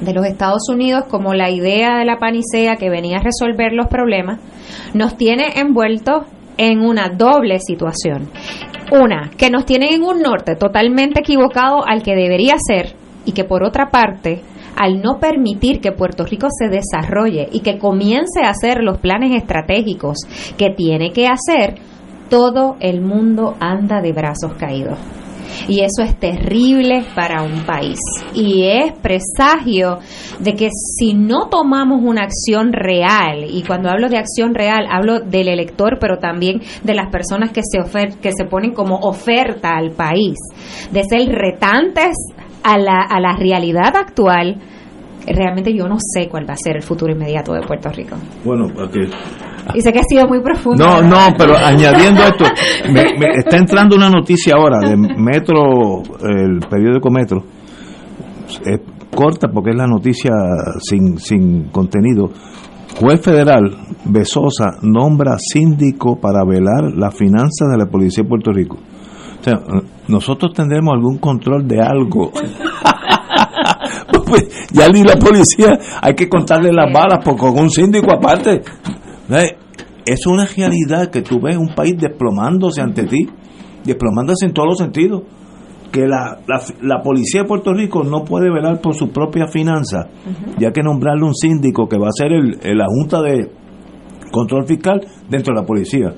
de 0.00 0.12
los 0.12 0.26
Estados 0.26 0.68
Unidos 0.68 1.04
como 1.08 1.34
la 1.34 1.50
idea 1.50 1.98
de 1.98 2.04
la 2.04 2.18
panicea 2.18 2.76
que 2.76 2.90
venía 2.90 3.18
a 3.18 3.22
resolver 3.22 3.72
los 3.72 3.86
problemas, 3.86 4.40
nos 4.94 5.16
tiene 5.16 5.58
envueltos 5.58 6.24
en 6.58 6.80
una 6.80 7.08
doble 7.08 7.58
situación. 7.60 8.30
Una, 8.92 9.30
que 9.36 9.50
nos 9.50 9.64
tiene 9.64 9.94
en 9.94 10.02
un 10.02 10.20
norte 10.20 10.54
totalmente 10.54 11.20
equivocado 11.20 11.84
al 11.86 12.02
que 12.02 12.14
debería 12.14 12.54
ser 12.58 12.94
y 13.24 13.32
que 13.32 13.44
por 13.44 13.64
otra 13.64 13.90
parte, 13.90 14.42
al 14.76 15.00
no 15.02 15.18
permitir 15.18 15.80
que 15.80 15.92
Puerto 15.92 16.24
Rico 16.24 16.48
se 16.50 16.68
desarrolle 16.68 17.48
y 17.50 17.60
que 17.60 17.78
comience 17.78 18.42
a 18.42 18.50
hacer 18.50 18.82
los 18.82 18.98
planes 18.98 19.34
estratégicos 19.34 20.18
que 20.56 20.70
tiene 20.70 21.12
que 21.12 21.26
hacer, 21.26 21.76
todo 22.28 22.76
el 22.80 23.00
mundo 23.00 23.54
anda 23.60 24.00
de 24.00 24.12
brazos 24.12 24.54
caídos. 24.54 24.98
Y 25.68 25.80
eso 25.80 26.02
es 26.02 26.18
terrible 26.18 27.04
para 27.14 27.42
un 27.42 27.64
país. 27.64 27.98
Y 28.34 28.64
es 28.64 28.92
presagio 28.92 29.98
de 30.40 30.54
que 30.54 30.68
si 30.70 31.14
no 31.14 31.48
tomamos 31.48 32.00
una 32.02 32.22
acción 32.24 32.72
real, 32.72 33.44
y 33.48 33.62
cuando 33.62 33.88
hablo 33.88 34.08
de 34.08 34.18
acción 34.18 34.54
real, 34.54 34.86
hablo 34.90 35.20
del 35.20 35.48
elector, 35.48 35.98
pero 36.00 36.18
también 36.18 36.60
de 36.82 36.94
las 36.94 37.10
personas 37.10 37.52
que 37.52 37.62
se, 37.62 37.80
ofer 37.80 38.18
que 38.18 38.32
se 38.36 38.44
ponen 38.44 38.72
como 38.72 38.96
oferta 38.96 39.76
al 39.76 39.92
país, 39.92 40.36
de 40.90 41.02
ser 41.04 41.28
retantes 41.28 42.14
a 42.66 42.78
la, 42.78 43.02
a 43.08 43.20
la 43.20 43.36
realidad 43.36 43.94
actual, 43.94 44.56
realmente 45.24 45.72
yo 45.72 45.86
no 45.88 45.96
sé 46.00 46.28
cuál 46.28 46.48
va 46.48 46.54
a 46.54 46.56
ser 46.56 46.76
el 46.76 46.82
futuro 46.82 47.12
inmediato 47.12 47.52
de 47.52 47.60
Puerto 47.60 47.90
Rico. 47.90 48.16
Bueno, 48.44 48.66
okay. 48.66 49.08
Y 49.74 49.80
sé 49.80 49.92
que 49.92 50.00
ha 50.00 50.02
sido 50.02 50.26
muy 50.26 50.40
profundo. 50.40 50.84
No, 50.84 51.00
no, 51.00 51.28
pero 51.38 51.56
añadiendo 51.56 52.22
esto, 52.22 52.44
me, 52.92 53.04
me 53.18 53.26
está 53.36 53.56
entrando 53.56 53.94
una 53.94 54.10
noticia 54.10 54.54
ahora 54.56 54.80
de 54.80 54.96
Metro, 54.96 56.02
el 56.28 56.58
periódico 56.68 57.10
Metro, 57.10 57.44
es 58.64 58.80
corta 59.14 59.48
porque 59.48 59.70
es 59.70 59.76
la 59.76 59.86
noticia 59.86 60.32
sin, 60.80 61.18
sin 61.18 61.68
contenido. 61.68 62.30
Juez 63.00 63.20
federal 63.22 63.76
Besosa 64.06 64.78
nombra 64.82 65.36
síndico 65.38 66.18
para 66.18 66.44
velar 66.44 66.92
las 66.96 67.14
finanzas 67.14 67.68
de 67.70 67.78
la 67.78 67.86
policía 67.86 68.24
de 68.24 68.28
Puerto 68.28 68.52
Rico. 68.52 68.76
Sea, 69.46 69.62
nosotros 70.08 70.52
tendremos 70.54 70.92
algún 70.92 71.18
control 71.18 71.68
de 71.68 71.80
algo. 71.80 72.32
pues 74.26 74.68
ya 74.72 74.88
ni 74.88 75.04
la 75.04 75.14
policía 75.14 75.78
hay 76.02 76.14
que 76.16 76.28
contarle 76.28 76.72
las 76.72 76.92
balas 76.92 77.20
porque 77.24 77.42
con 77.42 77.60
un 77.60 77.70
síndico 77.70 78.12
aparte 78.12 78.62
es 80.04 80.26
una 80.26 80.46
realidad 80.46 81.12
que 81.12 81.22
tú 81.22 81.38
ves 81.40 81.56
un 81.56 81.76
país 81.76 81.94
desplomándose 81.96 82.80
ante 82.80 83.04
ti, 83.04 83.28
desplomándose 83.84 84.46
en 84.46 84.52
todos 84.52 84.70
los 84.70 84.78
sentidos. 84.78 85.22
Que 85.92 86.08
la, 86.08 86.40
la, 86.48 86.60
la 86.82 87.00
policía 87.00 87.42
de 87.42 87.46
Puerto 87.46 87.72
Rico 87.72 88.02
no 88.02 88.24
puede 88.24 88.50
velar 88.50 88.80
por 88.80 88.96
su 88.96 89.10
propia 89.10 89.46
finanza, 89.46 90.08
ya 90.58 90.72
que 90.72 90.82
nombrarle 90.82 91.24
un 91.24 91.34
síndico 91.36 91.88
que 91.88 91.96
va 91.96 92.08
a 92.08 92.12
ser 92.12 92.32
el, 92.32 92.58
el, 92.64 92.78
la 92.78 92.86
Junta 92.88 93.22
de 93.22 93.48
Control 94.32 94.66
Fiscal 94.66 95.06
dentro 95.30 95.54
de 95.54 95.60
la 95.60 95.64
policía. 95.64 96.12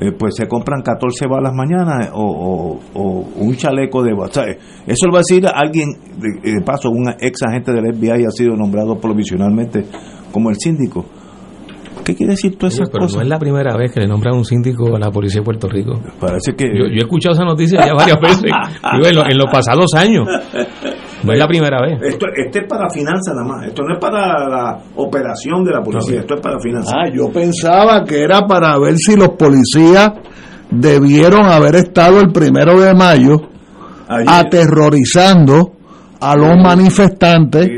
Eh, 0.00 0.10
pues 0.10 0.34
se 0.36 0.48
compran 0.48 0.82
14 0.82 1.28
balas 1.28 1.52
mañana 1.54 2.10
o, 2.14 2.24
o, 2.24 2.80
o 2.94 3.28
un 3.36 3.54
chaleco 3.54 4.02
de 4.02 4.12
o 4.12 4.24
eso 4.24 5.06
lo 5.06 5.12
va 5.12 5.18
a 5.18 5.22
decir 5.24 5.46
alguien 5.46 5.92
de, 6.18 6.50
de, 6.52 6.60
paso 6.62 6.90
un 6.90 7.08
ex 7.20 7.42
agente 7.46 7.70
del 7.72 7.94
FBI 7.94 8.24
ha 8.24 8.30
sido 8.32 8.56
nombrado 8.56 8.98
provisionalmente 8.98 9.84
como 10.32 10.50
el 10.50 10.56
síndico 10.56 11.04
¿Qué 12.04 12.14
quiere 12.14 12.32
decir 12.32 12.56
todas 12.58 12.74
esas 12.74 12.90
pero 12.90 13.04
cosas? 13.04 13.16
No 13.16 13.22
es 13.22 13.28
la 13.28 13.38
primera 13.38 13.76
vez 13.76 13.90
que 13.92 14.00
le 14.00 14.06
nombran 14.06 14.36
un 14.36 14.44
síndico 14.44 14.94
a 14.94 14.98
la 14.98 15.10
policía 15.10 15.40
de 15.40 15.44
Puerto 15.44 15.68
Rico. 15.68 16.00
Parece 16.20 16.54
que. 16.54 16.66
Yo, 16.66 16.86
yo 16.86 16.96
he 16.96 16.98
escuchado 16.98 17.34
esa 17.34 17.44
noticia 17.44 17.84
ya 17.84 17.94
varias 17.94 18.20
veces. 18.20 18.42
Digo, 18.92 19.06
en, 19.06 19.14
lo, 19.14 19.22
en, 19.24 19.38
los 19.38 19.46
pasados 19.50 19.94
años. 19.96 20.26
No 21.22 21.32
es 21.32 21.38
la 21.38 21.46
primera 21.48 21.80
vez. 21.80 21.98
Esto, 22.02 22.26
este 22.36 22.58
es 22.60 22.68
para 22.68 22.90
finanzas 22.90 23.34
nada 23.34 23.48
más. 23.48 23.66
Esto 23.66 23.82
no 23.82 23.94
es 23.94 24.00
para 24.00 24.48
la 24.48 24.78
operación 24.96 25.64
de 25.64 25.72
la 25.72 25.80
policía. 25.80 26.16
No, 26.16 26.20
esto 26.20 26.34
es 26.34 26.40
para 26.40 26.60
finanzas. 26.60 26.94
Ah, 26.94 27.10
yo 27.10 27.32
pensaba 27.32 28.04
que 28.04 28.22
era 28.22 28.46
para 28.46 28.78
ver 28.78 28.96
si 28.98 29.16
los 29.16 29.30
policías 29.30 30.12
debieron 30.70 31.46
haber 31.46 31.76
estado 31.76 32.20
el 32.20 32.30
primero 32.32 32.78
de 32.80 32.94
mayo 32.94 33.36
Ayer. 34.08 34.28
aterrorizando 34.28 35.72
a 36.20 36.36
los 36.36 36.56
manifestantes 36.62 37.68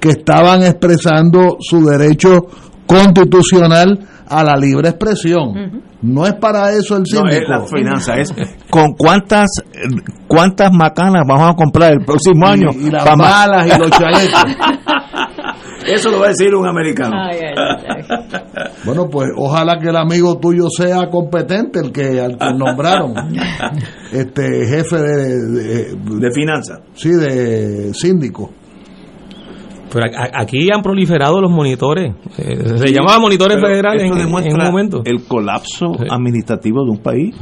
que 0.00 0.08
estaban 0.08 0.62
expresando 0.62 1.58
su 1.60 1.84
derecho 1.84 2.46
constitucional 2.86 3.98
a 4.28 4.42
la 4.42 4.56
libre 4.56 4.88
expresión. 4.88 5.48
Uh 5.48 5.54
-huh. 5.54 5.82
No 6.02 6.26
es 6.26 6.34
para 6.34 6.70
eso 6.72 6.96
el 6.96 7.06
síndico. 7.06 7.28
No, 7.28 7.30
es 7.30 7.48
la 7.48 7.66
finanza, 7.66 8.16
es 8.16 8.34
con 8.70 8.94
cuántas 8.94 9.48
cuántas 10.26 10.72
macanas 10.72 11.22
vamos 11.26 11.50
a 11.50 11.54
comprar 11.54 11.92
el 11.92 12.04
próximo 12.04 12.46
año. 12.46 12.70
Y, 12.72 12.86
y 12.86 12.90
las 12.90 13.04
balas 13.04 13.66
y 13.66 13.78
los 13.78 13.90
chalecos. 13.90 14.42
Eso 15.86 16.10
lo 16.10 16.20
va 16.20 16.26
a 16.26 16.28
decir 16.28 16.54
un 16.54 16.66
americano. 16.66 17.16
Ay, 17.16 17.38
ay, 17.40 17.54
ay. 17.88 18.70
bueno, 18.84 19.08
pues 19.10 19.30
ojalá 19.36 19.78
que 19.80 19.88
el 19.88 19.96
amigo 19.96 20.38
tuyo 20.38 20.68
sea 20.70 21.08
competente, 21.10 21.80
el 21.80 21.92
que 21.92 22.20
al 22.20 22.38
que 22.38 22.54
nombraron. 22.56 23.14
este 24.12 24.66
jefe 24.66 24.96
de, 24.96 25.38
de, 25.50 25.96
de 25.96 26.32
finanzas. 26.32 26.80
Sí, 26.94 27.10
de 27.10 27.92
síndico. 27.94 28.50
Pero 29.92 30.06
aquí 30.34 30.68
han 30.72 30.82
proliferado 30.82 31.40
los 31.40 31.50
monitores. 31.50 32.14
Eh, 32.38 32.78
se 32.78 32.88
sí, 32.88 32.94
llamaban 32.94 33.20
monitores 33.20 33.60
federales 33.60 34.02
en, 34.04 34.16
en, 34.16 34.26
un 34.26 34.64
momento. 34.64 35.02
El 35.04 35.24
colapso 35.24 35.92
sí. 35.98 36.06
administrativo 36.08 36.84
de 36.84 36.90
un 36.90 36.98
país. 36.98 37.34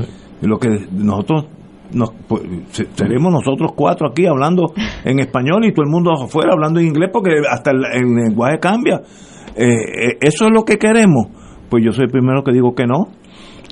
Lo 0.42 0.58
que 0.58 0.68
nosotros 0.90 1.46
nos, 1.92 2.10
pues, 2.26 2.42
seremos 2.94 3.32
nosotros 3.32 3.72
cuatro 3.74 4.08
aquí 4.08 4.26
hablando 4.26 4.72
en 5.04 5.20
español 5.20 5.64
y 5.64 5.72
todo 5.72 5.84
el 5.84 5.90
mundo 5.90 6.12
afuera 6.12 6.52
hablando 6.52 6.80
en 6.80 6.86
inglés 6.86 7.10
porque 7.12 7.30
hasta 7.48 7.70
el, 7.70 7.84
el 7.92 8.14
lenguaje 8.14 8.58
cambia. 8.58 9.00
Eh, 9.56 10.18
¿Eso 10.20 10.46
es 10.46 10.50
lo 10.52 10.64
que 10.64 10.78
queremos? 10.78 11.26
Pues 11.68 11.84
yo 11.84 11.92
soy 11.92 12.04
el 12.06 12.10
primero 12.10 12.42
que 12.42 12.52
digo 12.52 12.74
que 12.74 12.86
no. 12.86 13.08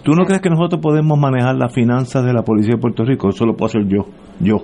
¿Tú 0.05 0.13
no 0.13 0.25
crees 0.25 0.41
que 0.41 0.51
nosotros 0.51 0.81
podemos 0.81 1.19
manejar 1.19 1.57
las 1.57 1.73
finanzas 1.73 2.25
de 2.25 2.33
la 2.33 2.43
policía 2.43 2.75
de 2.77 2.81
Puerto 2.81 3.05
Rico? 3.05 3.29
Eso 3.31 3.45
lo 3.45 3.55
puedo 3.55 3.67
hacer 3.67 3.83
yo. 3.89 4.07
Yo. 4.41 4.59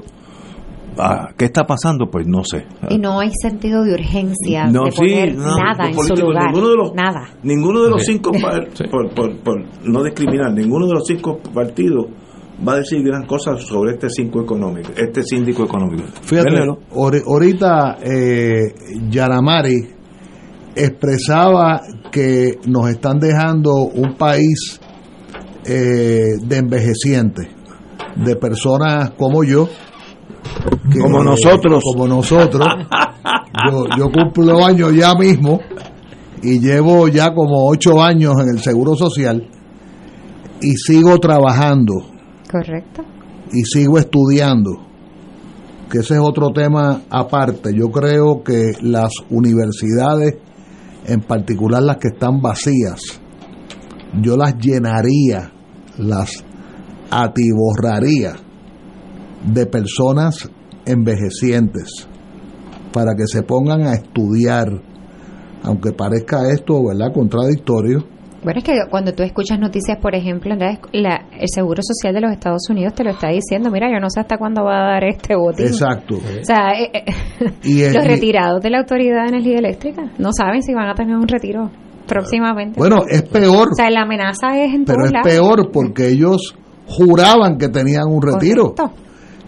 Ah, 0.98 1.28
¿Qué 1.36 1.46
está 1.46 1.64
pasando? 1.64 2.06
Pues 2.10 2.26
no 2.26 2.44
sé. 2.44 2.66
Y 2.88 2.98
no 2.98 3.20
hay 3.20 3.30
sentido 3.40 3.82
de 3.82 3.94
urgencia 3.94 4.66
no, 4.66 4.84
de 4.84 4.92
poner 4.92 5.30
sí, 5.30 5.36
no, 5.36 5.56
nada 5.56 5.88
en 5.88 5.98
su 5.98 6.14
lugar. 6.14 6.46
Ninguno 6.52 6.68
de 6.68 6.76
los, 6.76 6.94
nada. 6.94 7.28
Ninguno 7.42 7.82
de 7.82 7.90
los 7.90 8.02
cinco, 8.04 8.32
sí. 8.74 8.84
por, 8.90 9.14
por, 9.14 9.36
por, 9.38 9.64
no 9.84 10.02
discriminar, 10.04 10.52
ninguno 10.52 10.86
de 10.86 10.94
los 10.94 11.04
cinco 11.06 11.38
partidos 11.52 12.06
va 12.66 12.74
a 12.74 12.76
decir 12.76 13.02
gran 13.02 13.26
cosas 13.26 13.62
sobre 13.62 13.94
este 13.94 14.08
cinco 14.08 14.42
económico, 14.42 14.90
este 14.96 15.22
síndico 15.22 15.64
económico. 15.64 16.04
Fíjate, 16.22 16.50
Vénelo. 16.50 16.78
ahorita 16.92 17.98
eh, 18.02 18.74
Yaramari 19.10 19.94
expresaba 20.76 21.80
que 22.10 22.58
nos 22.66 22.88
están 22.90 23.18
dejando 23.18 23.72
un 23.74 24.16
país 24.16 24.80
eh, 25.66 26.36
de 26.42 26.56
envejecientes, 26.56 27.48
de 28.16 28.36
personas 28.36 29.10
como 29.12 29.44
yo, 29.44 29.68
que, 30.90 30.98
como 30.98 31.22
nosotros. 31.22 31.82
como 31.82 32.06
nosotros. 32.06 32.66
Yo, 33.70 33.86
yo, 33.96 34.10
cumplo 34.10 34.64
años 34.64 34.92
ya 34.94 35.14
mismo 35.14 35.60
y 36.42 36.58
llevo 36.58 37.08
ya 37.08 37.32
como 37.32 37.68
ocho 37.68 38.02
años 38.02 38.34
en 38.40 38.48
el 38.48 38.58
seguro 38.58 38.96
social 38.96 39.48
y 40.60 40.72
sigo 40.76 41.18
trabajando. 41.18 41.94
Correcto. 42.50 43.02
Y 43.52 43.64
sigo 43.64 43.98
estudiando 43.98 44.72
que 45.90 45.98
ese 45.98 46.14
es 46.14 46.20
otro 46.20 46.50
tema 46.50 47.02
aparte. 47.10 47.72
Yo 47.74 47.90
creo 47.90 48.42
que 48.42 48.72
las 48.82 49.12
universidades 49.30 50.36
en 51.06 51.20
particular 51.20 51.82
las 51.82 51.98
que 51.98 52.08
están 52.08 52.40
vacías 52.40 53.20
yo 54.20 54.36
las 54.36 54.56
llenaría, 54.58 55.50
las 55.98 56.44
atiborraría 57.10 58.36
de 59.46 59.66
personas 59.66 60.48
envejecientes 60.86 62.08
para 62.92 63.14
que 63.14 63.26
se 63.26 63.42
pongan 63.42 63.82
a 63.86 63.94
estudiar, 63.94 64.68
aunque 65.62 65.92
parezca 65.92 66.48
esto, 66.52 66.82
¿verdad?, 66.86 67.12
contradictorio. 67.12 68.04
Bueno, 68.44 68.58
es 68.58 68.64
que 68.64 68.72
cuando 68.90 69.12
tú 69.14 69.22
escuchas 69.22 69.58
noticias, 69.58 69.96
por 70.02 70.14
ejemplo, 70.14 70.54
la- 70.54 70.78
el 71.32 71.48
Seguro 71.48 71.80
Social 71.82 72.12
de 72.14 72.20
los 72.20 72.30
Estados 72.32 72.68
Unidos 72.68 72.92
te 72.94 73.02
lo 73.02 73.10
está 73.10 73.28
diciendo, 73.30 73.70
mira, 73.70 73.88
yo 73.90 73.98
no 74.00 74.10
sé 74.10 74.20
hasta 74.20 74.36
cuándo 74.36 74.64
va 74.64 74.80
a 74.80 74.92
dar 74.92 75.04
este 75.04 75.34
botín. 75.34 75.66
Exacto. 75.66 76.16
O 76.16 76.44
sea, 76.44 76.72
eh, 76.78 76.90
eh, 76.92 77.04
Y 77.62 77.80
el- 77.82 77.94
los 77.94 78.04
retirados 78.06 78.60
de 78.62 78.68
la 78.70 78.80
Autoridad 78.80 79.22
de 79.22 79.28
Energía 79.30 79.58
Eléctrica 79.58 80.02
no 80.18 80.30
saben 80.36 80.62
si 80.62 80.74
van 80.74 80.88
a 80.90 80.94
tener 80.94 81.16
un 81.16 81.26
retiro 81.26 81.70
próximamente. 82.06 82.78
Bueno, 82.78 83.04
es 83.08 83.22
peor, 83.22 83.68
O 83.72 83.74
sea, 83.74 83.88
la 83.88 84.02
amenaza 84.02 84.60
es 84.62 84.74
en 84.74 84.84
pero 84.84 85.06
es 85.06 85.12
lados. 85.12 85.26
peor 85.26 85.70
porque 85.72 86.08
ellos 86.10 86.54
juraban 86.86 87.56
que 87.56 87.68
tenían 87.70 88.04
un 88.08 88.20
retiro 88.20 88.74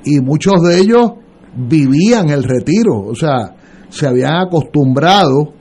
y 0.06 0.20
muchos 0.20 0.62
de 0.62 0.78
ellos 0.78 1.12
vivían 1.56 2.30
el 2.30 2.44
retiro, 2.44 3.00
o 3.00 3.14
sea, 3.14 3.56
se 3.88 4.06
habían 4.06 4.36
acostumbrado 4.36 5.52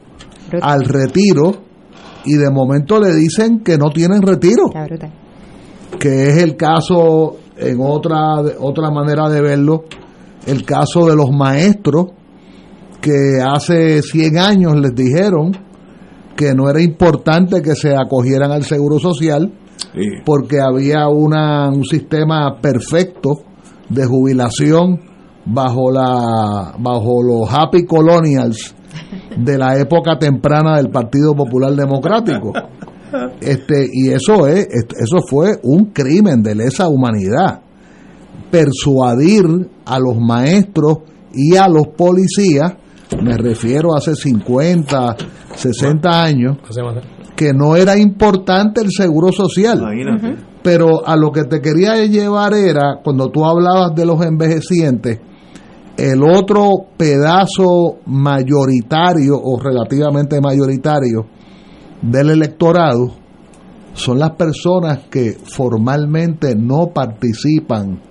al 0.61 0.85
retiro 0.85 1.51
y 2.25 2.35
de 2.35 2.51
momento 2.51 2.99
le 2.99 3.13
dicen 3.13 3.61
que 3.61 3.77
no 3.77 3.89
tienen 3.89 4.21
retiro. 4.21 4.69
Que 5.99 6.29
es 6.29 6.43
el 6.43 6.55
caso, 6.55 7.37
en 7.57 7.79
otra, 7.81 8.41
otra 8.59 8.91
manera 8.91 9.29
de 9.29 9.41
verlo, 9.41 9.85
el 10.45 10.63
caso 10.63 11.07
de 11.07 11.15
los 11.15 11.31
maestros 11.31 12.07
que 13.01 13.39
hace 13.43 14.01
100 14.01 14.37
años 14.37 14.75
les 14.79 14.93
dijeron 14.93 15.53
que 16.35 16.53
no 16.53 16.69
era 16.69 16.81
importante 16.81 17.61
que 17.61 17.75
se 17.75 17.95
acogieran 17.95 18.51
al 18.51 18.63
seguro 18.63 18.99
social 18.99 19.51
porque 20.25 20.59
había 20.59 21.07
una, 21.07 21.69
un 21.69 21.85
sistema 21.85 22.59
perfecto 22.61 23.54
de 23.89 24.05
jubilación 24.05 24.99
bajo 25.45 25.91
la 25.91 26.75
bajo 26.79 27.21
los 27.21 27.49
happy 27.51 27.85
colonials 27.85 28.75
de 29.37 29.57
la 29.57 29.77
época 29.77 30.17
temprana 30.17 30.77
del 30.77 30.89
Partido 30.89 31.35
Popular 31.35 31.73
Democrático. 31.73 32.53
Este 33.39 33.87
y 33.91 34.09
eso 34.09 34.47
es 34.47 34.67
eso 34.67 35.19
fue 35.27 35.59
un 35.63 35.91
crimen 35.91 36.41
de 36.41 36.55
lesa 36.55 36.87
humanidad 36.87 37.61
persuadir 38.51 39.45
a 39.85 39.99
los 39.99 40.17
maestros 40.17 40.99
y 41.33 41.55
a 41.55 41.67
los 41.67 41.87
policías 41.89 42.73
me 43.21 43.37
refiero 43.37 43.93
a 43.93 43.99
hace 43.99 44.15
50 44.15 45.15
60 45.55 46.23
años 46.23 46.57
que 47.35 47.53
no 47.53 47.75
era 47.75 47.97
importante 47.97 48.81
el 48.81 48.91
seguro 48.91 49.31
social 49.31 49.81
pero 50.65 51.07
a 51.07 51.15
lo 51.15 51.31
que 51.31 51.43
te 51.43 51.61
quería 51.61 51.93
llevar 52.07 52.55
era 52.55 52.99
cuando 53.03 53.29
tú 53.29 53.45
hablabas 53.45 53.93
de 53.93 54.03
los 54.03 54.19
envejecientes 54.25 55.19
el 55.95 56.23
otro 56.23 56.71
pedazo 56.97 57.97
mayoritario 58.07 59.39
o 59.39 59.59
relativamente 59.59 60.41
mayoritario 60.41 61.27
del 62.01 62.31
electorado 62.31 63.11
son 63.93 64.17
las 64.17 64.31
personas 64.31 65.01
que 65.11 65.37
formalmente 65.43 66.55
no 66.55 66.87
participan 66.87 68.01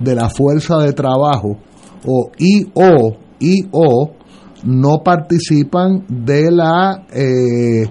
de 0.00 0.14
la 0.14 0.30
fuerza 0.30 0.78
de 0.78 0.94
trabajo 0.94 1.58
o 2.06 2.30
y 2.38 2.64
o 2.72 3.18
y 3.38 3.68
o 3.70 4.12
no 4.64 5.02
participan 5.04 6.06
de 6.08 6.50
la 6.52 7.04
eh, 7.12 7.84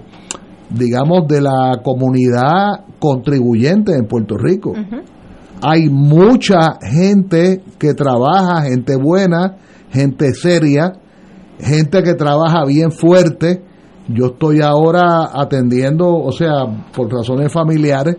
digamos 0.70 1.28
de 1.28 1.40
la 1.40 1.80
comunidad 1.84 2.87
contribuyente 2.98 3.94
en 3.94 4.06
Puerto 4.06 4.36
Rico 4.36 4.74
hay 5.62 5.88
mucha 5.88 6.78
gente 6.82 7.62
que 7.78 7.94
trabaja, 7.94 8.62
gente 8.64 8.96
buena, 8.96 9.56
gente 9.90 10.32
seria, 10.34 10.92
gente 11.58 12.02
que 12.02 12.14
trabaja 12.14 12.64
bien 12.66 12.92
fuerte. 12.92 13.62
Yo 14.08 14.26
estoy 14.26 14.60
ahora 14.62 15.30
atendiendo, 15.32 16.08
o 16.08 16.32
sea, 16.32 16.64
por 16.94 17.12
razones 17.12 17.52
familiares, 17.52 18.16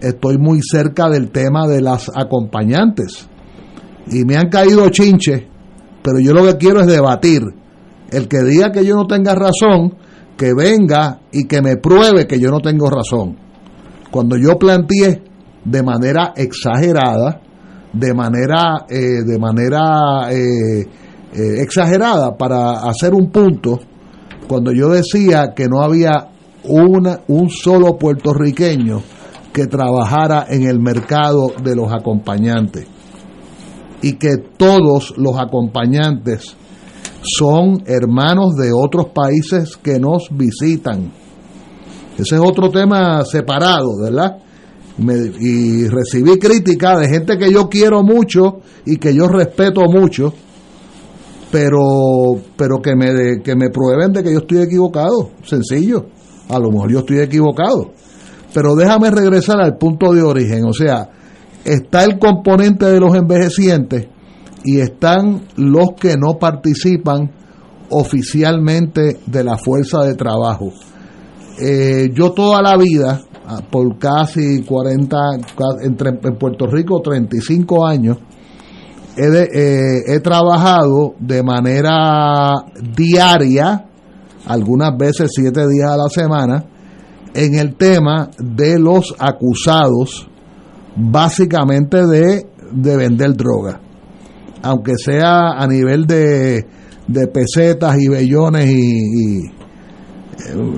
estoy 0.00 0.38
muy 0.38 0.60
cerca 0.62 1.08
del 1.08 1.30
tema 1.30 1.66
de 1.66 1.80
las 1.80 2.10
acompañantes. 2.14 3.28
Y 4.08 4.24
me 4.24 4.36
han 4.36 4.48
caído 4.48 4.88
chinches, 4.90 5.42
pero 6.02 6.20
yo 6.20 6.32
lo 6.32 6.44
que 6.44 6.56
quiero 6.58 6.80
es 6.80 6.86
debatir. 6.86 7.42
El 8.10 8.28
que 8.28 8.38
diga 8.44 8.70
que 8.70 8.84
yo 8.84 8.94
no 8.94 9.06
tenga 9.06 9.34
razón, 9.34 9.94
que 10.36 10.52
venga 10.54 11.20
y 11.32 11.46
que 11.46 11.60
me 11.60 11.76
pruebe 11.76 12.26
que 12.28 12.38
yo 12.38 12.50
no 12.50 12.60
tengo 12.60 12.88
razón. 12.88 13.45
Cuando 14.16 14.38
yo 14.38 14.58
planteé 14.58 15.22
de 15.62 15.82
manera 15.82 16.32
exagerada, 16.34 17.38
de 17.92 18.14
manera, 18.14 18.86
eh, 18.88 19.22
de 19.26 19.38
manera 19.38 20.32
eh, 20.32 20.80
eh, 21.34 21.60
exagerada 21.60 22.34
para 22.34 22.78
hacer 22.88 23.12
un 23.12 23.30
punto, 23.30 23.78
cuando 24.48 24.72
yo 24.72 24.88
decía 24.88 25.52
que 25.54 25.68
no 25.68 25.82
había 25.82 26.28
una, 26.64 27.20
un 27.28 27.50
solo 27.50 27.98
puertorriqueño 27.98 29.02
que 29.52 29.66
trabajara 29.66 30.46
en 30.48 30.62
el 30.62 30.80
mercado 30.80 31.48
de 31.62 31.76
los 31.76 31.92
acompañantes 31.92 32.86
y 34.00 34.14
que 34.14 34.38
todos 34.56 35.12
los 35.18 35.38
acompañantes 35.38 36.56
son 37.20 37.82
hermanos 37.84 38.56
de 38.56 38.72
otros 38.72 39.08
países 39.12 39.76
que 39.76 40.00
nos 40.00 40.30
visitan. 40.30 41.25
Ese 42.18 42.36
es 42.36 42.40
otro 42.40 42.70
tema 42.70 43.24
separado, 43.24 43.98
¿verdad? 44.00 44.38
Y 44.98 45.86
recibí 45.88 46.38
crítica 46.38 46.98
de 46.98 47.08
gente 47.08 47.36
que 47.36 47.52
yo 47.52 47.68
quiero 47.68 48.02
mucho 48.02 48.60
y 48.86 48.96
que 48.96 49.14
yo 49.14 49.28
respeto 49.28 49.82
mucho, 49.82 50.32
pero 51.50 52.40
pero 52.56 52.80
que 52.80 52.96
me 52.96 53.42
que 53.42 53.54
me 53.54 53.68
prueben 53.68 54.12
de 54.12 54.22
que 54.22 54.32
yo 54.32 54.38
estoy 54.38 54.62
equivocado, 54.62 55.32
sencillo. 55.42 56.06
A 56.48 56.58
lo 56.58 56.70
mejor 56.70 56.90
yo 56.90 56.98
estoy 57.00 57.18
equivocado. 57.18 57.90
Pero 58.54 58.74
déjame 58.74 59.10
regresar 59.10 59.60
al 59.60 59.76
punto 59.76 60.14
de 60.14 60.22
origen, 60.22 60.64
o 60.64 60.72
sea, 60.72 61.10
está 61.64 62.04
el 62.04 62.18
componente 62.18 62.86
de 62.86 63.00
los 63.00 63.14
envejecientes 63.14 64.06
y 64.64 64.80
están 64.80 65.42
los 65.56 65.90
que 66.00 66.16
no 66.16 66.38
participan 66.38 67.30
oficialmente 67.90 69.18
de 69.26 69.44
la 69.44 69.58
fuerza 69.58 70.04
de 70.04 70.14
trabajo. 70.14 70.72
Eh, 71.58 72.10
yo 72.14 72.32
toda 72.32 72.60
la 72.62 72.76
vida, 72.76 73.22
ah, 73.46 73.60
por 73.70 73.98
casi 73.98 74.62
40, 74.62 75.16
ca- 75.56 75.84
entre, 75.84 76.10
en 76.10 76.36
Puerto 76.38 76.66
Rico 76.66 77.00
35 77.00 77.86
años, 77.86 78.18
he, 79.16 79.26
de- 79.30 79.48
eh, 79.54 80.02
he 80.14 80.20
trabajado 80.20 81.14
de 81.18 81.42
manera 81.42 82.52
diaria, 82.94 83.86
algunas 84.46 84.96
veces 84.98 85.30
siete 85.34 85.60
días 85.66 85.90
a 85.90 85.96
la 85.96 86.08
semana, 86.10 86.64
en 87.34 87.54
el 87.54 87.74
tema 87.76 88.30
de 88.38 88.78
los 88.78 89.14
acusados, 89.18 90.28
básicamente 90.96 92.06
de, 92.06 92.46
de 92.72 92.96
vender 92.96 93.34
droga. 93.34 93.80
Aunque 94.62 94.92
sea 94.96 95.50
a 95.56 95.66
nivel 95.66 96.06
de, 96.06 96.66
de 97.06 97.26
pesetas 97.28 97.96
y 97.98 98.08
bellones 98.08 98.66
y, 98.70 99.50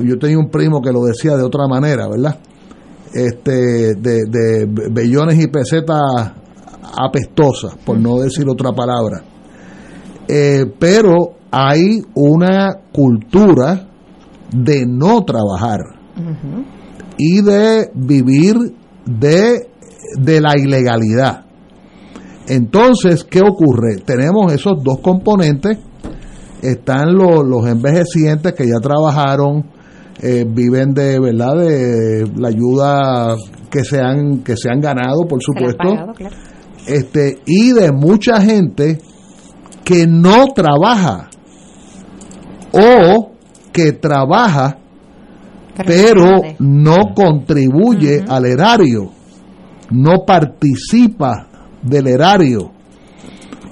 yo 0.05 0.19
tenía 0.19 0.39
un 0.39 0.51
primo 0.51 0.81
que 0.81 0.93
lo 0.93 1.05
decía 1.05 1.37
de 1.37 1.43
otra 1.43 1.67
manera, 1.69 2.09
¿verdad? 2.09 2.39
Este, 3.13 3.95
de, 3.95 4.25
de 4.27 4.67
bellones 4.91 5.39
y 5.43 5.49
pesetas 5.49 6.01
apestosas, 6.97 7.77
por 7.85 7.99
no 7.99 8.19
decir 8.19 8.49
otra 8.49 8.73
palabra. 8.73 9.23
Eh, 10.27 10.67
pero 10.79 11.37
hay 11.51 12.03
una 12.15 12.81
cultura 12.93 13.89
de 14.51 14.85
no 14.87 15.25
trabajar 15.25 15.81
y 17.17 17.43
de 17.43 17.91
vivir 17.95 18.57
de, 19.07 19.69
de 20.19 20.41
la 20.41 20.59
ilegalidad. 20.59 21.45
Entonces, 22.47 23.25
¿qué 23.25 23.41
ocurre? 23.41 23.97
Tenemos 24.05 24.53
esos 24.53 24.83
dos 24.83 25.01
componentes. 25.01 25.79
Están 26.63 27.15
los, 27.15 27.47
los 27.47 27.67
envejecientes 27.67 28.53
que 28.55 28.67
ya 28.67 28.81
trabajaron, 28.81 29.65
eh, 30.21 30.45
viven 30.49 30.93
de 30.93 31.21
verdad 31.21 31.57
de 31.57 32.31
la 32.37 32.49
ayuda 32.49 33.37
que 33.71 33.85
se 33.85 34.01
han, 34.01 34.39
que 34.43 34.57
se 34.57 34.71
han 34.71 34.81
ganado, 34.81 35.27
por 35.29 35.43
supuesto. 35.43 35.89
pagado, 35.89 36.15
claro. 36.15 36.37
Este, 36.87 37.39
y 37.47 37.73
de 37.73 37.93
mucha 37.93 38.41
gente 38.41 38.99
que 39.85 40.07
no 40.07 40.47
trabaja 40.55 41.29
o 42.73 43.33
que 43.73 43.93
trabaja 43.93 44.79
pero 45.87 46.41
no 46.59 47.15
contribuye 47.15 48.25
al 48.27 48.47
erario, 48.47 49.11
no 49.91 50.25
participa 50.27 51.47
del 51.83 52.09
erario. 52.09 52.73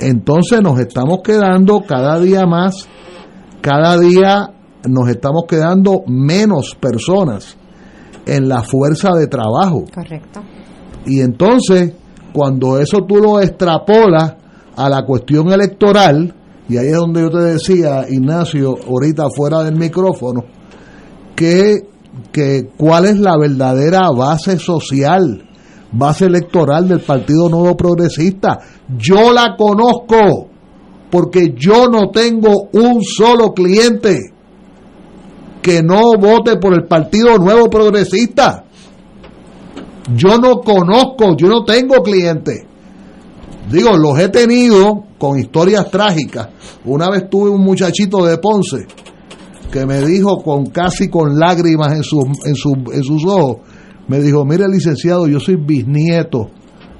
Entonces 0.01 0.61
nos 0.63 0.79
estamos 0.79 1.21
quedando 1.23 1.83
cada 1.87 2.19
día 2.21 2.45
más, 2.47 2.89
cada 3.61 3.99
día 3.99 4.53
nos 4.89 5.09
estamos 5.09 5.45
quedando 5.49 6.03
menos 6.07 6.75
personas 6.75 7.57
en 8.27 8.49
la 8.49 8.63
fuerza 8.63 9.11
de 9.13 9.27
trabajo. 9.27 9.85
Correcto. 9.93 10.41
Y 11.07 11.21
entonces, 11.21 11.93
cuando 12.33 12.79
eso 12.79 12.99
tú 13.07 13.17
lo 13.17 13.41
extrapolas 13.41 14.35
a 14.77 14.89
la 14.89 15.05
cuestión 15.05 15.51
electoral, 15.51 16.35
y 16.69 16.77
ahí 16.77 16.89
es 16.89 16.97
donde 16.97 17.23
yo 17.23 17.31
te 17.31 17.39
decía, 17.39 18.07
Ignacio, 18.09 18.77
ahorita 18.87 19.29
fuera 19.35 19.63
del 19.63 19.77
micrófono, 19.77 20.45
que, 21.37 21.89
que 22.33 22.69
cuál 22.77 23.05
es 23.05 23.19
la 23.19 23.39
verdadera 23.39 24.11
base 24.11 24.59
social, 24.59 25.46
base 25.99 26.27
electoral 26.27 26.89
del 26.89 27.01
Partido 27.01 27.49
Nuevo 27.49 27.77
Progresista. 27.77 28.59
Yo 28.99 29.33
la 29.33 29.57
conozco, 29.57 30.49
porque 31.11 31.55
yo 31.57 31.89
no 31.89 32.11
tengo 32.11 32.69
un 32.73 33.03
solo 33.03 33.53
cliente 33.53 34.33
que 35.63 35.83
no 35.83 36.13
vote 36.19 36.57
por 36.57 36.75
el 36.75 36.85
Partido 36.85 37.39
Nuevo 37.39 37.69
Progresista. 37.69 38.65
Yo 40.15 40.39
no 40.39 40.61
conozco, 40.61 41.37
yo 41.37 41.49
no 41.49 41.65
tengo 41.65 42.03
clientes. 42.03 42.65
Digo, 43.71 43.97
los 43.97 44.19
he 44.19 44.29
tenido 44.29 45.05
con 45.19 45.39
historias 45.39 45.91
trágicas. 45.91 46.49
Una 46.85 47.11
vez 47.11 47.29
tuve 47.29 47.51
un 47.51 47.63
muchachito 47.63 48.25
de 48.25 48.39
Ponce 48.39 48.87
que 49.73 49.85
me 49.85 50.01
dijo 50.01 50.39
con 50.43 50.67
casi 50.67 51.09
con 51.09 51.39
lágrimas 51.39 51.93
en, 51.93 52.03
sus 52.05 52.25
en, 52.45 52.55
en 52.93 53.03
sus 53.03 53.25
ojos, 53.27 53.59
me 54.09 54.21
dijo, 54.21 54.45
mire 54.45 54.69
licenciado, 54.69 55.27
yo 55.27 55.41
soy 55.41 55.57
bisnieto 55.57 56.51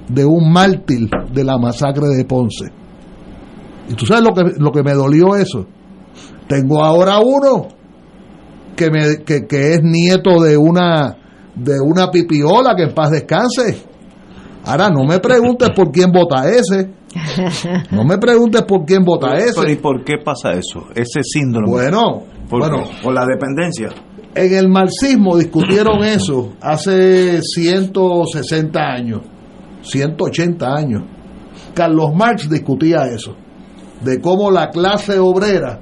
de 0.09 0.25
un 0.25 0.51
mártir 0.51 1.09
de 1.31 1.43
la 1.43 1.57
masacre 1.57 2.07
de 2.07 2.25
Ponce. 2.25 2.65
Y 3.89 3.93
tú 3.93 4.05
sabes 4.05 4.23
lo 4.23 4.33
que, 4.33 4.59
lo 4.59 4.71
que 4.71 4.83
me 4.83 4.93
dolió 4.93 5.35
eso. 5.35 5.65
Tengo 6.47 6.83
ahora 6.83 7.19
uno 7.19 7.67
que, 8.75 8.89
me, 8.89 9.23
que, 9.23 9.47
que 9.47 9.73
es 9.73 9.83
nieto 9.83 10.41
de 10.41 10.57
una, 10.57 11.17
de 11.55 11.75
una 11.81 12.09
pipiola 12.11 12.75
que 12.75 12.83
en 12.83 12.93
paz 12.93 13.11
descanse. 13.11 13.83
Ahora 14.65 14.89
no 14.89 15.05
me 15.05 15.19
preguntes 15.19 15.69
por 15.75 15.91
quién 15.91 16.11
vota 16.11 16.49
ese. 16.49 16.91
No 17.91 18.03
me 18.03 18.17
preguntes 18.17 18.63
por 18.63 18.85
quién 18.85 19.03
vota 19.03 19.35
ese. 19.35 19.53
Pero 19.55 19.71
¿y 19.71 19.77
por 19.77 20.03
qué 20.03 20.17
pasa 20.23 20.51
eso? 20.51 20.87
Ese 20.93 21.21
síndrome. 21.23 21.69
Bueno, 21.69 22.23
¿Por 22.49 22.59
bueno, 22.59 22.83
por 23.01 23.13
la 23.13 23.25
dependencia. 23.25 23.89
En 24.37 24.53
el 24.53 24.69
marxismo 24.69 25.37
discutieron 25.37 26.03
eso 26.03 26.53
hace 26.61 27.41
160 27.41 28.79
años, 28.79 29.21
180 29.81 30.65
años. 30.67 31.03
Carlos 31.73 32.13
Marx 32.15 32.49
discutía 32.49 33.05
eso, 33.07 33.35
de 34.03 34.19
cómo 34.19 34.49
la 34.51 34.69
clase 34.69 35.19
obrera 35.19 35.81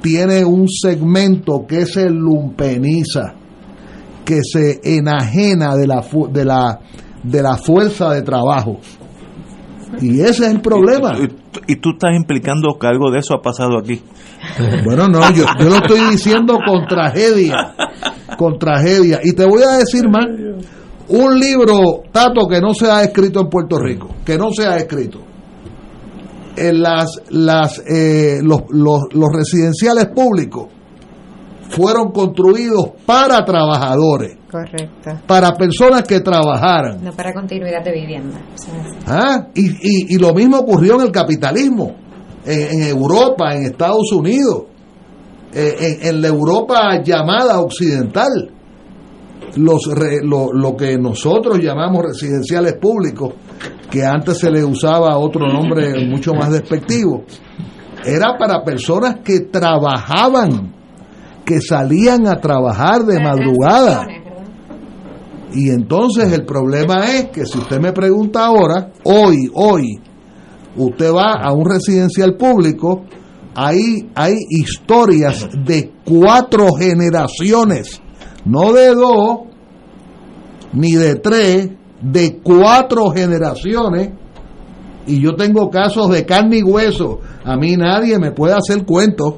tiene 0.00 0.44
un 0.44 0.68
segmento 0.68 1.66
que 1.66 1.86
se 1.86 2.08
lumpeniza, 2.08 3.34
que 4.24 4.40
se 4.42 4.80
enajena 4.84 5.74
de 5.76 5.86
la, 5.86 6.04
de 6.30 6.44
la, 6.44 6.80
de 7.22 7.42
la 7.42 7.56
fuerza 7.56 8.10
de 8.10 8.22
trabajo. 8.22 8.78
Y 10.00 10.20
ese 10.20 10.46
es 10.46 10.52
el 10.52 10.60
problema. 10.60 11.16
Y, 11.66 11.76
tú 11.76 11.90
estás 11.90 12.14
implicando 12.14 12.78
que 12.78 12.86
algo 12.86 13.10
de 13.10 13.18
eso 13.18 13.34
ha 13.34 13.42
pasado 13.42 13.78
aquí. 13.78 14.02
Bueno, 14.84 15.08
no, 15.08 15.20
yo, 15.32 15.44
yo 15.58 15.68
lo 15.68 15.76
estoy 15.76 16.10
diciendo 16.10 16.58
con 16.66 16.86
tragedia, 16.86 17.74
con 18.38 18.58
tragedia. 18.58 19.20
Y 19.22 19.32
te 19.32 19.44
voy 19.44 19.62
a 19.62 19.78
decir 19.78 20.08
más, 20.08 20.26
un 21.08 21.38
libro, 21.38 22.02
Tato, 22.10 22.46
que 22.48 22.60
no 22.60 22.74
se 22.74 22.90
ha 22.90 23.02
escrito 23.02 23.40
en 23.40 23.48
Puerto 23.48 23.78
Rico, 23.78 24.08
que 24.24 24.36
no 24.36 24.50
se 24.50 24.66
ha 24.66 24.76
escrito. 24.76 25.20
En 26.56 26.80
las, 26.80 27.22
las, 27.30 27.82
eh, 27.86 28.40
los, 28.42 28.62
los, 28.70 29.02
los 29.12 29.28
residenciales 29.32 30.06
públicos 30.06 30.68
fueron 31.68 32.12
construidos 32.12 32.90
para 33.04 33.44
trabajadores, 33.44 34.38
Correcto. 34.64 35.10
para 35.26 35.52
personas 35.54 36.02
que 36.04 36.20
trabajaran. 36.20 37.02
No 37.04 37.12
para 37.12 37.32
continuidad 37.34 37.82
de 37.84 37.92
vivienda. 37.92 38.38
¿Ah? 39.06 39.46
Y, 39.54 39.66
y, 39.70 40.14
y 40.14 40.18
lo 40.18 40.32
mismo 40.32 40.58
ocurrió 40.58 40.94
en 40.96 41.02
el 41.06 41.12
capitalismo, 41.12 41.94
en, 42.44 42.80
en 42.82 42.88
Europa, 42.88 43.54
en 43.54 43.64
Estados 43.64 44.10
Unidos, 44.12 44.64
eh, 45.52 45.98
en, 46.00 46.08
en 46.08 46.22
la 46.22 46.28
Europa 46.28 47.02
llamada 47.02 47.60
occidental. 47.60 48.50
Los 49.56 49.86
re- 49.90 50.20
lo, 50.22 50.52
lo 50.52 50.76
que 50.76 50.98
nosotros 50.98 51.58
llamamos 51.60 52.04
residenciales 52.04 52.74
públicos, 52.74 53.32
que 53.90 54.04
antes 54.04 54.38
se 54.38 54.50
le 54.50 54.62
usaba 54.64 55.16
otro 55.16 55.46
nombre 55.46 56.06
mucho 56.06 56.34
más 56.34 56.50
despectivo, 56.52 57.22
era 58.04 58.36
para 58.38 58.62
personas 58.62 59.16
que 59.24 59.40
trabajaban, 59.40 60.74
que 61.44 61.60
salían 61.62 62.26
a 62.26 62.36
trabajar 62.40 63.04
de 63.04 63.18
madrugada. 63.22 64.06
Y 65.52 65.70
entonces 65.70 66.32
el 66.32 66.44
problema 66.44 67.04
es 67.06 67.26
que 67.26 67.46
si 67.46 67.58
usted 67.58 67.80
me 67.80 67.92
pregunta 67.92 68.46
ahora, 68.46 68.92
hoy, 69.04 69.50
hoy, 69.54 70.00
usted 70.76 71.12
va 71.12 71.34
a 71.34 71.52
un 71.52 71.64
residencial 71.64 72.36
público, 72.36 73.04
ahí 73.54 74.10
hay 74.14 74.34
historias 74.50 75.48
de 75.64 75.92
cuatro 76.04 76.74
generaciones, 76.74 78.02
no 78.44 78.72
de 78.72 78.94
dos, 78.94 79.38
ni 80.72 80.92
de 80.92 81.14
tres, 81.16 81.70
de 82.02 82.40
cuatro 82.42 83.10
generaciones. 83.10 84.10
Y 85.06 85.20
yo 85.20 85.36
tengo 85.36 85.70
casos 85.70 86.10
de 86.10 86.26
carne 86.26 86.58
y 86.58 86.62
hueso. 86.64 87.20
A 87.44 87.56
mí 87.56 87.76
nadie 87.76 88.18
me 88.18 88.32
puede 88.32 88.54
hacer 88.54 88.84
cuentos, 88.84 89.36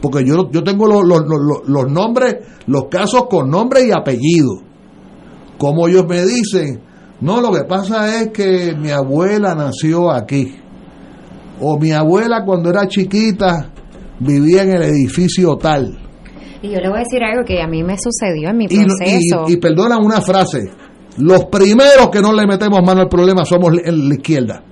porque 0.00 0.24
yo, 0.24 0.48
yo 0.52 0.62
tengo 0.62 0.86
los, 0.86 1.04
los, 1.04 1.22
los, 1.26 1.68
los 1.68 1.90
nombres, 1.90 2.36
los 2.66 2.84
casos 2.88 3.26
con 3.28 3.50
nombre 3.50 3.84
y 3.84 3.90
apellido 3.90 4.71
como 5.58 5.88
ellos 5.88 6.04
me 6.08 6.24
dicen, 6.24 6.80
no, 7.20 7.40
lo 7.40 7.52
que 7.52 7.64
pasa 7.64 8.20
es 8.20 8.28
que 8.30 8.74
mi 8.76 8.90
abuela 8.90 9.54
nació 9.54 10.10
aquí, 10.10 10.56
o 11.60 11.78
mi 11.78 11.92
abuela 11.92 12.42
cuando 12.44 12.70
era 12.70 12.86
chiquita 12.88 13.70
vivía 14.18 14.62
en 14.62 14.70
el 14.72 14.82
edificio 14.82 15.56
tal. 15.56 15.98
Y 16.62 16.68
yo 16.70 16.78
le 16.78 16.88
voy 16.88 16.98
a 16.98 17.02
decir 17.02 17.22
algo 17.22 17.44
que 17.44 17.60
a 17.60 17.66
mí 17.66 17.82
me 17.82 17.96
sucedió 17.98 18.50
en 18.50 18.56
mi 18.56 18.64
Y, 18.68 18.84
proceso. 18.84 19.44
y, 19.48 19.52
y 19.54 19.56
perdona 19.56 19.98
una 19.98 20.20
frase, 20.20 20.70
los 21.18 21.44
primeros 21.46 22.08
que 22.10 22.20
no 22.20 22.32
le 22.32 22.46
metemos 22.46 22.80
mano 22.84 23.00
al 23.02 23.08
problema 23.08 23.44
somos 23.44 23.74
en 23.84 24.08
la 24.08 24.14
izquierda. 24.14 24.62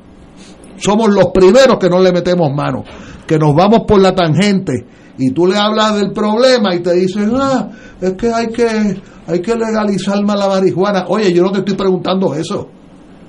Somos 0.77 1.11
los 1.11 1.27
primeros 1.35 1.79
que 1.79 1.91
no 1.91 2.01
le 2.01 2.11
metemos 2.13 2.51
mano, 2.55 2.83
que 3.27 3.39
nos 3.39 3.55
vamos 3.55 3.81
por 3.87 4.01
la 4.01 4.15
tangente 4.15 4.87
y 5.21 5.31
tú 5.33 5.47
le 5.47 5.57
hablas 5.57 5.97
del 5.97 6.13
problema 6.13 6.75
y 6.75 6.81
te 6.81 6.95
dicen, 6.95 7.31
ah, 7.35 7.69
es 8.01 8.15
que 8.15 8.33
hay 8.33 8.49
que, 8.49 9.01
hay 9.27 9.41
que 9.41 9.55
legalizar 9.55 10.23
más 10.25 10.39
la 10.39 10.49
marihuana. 10.49 11.05
Oye, 11.09 11.33
yo 11.33 11.43
no 11.43 11.53
te 11.53 11.59
estoy 11.59 11.77
preguntando 11.77 12.35
eso. 12.35 12.69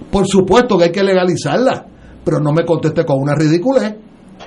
Por 0.09 0.25
supuesto 0.25 0.77
que 0.77 0.85
hay 0.85 0.91
que 0.91 1.03
legalizarla, 1.03 1.85
pero 2.23 2.39
no 2.39 2.51
me 2.53 2.65
conteste 2.65 3.05
con 3.05 3.19
una 3.19 3.35
ridiculez. 3.35 3.95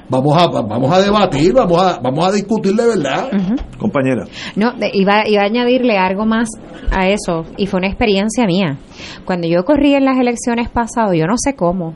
Vamos 0.09 0.37
a, 0.37 0.49
vamos 0.49 0.93
a 0.93 1.01
debatir, 1.01 1.53
vamos 1.53 1.81
a, 1.81 2.01
vamos 2.01 2.27
a 2.27 2.33
discutir 2.33 2.75
de 2.75 2.87
verdad. 2.87 3.31
Compañera. 3.79 4.25
No, 4.57 4.73
iba, 4.93 5.29
iba 5.29 5.43
a 5.43 5.47
añadirle 5.47 5.97
algo 5.97 6.27
más 6.27 6.49
a 6.91 7.09
eso, 7.09 7.45
y 7.57 7.67
fue 7.67 7.79
una 7.79 7.89
experiencia 7.89 8.45
mía. 8.47 8.79
Cuando 9.25 9.47
yo 9.47 9.65
corrí 9.65 9.95
en 9.95 10.05
las 10.05 10.19
elecciones 10.19 10.69
pasadas, 10.69 11.17
yo 11.17 11.27
no 11.27 11.35
sé 11.37 11.55
cómo, 11.55 11.95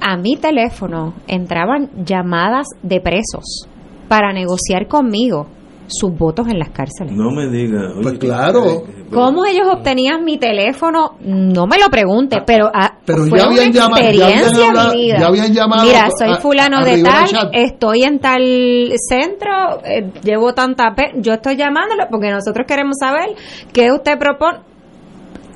a 0.00 0.16
mi 0.16 0.36
teléfono 0.36 1.14
entraban 1.28 1.90
llamadas 2.04 2.66
de 2.82 3.00
presos 3.00 3.68
para 4.10 4.32
negociar 4.32 4.88
conmigo 4.88 5.46
sus 5.86 6.12
votos 6.16 6.48
en 6.48 6.58
las 6.58 6.70
cárceles. 6.70 7.12
No 7.12 7.30
me 7.30 7.48
diga. 7.48 7.92
Pues 8.02 8.18
claro. 8.18 8.82
¿Cómo 9.12 9.44
ellos 9.44 9.66
obtenían 9.72 10.24
mi 10.24 10.36
teléfono? 10.36 11.16
No 11.20 11.66
me 11.68 11.78
lo 11.78 11.88
pregunte, 11.90 12.38
pero, 12.46 12.70
ah, 12.74 12.92
Pero 13.04 13.24
fue 13.26 13.38
ya 13.38 13.46
una 13.48 13.56
habían 13.60 13.72
llama- 13.72 14.00
ya 14.00 14.06
habían 14.08 14.28
experiencia 14.30 14.64
en 14.64 14.70
hablado- 14.70 14.92
mi 14.94 15.00
vida. 15.00 15.18
ya 15.20 15.26
habían 15.26 15.52
llamado 15.52 15.84
Mira, 15.84 16.08
soy 16.16 16.34
fulano 16.40 16.78
a 16.78 16.84
de 16.84 17.02
tal, 17.02 17.50
estoy 17.52 18.02
en 18.02 18.18
tal 18.18 18.92
centro, 19.08 19.52
eh, 19.84 20.10
llevo 20.24 20.54
tanta... 20.54 20.92
pe- 20.94 21.12
yo 21.16 21.32
estoy 21.34 21.56
llamándolo 21.56 22.04
porque 22.10 22.30
nosotros 22.30 22.66
queremos 22.68 22.96
saber 23.00 23.30
qué 23.72 23.90
usted 23.92 24.18
propone. 24.18 24.58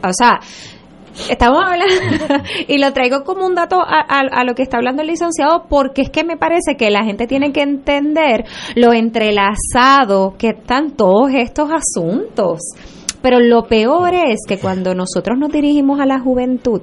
O 0.02 0.12
sea, 0.12 0.38
estamos 1.30 1.62
hablando, 1.64 1.94
y 2.68 2.78
lo 2.78 2.92
traigo 2.92 3.24
como 3.24 3.46
un 3.46 3.54
dato 3.54 3.80
a, 3.80 4.00
a- 4.00 4.40
a 4.40 4.44
lo 4.44 4.54
que 4.54 4.62
está 4.62 4.76
hablando 4.78 5.02
el 5.02 5.08
licenciado, 5.08 5.66
porque 5.68 6.02
es 6.02 6.10
que 6.10 6.24
me 6.24 6.36
parece 6.36 6.76
que 6.76 6.90
la 6.90 7.04
gente 7.04 7.26
tiene 7.26 7.52
que 7.52 7.62
entender 7.62 8.44
lo 8.74 8.92
entrelazado 8.92 10.34
que 10.38 10.48
están 10.50 10.92
todos 10.92 11.30
estos 11.34 11.70
asuntos. 11.70 12.60
Pero 13.22 13.40
lo 13.40 13.62
peor 13.64 14.12
es 14.14 14.40
que 14.46 14.58
cuando 14.58 14.94
nosotros 14.94 15.38
nos 15.38 15.50
dirigimos 15.50 15.98
a 16.00 16.04
la 16.06 16.20
juventud, 16.20 16.82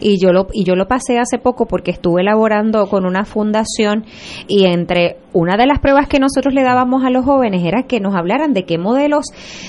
y 0.00 0.20
yo 0.20 0.32
lo 0.32 0.46
y 0.52 0.64
yo 0.64 0.74
lo 0.74 0.86
pasé 0.88 1.18
hace 1.18 1.38
poco 1.38 1.66
porque 1.66 1.90
estuve 1.90 2.22
elaborando 2.22 2.86
con 2.86 3.06
una 3.06 3.24
fundación 3.24 4.04
y 4.48 4.64
entre 4.66 5.16
una 5.32 5.56
de 5.56 5.66
las 5.66 5.78
pruebas 5.80 6.08
que 6.08 6.18
nosotros 6.18 6.54
le 6.54 6.62
dábamos 6.62 7.04
a 7.04 7.10
los 7.10 7.24
jóvenes 7.24 7.64
era 7.64 7.84
que 7.84 8.00
nos 8.00 8.14
hablaran 8.14 8.52
de 8.52 8.64
qué 8.64 8.78
modelos 8.78 9.26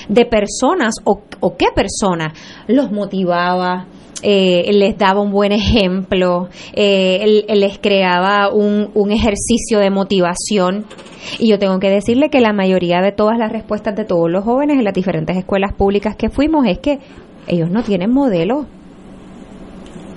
de 0.08 0.24
personas 0.26 0.94
o, 1.04 1.22
qué 1.56 1.66
persona 1.74 2.32
los 2.66 2.90
motivaba 2.92 3.86
eh, 4.22 4.70
les 4.72 4.96
daba 4.96 5.20
un 5.20 5.30
buen 5.30 5.52
ejemplo, 5.52 6.48
eh, 6.72 7.44
les 7.46 7.78
creaba 7.78 8.50
un, 8.50 8.88
un 8.94 9.10
ejercicio 9.10 9.80
de 9.80 9.90
motivación. 9.90 10.86
Y 11.38 11.50
yo 11.50 11.58
tengo 11.58 11.78
que 11.78 11.90
decirle 11.90 12.30
que 12.30 12.40
la 12.40 12.54
mayoría 12.54 13.00
de 13.02 13.12
todas 13.12 13.38
las 13.38 13.52
respuestas 13.52 13.94
de 13.96 14.04
todos 14.04 14.30
los 14.30 14.44
jóvenes 14.44 14.78
en 14.78 14.84
las 14.84 14.94
diferentes 14.94 15.36
escuelas 15.36 15.74
públicas 15.74 16.16
que 16.16 16.30
fuimos 16.30 16.66
es 16.66 16.78
que 16.78 17.00
ellos 17.46 17.70
no 17.70 17.82
tienen 17.82 18.10
modelo 18.10 18.66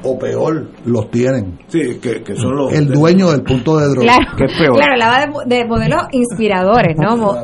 o 0.03 0.17
peor, 0.17 0.69
los 0.85 1.09
tienen. 1.09 1.59
Sí, 1.67 1.99
que, 1.99 2.35
son 2.35 2.55
los. 2.55 2.73
El 2.73 2.87
dueño 2.87 3.31
del 3.31 3.43
punto 3.43 3.77
de 3.77 3.87
droga. 3.87 4.01
Claro, 4.01 4.45
es 4.45 4.57
peor. 4.57 4.75
Claro, 4.75 4.93
hablaba 4.93 5.45
de, 5.45 5.55
de, 5.55 5.65
modelos 5.65 6.01
inspiradores, 6.11 6.95
¿no? 6.97 7.35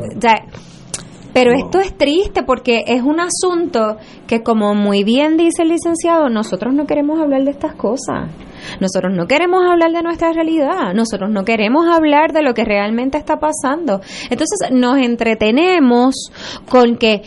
pero 1.34 1.52
esto 1.52 1.80
es 1.80 1.98
triste 1.98 2.44
porque 2.44 2.84
es 2.86 3.02
un 3.02 3.20
asunto 3.20 3.98
que, 4.28 4.44
como 4.44 4.76
muy 4.76 5.04
bien 5.04 5.36
dice 5.36 5.64
el 5.64 5.70
licenciado, 5.70 6.30
nosotros 6.30 6.76
no 6.76 6.86
queremos 6.86 7.20
hablar 7.20 7.44
de 7.44 7.50
estas 7.50 7.74
cosas. 7.74 8.30
Nosotros 8.80 9.14
no 9.16 9.26
queremos 9.26 9.64
hablar 9.68 9.92
de 9.92 10.04
nuestra 10.04 10.32
realidad, 10.32 10.94
nosotros 10.94 11.32
no 11.32 11.44
queremos 11.44 11.88
hablar 11.88 12.34
de 12.34 12.44
lo 12.44 12.54
que 12.54 12.64
realmente 12.64 13.18
está 13.18 13.38
pasando. 13.38 14.00
Entonces 14.30 14.70
nos 14.72 14.98
entretenemos 14.98 16.16
con 16.70 16.98
que 16.98 17.24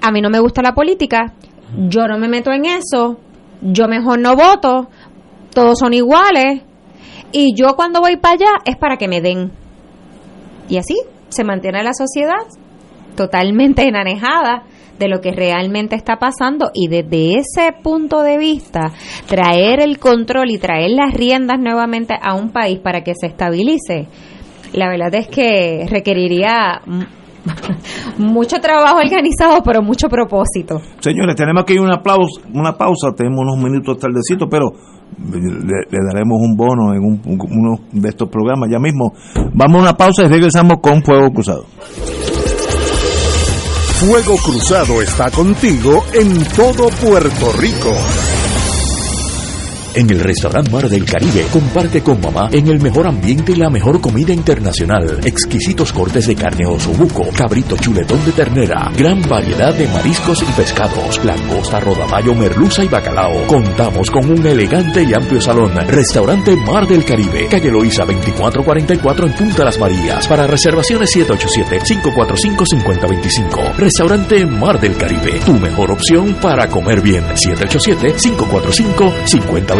a 0.00 0.12
mí 0.12 0.20
no 0.20 0.30
me 0.30 0.38
gusta 0.38 0.62
la 0.62 0.72
política, 0.72 1.34
yo 1.88 2.06
no 2.06 2.18
me 2.18 2.28
meto 2.28 2.52
en 2.52 2.64
eso, 2.64 3.18
yo 3.60 3.88
mejor 3.88 4.18
no 4.18 4.36
voto, 4.36 4.88
todos 5.52 5.78
son 5.78 5.94
iguales, 5.94 6.62
y 7.32 7.54
yo 7.54 7.76
cuando 7.76 8.00
voy 8.00 8.16
para 8.16 8.34
allá 8.34 8.50
es 8.64 8.76
para 8.76 8.96
que 8.96 9.08
me 9.08 9.20
den. 9.20 9.52
Y 10.68 10.78
así 10.78 10.96
se 11.28 11.44
mantiene 11.44 11.82
la 11.82 11.92
sociedad 11.92 12.46
totalmente 13.16 13.82
enanejada 13.88 14.64
de 14.98 15.08
lo 15.08 15.20
que 15.20 15.32
realmente 15.32 15.96
está 15.96 16.16
pasando 16.16 16.70
y 16.74 16.88
desde 16.88 17.38
ese 17.38 17.72
punto 17.82 18.22
de 18.22 18.36
vista 18.36 18.92
traer 19.26 19.80
el 19.80 19.98
control 19.98 20.50
y 20.50 20.58
traer 20.58 20.90
las 20.90 21.14
riendas 21.14 21.58
nuevamente 21.58 22.14
a 22.20 22.34
un 22.34 22.50
país 22.50 22.78
para 22.80 23.02
que 23.02 23.14
se 23.18 23.26
estabilice, 23.26 24.08
la 24.74 24.90
verdad 24.90 25.14
es 25.14 25.26
que 25.26 25.86
requeriría 25.88 26.82
mucho 28.18 28.56
trabajo 28.60 28.98
organizado, 28.98 29.62
pero 29.62 29.82
mucho 29.82 30.08
propósito. 30.08 30.80
Señores, 31.00 31.36
tenemos 31.36 31.64
que 31.64 31.74
ir 31.74 31.80
una 31.80 32.02
pausa, 32.02 32.40
una 32.52 32.76
pausa, 32.76 33.12
tenemos 33.16 33.40
unos 33.40 33.58
minutos 33.58 33.98
tardecito, 33.98 34.48
pero 34.48 34.72
le, 35.18 35.98
daremos 36.06 36.38
un 36.40 36.56
bono 36.56 36.94
en 36.94 37.20
uno 37.24 37.80
de 37.92 38.08
estos 38.08 38.28
programas 38.28 38.70
ya 38.70 38.78
mismo. 38.78 39.12
Vamos 39.52 39.78
a 39.78 39.82
una 39.82 39.96
pausa 39.96 40.24
y 40.24 40.28
regresamos 40.28 40.78
con 40.80 41.02
Fuego 41.02 41.30
Cruzado. 41.30 41.64
Fuego 44.00 44.36
Cruzado 44.42 45.02
está 45.02 45.30
contigo 45.30 46.02
en 46.14 46.42
todo 46.56 46.88
Puerto 47.02 47.52
Rico. 47.58 48.39
En 49.92 50.08
el 50.08 50.20
restaurante 50.20 50.70
Mar 50.70 50.88
del 50.88 51.04
Caribe, 51.04 51.44
comparte 51.52 52.00
con 52.00 52.20
mamá 52.20 52.48
en 52.52 52.68
el 52.68 52.80
mejor 52.80 53.08
ambiente 53.08 53.50
y 53.52 53.56
la 53.56 53.68
mejor 53.68 54.00
comida 54.00 54.32
internacional. 54.32 55.18
Exquisitos 55.24 55.92
cortes 55.92 56.28
de 56.28 56.36
carne 56.36 56.64
buco, 56.64 57.28
cabrito 57.36 57.76
chuletón 57.76 58.24
de 58.24 58.30
ternera, 58.30 58.92
gran 58.96 59.20
variedad 59.28 59.74
de 59.74 59.88
mariscos 59.88 60.40
y 60.42 60.44
pescados, 60.52 61.24
langosta, 61.24 61.80
rodamayo, 61.80 62.36
merluza 62.36 62.84
y 62.84 62.88
bacalao. 62.88 63.48
Contamos 63.48 64.08
con 64.12 64.30
un 64.30 64.46
elegante 64.46 65.02
y 65.02 65.12
amplio 65.12 65.40
salón. 65.40 65.72
Restaurante 65.88 66.54
Mar 66.54 66.86
del 66.86 67.04
Caribe, 67.04 67.48
calle 67.50 67.72
Loíza 67.72 68.04
2444 68.04 69.26
en 69.26 69.32
Punta 69.32 69.64
Las 69.64 69.80
Marías. 69.80 70.28
Para 70.28 70.46
reservaciones 70.46 71.10
787-545-5025. 71.16 73.74
Restaurante 73.76 74.46
Mar 74.46 74.78
del 74.78 74.96
Caribe, 74.96 75.40
tu 75.44 75.54
mejor 75.54 75.90
opción 75.90 76.36
para 76.40 76.68
comer 76.68 77.00
bien. 77.00 77.24
787-545-5025. 77.24 79.79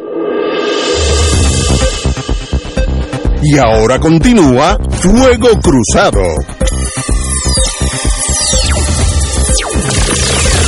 Y 3.43 3.59
ahora 3.59 3.98
continúa 3.98 4.78
Fuego 4.90 5.48
Cruzado. 5.60 6.22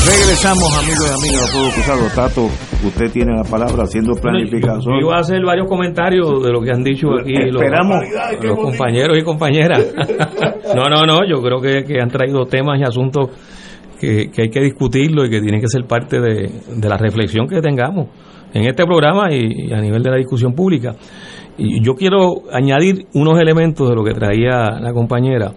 Regresamos, 0.06 0.78
amigos 0.78 1.10
y 1.10 1.14
amigas, 1.14 1.44
a 1.44 1.52
Fuego 1.52 1.70
Cruzado. 1.74 2.08
Tato, 2.14 2.50
usted 2.86 3.10
tiene 3.12 3.34
la 3.34 3.44
palabra 3.44 3.84
haciendo 3.84 4.14
planificación. 4.14 5.00
Yo, 5.00 5.06
voy 5.06 5.16
a 5.16 5.20
hacer 5.20 5.44
varios 5.44 5.66
comentarios 5.68 6.42
de 6.42 6.52
lo 6.52 6.60
que 6.60 6.70
han 6.70 6.82
dicho 6.82 7.08
aquí 7.20 7.34
Esperamos. 7.34 8.04
los, 8.42 8.56
compañeros 8.56 9.18
y 9.18 9.24
compañeras. 9.24 9.80
no, 10.74 10.88
no, 10.88 11.06
no, 11.06 11.26
yo 11.26 11.40
creo 11.42 11.60
que, 11.60 12.01
han 12.01 12.09
traído 12.09 12.44
temas 12.46 12.78
y 12.80 12.82
asuntos 12.82 13.30
que, 14.01 14.30
hay 14.36 14.48
que 14.51 14.60
discutirlo 14.60 15.24
y 15.24 15.30
que 15.30 15.40
tienen 15.40 15.60
que 15.60 15.68
ser 15.68 15.84
parte 15.86 16.20
de, 16.20 16.51
la 16.82 16.96
reflexión 16.96 17.46
que 17.46 17.60
tengamos 17.60 18.09
en 18.52 18.64
este 18.64 18.84
programa 18.84 19.32
y, 19.32 19.72
a 19.72 19.80
nivel 19.80 20.02
de 20.02 20.10
la 20.10 20.16
discusión 20.16 20.55
pública. 20.55 20.94
Y 21.56 21.82
yo 21.84 21.94
quiero 21.94 22.42
añadir 22.52 23.06
unos 23.14 23.40
elementos 23.40 23.88
de 23.88 23.94
lo 23.94 24.05
que 24.05 24.12
traía 24.12 24.78
la 24.80 24.92
compañera 24.92 25.52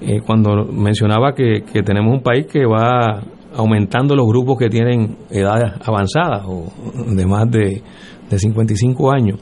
eh, 0.00 0.20
cuando 0.26 0.64
mencionaba 0.64 1.34
que, 1.34 1.62
que 1.72 1.82
tenemos 1.82 2.12
un 2.12 2.22
país 2.22 2.46
que 2.46 2.64
va 2.66 3.22
aumentando 3.54 4.14
los 4.14 4.26
grupos 4.26 4.58
que 4.58 4.68
tienen 4.68 5.16
edades 5.30 5.72
avanzadas 5.84 6.44
o 6.46 6.72
de 7.14 7.26
más 7.26 7.50
de, 7.50 7.82
de 8.30 8.38
55 8.38 9.12
años. 9.12 9.38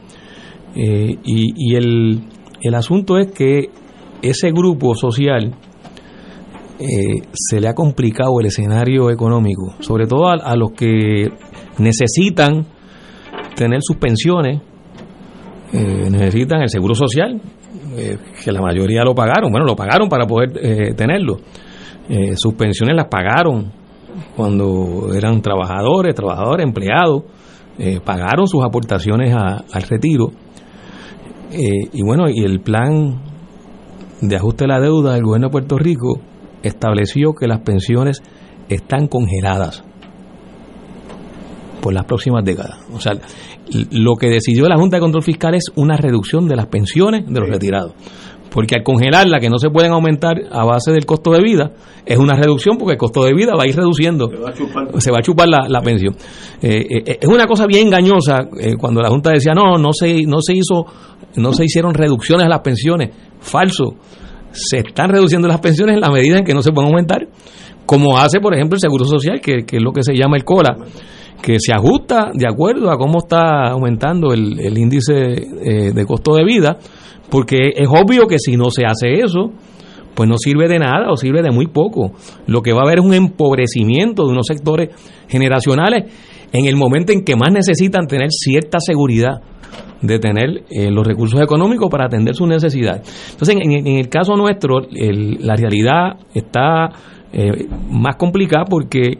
Eh, 0.75 1.17
y, 1.25 1.53
y 1.57 1.75
el, 1.77 2.21
el, 2.61 2.75
asunto 2.75 3.19
es 3.19 3.33
que 3.33 3.71
ese 4.23 4.51
grupo 4.51 4.95
social 4.95 5.55
eh, 6.81 7.23
se 7.33 7.61
le 7.61 7.67
ha 7.67 7.75
complicado 7.75 8.39
el 8.39 8.47
escenario 8.47 9.11
económico, 9.11 9.75
sobre 9.81 10.07
todo 10.07 10.29
a, 10.29 10.55
los 10.55 10.71
que 10.73 11.29
necesitan 11.79 12.67
tener 13.57 13.81
sus 13.83 13.97
pensiones, 13.97 14.61
eh, 15.73 16.09
necesitan 16.09 16.63
el 16.63 16.69
seguro 16.69 16.95
social, 16.95 17.41
eh, 17.97 18.17
que 18.45 18.53
la 18.53 18.61
mayoría 18.61 19.03
lo 19.03 19.13
pagaron, 19.13 19.51
bueno, 19.51 19.67
lo 19.67 19.75
pagaron 19.75 20.09
para 20.09 20.25
poder 20.25 20.95
tenerlo. 20.95 21.39
sus 22.37 22.55
pensiones 22.55 22.95
las 22.95 23.09
pagaron 23.09 23.73
cuando 24.37 25.13
eran 25.15 25.43
trabajadores, 25.43 26.15
trabajadores, 26.15 26.65
empleados, 26.65 27.25
pagaron 28.05 28.47
sus 28.47 28.65
aportaciones 28.65 29.35
al 29.35 29.83
retiro. 29.83 30.31
y 31.51 32.03
bueno, 32.05 32.29
y 32.29 32.45
el 32.45 32.61
plan 32.61 33.28
de 34.21 34.37
ajuste 34.37 34.65
de 34.65 34.69
la 34.69 34.81
deuda 34.81 35.15
del 35.15 35.23
gobierno 35.23 35.49
de 35.49 35.53
Puerto 35.53 35.79
Rico 35.79 36.21
estableció 36.63 37.35
que 37.35 37.47
las 37.47 37.61
pensiones 37.61 38.23
están 38.69 39.07
congeladas 39.07 39.85
por 41.81 41.93
las 41.93 42.05
próximas 42.05 42.45
décadas. 42.45 42.79
O 42.93 43.01
sea, 43.01 43.13
lo 43.91 44.15
que 44.17 44.29
decidió 44.29 44.69
la 44.69 44.77
Junta 44.77 44.97
de 44.97 45.01
Control 45.01 45.23
Fiscal 45.23 45.55
es 45.55 45.67
una 45.77 45.97
reducción 45.97 46.49
de 46.49 46.57
las 46.57 46.67
pensiones 46.67 47.27
de 47.27 47.41
los 47.41 47.49
retirados. 47.49 47.93
Porque 48.51 48.75
al 48.77 48.83
congelarla, 48.83 49.41
que 49.41 49.51
no 49.51 49.59
se 49.59 49.69
pueden 49.69 49.93
aumentar 49.93 50.37
a 50.51 50.65
base 50.65 50.91
del 50.91 51.05
costo 51.05 51.33
de 51.33 51.43
vida, 51.43 51.71
es 52.07 52.19
una 52.19 52.35
reducción 52.35 52.79
porque 52.79 52.93
el 52.93 52.99
costo 52.99 53.23
de 53.23 53.35
vida 53.35 53.53
va 53.57 53.65
a 53.65 53.69
ir 53.69 53.77
reduciendo. 53.77 54.31
Se 54.31 54.39
va 55.11 55.19
a 55.19 55.23
chupar, 55.23 55.49
la, 55.49 55.81
pensión. 55.83 56.17
Eh, 56.63 56.87
eh, 56.91 57.19
es 57.21 57.29
una 57.29 57.45
cosa 57.45 57.67
bien 57.67 57.89
engañosa 57.89 58.49
eh, 58.59 58.75
cuando 58.79 59.03
la 59.03 59.11
Junta 59.11 59.33
decía, 59.33 59.53
no, 59.53 59.77
no 59.77 59.93
se, 59.93 60.23
no 60.23 60.41
se 60.41 60.55
hizo, 60.55 60.87
no 61.39 61.53
se 61.53 61.65
hicieron 61.65 61.95
reducciones 61.95 62.47
a 62.47 62.49
las 62.49 62.61
pensiones. 62.61 63.11
Falso 63.41 63.97
se 64.53 64.79
están 64.79 65.11
reduciendo 65.11 65.49
las 65.49 65.61
pensiones 65.61 65.95
en 65.95 66.01
la 66.01 66.11
medida 66.11 66.39
en 66.39 66.45
que 66.45 66.55
no 66.55 66.63
se 66.63 66.73
pueden 66.73 66.91
aumentar, 66.91 67.29
como 67.87 68.19
hace, 68.19 68.41
por 68.41 68.55
ejemplo, 68.55 68.77
el 68.77 68.81
Seguro 68.81 69.05
Social, 69.05 69.41
que, 69.41 69.65
es 69.71 69.83
lo 69.83 69.93
que 69.93 70.03
se 70.03 70.15
llama 70.15 70.37
el 70.37 70.45
COLA, 70.45 70.77
que 71.41 71.57
se 71.59 71.73
ajusta 71.73 72.31
de 72.35 72.47
acuerdo 72.47 72.91
a 72.91 72.99
cómo 72.99 73.19
está 73.19 73.71
aumentando 73.71 74.33
el, 74.33 74.77
índice 74.77 75.13
eh, 75.15 75.93
de 75.93 76.05
costo 76.05 76.35
de 76.35 76.45
vida, 76.45 76.79
porque 77.31 77.73
es 77.75 77.89
obvio 77.89 78.27
que 78.27 78.39
si 78.39 78.57
no 78.57 78.71
se 78.71 78.85
hace 78.85 79.21
eso, 79.25 79.53
pues 80.15 80.29
no 80.29 80.37
sirve 80.37 80.67
de 80.69 80.79
nada 80.79 81.11
o 81.11 81.17
sirve 81.17 81.43
de 81.43 81.51
muy 81.51 81.67
poco. 81.67 82.13
Lo 82.47 82.61
que 82.61 82.73
va 82.73 82.81
a 82.81 82.87
haber 82.87 82.99
es 82.99 83.05
un 83.05 83.15
empobrecimiento 83.15 84.25
de 84.25 84.33
unos 84.33 84.47
sectores 84.47 84.89
generacionales 85.29 86.13
en 86.53 86.67
el 86.67 86.77
momento 86.77 87.13
en 87.13 87.25
que 87.25 87.37
más 87.37 87.53
necesitan 87.53 88.07
tener 88.07 88.31
cierta 88.31 88.81
seguridad 88.81 89.43
de 90.01 90.19
tener 90.19 90.65
eh, 90.71 90.91
los 90.91 91.07
recursos 91.07 91.41
económicos 91.41 91.89
para 91.91 92.07
atender 92.07 92.35
sus 92.35 92.49
necesidades. 92.49 93.31
Entonces, 93.33 93.57
en, 93.61 93.87
el 93.87 94.09
caso 94.09 94.37
nuestro, 94.37 94.81
la 94.91 95.57
realidad 95.57 96.19
está 96.35 96.91
eh, 97.33 97.67
más 97.91 98.17
complicada 98.17 98.65
porque 98.65 99.19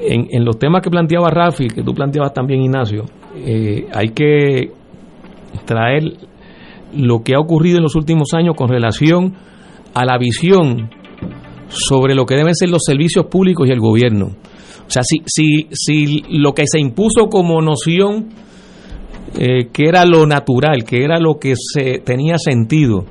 en, 0.00 0.44
los 0.44 0.58
temas 0.58 0.82
que 0.82 0.90
planteaba 0.90 1.30
Rafi, 1.30 1.68
que 1.68 1.82
tú 1.82 1.94
planteabas 1.94 2.32
también, 2.32 2.62
Ignacio, 2.62 3.04
eh, 3.36 3.86
hay 3.92 4.10
que 4.10 4.72
traer 5.64 6.04
lo 6.94 7.22
que 7.22 7.34
ha 7.34 7.38
ocurrido 7.38 7.78
en 7.78 7.84
los 7.84 7.96
últimos 7.96 8.34
años 8.34 8.54
con 8.56 8.68
relación 8.68 9.34
a 9.94 10.04
la 10.04 10.18
visión 10.18 10.90
sobre 11.68 12.14
lo 12.14 12.26
que 12.26 12.34
deben 12.34 12.54
ser 12.54 12.68
los 12.68 12.82
servicios 12.84 13.26
públicos 13.26 13.68
y 13.68 13.72
el 13.72 13.80
gobierno. 13.80 14.26
O 14.26 14.90
sea, 14.90 15.02
si, 15.04 15.22
si, 15.26 15.68
si 15.70 16.24
lo 16.30 16.52
que 16.52 16.64
se 16.66 16.80
impuso 16.80 17.28
como 17.28 17.60
noción 17.60 18.28
eh, 19.38 19.68
que 19.72 19.84
era 19.86 20.04
lo 20.04 20.26
natural, 20.26 20.84
que 20.84 21.04
era 21.04 21.18
lo 21.20 21.38
que 21.38 21.54
se 21.56 21.98
tenía 21.98 22.36
sentido. 22.36 23.04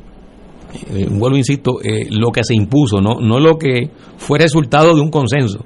Eh, 0.93 1.07
vuelvo, 1.09 1.37
insisto, 1.37 1.79
eh, 1.81 2.07
lo 2.11 2.31
que 2.31 2.43
se 2.43 2.53
impuso, 2.53 2.99
no, 2.99 3.15
no 3.21 3.39
lo 3.39 3.57
que 3.57 3.89
fue 4.17 4.37
resultado 4.37 4.95
de 4.95 5.01
un 5.01 5.09
consenso. 5.09 5.63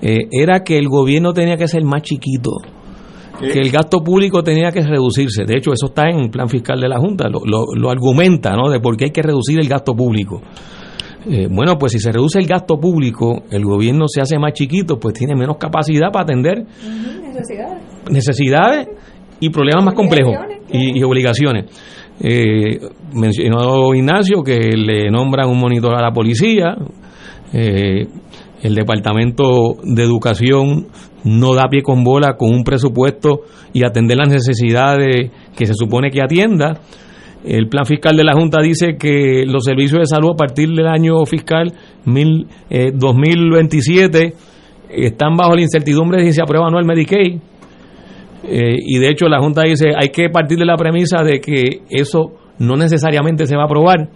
era 0.00 0.64
que 0.64 0.78
el 0.78 0.88
gobierno 0.88 1.32
tenía 1.32 1.56
que 1.56 1.68
ser 1.68 1.84
más 1.84 2.02
chiquito, 2.02 2.50
que 3.40 3.58
el 3.58 3.70
gasto 3.70 4.02
público 4.02 4.42
tenía 4.42 4.70
que 4.70 4.82
reducirse. 4.82 5.44
De 5.44 5.56
hecho, 5.56 5.72
eso 5.72 5.86
está 5.86 6.08
en 6.08 6.20
el 6.20 6.30
plan 6.30 6.48
fiscal 6.48 6.80
de 6.80 6.88
la 6.88 6.98
Junta, 6.98 7.28
lo, 7.28 7.40
lo, 7.44 7.90
argumenta, 7.90 8.54
¿no? 8.56 8.68
De 8.68 8.80
por 8.80 8.96
qué 8.96 9.06
hay 9.06 9.10
que 9.10 9.22
reducir 9.22 9.58
el 9.60 9.68
gasto 9.68 9.94
público. 9.94 10.42
bueno, 11.50 11.76
pues 11.78 11.92
si 11.92 11.98
se 11.98 12.10
reduce 12.10 12.38
el 12.38 12.46
gasto 12.46 12.78
público, 12.78 13.44
el 13.50 13.64
gobierno 13.64 14.06
se 14.08 14.20
hace 14.20 14.38
más 14.38 14.52
chiquito, 14.54 14.98
pues 14.98 15.14
tiene 15.14 15.34
menos 15.36 15.56
capacidad 15.56 16.10
para 16.12 16.24
atender 16.24 16.64
necesidades. 17.32 17.82
necesidades 18.10 18.88
y 19.42 19.50
problemas 19.50 19.84
más 19.84 19.94
complejos 19.94 20.36
y, 20.70 21.02
obligaciones. 21.02 21.66
Eh, 22.20 22.78
mencionó 23.12 23.92
Ignacio 23.92 24.44
que 24.44 24.70
le 24.76 25.10
nombran 25.10 25.48
un 25.48 25.58
monitor 25.58 25.96
a 25.96 26.00
la 26.00 26.12
policía, 26.12 26.76
eh, 27.52 28.06
el 28.62 28.74
Departamento 28.76 29.74
de 29.82 30.04
Educación 30.04 30.86
no 31.24 31.54
da 31.54 31.68
pie 31.68 31.82
con 31.82 32.04
bola 32.04 32.36
con 32.36 32.54
un 32.54 32.62
presupuesto 32.62 33.40
y 33.72 33.84
atender 33.84 34.16
las 34.16 34.28
necesidades 34.28 35.32
que 35.56 35.66
se 35.66 35.74
supone 35.74 36.10
que 36.10 36.22
atienda. 36.22 36.80
El 37.44 37.68
plan 37.68 37.84
fiscal 37.84 38.16
de 38.16 38.22
la 38.22 38.34
Junta 38.34 38.62
dice 38.62 38.96
que 38.96 39.44
los 39.44 39.64
servicios 39.64 39.98
de 39.98 40.06
salud 40.06 40.30
a 40.34 40.36
partir 40.36 40.68
del 40.68 40.86
año 40.86 41.26
fiscal 41.26 41.72
mil, 42.04 42.46
2027 42.94 44.24
eh, 44.24 44.34
están 44.88 45.34
bajo 45.36 45.56
la 45.56 45.62
incertidumbre 45.62 46.20
de 46.20 46.28
si 46.28 46.34
se 46.34 46.42
aprueba 46.42 46.68
o 46.68 46.70
no 46.70 46.78
el 46.78 46.86
Medicaid. 46.86 47.40
Eh, 48.44 48.74
y 48.78 48.98
de 48.98 49.08
hecho 49.08 49.26
la 49.28 49.40
Junta 49.40 49.62
dice 49.62 49.92
hay 49.96 50.08
que 50.08 50.28
partir 50.28 50.58
de 50.58 50.64
la 50.64 50.76
premisa 50.76 51.22
de 51.22 51.40
que 51.40 51.82
eso 51.88 52.32
no 52.58 52.76
necesariamente 52.76 53.46
se 53.46 53.56
va 53.56 53.62
a 53.62 53.66
aprobar. 53.66 54.08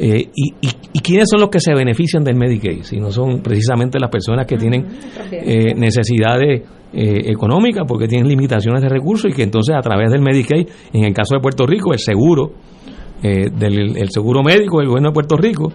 Eh, 0.00 0.28
y, 0.32 0.54
y, 0.60 1.00
quiénes 1.00 1.28
son 1.28 1.40
los 1.40 1.48
que 1.48 1.58
se 1.58 1.74
benefician 1.74 2.22
del 2.22 2.36
Medicaid? 2.36 2.82
Si 2.82 2.98
no 2.98 3.10
son 3.10 3.40
precisamente 3.42 3.98
las 3.98 4.10
personas 4.10 4.46
que 4.46 4.56
tienen 4.56 4.86
eh, 5.32 5.74
necesidades 5.74 6.62
económicas 6.90 7.84
porque 7.86 8.06
tienen 8.06 8.28
limitaciones 8.28 8.80
de 8.80 8.88
recursos 8.88 9.30
y 9.30 9.34
que 9.34 9.42
entonces 9.42 9.74
a 9.76 9.80
través 9.80 10.10
del 10.10 10.22
Medicaid, 10.22 10.68
en 10.92 11.04
el 11.04 11.12
caso 11.12 11.34
de 11.34 11.40
Puerto 11.40 11.66
Rico, 11.66 11.92
el 11.92 11.98
seguro, 11.98 12.52
del 13.20 13.96
el 13.98 14.08
seguro 14.10 14.42
médico 14.42 14.78
del 14.78 14.86
gobierno 14.86 15.10
de 15.10 15.12
Puerto 15.12 15.36
Rico, 15.36 15.70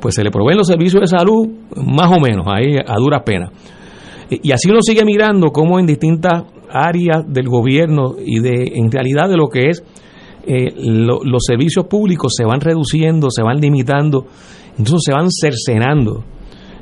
pues 0.00 0.14
se 0.16 0.24
le 0.24 0.30
proveen 0.30 0.58
los 0.58 0.66
servicios 0.66 1.02
de 1.02 1.06
salud 1.06 1.46
más 1.76 2.10
o 2.10 2.18
menos, 2.18 2.44
ahí 2.48 2.76
a 2.76 2.94
duras 2.96 3.22
penas. 3.24 3.52
Y 4.30 4.50
así 4.50 4.68
uno 4.68 4.80
sigue 4.82 5.04
mirando 5.04 5.50
cómo 5.52 5.78
en 5.78 5.86
distintas 5.86 6.42
áreas 6.70 7.24
del 7.26 7.48
gobierno 7.48 8.14
y 8.18 8.40
de 8.40 8.72
en 8.74 8.90
realidad 8.90 9.28
de 9.28 9.36
lo 9.36 9.48
que 9.48 9.70
es 9.70 9.82
eh, 10.46 10.72
los 10.76 11.42
servicios 11.44 11.86
públicos 11.86 12.32
se 12.36 12.44
van 12.44 12.60
reduciendo, 12.60 13.30
se 13.30 13.42
van 13.42 13.60
limitando, 13.60 14.26
entonces 14.78 15.00
se 15.04 15.12
van 15.12 15.28
cercenando, 15.28 16.22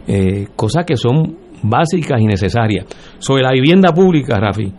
eh, 0.06 0.48
cosas 0.55 0.85
que 0.85 0.97
son 0.97 1.39
básicas 1.62 2.20
y 2.20 2.27
necesarias. 2.27 2.85
Sobre 3.19 3.43
la 3.43 3.52
vivienda 3.52 3.93
pública, 3.93 4.39
Rafi, 4.39 4.70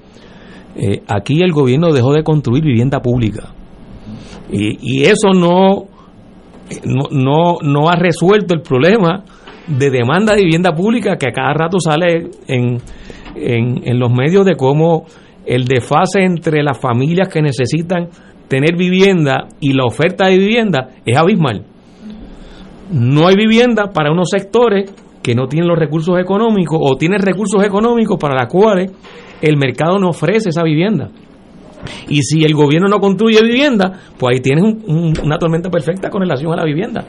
eh, 0.75 1.01
aquí 1.07 1.41
el 1.41 1.51
gobierno 1.51 1.91
dejó 1.91 2.13
de 2.13 2.23
construir 2.23 2.63
vivienda 2.63 3.01
pública 3.01 3.53
y, 4.51 4.99
y 4.99 5.03
eso 5.05 5.29
no, 5.33 5.85
no, 6.83 7.07
no, 7.11 7.57
no 7.61 7.89
ha 7.89 7.95
resuelto 7.95 8.53
el 8.53 8.61
problema 8.61 9.23
de 9.67 9.89
demanda 9.89 10.35
de 10.35 10.43
vivienda 10.43 10.73
pública 10.73 11.17
que 11.17 11.27
a 11.27 11.31
cada 11.31 11.53
rato 11.53 11.79
sale 11.79 12.29
en, 12.47 12.77
en, 13.35 13.99
los 13.99 14.11
medios 14.11 14.45
de 14.45 14.55
cómo 14.55 15.05
el 15.45 15.65
desfase 15.65 16.23
entre 16.23 16.63
las 16.63 16.79
familias 16.79 17.27
que 17.29 17.41
necesitan 17.41 18.09
tener 18.47 18.75
vivienda 18.75 19.47
y 19.59 19.73
la 19.73 19.85
oferta 19.85 20.27
de 20.27 20.37
vivienda 20.37 20.89
es 21.05 21.17
abismal. 21.17 21.65
No 22.91 23.27
hay 23.27 23.35
vivienda 23.35 23.91
para 23.93 24.11
unos 24.11 24.29
sectores 24.29 24.93
que 25.21 25.33
no 25.33 25.47
tienen 25.47 25.67
los 25.67 25.79
recursos 25.79 26.19
económicos 26.19 26.79
o 26.79 26.95
tienen 26.97 27.19
recursos 27.21 27.63
económicos 27.63 28.17
para 28.19 28.35
los 28.35 28.51
cuales 28.51 28.91
el 29.41 29.57
mercado 29.57 29.97
no 29.99 30.09
ofrece 30.09 30.49
esa 30.49 30.63
vivienda. 30.63 31.09
Y 32.09 32.21
si 32.21 32.43
el 32.43 32.53
gobierno 32.53 32.87
no 32.87 32.99
construye 32.99 33.41
vivienda, 33.41 33.91
pues 34.17 34.35
ahí 34.35 34.41
tienes 34.41 34.63
una 34.87 35.37
tormenta 35.37 35.69
perfecta 35.69 36.09
con 36.09 36.21
relación 36.21 36.51
a 36.53 36.57
la 36.57 36.63
vivienda. 36.63 37.05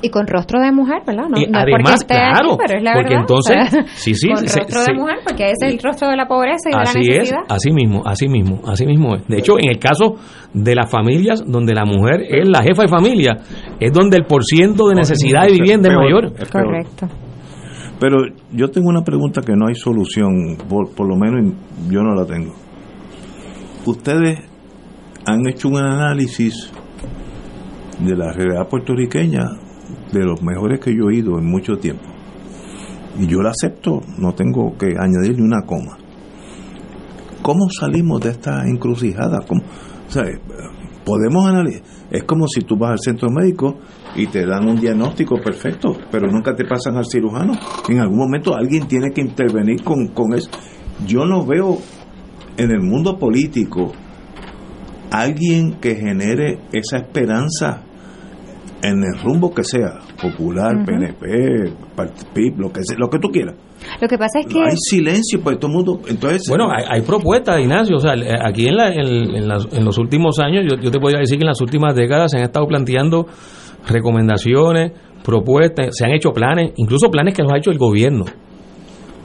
Y 0.00 0.10
con 0.10 0.28
rostro 0.28 0.60
de 0.60 0.70
mujer, 0.70 1.02
¿verdad? 1.04 1.24
No, 1.28 1.36
además, 1.52 2.04
claro, 2.04 2.56
pero 2.56 2.78
es 2.78 2.84
la 2.84 2.92
porque 2.94 3.14
entonces, 3.14 3.56
sí, 3.96 4.14
sí, 4.14 4.28
con 4.28 4.44
rostro 4.44 4.82
de 4.84 4.94
mujer, 4.94 5.16
porque 5.24 5.44
ese 5.44 5.66
es 5.66 5.72
el 5.72 5.80
rostro 5.82 6.08
de 6.08 6.16
la 6.16 6.28
pobreza 6.28 6.68
y 6.68 6.72
de 6.72 6.76
la 6.76 6.84
necesidad. 6.84 7.42
Es, 7.42 7.52
así 7.52 7.72
mismo, 7.72 8.02
así 8.06 8.28
mismo, 8.28 8.60
así 8.64 8.86
mismo 8.86 9.16
es. 9.16 9.26
De 9.26 9.38
hecho, 9.38 9.58
en 9.58 9.70
el 9.70 9.78
caso 9.78 10.14
de 10.54 10.74
las 10.76 10.88
familias 10.88 11.42
donde 11.44 11.74
la 11.74 11.84
mujer 11.84 12.22
es 12.28 12.48
la 12.48 12.62
jefa 12.62 12.82
de 12.82 12.88
familia, 12.88 13.38
es 13.80 13.92
donde 13.92 14.16
el 14.16 14.24
porciento 14.24 14.88
de 14.88 14.94
necesidad 14.94 15.46
de 15.46 15.52
vivienda 15.52 15.88
es 15.88 15.96
mayor. 15.96 16.32
Correcto. 16.48 17.08
Pero 17.98 18.18
yo 18.52 18.68
tengo 18.68 18.88
una 18.88 19.02
pregunta 19.02 19.40
que 19.40 19.54
no 19.56 19.66
hay 19.66 19.74
solución, 19.74 20.56
por, 20.68 20.94
por 20.94 21.08
lo 21.08 21.16
menos 21.16 21.54
yo 21.90 22.02
no 22.02 22.14
la 22.14 22.24
tengo. 22.24 22.54
Ustedes 23.86 24.40
han 25.24 25.46
hecho 25.48 25.68
un 25.68 25.76
análisis 25.76 26.70
de 28.00 28.16
la 28.16 28.32
realidad 28.32 28.68
puertorriqueña 28.68 29.44
de 30.12 30.24
los 30.24 30.42
mejores 30.42 30.80
que 30.80 30.94
yo 30.94 31.04
he 31.04 31.14
oído 31.14 31.38
en 31.38 31.46
mucho 31.46 31.76
tiempo. 31.78 32.04
Y 33.18 33.26
yo 33.26 33.40
la 33.42 33.50
acepto, 33.50 34.00
no 34.18 34.34
tengo 34.34 34.76
que 34.78 34.94
añadir 34.98 35.36
ni 35.36 35.42
una 35.42 35.62
coma. 35.66 35.98
¿Cómo 37.42 37.68
salimos 37.70 38.20
de 38.20 38.30
esta 38.30 38.64
encrucijada? 38.66 39.40
¿Cómo? 39.46 39.62
podemos 41.04 41.46
analizar. 41.46 41.82
Es 42.10 42.24
como 42.24 42.46
si 42.46 42.60
tú 42.60 42.76
vas 42.76 42.92
al 42.92 42.98
centro 42.98 43.30
médico 43.30 43.78
y 44.14 44.26
te 44.26 44.44
dan 44.44 44.68
un 44.68 44.78
diagnóstico 44.78 45.36
perfecto, 45.40 45.96
pero 46.10 46.30
nunca 46.30 46.54
te 46.54 46.64
pasan 46.64 46.96
al 46.96 47.06
cirujano. 47.06 47.54
En 47.88 48.00
algún 48.00 48.18
momento 48.18 48.54
alguien 48.54 48.86
tiene 48.86 49.10
que 49.10 49.22
intervenir 49.22 49.82
con, 49.82 50.08
con 50.08 50.34
eso. 50.34 50.50
Yo 51.06 51.24
no 51.24 51.46
veo 51.46 51.78
en 52.58 52.70
el 52.70 52.80
mundo 52.82 53.16
político 53.18 53.92
alguien 55.10 55.78
que 55.80 55.94
genere 55.96 56.58
esa 56.72 56.98
esperanza 56.98 57.82
en 58.82 59.02
el 59.02 59.18
rumbo 59.24 59.52
que 59.52 59.64
sea, 59.64 59.98
popular, 60.22 60.84
PNP, 60.84 61.26
PIB, 62.34 62.58
lo 62.58 62.70
que 62.70 62.80
sea, 62.84 62.96
lo 62.96 63.08
que 63.08 63.18
tú 63.18 63.28
quieras. 63.28 63.56
Lo 64.00 64.06
que 64.06 64.16
pasa 64.18 64.38
es 64.40 64.46
que 64.46 64.60
hay 64.60 64.76
silencio, 64.76 65.40
pues 65.42 65.58
todo 65.58 65.70
el 65.70 65.76
mundo, 65.76 66.00
entonces 66.08 66.42
bueno, 66.48 66.68
hay, 66.70 66.84
hay 66.88 67.00
propuestas, 67.02 67.58
Ignacio, 67.60 67.96
o 67.96 68.00
sea, 68.00 68.12
aquí 68.44 68.68
en, 68.68 68.76
la, 68.76 68.92
en, 68.92 69.34
en, 69.34 69.48
las- 69.48 69.66
en 69.72 69.84
los 69.84 69.98
últimos 69.98 70.38
años, 70.38 70.64
yo, 70.68 70.76
yo 70.80 70.90
te 70.92 71.00
podría 71.00 71.18
decir 71.20 71.38
que 71.38 71.42
en 71.44 71.48
las 71.48 71.60
últimas 71.60 71.94
décadas 71.96 72.30
se 72.30 72.36
han 72.38 72.44
estado 72.44 72.66
planteando 72.68 73.26
recomendaciones, 73.88 74.92
propuestas, 75.24 75.88
se 75.96 76.04
han 76.04 76.12
hecho 76.12 76.30
planes, 76.32 76.72
incluso 76.76 77.10
planes 77.10 77.34
que 77.34 77.42
los 77.42 77.52
ha 77.52 77.58
hecho 77.58 77.70
el 77.70 77.78
gobierno. 77.78 78.26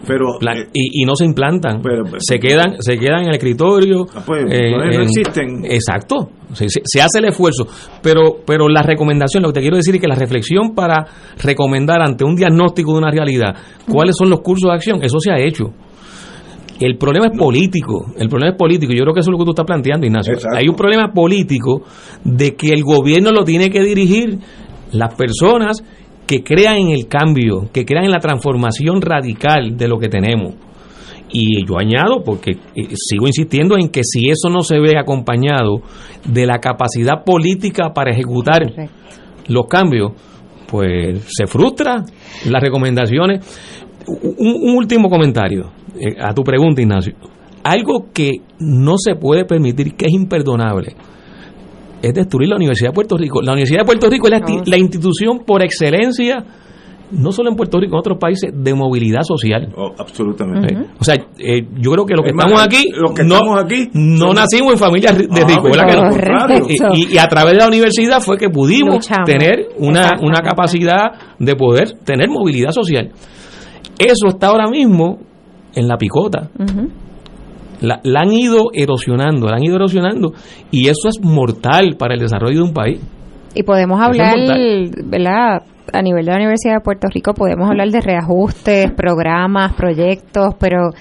Pero 0.05 0.37
Plan- 0.39 0.67
y, 0.73 1.01
y 1.01 1.05
no 1.05 1.15
se 1.15 1.23
implantan, 1.25 1.81
se 2.19 2.37
quedan 2.39 2.75
se 2.79 2.97
quedan 2.97 3.21
en 3.21 3.27
el 3.29 3.35
escritorio. 3.35 4.05
pues, 4.25 4.43
eh, 4.49 4.71
todavía 4.71 4.97
no 4.97 5.03
en- 5.03 5.09
existen. 5.09 5.65
Exacto, 5.65 6.29
se, 6.53 6.67
se- 6.69 6.81
se 6.83 7.01
hace 7.01 7.19
el 7.19 7.25
esfuerzo, 7.25 7.67
pero 8.01 8.37
pero 8.45 8.67
la 8.67 8.81
recomendación, 8.81 9.43
lo 9.43 9.49
que 9.49 9.53
te 9.55 9.61
quiero 9.61 9.77
decir 9.77 9.95
es 9.95 10.01
que 10.01 10.07
la 10.07 10.15
reflexión 10.15 10.75
para 10.75 11.05
recomendar 11.41 12.01
ante 12.01 12.23
un 12.25 12.35
diagnóstico 12.35 12.91
de 12.93 12.97
una 12.99 13.11
realidad, 13.11 13.55
cuáles 13.89 14.15
son 14.17 14.29
los 14.29 14.41
cursos 14.41 14.69
de 14.69 14.75
acción, 14.75 15.03
eso 15.03 15.19
se 15.19 15.31
ha 15.31 15.39
hecho. 15.39 15.71
El 16.79 16.97
problema 16.97 17.27
es 17.31 17.37
político, 17.37 18.07
el 18.17 18.27
problema 18.27 18.51
es 18.53 18.57
político, 18.57 18.91
yo 18.93 19.03
creo 19.03 19.13
que 19.13 19.19
eso 19.21 19.29
es 19.29 19.33
lo 19.33 19.37
que 19.37 19.45
tú 19.45 19.51
estás 19.51 19.65
planteando, 19.65 20.05
Ignacio. 20.05 20.33
Exacto. 20.33 20.57
Hay 20.57 20.67
un 20.67 20.75
problema 20.75 21.13
político 21.13 21.83
de 22.23 22.55
que 22.55 22.73
el 22.73 22.83
gobierno 22.83 23.31
lo 23.31 23.43
tiene 23.45 23.69
que 23.69 23.81
dirigir 23.83 24.39
las 24.91 25.13
personas 25.15 25.83
que 26.25 26.43
crean 26.43 26.77
en 26.77 26.89
el 26.89 27.07
cambio, 27.07 27.69
que 27.71 27.85
crean 27.85 28.05
en 28.05 28.11
la 28.11 28.19
transformación 28.19 29.01
radical 29.01 29.77
de 29.77 29.87
lo 29.87 29.97
que 29.97 30.09
tenemos. 30.09 30.55
Y 31.31 31.65
yo 31.65 31.79
añado, 31.79 32.23
porque 32.23 32.51
eh, 32.51 32.89
sigo 32.95 33.27
insistiendo 33.27 33.75
en 33.77 33.89
que 33.89 34.01
si 34.03 34.29
eso 34.29 34.49
no 34.49 34.61
se 34.61 34.79
ve 34.79 34.97
acompañado 34.97 35.81
de 36.25 36.45
la 36.45 36.59
capacidad 36.59 37.23
política 37.25 37.91
para 37.93 38.11
ejecutar 38.11 38.61
los 39.47 39.65
cambios, 39.67 40.11
pues 40.67 41.23
se 41.27 41.47
frustra 41.47 42.03
las 42.45 42.61
recomendaciones. 42.61 43.45
Un, 44.07 44.69
un 44.69 44.75
último 44.75 45.09
comentario 45.09 45.71
eh, 45.99 46.15
a 46.19 46.33
tu 46.33 46.43
pregunta, 46.43 46.81
Ignacio. 46.81 47.15
Algo 47.63 48.07
que 48.13 48.41
no 48.59 48.97
se 48.97 49.15
puede 49.15 49.45
permitir, 49.45 49.95
que 49.95 50.05
es 50.05 50.13
imperdonable, 50.13 50.95
es 52.03 52.13
destruir 52.13 52.49
la 52.49 52.57
Universidad 52.57 52.89
de 52.89 52.93
Puerto 52.93 53.17
Rico. 53.17 53.41
La 53.41 53.53
Universidad 53.53 53.79
de 53.79 53.85
Puerto 53.85 54.09
Rico 54.09 54.27
es 54.27 54.67
la, 54.67 54.77
institución 54.77 55.39
por 55.45 55.63
excelencia, 55.63 56.43
no 57.11 57.31
solo 57.31 57.49
en 57.49 57.55
Puerto 57.55 57.79
Rico, 57.79 57.95
en 57.95 57.99
otros 57.99 58.17
países, 58.19 58.51
de 58.53 58.73
movilidad 58.73 59.21
social. 59.23 59.69
Oh, 59.77 59.91
absolutamente. 59.97 60.73
Eh, 60.73 60.87
O 60.99 61.03
sea, 61.03 61.15
eh, 61.15 61.65
yo 61.79 61.91
creo 61.91 62.05
que 62.05 62.13
lo 62.15 62.21
que 62.23 62.29
Es 62.29 62.35
más, 62.35 62.45
estamos 62.47 62.65
aquí, 62.65 62.89
los 62.95 63.13
que 63.13 63.23
no, 63.23 63.35
estamos 63.35 63.63
aquí 63.63 63.89
no 63.93 64.17
somos- 64.17 64.35
nacimos 64.35 64.73
en 64.73 64.79
familias 64.79 65.17
de 65.17 65.27
Ah, 65.31 65.47
ricos, 65.47 65.63
¿verdad 65.71 65.87
que 65.87 65.95
no? 65.95 66.09
correcto. 66.09 66.85
Y, 66.95 67.17
a 67.17 67.27
través 67.27 67.53
de 67.53 67.59
la 67.59 67.67
universidad 67.67 68.19
fue 68.21 68.37
que 68.37 68.49
pudimos 68.49 68.95
Luchamos. 68.95 69.25
tener 69.29 69.69
una, 69.77 70.11
una 70.21 70.39
capacidad 70.41 71.11
de 71.39 71.55
poder 71.55 71.93
tener 72.03 72.29
movilidad 72.29 72.71
social. 72.71 73.11
Eso 73.97 74.27
está 74.27 74.47
ahora 74.47 74.67
mismo 74.69 75.19
en 75.75 75.87
la 75.87 75.97
picota. 75.97 76.49
Ujú. 76.59 76.89
La, 77.83 77.99
la 78.03 78.21
han 78.21 78.31
ido 78.31 78.69
erosionando, 78.73 79.47
la 79.47 79.57
han 79.57 79.63
ido 79.63 79.75
erosionando 79.75 80.33
y 80.71 80.87
eso 80.87 81.09
es 81.09 81.21
mortal 81.21 81.95
para 81.99 82.13
el 82.13 82.21
desarrollo 82.21 82.55
de 82.55 82.63
un 82.63 82.73
país. 82.73 82.99
Y 83.53 83.63
podemos 83.63 83.99
es 83.99 84.05
hablar. 84.07 84.33
A 85.91 86.01
nivel 86.01 86.25
de 86.25 86.31
la 86.31 86.37
Universidad 86.37 86.75
de 86.75 86.79
Puerto 86.79 87.07
Rico 87.13 87.33
podemos 87.33 87.69
hablar 87.69 87.89
de 87.89 87.99
reajustes, 87.99 88.89
programas, 88.93 89.73
proyectos, 89.73 90.55
pero 90.57 90.91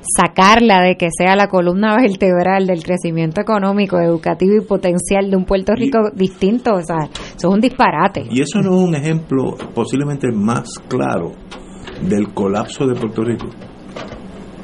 sacarla 0.00 0.80
de 0.80 0.96
que 0.96 1.08
sea 1.10 1.34
la 1.34 1.48
columna 1.48 1.96
vertebral 1.96 2.66
del 2.66 2.82
crecimiento 2.82 3.40
económico, 3.40 3.98
educativo 3.98 4.54
y 4.56 4.64
potencial 4.64 5.28
de 5.30 5.36
un 5.36 5.44
Puerto 5.44 5.74
Rico 5.74 6.10
distinto, 6.14 6.74
o 6.74 6.82
sea, 6.82 7.08
eso 7.10 7.48
es 7.48 7.54
un 7.54 7.60
disparate. 7.60 8.26
Y 8.30 8.40
eso 8.40 8.60
no 8.60 8.76
es 8.76 8.88
un 8.88 8.94
ejemplo 8.94 9.56
posiblemente 9.74 10.28
más 10.32 10.78
claro 10.88 11.32
del 12.02 12.32
colapso 12.32 12.86
de 12.86 12.94
Puerto 12.94 13.24
Rico. 13.24 13.48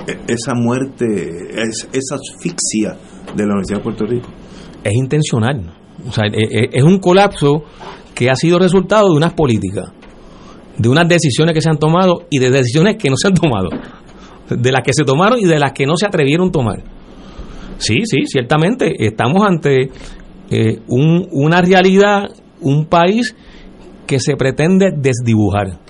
E- 0.06 0.18
Esa 0.32 0.55
muerte, 0.55 1.06
es- 1.56 1.89
esa 1.93 2.16
asfixia 2.16 2.97
de 3.35 3.43
la 3.47 3.52
Universidad 3.55 3.78
de 3.78 3.82
Puerto 3.85 4.06
Rico. 4.06 4.28
Es 4.82 4.93
intencional. 4.94 5.74
O 6.06 6.12
sea, 6.12 6.24
e- 6.26 6.43
e- 6.64 6.68
es 6.72 6.82
un 6.82 6.98
colapso 6.98 7.62
que 8.14 8.31
ha 8.31 8.35
sido 8.36 8.59
resultado 8.59 9.09
de 9.10 9.16
unas 9.16 9.32
políticas, 9.35 9.90
de 10.76 10.89
unas 10.89 11.09
decisiones 11.09 11.55
que 11.55 11.60
se 11.60 11.70
han 11.70 11.78
tomado 11.78 12.26
y 12.31 12.39
de 12.39 12.51
decisiones 12.51 12.97
que 12.97 13.09
no 13.09 13.16
se 13.16 13.28
han 13.28 13.35
tomado, 13.35 13.70
de 14.51 14.72
las 14.72 14.82
que 14.82 14.93
se 14.93 15.05
tomaron 15.05 15.39
y 15.40 15.44
de 15.47 15.59
las 15.59 15.72
que 15.72 15.86
no 15.86 15.97
se 15.97 16.06
atrevieron 16.06 16.48
a 16.48 16.52
tomar. 16.52 16.82
Sí, 17.78 17.98
sí, 18.05 18.26
ciertamente 18.26 18.93
estamos 19.06 19.43
ante 19.47 19.90
eh, 20.51 20.78
un- 20.89 21.26
una 21.32 21.62
realidad, 21.62 22.24
un 22.60 22.85
país 22.86 23.35
que 24.06 24.20
se 24.20 24.36
pretende 24.36 24.90
desdibujar. 24.94 25.81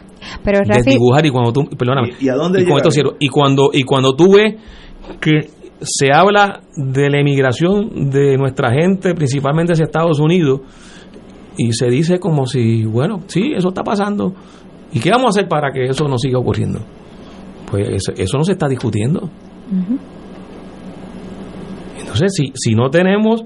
Pero 0.43 0.61
Rafi, 0.61 0.83
desdibujar 0.85 1.27
y 1.27 1.31
cuando 1.31 1.53
tú 1.53 1.65
perdóname 1.77 2.11
¿Y 2.21 2.29
a 2.29 2.35
dónde 2.35 2.65
con 2.65 2.77
esto 2.77 2.89
llegar? 2.89 2.93
cierro. 2.93 3.17
y 3.19 3.29
cuando 3.29 3.71
y 3.73 3.83
cuando 3.83 4.15
tú 4.15 4.35
ves 4.35 4.55
que 5.21 5.51
se 5.81 6.13
habla 6.13 6.61
de 6.77 7.11
la 7.11 7.21
emigración 7.21 8.11
de 8.11 8.37
nuestra 8.39 8.71
gente 8.73 9.15
principalmente 9.15 9.73
hacia 9.73 9.85
Estados 9.85 10.19
Unidos 10.21 10.61
y 11.57 11.73
se 11.73 11.89
dice 11.89 12.19
como 12.19 12.47
si 12.47 12.85
bueno 12.85 13.21
sí 13.27 13.53
eso 13.55 13.69
está 13.69 13.83
pasando 13.83 14.35
y 14.93 15.01
qué 15.01 15.11
vamos 15.11 15.27
a 15.27 15.41
hacer 15.41 15.49
para 15.49 15.71
que 15.73 15.85
eso 15.85 16.09
no 16.09 16.19
siga 16.19 16.39
ocurriendo 16.39 16.81
pues 17.71 17.89
eso, 17.89 18.13
eso 18.17 18.39
no 18.39 18.45
se 18.45 18.53
está 18.53 18.69
discutiendo 18.69 19.29
entonces 22.01 22.33
si 22.35 22.53
si 22.55 22.75
no 22.75 22.91
tenemos 22.91 23.43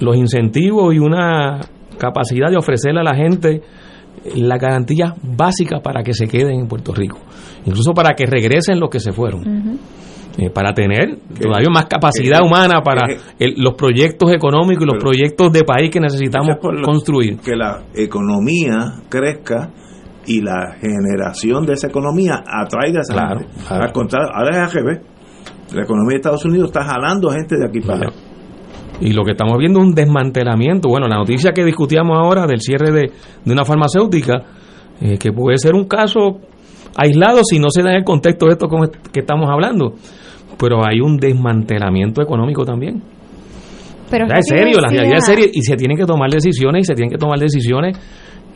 los 0.00 0.16
incentivos 0.16 0.94
y 0.94 0.98
una 0.98 1.60
capacidad 1.98 2.50
de 2.50 2.56
ofrecerle 2.56 3.00
a 3.00 3.04
la 3.04 3.14
gente 3.14 3.62
la 4.36 4.56
garantía 4.58 5.14
básica 5.22 5.80
para 5.80 6.02
que 6.02 6.12
se 6.12 6.26
queden 6.26 6.60
en 6.60 6.68
Puerto 6.68 6.92
Rico, 6.94 7.18
incluso 7.64 7.92
para 7.92 8.14
que 8.14 8.26
regresen 8.26 8.78
los 8.80 8.90
que 8.90 9.00
se 9.00 9.12
fueron, 9.12 9.78
eh, 10.38 10.50
para 10.50 10.72
tener 10.72 11.18
todavía 11.40 11.68
más 11.70 11.86
capacidad 11.86 12.38
que- 12.40 12.46
humana 12.46 12.80
para 12.82 13.06
que- 13.08 13.44
el- 13.44 13.54
los 13.58 13.74
proyectos 13.74 14.32
económicos 14.32 14.84
y 14.84 14.86
los 14.86 14.98
proyectos 15.02 15.52
de 15.52 15.64
país 15.64 15.90
que 15.90 16.00
necesitamos 16.00 16.56
por 16.60 16.74
lo- 16.78 16.82
construir. 16.82 17.38
Que 17.38 17.56
la 17.56 17.82
economía 17.94 19.00
crezca 19.08 19.70
y 20.26 20.40
la 20.42 20.76
generación 20.80 21.64
de 21.66 21.72
esa 21.72 21.88
economía 21.88 22.42
atraiga 22.46 22.98
a 22.98 23.02
esa 23.02 23.14
Claro, 23.14 23.40
gente. 23.40 23.54
claro. 23.66 23.84
Al 23.84 23.92
contrario, 23.92 24.28
ahora 24.34 24.50
es 24.50 24.58
al 24.58 24.70
revés. 24.84 24.98
La 25.74 25.82
economía 25.82 26.10
de 26.12 26.16
Estados 26.16 26.44
Unidos 26.44 26.68
está 26.68 26.84
jalando 26.84 27.30
gente 27.30 27.56
de 27.56 27.66
aquí 27.66 27.80
para 27.80 27.94
allá. 28.06 28.12
Y 29.00 29.12
lo 29.12 29.24
que 29.24 29.32
estamos 29.32 29.56
viendo 29.58 29.80
es 29.80 29.86
un 29.86 29.94
desmantelamiento. 29.94 30.88
Bueno, 30.88 31.06
la 31.06 31.16
noticia 31.16 31.52
que 31.52 31.64
discutíamos 31.64 32.16
ahora 32.18 32.46
del 32.46 32.60
cierre 32.60 32.90
de, 32.90 33.12
de 33.44 33.52
una 33.52 33.64
farmacéutica, 33.64 34.42
eh, 35.00 35.16
que 35.18 35.32
puede 35.32 35.56
ser 35.58 35.74
un 35.74 35.84
caso 35.86 36.40
aislado 36.96 37.40
si 37.44 37.58
no 37.60 37.70
se 37.70 37.82
da 37.82 37.90
en 37.90 37.96
el 37.98 38.04
contexto 38.04 38.46
de 38.46 38.52
esto 38.52 38.66
es- 38.82 38.90
que 39.12 39.20
estamos 39.20 39.48
hablando. 39.50 39.94
Pero 40.58 40.84
hay 40.84 41.00
un 41.00 41.16
desmantelamiento 41.16 42.20
económico 42.20 42.64
también. 42.64 43.00
Pero 44.10 44.24
es 44.26 44.46
serio, 44.48 44.80
la 44.80 44.88
realidad 44.88 45.18
es 45.18 45.24
seria 45.26 45.46
y 45.52 45.60
se 45.62 45.76
tienen 45.76 45.96
que 45.96 46.04
tomar 46.06 46.30
decisiones 46.30 46.80
y 46.80 46.84
se 46.84 46.94
tienen 46.94 47.10
que 47.10 47.18
tomar 47.18 47.38
decisiones 47.38 47.96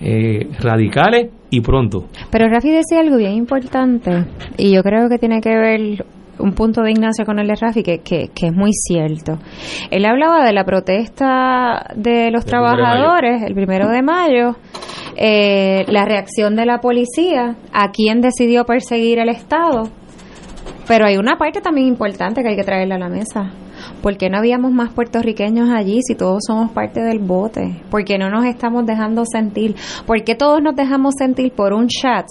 eh, 0.00 0.48
radicales 0.60 1.30
y 1.50 1.60
pronto. 1.60 2.06
Pero 2.30 2.48
Rafi 2.48 2.70
decía 2.70 3.00
algo 3.00 3.18
bien 3.18 3.34
importante 3.34 4.24
y 4.56 4.74
yo 4.74 4.82
creo 4.82 5.08
que 5.08 5.18
tiene 5.18 5.40
que 5.40 5.50
ver 5.50 6.04
un 6.42 6.52
punto 6.52 6.82
de 6.82 6.90
Ignacio 6.90 7.24
con 7.24 7.38
el 7.38 7.46
de 7.46 7.54
Rafi 7.54 7.82
que, 7.82 7.98
que, 8.00 8.28
que 8.34 8.46
es 8.48 8.52
muy 8.52 8.72
cierto. 8.72 9.38
Él 9.90 10.04
hablaba 10.04 10.44
de 10.44 10.52
la 10.52 10.64
protesta 10.64 11.86
de 11.96 12.30
los 12.30 12.44
trabajadores 12.44 13.42
el 13.42 13.54
primero 13.54 13.88
de 13.88 14.02
mayo, 14.02 14.56
eh, 15.16 15.84
la 15.88 16.04
reacción 16.04 16.56
de 16.56 16.66
la 16.66 16.78
policía, 16.78 17.56
a 17.72 17.90
quién 17.90 18.20
decidió 18.20 18.64
perseguir 18.64 19.18
el 19.18 19.28
Estado. 19.28 19.84
Pero 20.88 21.06
hay 21.06 21.16
una 21.16 21.36
parte 21.36 21.60
también 21.60 21.86
importante 21.86 22.42
que 22.42 22.50
hay 22.50 22.56
que 22.56 22.64
traerle 22.64 22.94
a 22.94 22.98
la 22.98 23.08
mesa. 23.08 23.52
¿Por 24.02 24.16
qué 24.16 24.28
no 24.28 24.38
habíamos 24.38 24.72
más 24.72 24.92
puertorriqueños 24.92 25.70
allí 25.70 26.00
si 26.02 26.14
todos 26.14 26.40
somos 26.46 26.70
parte 26.72 27.00
del 27.02 27.18
bote? 27.18 27.82
¿Por 27.90 28.04
qué 28.04 28.18
no 28.18 28.30
nos 28.30 28.44
estamos 28.44 28.86
dejando 28.86 29.24
sentir? 29.24 29.74
¿Por 30.06 30.22
qué 30.24 30.34
todos 30.34 30.60
nos 30.62 30.76
dejamos 30.76 31.14
sentir 31.18 31.52
por 31.52 31.72
un 31.72 31.88
chat 31.88 32.26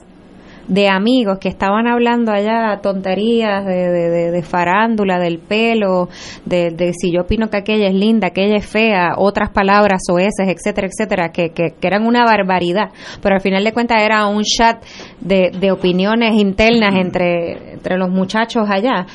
de 0.67 0.87
amigos 0.87 1.37
que 1.39 1.49
estaban 1.49 1.87
hablando 1.87 2.31
allá 2.31 2.79
tonterías 2.81 3.65
de, 3.65 3.73
de, 3.89 4.09
de- 4.09 4.31
de 4.31 4.43
farándula, 4.43 5.19
del 5.19 5.39
pelo, 5.39 6.07
de, 6.45 6.69
de 6.71 6.93
si 6.93 7.11
yo 7.11 7.21
opino 7.21 7.49
que 7.49 7.57
aquella 7.57 7.87
es 7.87 7.93
linda, 7.95 8.27
aquella 8.27 8.55
es 8.55 8.65
fea, 8.65 9.13
otras 9.17 9.49
palabras 9.49 10.01
oeces, 10.11 10.47
etcétera, 10.47 10.87
etcétera, 10.87 11.29
que, 11.31 11.49
que, 11.49 11.73
que 11.79 11.87
eran 11.87 12.05
una 12.05 12.23
barbaridad. 12.25 12.89
Pero 13.21 13.35
al 13.35 13.41
final 13.41 13.63
de 13.63 13.73
cuentas 13.73 14.01
era 14.01 14.25
un 14.27 14.43
chat 14.43 14.81
de, 15.19 15.51
de 15.59 15.71
opiniones 15.71 16.33
internas 16.39 16.95
entre, 16.95 17.73
entre 17.73 17.97
los 17.97 18.09
muchachos 18.09 18.63
allá. 18.69 19.05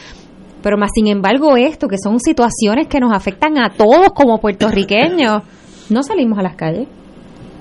Pero 0.62 0.76
más 0.78 0.90
sin 0.94 1.06
embargo 1.06 1.56
esto, 1.56 1.86
que 1.86 1.96
son 2.02 2.18
situaciones 2.18 2.88
que 2.88 2.98
nos 3.00 3.12
afectan 3.12 3.56
a 3.58 3.70
todos 3.70 4.08
como 4.14 4.38
puertorriqueños, 4.38 5.42
no 5.90 6.02
salimos 6.02 6.38
a 6.38 6.42
las 6.42 6.56
calles. 6.56 6.88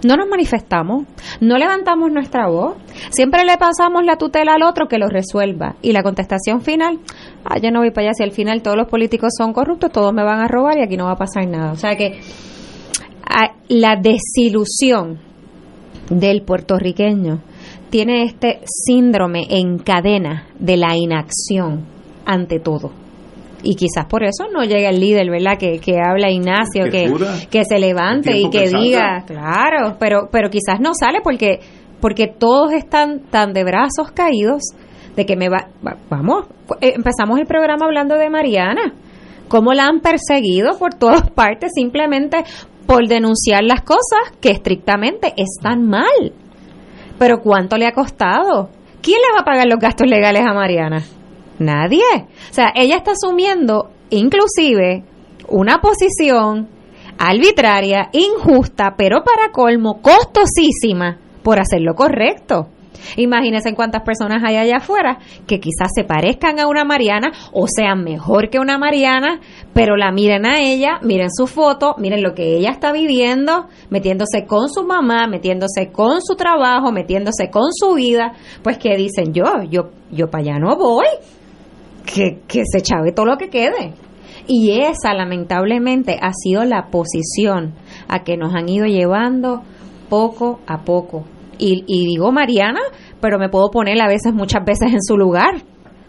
No 0.05 0.15
nos 0.17 0.27
manifestamos, 0.29 1.05
no 1.41 1.57
levantamos 1.57 2.11
nuestra 2.11 2.47
voz, 2.47 2.75
siempre 3.09 3.43
le 3.43 3.57
pasamos 3.57 4.05
la 4.05 4.17
tutela 4.17 4.53
al 4.53 4.61
otro 4.61 4.87
que 4.87 4.99
lo 4.99 5.07
resuelva. 5.07 5.77
Y 5.81 5.93
la 5.93 6.03
contestación 6.03 6.61
final, 6.61 6.99
ah, 7.43 7.57
yo 7.57 7.71
no 7.71 7.79
voy 7.79 7.89
para 7.89 8.07
allá, 8.07 8.13
si 8.13 8.23
al 8.23 8.31
final 8.31 8.61
todos 8.61 8.77
los 8.77 8.87
políticos 8.87 9.33
son 9.35 9.51
corruptos, 9.51 9.91
todos 9.91 10.13
me 10.13 10.23
van 10.23 10.41
a 10.41 10.47
robar 10.47 10.77
y 10.77 10.83
aquí 10.83 10.95
no 10.95 11.05
va 11.05 11.13
a 11.13 11.17
pasar 11.17 11.47
nada. 11.47 11.71
O 11.71 11.75
sea 11.75 11.95
que 11.95 12.19
la 13.67 13.95
desilusión 13.95 15.19
del 16.09 16.43
puertorriqueño 16.43 17.39
tiene 17.89 18.25
este 18.25 18.59
síndrome 18.65 19.47
en 19.49 19.79
cadena 19.79 20.47
de 20.59 20.77
la 20.77 20.95
inacción 20.95 21.85
ante 22.25 22.59
todo. 22.59 23.04
Y 23.67 23.75
quizás 23.75 24.05
por 24.07 24.23
eso 24.23 24.45
no 24.53 24.63
llega 24.63 24.89
el 24.89 24.99
líder, 24.99 25.27
¿verdad? 25.31 25.57
Que, 25.57 25.79
que 25.79 25.97
habla 25.99 26.29
Ignacio, 26.29 26.83
que, 26.91 27.11
que, 27.49 27.63
se 27.63 27.79
levante 27.79 28.37
y 28.37 28.51
que, 28.51 28.69
diga, 28.69 29.23
claro, 29.25 29.97
pero, 29.99 30.29
pero 30.31 30.51
quizás 30.51 30.79
no 30.79 30.93
sale 30.93 31.19
porque, 31.23 31.59
porque 31.99 32.27
todos 32.27 32.73
están 32.73 33.21
tan 33.31 33.53
de 33.53 33.63
brazos 33.63 34.11
caídos 34.13 34.61
de 35.15 35.25
que 35.25 35.35
me 35.35 35.49
va, 35.49 35.69
vamos, 36.11 36.45
eh, 36.79 36.93
empezamos 36.95 37.39
el 37.39 37.47
programa 37.47 37.87
hablando 37.87 38.15
de 38.15 38.29
Mariana, 38.29 38.93
cómo 39.47 39.73
la 39.73 39.87
han 39.87 39.99
perseguido 39.99 40.77
por 40.77 40.93
todas 40.93 41.27
partes 41.35 41.71
simplemente 41.73 42.43
por 42.85 43.07
denunciar 43.07 43.63
las 43.63 43.81
cosas 43.81 44.37
que 44.39 44.51
estrictamente 44.51 45.33
están 45.37 45.87
mal. 45.87 46.33
Pero 47.17 47.39
¿cuánto 47.41 47.77
le 47.77 47.87
ha 47.87 47.93
costado? 47.93 48.69
¿Quién 49.01 49.17
le 49.21 49.33
va 49.33 49.41
a 49.41 49.45
pagar 49.45 49.65
los 49.67 49.79
gastos 49.79 50.07
legales 50.07 50.43
a 50.45 50.53
Mariana? 50.53 51.03
Nadie. 51.59 52.03
O 52.49 52.53
sea, 52.53 52.71
ella 52.75 52.97
está 52.97 53.11
asumiendo 53.11 53.89
inclusive 54.09 55.03
una 55.47 55.79
posición 55.79 56.67
arbitraria, 57.17 58.09
injusta, 58.11 58.95
pero 58.97 59.23
para 59.23 59.51
colmo, 59.51 60.01
costosísima 60.01 61.17
por 61.43 61.59
hacer 61.59 61.81
lo 61.81 61.95
correcto. 61.95 62.69
Imagínense 63.17 63.73
cuántas 63.75 64.03
personas 64.03 64.43
hay 64.43 64.57
allá 64.57 64.77
afuera 64.77 65.19
que 65.47 65.59
quizás 65.59 65.89
se 65.93 66.03
parezcan 66.03 66.59
a 66.59 66.67
una 66.67 66.83
Mariana 66.83 67.31
o 67.51 67.67
sean 67.67 68.03
mejor 68.03 68.49
que 68.49 68.59
una 68.59 68.77
Mariana, 68.77 69.39
pero 69.73 69.95
la 69.95 70.11
miren 70.11 70.45
a 70.45 70.59
ella, 70.59 70.99
miren 71.01 71.29
su 71.31 71.47
foto, 71.47 71.95
miren 71.97 72.23
lo 72.23 72.33
que 72.33 72.57
ella 72.57 72.71
está 72.71 72.91
viviendo, 72.91 73.67
metiéndose 73.89 74.45
con 74.45 74.69
su 74.69 74.83
mamá, 74.83 75.27
metiéndose 75.27 75.91
con 75.91 76.21
su 76.21 76.35
trabajo, 76.35 76.91
metiéndose 76.91 77.49
con 77.51 77.71
su 77.71 77.93
vida, 77.93 78.33
pues 78.63 78.77
que 78.77 78.95
dicen 78.95 79.33
yo, 79.33 79.63
yo, 79.69 79.89
yo 80.11 80.29
para 80.29 80.43
allá 80.43 80.59
no 80.59 80.75
voy, 80.75 81.05
que, 82.05 82.41
que 82.47 82.63
se 82.65 82.81
chave 82.81 83.11
todo 83.11 83.25
lo 83.25 83.37
que 83.37 83.49
quede. 83.49 83.93
Y 84.47 84.81
esa 84.81 85.13
lamentablemente 85.13 86.17
ha 86.21 86.31
sido 86.33 86.63
la 86.65 86.87
posición 86.91 87.73
a 88.07 88.23
que 88.23 88.37
nos 88.37 88.53
han 88.53 88.69
ido 88.69 88.85
llevando 88.85 89.63
poco 90.09 90.59
a 90.67 90.83
poco 90.83 91.25
y, 91.57 92.05
digo 92.05 92.31
Mariana, 92.31 92.81
pero 93.21 93.39
me 93.39 93.49
puedo 93.49 93.69
poner 93.69 94.01
a 94.01 94.07
veces, 94.07 94.33
muchas 94.33 94.63
veces 94.65 94.93
en 94.93 95.01
su 95.01 95.17
lugar. 95.17 95.61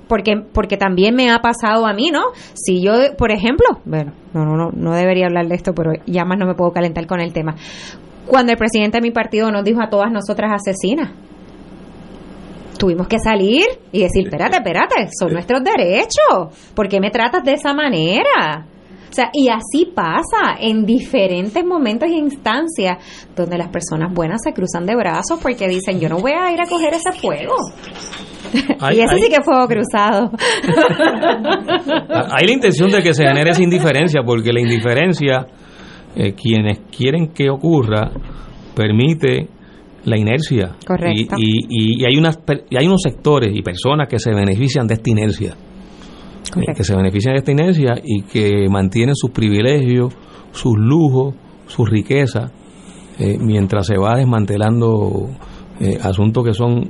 Porque, 0.08 0.36
porque 0.52 0.76
también 0.76 1.16
me 1.16 1.32
ha 1.32 1.40
pasado 1.40 1.84
a 1.84 1.92
mí, 1.92 2.12
¿no? 2.12 2.26
Si 2.54 2.80
yo, 2.80 2.92
por 3.18 3.32
ejemplo, 3.32 3.66
bueno, 3.84 4.12
no, 4.32 4.44
no, 4.44 4.56
no, 4.56 4.70
no 4.70 4.94
debería 4.94 5.26
hablar 5.26 5.48
de 5.48 5.56
esto, 5.56 5.72
pero 5.74 5.90
ya 6.06 6.24
más 6.24 6.38
no 6.38 6.46
me 6.46 6.54
puedo 6.54 6.70
calentar 6.70 7.08
con 7.08 7.20
el 7.20 7.32
tema. 7.32 7.56
Cuando 8.24 8.52
el 8.52 8.58
presidente 8.58 8.98
de 8.98 9.02
mi 9.02 9.10
partido 9.10 9.50
nos 9.50 9.64
dijo 9.64 9.82
a 9.82 9.88
todas 9.88 10.12
nosotras 10.12 10.52
asesinas, 10.54 11.10
tuvimos 12.78 13.08
que 13.08 13.18
salir 13.18 13.64
y 13.92 14.02
decir, 14.02 14.24
espérate, 14.24 14.56
espérate, 14.56 15.08
son 15.18 15.32
nuestros 15.32 15.62
derechos, 15.62 16.72
¿por 16.74 16.88
qué 16.88 17.00
me 17.00 17.10
tratas 17.10 17.44
de 17.44 17.54
esa 17.54 17.74
manera? 17.74 18.66
O 19.08 19.12
sea, 19.16 19.30
y 19.32 19.48
así 19.48 19.92
pasa 19.94 20.56
en 20.60 20.84
diferentes 20.84 21.64
momentos 21.64 22.08
y 22.08 22.18
instancias 22.18 22.98
donde 23.34 23.56
las 23.56 23.68
personas 23.68 24.12
buenas 24.12 24.42
se 24.44 24.52
cruzan 24.52 24.84
de 24.84 24.94
brazos 24.94 25.38
porque 25.40 25.68
dicen, 25.68 26.00
yo 26.00 26.08
no 26.08 26.18
voy 26.18 26.32
a 26.32 26.52
ir 26.52 26.60
a 26.60 26.66
coger 26.66 26.92
ese 26.92 27.12
fuego. 27.12 27.54
y 28.92 29.00
ese 29.00 29.18
sí 29.18 29.28
que 29.30 29.36
es 29.36 29.44
fuego 29.44 29.66
cruzado. 29.68 30.30
hay 32.30 32.46
la 32.46 32.52
intención 32.52 32.90
de 32.90 33.02
que 33.02 33.14
se 33.14 33.26
genere 33.26 33.50
esa 33.50 33.62
indiferencia, 33.62 34.22
porque 34.22 34.52
la 34.52 34.60
indiferencia, 34.60 35.46
eh, 36.14 36.34
quienes 36.34 36.80
quieren 36.94 37.28
que 37.32 37.48
ocurra, 37.48 38.10
permite 38.74 39.48
la 40.06 40.18
inercia. 40.18 40.76
Correcto. 40.86 41.36
Y, 41.38 42.00
y, 42.00 42.04
hay, 42.04 42.16
unas, 42.16 42.38
y 42.70 42.76
hay 42.76 42.86
unos 42.86 43.02
sectores 43.02 43.54
y 43.54 43.62
personas 43.62 44.08
que 44.08 44.18
se 44.18 44.32
benefician 44.32 44.86
de 44.86 44.94
esta 44.94 45.10
inercia 45.10 45.54
que 46.74 46.84
se 46.84 46.96
benefician 46.96 47.34
de 47.34 47.38
esta 47.38 47.52
inercia 47.52 47.94
y 48.02 48.22
que 48.22 48.68
mantienen 48.68 49.14
sus 49.14 49.30
privilegios, 49.30 50.14
sus 50.52 50.74
lujos, 50.76 51.34
su 51.66 51.84
riqueza, 51.84 52.50
eh, 53.18 53.36
mientras 53.38 53.86
se 53.86 53.96
va 53.96 54.16
desmantelando 54.16 55.28
eh, 55.80 55.98
asuntos 56.02 56.44
que 56.44 56.54
son 56.54 56.78
eh, 56.78 56.88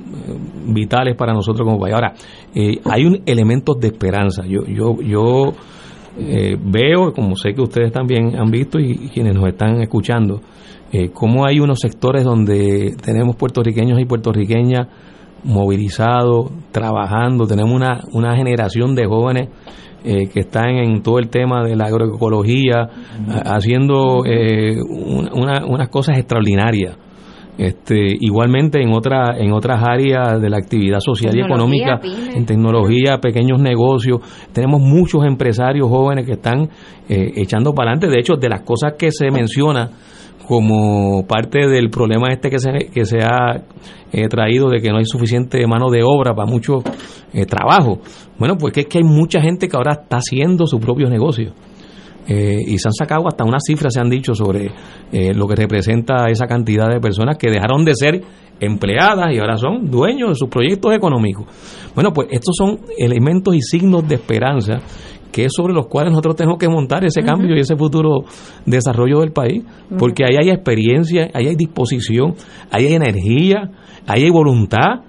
vitales 0.66 1.16
para 1.16 1.32
nosotros 1.32 1.66
como 1.66 1.80
país. 1.80 1.94
Ahora, 1.94 2.14
hay 2.84 3.04
un 3.04 3.22
elemento 3.26 3.74
de 3.74 3.88
esperanza. 3.88 4.44
Yo, 4.46 4.64
yo, 4.66 5.00
yo 5.02 5.54
veo, 6.18 7.12
como 7.14 7.36
sé 7.36 7.52
que 7.52 7.60
ustedes 7.60 7.92
también 7.92 8.36
han 8.36 8.50
visto 8.50 8.78
y, 8.78 9.08
quienes 9.10 9.34
nos 9.34 9.46
están 9.48 9.82
escuchando, 9.82 10.40
cómo 11.12 11.46
hay 11.46 11.60
unos 11.60 11.80
sectores 11.80 12.24
donde 12.24 12.96
tenemos 13.02 13.36
puertorriqueños 13.36 14.00
y 14.00 14.04
puertorriqueñas 14.04 14.88
movilizados, 15.44 16.50
trabajando, 16.72 17.46
tenemos 17.46 17.74
una, 17.74 18.00
una 18.12 18.36
generación 18.36 18.94
de 18.94 19.06
jóvenes 19.06 19.48
eh, 20.08 20.28
que 20.32 20.40
están 20.40 20.76
en 20.76 21.02
todo 21.02 21.18
el 21.18 21.28
tema 21.28 21.64
de 21.64 21.74
la 21.74 21.86
agroecología, 21.86 22.88
haciendo 23.44 24.24
eh, 24.24 24.76
unas 24.80 25.88
cosas 25.88 26.18
extraordinarias. 26.18 26.96
Este, 27.58 28.14
igualmente 28.20 28.82
en 28.82 28.92
otra, 28.92 29.38
en 29.38 29.52
otras 29.52 29.82
áreas 29.82 30.40
de 30.40 30.50
la 30.50 30.58
actividad 30.58 31.00
social 31.00 31.34
y 31.34 31.40
económica, 31.40 32.00
en 32.04 32.44
tecnología, 32.44 33.18
pequeños 33.20 33.60
negocios, 33.60 34.20
tenemos 34.52 34.80
muchos 34.80 35.24
empresarios 35.24 35.88
jóvenes 35.88 36.26
que 36.26 36.34
están 36.34 36.68
eh, 37.08 37.32
echando 37.36 37.72
para 37.72 37.90
adelante. 37.90 38.14
De 38.14 38.20
hecho, 38.20 38.34
de 38.34 38.48
las 38.48 38.60
cosas 38.60 38.92
que 38.98 39.10
se 39.10 39.30
menciona 39.32 39.90
como 40.46 41.26
parte 41.26 41.66
del 41.66 41.90
problema 41.90 42.28
este 42.32 42.50
que 42.50 42.58
se, 42.58 42.70
que 42.92 43.04
se 43.04 43.18
ha 43.18 43.64
eh, 44.12 44.28
traído 44.28 44.68
de 44.70 44.80
que 44.80 44.90
no 44.90 44.98
hay 44.98 45.04
suficiente 45.04 45.66
mano 45.66 45.90
de 45.90 46.02
obra 46.04 46.34
para 46.34 46.48
mucho 46.48 46.82
eh, 47.32 47.46
trabajo. 47.46 47.98
Bueno, 48.38 48.56
pues 48.56 48.72
que 48.72 48.80
es 48.80 48.86
que 48.86 48.98
hay 48.98 49.04
mucha 49.04 49.40
gente 49.40 49.68
que 49.68 49.76
ahora 49.76 49.92
está 50.02 50.18
haciendo 50.18 50.66
su 50.66 50.78
propio 50.78 51.08
negocio. 51.08 51.52
Eh, 52.28 52.58
y 52.66 52.78
se 52.78 52.88
han 52.88 52.92
sacado 52.92 53.28
hasta 53.28 53.44
unas 53.44 53.62
cifras, 53.64 53.94
se 53.94 54.00
han 54.00 54.10
dicho, 54.10 54.34
sobre 54.34 54.70
lo 55.12 55.46
que 55.46 55.54
representa 55.54 56.28
esa 56.28 56.46
cantidad 56.46 56.88
de 56.88 57.00
personas 57.00 57.38
que 57.38 57.50
dejaron 57.50 57.84
de 57.84 57.94
ser 57.94 58.20
empleadas 58.58 59.32
y 59.32 59.38
ahora 59.38 59.56
son 59.56 59.90
dueños 59.90 60.30
de 60.30 60.34
sus 60.34 60.48
proyectos 60.48 60.92
económicos. 60.94 61.46
Bueno, 61.94 62.12
pues 62.12 62.28
estos 62.30 62.54
son 62.56 62.80
elementos 62.98 63.54
y 63.54 63.60
signos 63.60 64.08
de 64.08 64.16
esperanza 64.16 64.80
que 65.36 65.44
es 65.44 65.52
sobre 65.54 65.74
los 65.74 65.88
cuales 65.88 66.12
nosotros 66.12 66.34
tenemos 66.34 66.56
que 66.58 66.66
montar 66.66 67.04
ese 67.04 67.20
cambio 67.20 67.54
y 67.54 67.60
ese 67.60 67.76
futuro 67.76 68.24
desarrollo 68.64 69.20
del 69.20 69.32
país, 69.32 69.64
porque 69.98 70.24
ahí 70.24 70.34
hay 70.40 70.48
experiencia, 70.48 71.28
ahí 71.34 71.48
hay 71.48 71.56
disposición, 71.56 72.32
ahí 72.70 72.86
hay 72.86 72.94
energía, 72.94 73.70
ahí 74.06 74.22
hay 74.22 74.30
voluntad, 74.30 75.02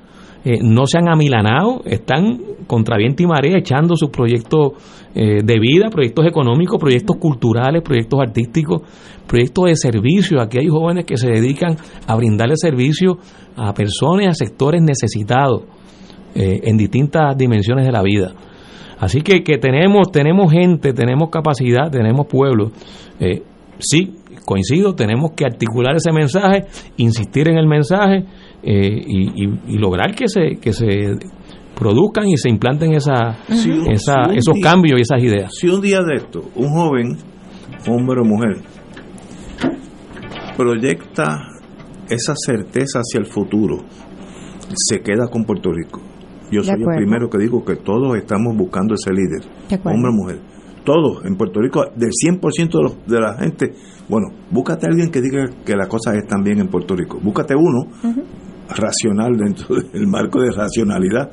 eh, 0.44 0.60
no 0.62 0.86
se 0.86 0.98
han 0.98 1.08
amilanado, 1.08 1.82
están 1.86 2.42
contra 2.68 2.98
viento 2.98 3.24
y 3.24 3.26
marea 3.26 3.58
echando 3.58 3.96
sus 3.96 4.10
proyectos 4.10 4.74
eh, 5.16 5.44
de 5.46 5.60
vida, 5.62 5.90
proyectos 5.90 6.26
económicos, 6.28 6.78
proyectos 6.78 7.16
culturales, 7.16 7.82
proyectos 7.82 8.20
artísticos, 8.20 8.82
proyectos 9.26 9.64
de 9.68 9.76
servicio. 9.78 10.42
Aquí 10.42 10.58
hay 10.60 10.68
jóvenes 10.68 11.06
que 11.06 11.16
se 11.16 11.30
dedican 11.30 11.78
a 12.06 12.16
brindarle 12.18 12.58
servicio 12.58 13.18
a 13.56 13.74
personas 13.74 14.26
y 14.26 14.28
a 14.28 14.34
sectores 14.34 14.82
necesitados 14.82 15.62
eh, 16.36 16.60
en 16.64 16.76
distintas 16.76 17.38
dimensiones 17.38 17.86
de 17.86 17.94
la 17.94 18.02
vida. 18.02 18.34
Así 19.00 19.22
que, 19.22 19.44
que 19.44 19.58
tenemos, 19.58 20.12
tenemos 20.12 20.52
gente, 20.52 20.94
tenemos 20.94 21.30
capacidad, 21.30 21.92
tenemos 21.92 22.26
pueblo. 22.28 22.72
Eh, 23.20 23.44
sí, 23.78 24.16
coincido, 24.44 24.96
tenemos 24.96 25.32
que 25.36 25.46
articular 25.46 25.96
ese 25.96 26.12
mensaje, 26.12 26.66
insistir 26.98 27.48
en 27.50 27.58
el 27.58 27.68
mensaje 27.68 28.26
eh, 28.64 29.02
y, 29.06 29.78
lograr 29.78 30.16
que 30.16 30.28
se, 30.28 30.58
que 30.60 30.74
se 30.74 31.16
produzcan 31.76 32.28
y 32.28 32.38
se 32.38 32.50
implanten 32.50 32.94
esa, 32.94 33.38
esos 33.50 34.56
cambios 34.64 35.00
y 35.00 35.02
esas 35.02 35.22
ideas. 35.22 35.52
Si 35.54 35.68
un 35.68 35.80
día 35.80 36.02
de 36.02 36.16
esto, 36.16 36.42
un 36.56 36.70
joven, 36.70 37.18
hombre 37.88 38.22
o 38.22 38.26
mujer, 38.26 38.58
proyecta 40.56 41.50
esa 42.10 42.34
certeza 42.36 43.00
hacia 43.00 43.20
el 43.20 43.28
futuro, 43.28 43.78
se 44.74 45.02
queda 45.02 45.28
con 45.28 45.44
Puerto 45.44 45.72
Rico 45.72 46.02
yo 46.52 46.64
soy 46.64 46.76
el 46.80 46.96
primero 46.98 47.30
que 47.30 47.38
digo 47.38 47.64
que 47.64 47.76
todos 47.76 48.16
estamos 48.18 48.56
buscando 48.56 48.96
ese 48.96 49.12
líder, 49.12 49.44
hombre 49.84 50.10
o 50.10 50.14
mujer. 50.14 50.40
Todos 50.84 51.26
en 51.26 51.36
Puerto 51.36 51.60
Rico, 51.60 51.84
del 51.96 52.12
100% 52.12 53.06
de, 53.06 53.20
la 53.20 53.34
gente, 53.38 53.74
bueno, 54.08 54.28
búscate 54.50 54.86
a 54.86 54.90
alguien 54.90 55.12
que 55.12 55.22
diga 55.22 55.46
que 55.66 55.76
las 55.76 55.90
cosas 55.90 56.16
están 56.16 56.44
bien 56.44 56.60
en 56.60 56.70
Puerto 56.70 56.96
Rico. 56.96 57.20
Búscate 57.22 57.56
uno 57.56 57.92
racional 58.70 59.36
dentro 59.38 59.76
del 59.94 60.08
marco 60.08 60.40
de 60.40 60.52
racionalidad 60.52 61.30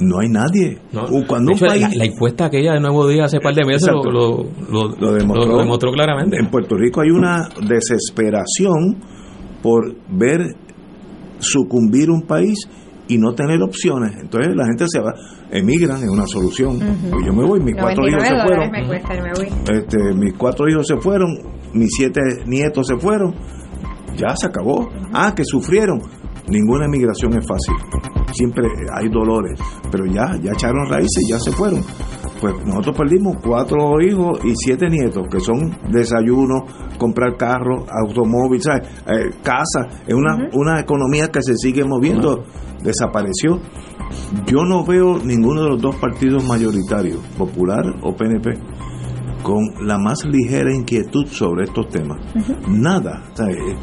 No 0.00 0.20
hay 0.20 0.28
nadie. 0.28 0.78
Cuando 1.26 1.52
un 1.52 1.58
país... 1.58 1.96
la, 1.96 2.04
encuesta 2.04 2.46
aquella 2.46 2.74
de 2.74 2.80
Nuevo 2.80 3.08
Día 3.08 3.24
hace 3.24 3.40
par 3.40 3.54
de 3.54 3.64
meses 3.64 3.88
lo, 3.92 4.44
lo, 4.70 4.88
lo, 4.96 5.12
demostró. 5.12 5.90
claramente. 5.90 6.36
En 6.38 6.48
Puerto 6.48 6.76
Rico 6.76 7.00
hay 7.00 7.10
una 7.10 7.48
desesperación 7.66 8.96
por 9.60 9.92
ver 10.08 10.54
sucumbir 11.40 12.10
un 12.10 12.22
país 12.22 12.68
y 13.08 13.18
no 13.18 13.34
tener 13.34 13.62
opciones. 13.62 14.14
Entonces 14.20 14.54
la 14.54 14.66
gente 14.66 14.84
se 14.88 15.00
va, 15.00 15.14
emigran, 15.50 16.02
es 16.02 16.08
una 16.08 16.26
solución. 16.26 16.78
Pues 17.10 17.26
yo 17.26 17.32
me 17.32 17.44
voy, 17.44 17.60
mis 17.60 17.74
cuatro 17.74 18.06
hijos 18.06 18.22
se 18.22 18.34
fueron. 18.42 18.70
Este, 19.72 20.14
mis 20.14 20.34
cuatro 20.34 20.68
hijos 20.68 20.86
se 20.86 20.96
fueron, 20.98 21.38
mis 21.72 21.90
siete 21.96 22.20
nietos 22.46 22.86
se 22.86 22.96
fueron. 22.96 23.34
Ya 24.16 24.34
se 24.36 24.46
acabó. 24.46 24.88
Ah, 25.12 25.32
que 25.34 25.44
sufrieron. 25.44 26.00
Ninguna 26.48 26.86
emigración 26.86 27.36
es 27.36 27.46
fácil. 27.46 27.74
Siempre 28.32 28.66
hay 28.94 29.08
dolores. 29.08 29.58
Pero 29.90 30.06
ya, 30.06 30.36
ya 30.42 30.52
echaron 30.52 30.88
raíces, 30.88 31.24
ya 31.28 31.38
se 31.38 31.52
fueron. 31.52 31.82
Pues 32.40 32.54
nosotros 32.64 32.96
perdimos 32.96 33.36
cuatro 33.42 34.00
hijos 34.00 34.38
y 34.44 34.52
siete 34.54 34.88
nietos, 34.88 35.26
que 35.30 35.40
son 35.40 35.76
desayuno, 35.90 36.64
comprar 36.96 37.36
carro, 37.36 37.84
automóvil, 37.90 38.60
eh, 38.60 39.30
casa. 39.42 39.88
Es 40.06 40.14
una, 40.14 40.48
una 40.52 40.80
economía 40.80 41.28
que 41.28 41.42
se 41.42 41.56
sigue 41.56 41.84
moviendo. 41.84 42.44
Desapareció. 42.82 43.60
Yo 44.46 44.64
no 44.64 44.84
veo 44.84 45.18
ninguno 45.18 45.64
de 45.64 45.68
los 45.70 45.82
dos 45.82 45.96
partidos 45.96 46.46
mayoritarios, 46.46 47.18
Popular 47.36 47.84
o 48.02 48.14
PNP, 48.14 48.50
con 49.42 49.86
la 49.86 49.98
más 49.98 50.24
ligera 50.24 50.72
inquietud 50.72 51.26
sobre 51.26 51.64
estos 51.64 51.88
temas. 51.88 52.18
Nada. 52.68 53.24
Eh, 53.40 53.74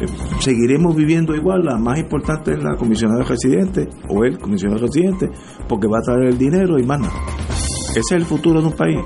eh, 0.00 0.06
seguiremos 0.38 0.94
viviendo 0.94 1.34
igual. 1.34 1.64
La 1.64 1.76
más 1.78 1.98
importante 1.98 2.52
es 2.52 2.62
la 2.62 2.76
comisionada 2.76 3.24
residente 3.24 3.88
o 4.08 4.24
el 4.24 4.38
comisionado 4.38 4.86
residente, 4.86 5.30
porque 5.68 5.88
va 5.88 5.98
a 5.98 6.02
traer 6.02 6.28
el 6.28 6.38
dinero 6.38 6.78
y 6.78 6.84
más 6.84 7.00
nada. 7.00 7.63
Ese 7.94 8.00
es 8.00 8.12
el 8.12 8.24
futuro 8.24 8.60
de 8.60 8.66
un 8.66 8.72
país. 8.72 8.98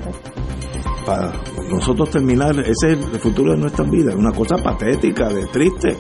Para 1.05 1.31
nosotros 1.71 2.09
terminar, 2.09 2.59
ese 2.59 2.71
es 2.71 2.83
el 3.13 3.21
futuro 3.21 3.53
de 3.53 3.59
nuestras 3.59 3.87
vidas. 3.91 4.15
Una 4.15 4.33
cosa 4.33 4.57
patética, 4.57 5.29
de 5.29 5.45
triste, 5.49 5.95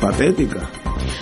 patética. 0.00 0.66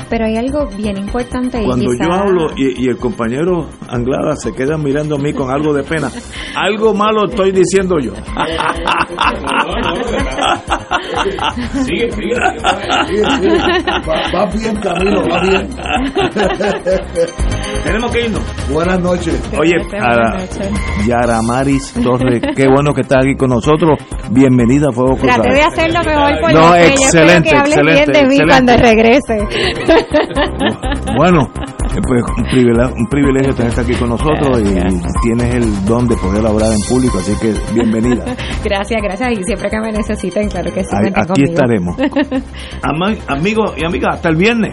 Pero 0.09 0.27
hay 0.27 0.37
algo 0.37 0.69
bien 0.77 0.97
importante. 0.97 1.65
Cuando 1.65 1.91
yo 2.01 2.13
hablo 2.13 2.47
y, 2.57 2.89
el 2.89 2.97
compañero 2.97 3.71
Anglada 3.89 4.37
se 4.37 4.53
queda 4.53 4.79
mirando 4.79 5.17
a 5.17 5.19
mí 5.19 5.33
con 5.33 5.51
algo 5.51 5.75
de 5.75 5.83
pena, 5.83 6.13
algo 6.55 6.95
malo 6.95 7.25
estoy 7.25 7.51
diciendo 7.51 7.99
yo. 7.99 8.13
sigue, 11.85 12.09
sigue. 12.13 12.35
Va, 14.35 14.47
bien, 14.47 14.77
Camilo, 14.77 15.29
va 15.29 15.43
bien. 15.43 15.69
Tenemos 17.85 18.11
que 18.11 18.25
irnos. 18.25 18.43
Buenas 18.73 18.99
noches. 19.01 19.51
Oye, 19.61 19.75
a 20.01 20.39
Yaramaris 21.07 21.93
Torres, 22.03 22.43
qué 22.57 22.67
bueno 22.67 22.95
que 22.95 23.03
estás 23.03 23.25
aquí 23.25 23.37
con 23.37 23.51
nosotros. 23.51 23.99
Bienvenida 24.31 24.89
a 24.89 24.93
Fuego 24.93 25.17
Cruzado. 25.17 25.43
Traté 25.43 25.59
de 25.59 25.63
hacerlo 25.63 26.01
mejor 26.03 26.41
por 26.41 26.53
no, 26.55 26.75
excelente, 26.77 27.51
que 27.51 27.83
bien 27.83 28.07
de 28.07 28.27
mí 28.27 28.39
cuando 28.49 28.77
regrese. 28.77 29.39
Bueno, 31.17 31.49
eh, 31.95 32.01
pues 32.09 32.25
un 32.37 32.45
privilegio, 32.45 32.95
un 32.97 33.07
privilegio 33.07 33.55
tenerte 33.55 33.81
aquí 33.83 33.95
con 33.95 34.09
nosotros 34.09 34.61
y 34.61 34.75
tienes 35.23 35.55
el 35.55 35.85
don 35.85 36.09
de 36.09 36.17
poder 36.17 36.45
hablar 36.45 36.73
en 36.73 36.81
público, 36.89 37.19
así 37.19 37.33
que 37.41 37.55
bienvenida. 37.73 38.25
Gracias, 38.65 39.01
gracias. 39.01 39.33
Y 39.33 39.45
siempre 39.45 39.71
que 39.71 39.79
me 39.79 39.93
necesiten, 39.93 40.49
claro 40.49 40.73
que 40.73 40.83
sí. 40.83 40.91
aquí 41.15 41.43
estaremos. 41.45 41.97
Amigos 43.29 43.75
y 43.77 43.85
amigas, 43.85 44.17
hasta 44.17 44.31
el 44.31 44.37
viernes. 44.37 44.73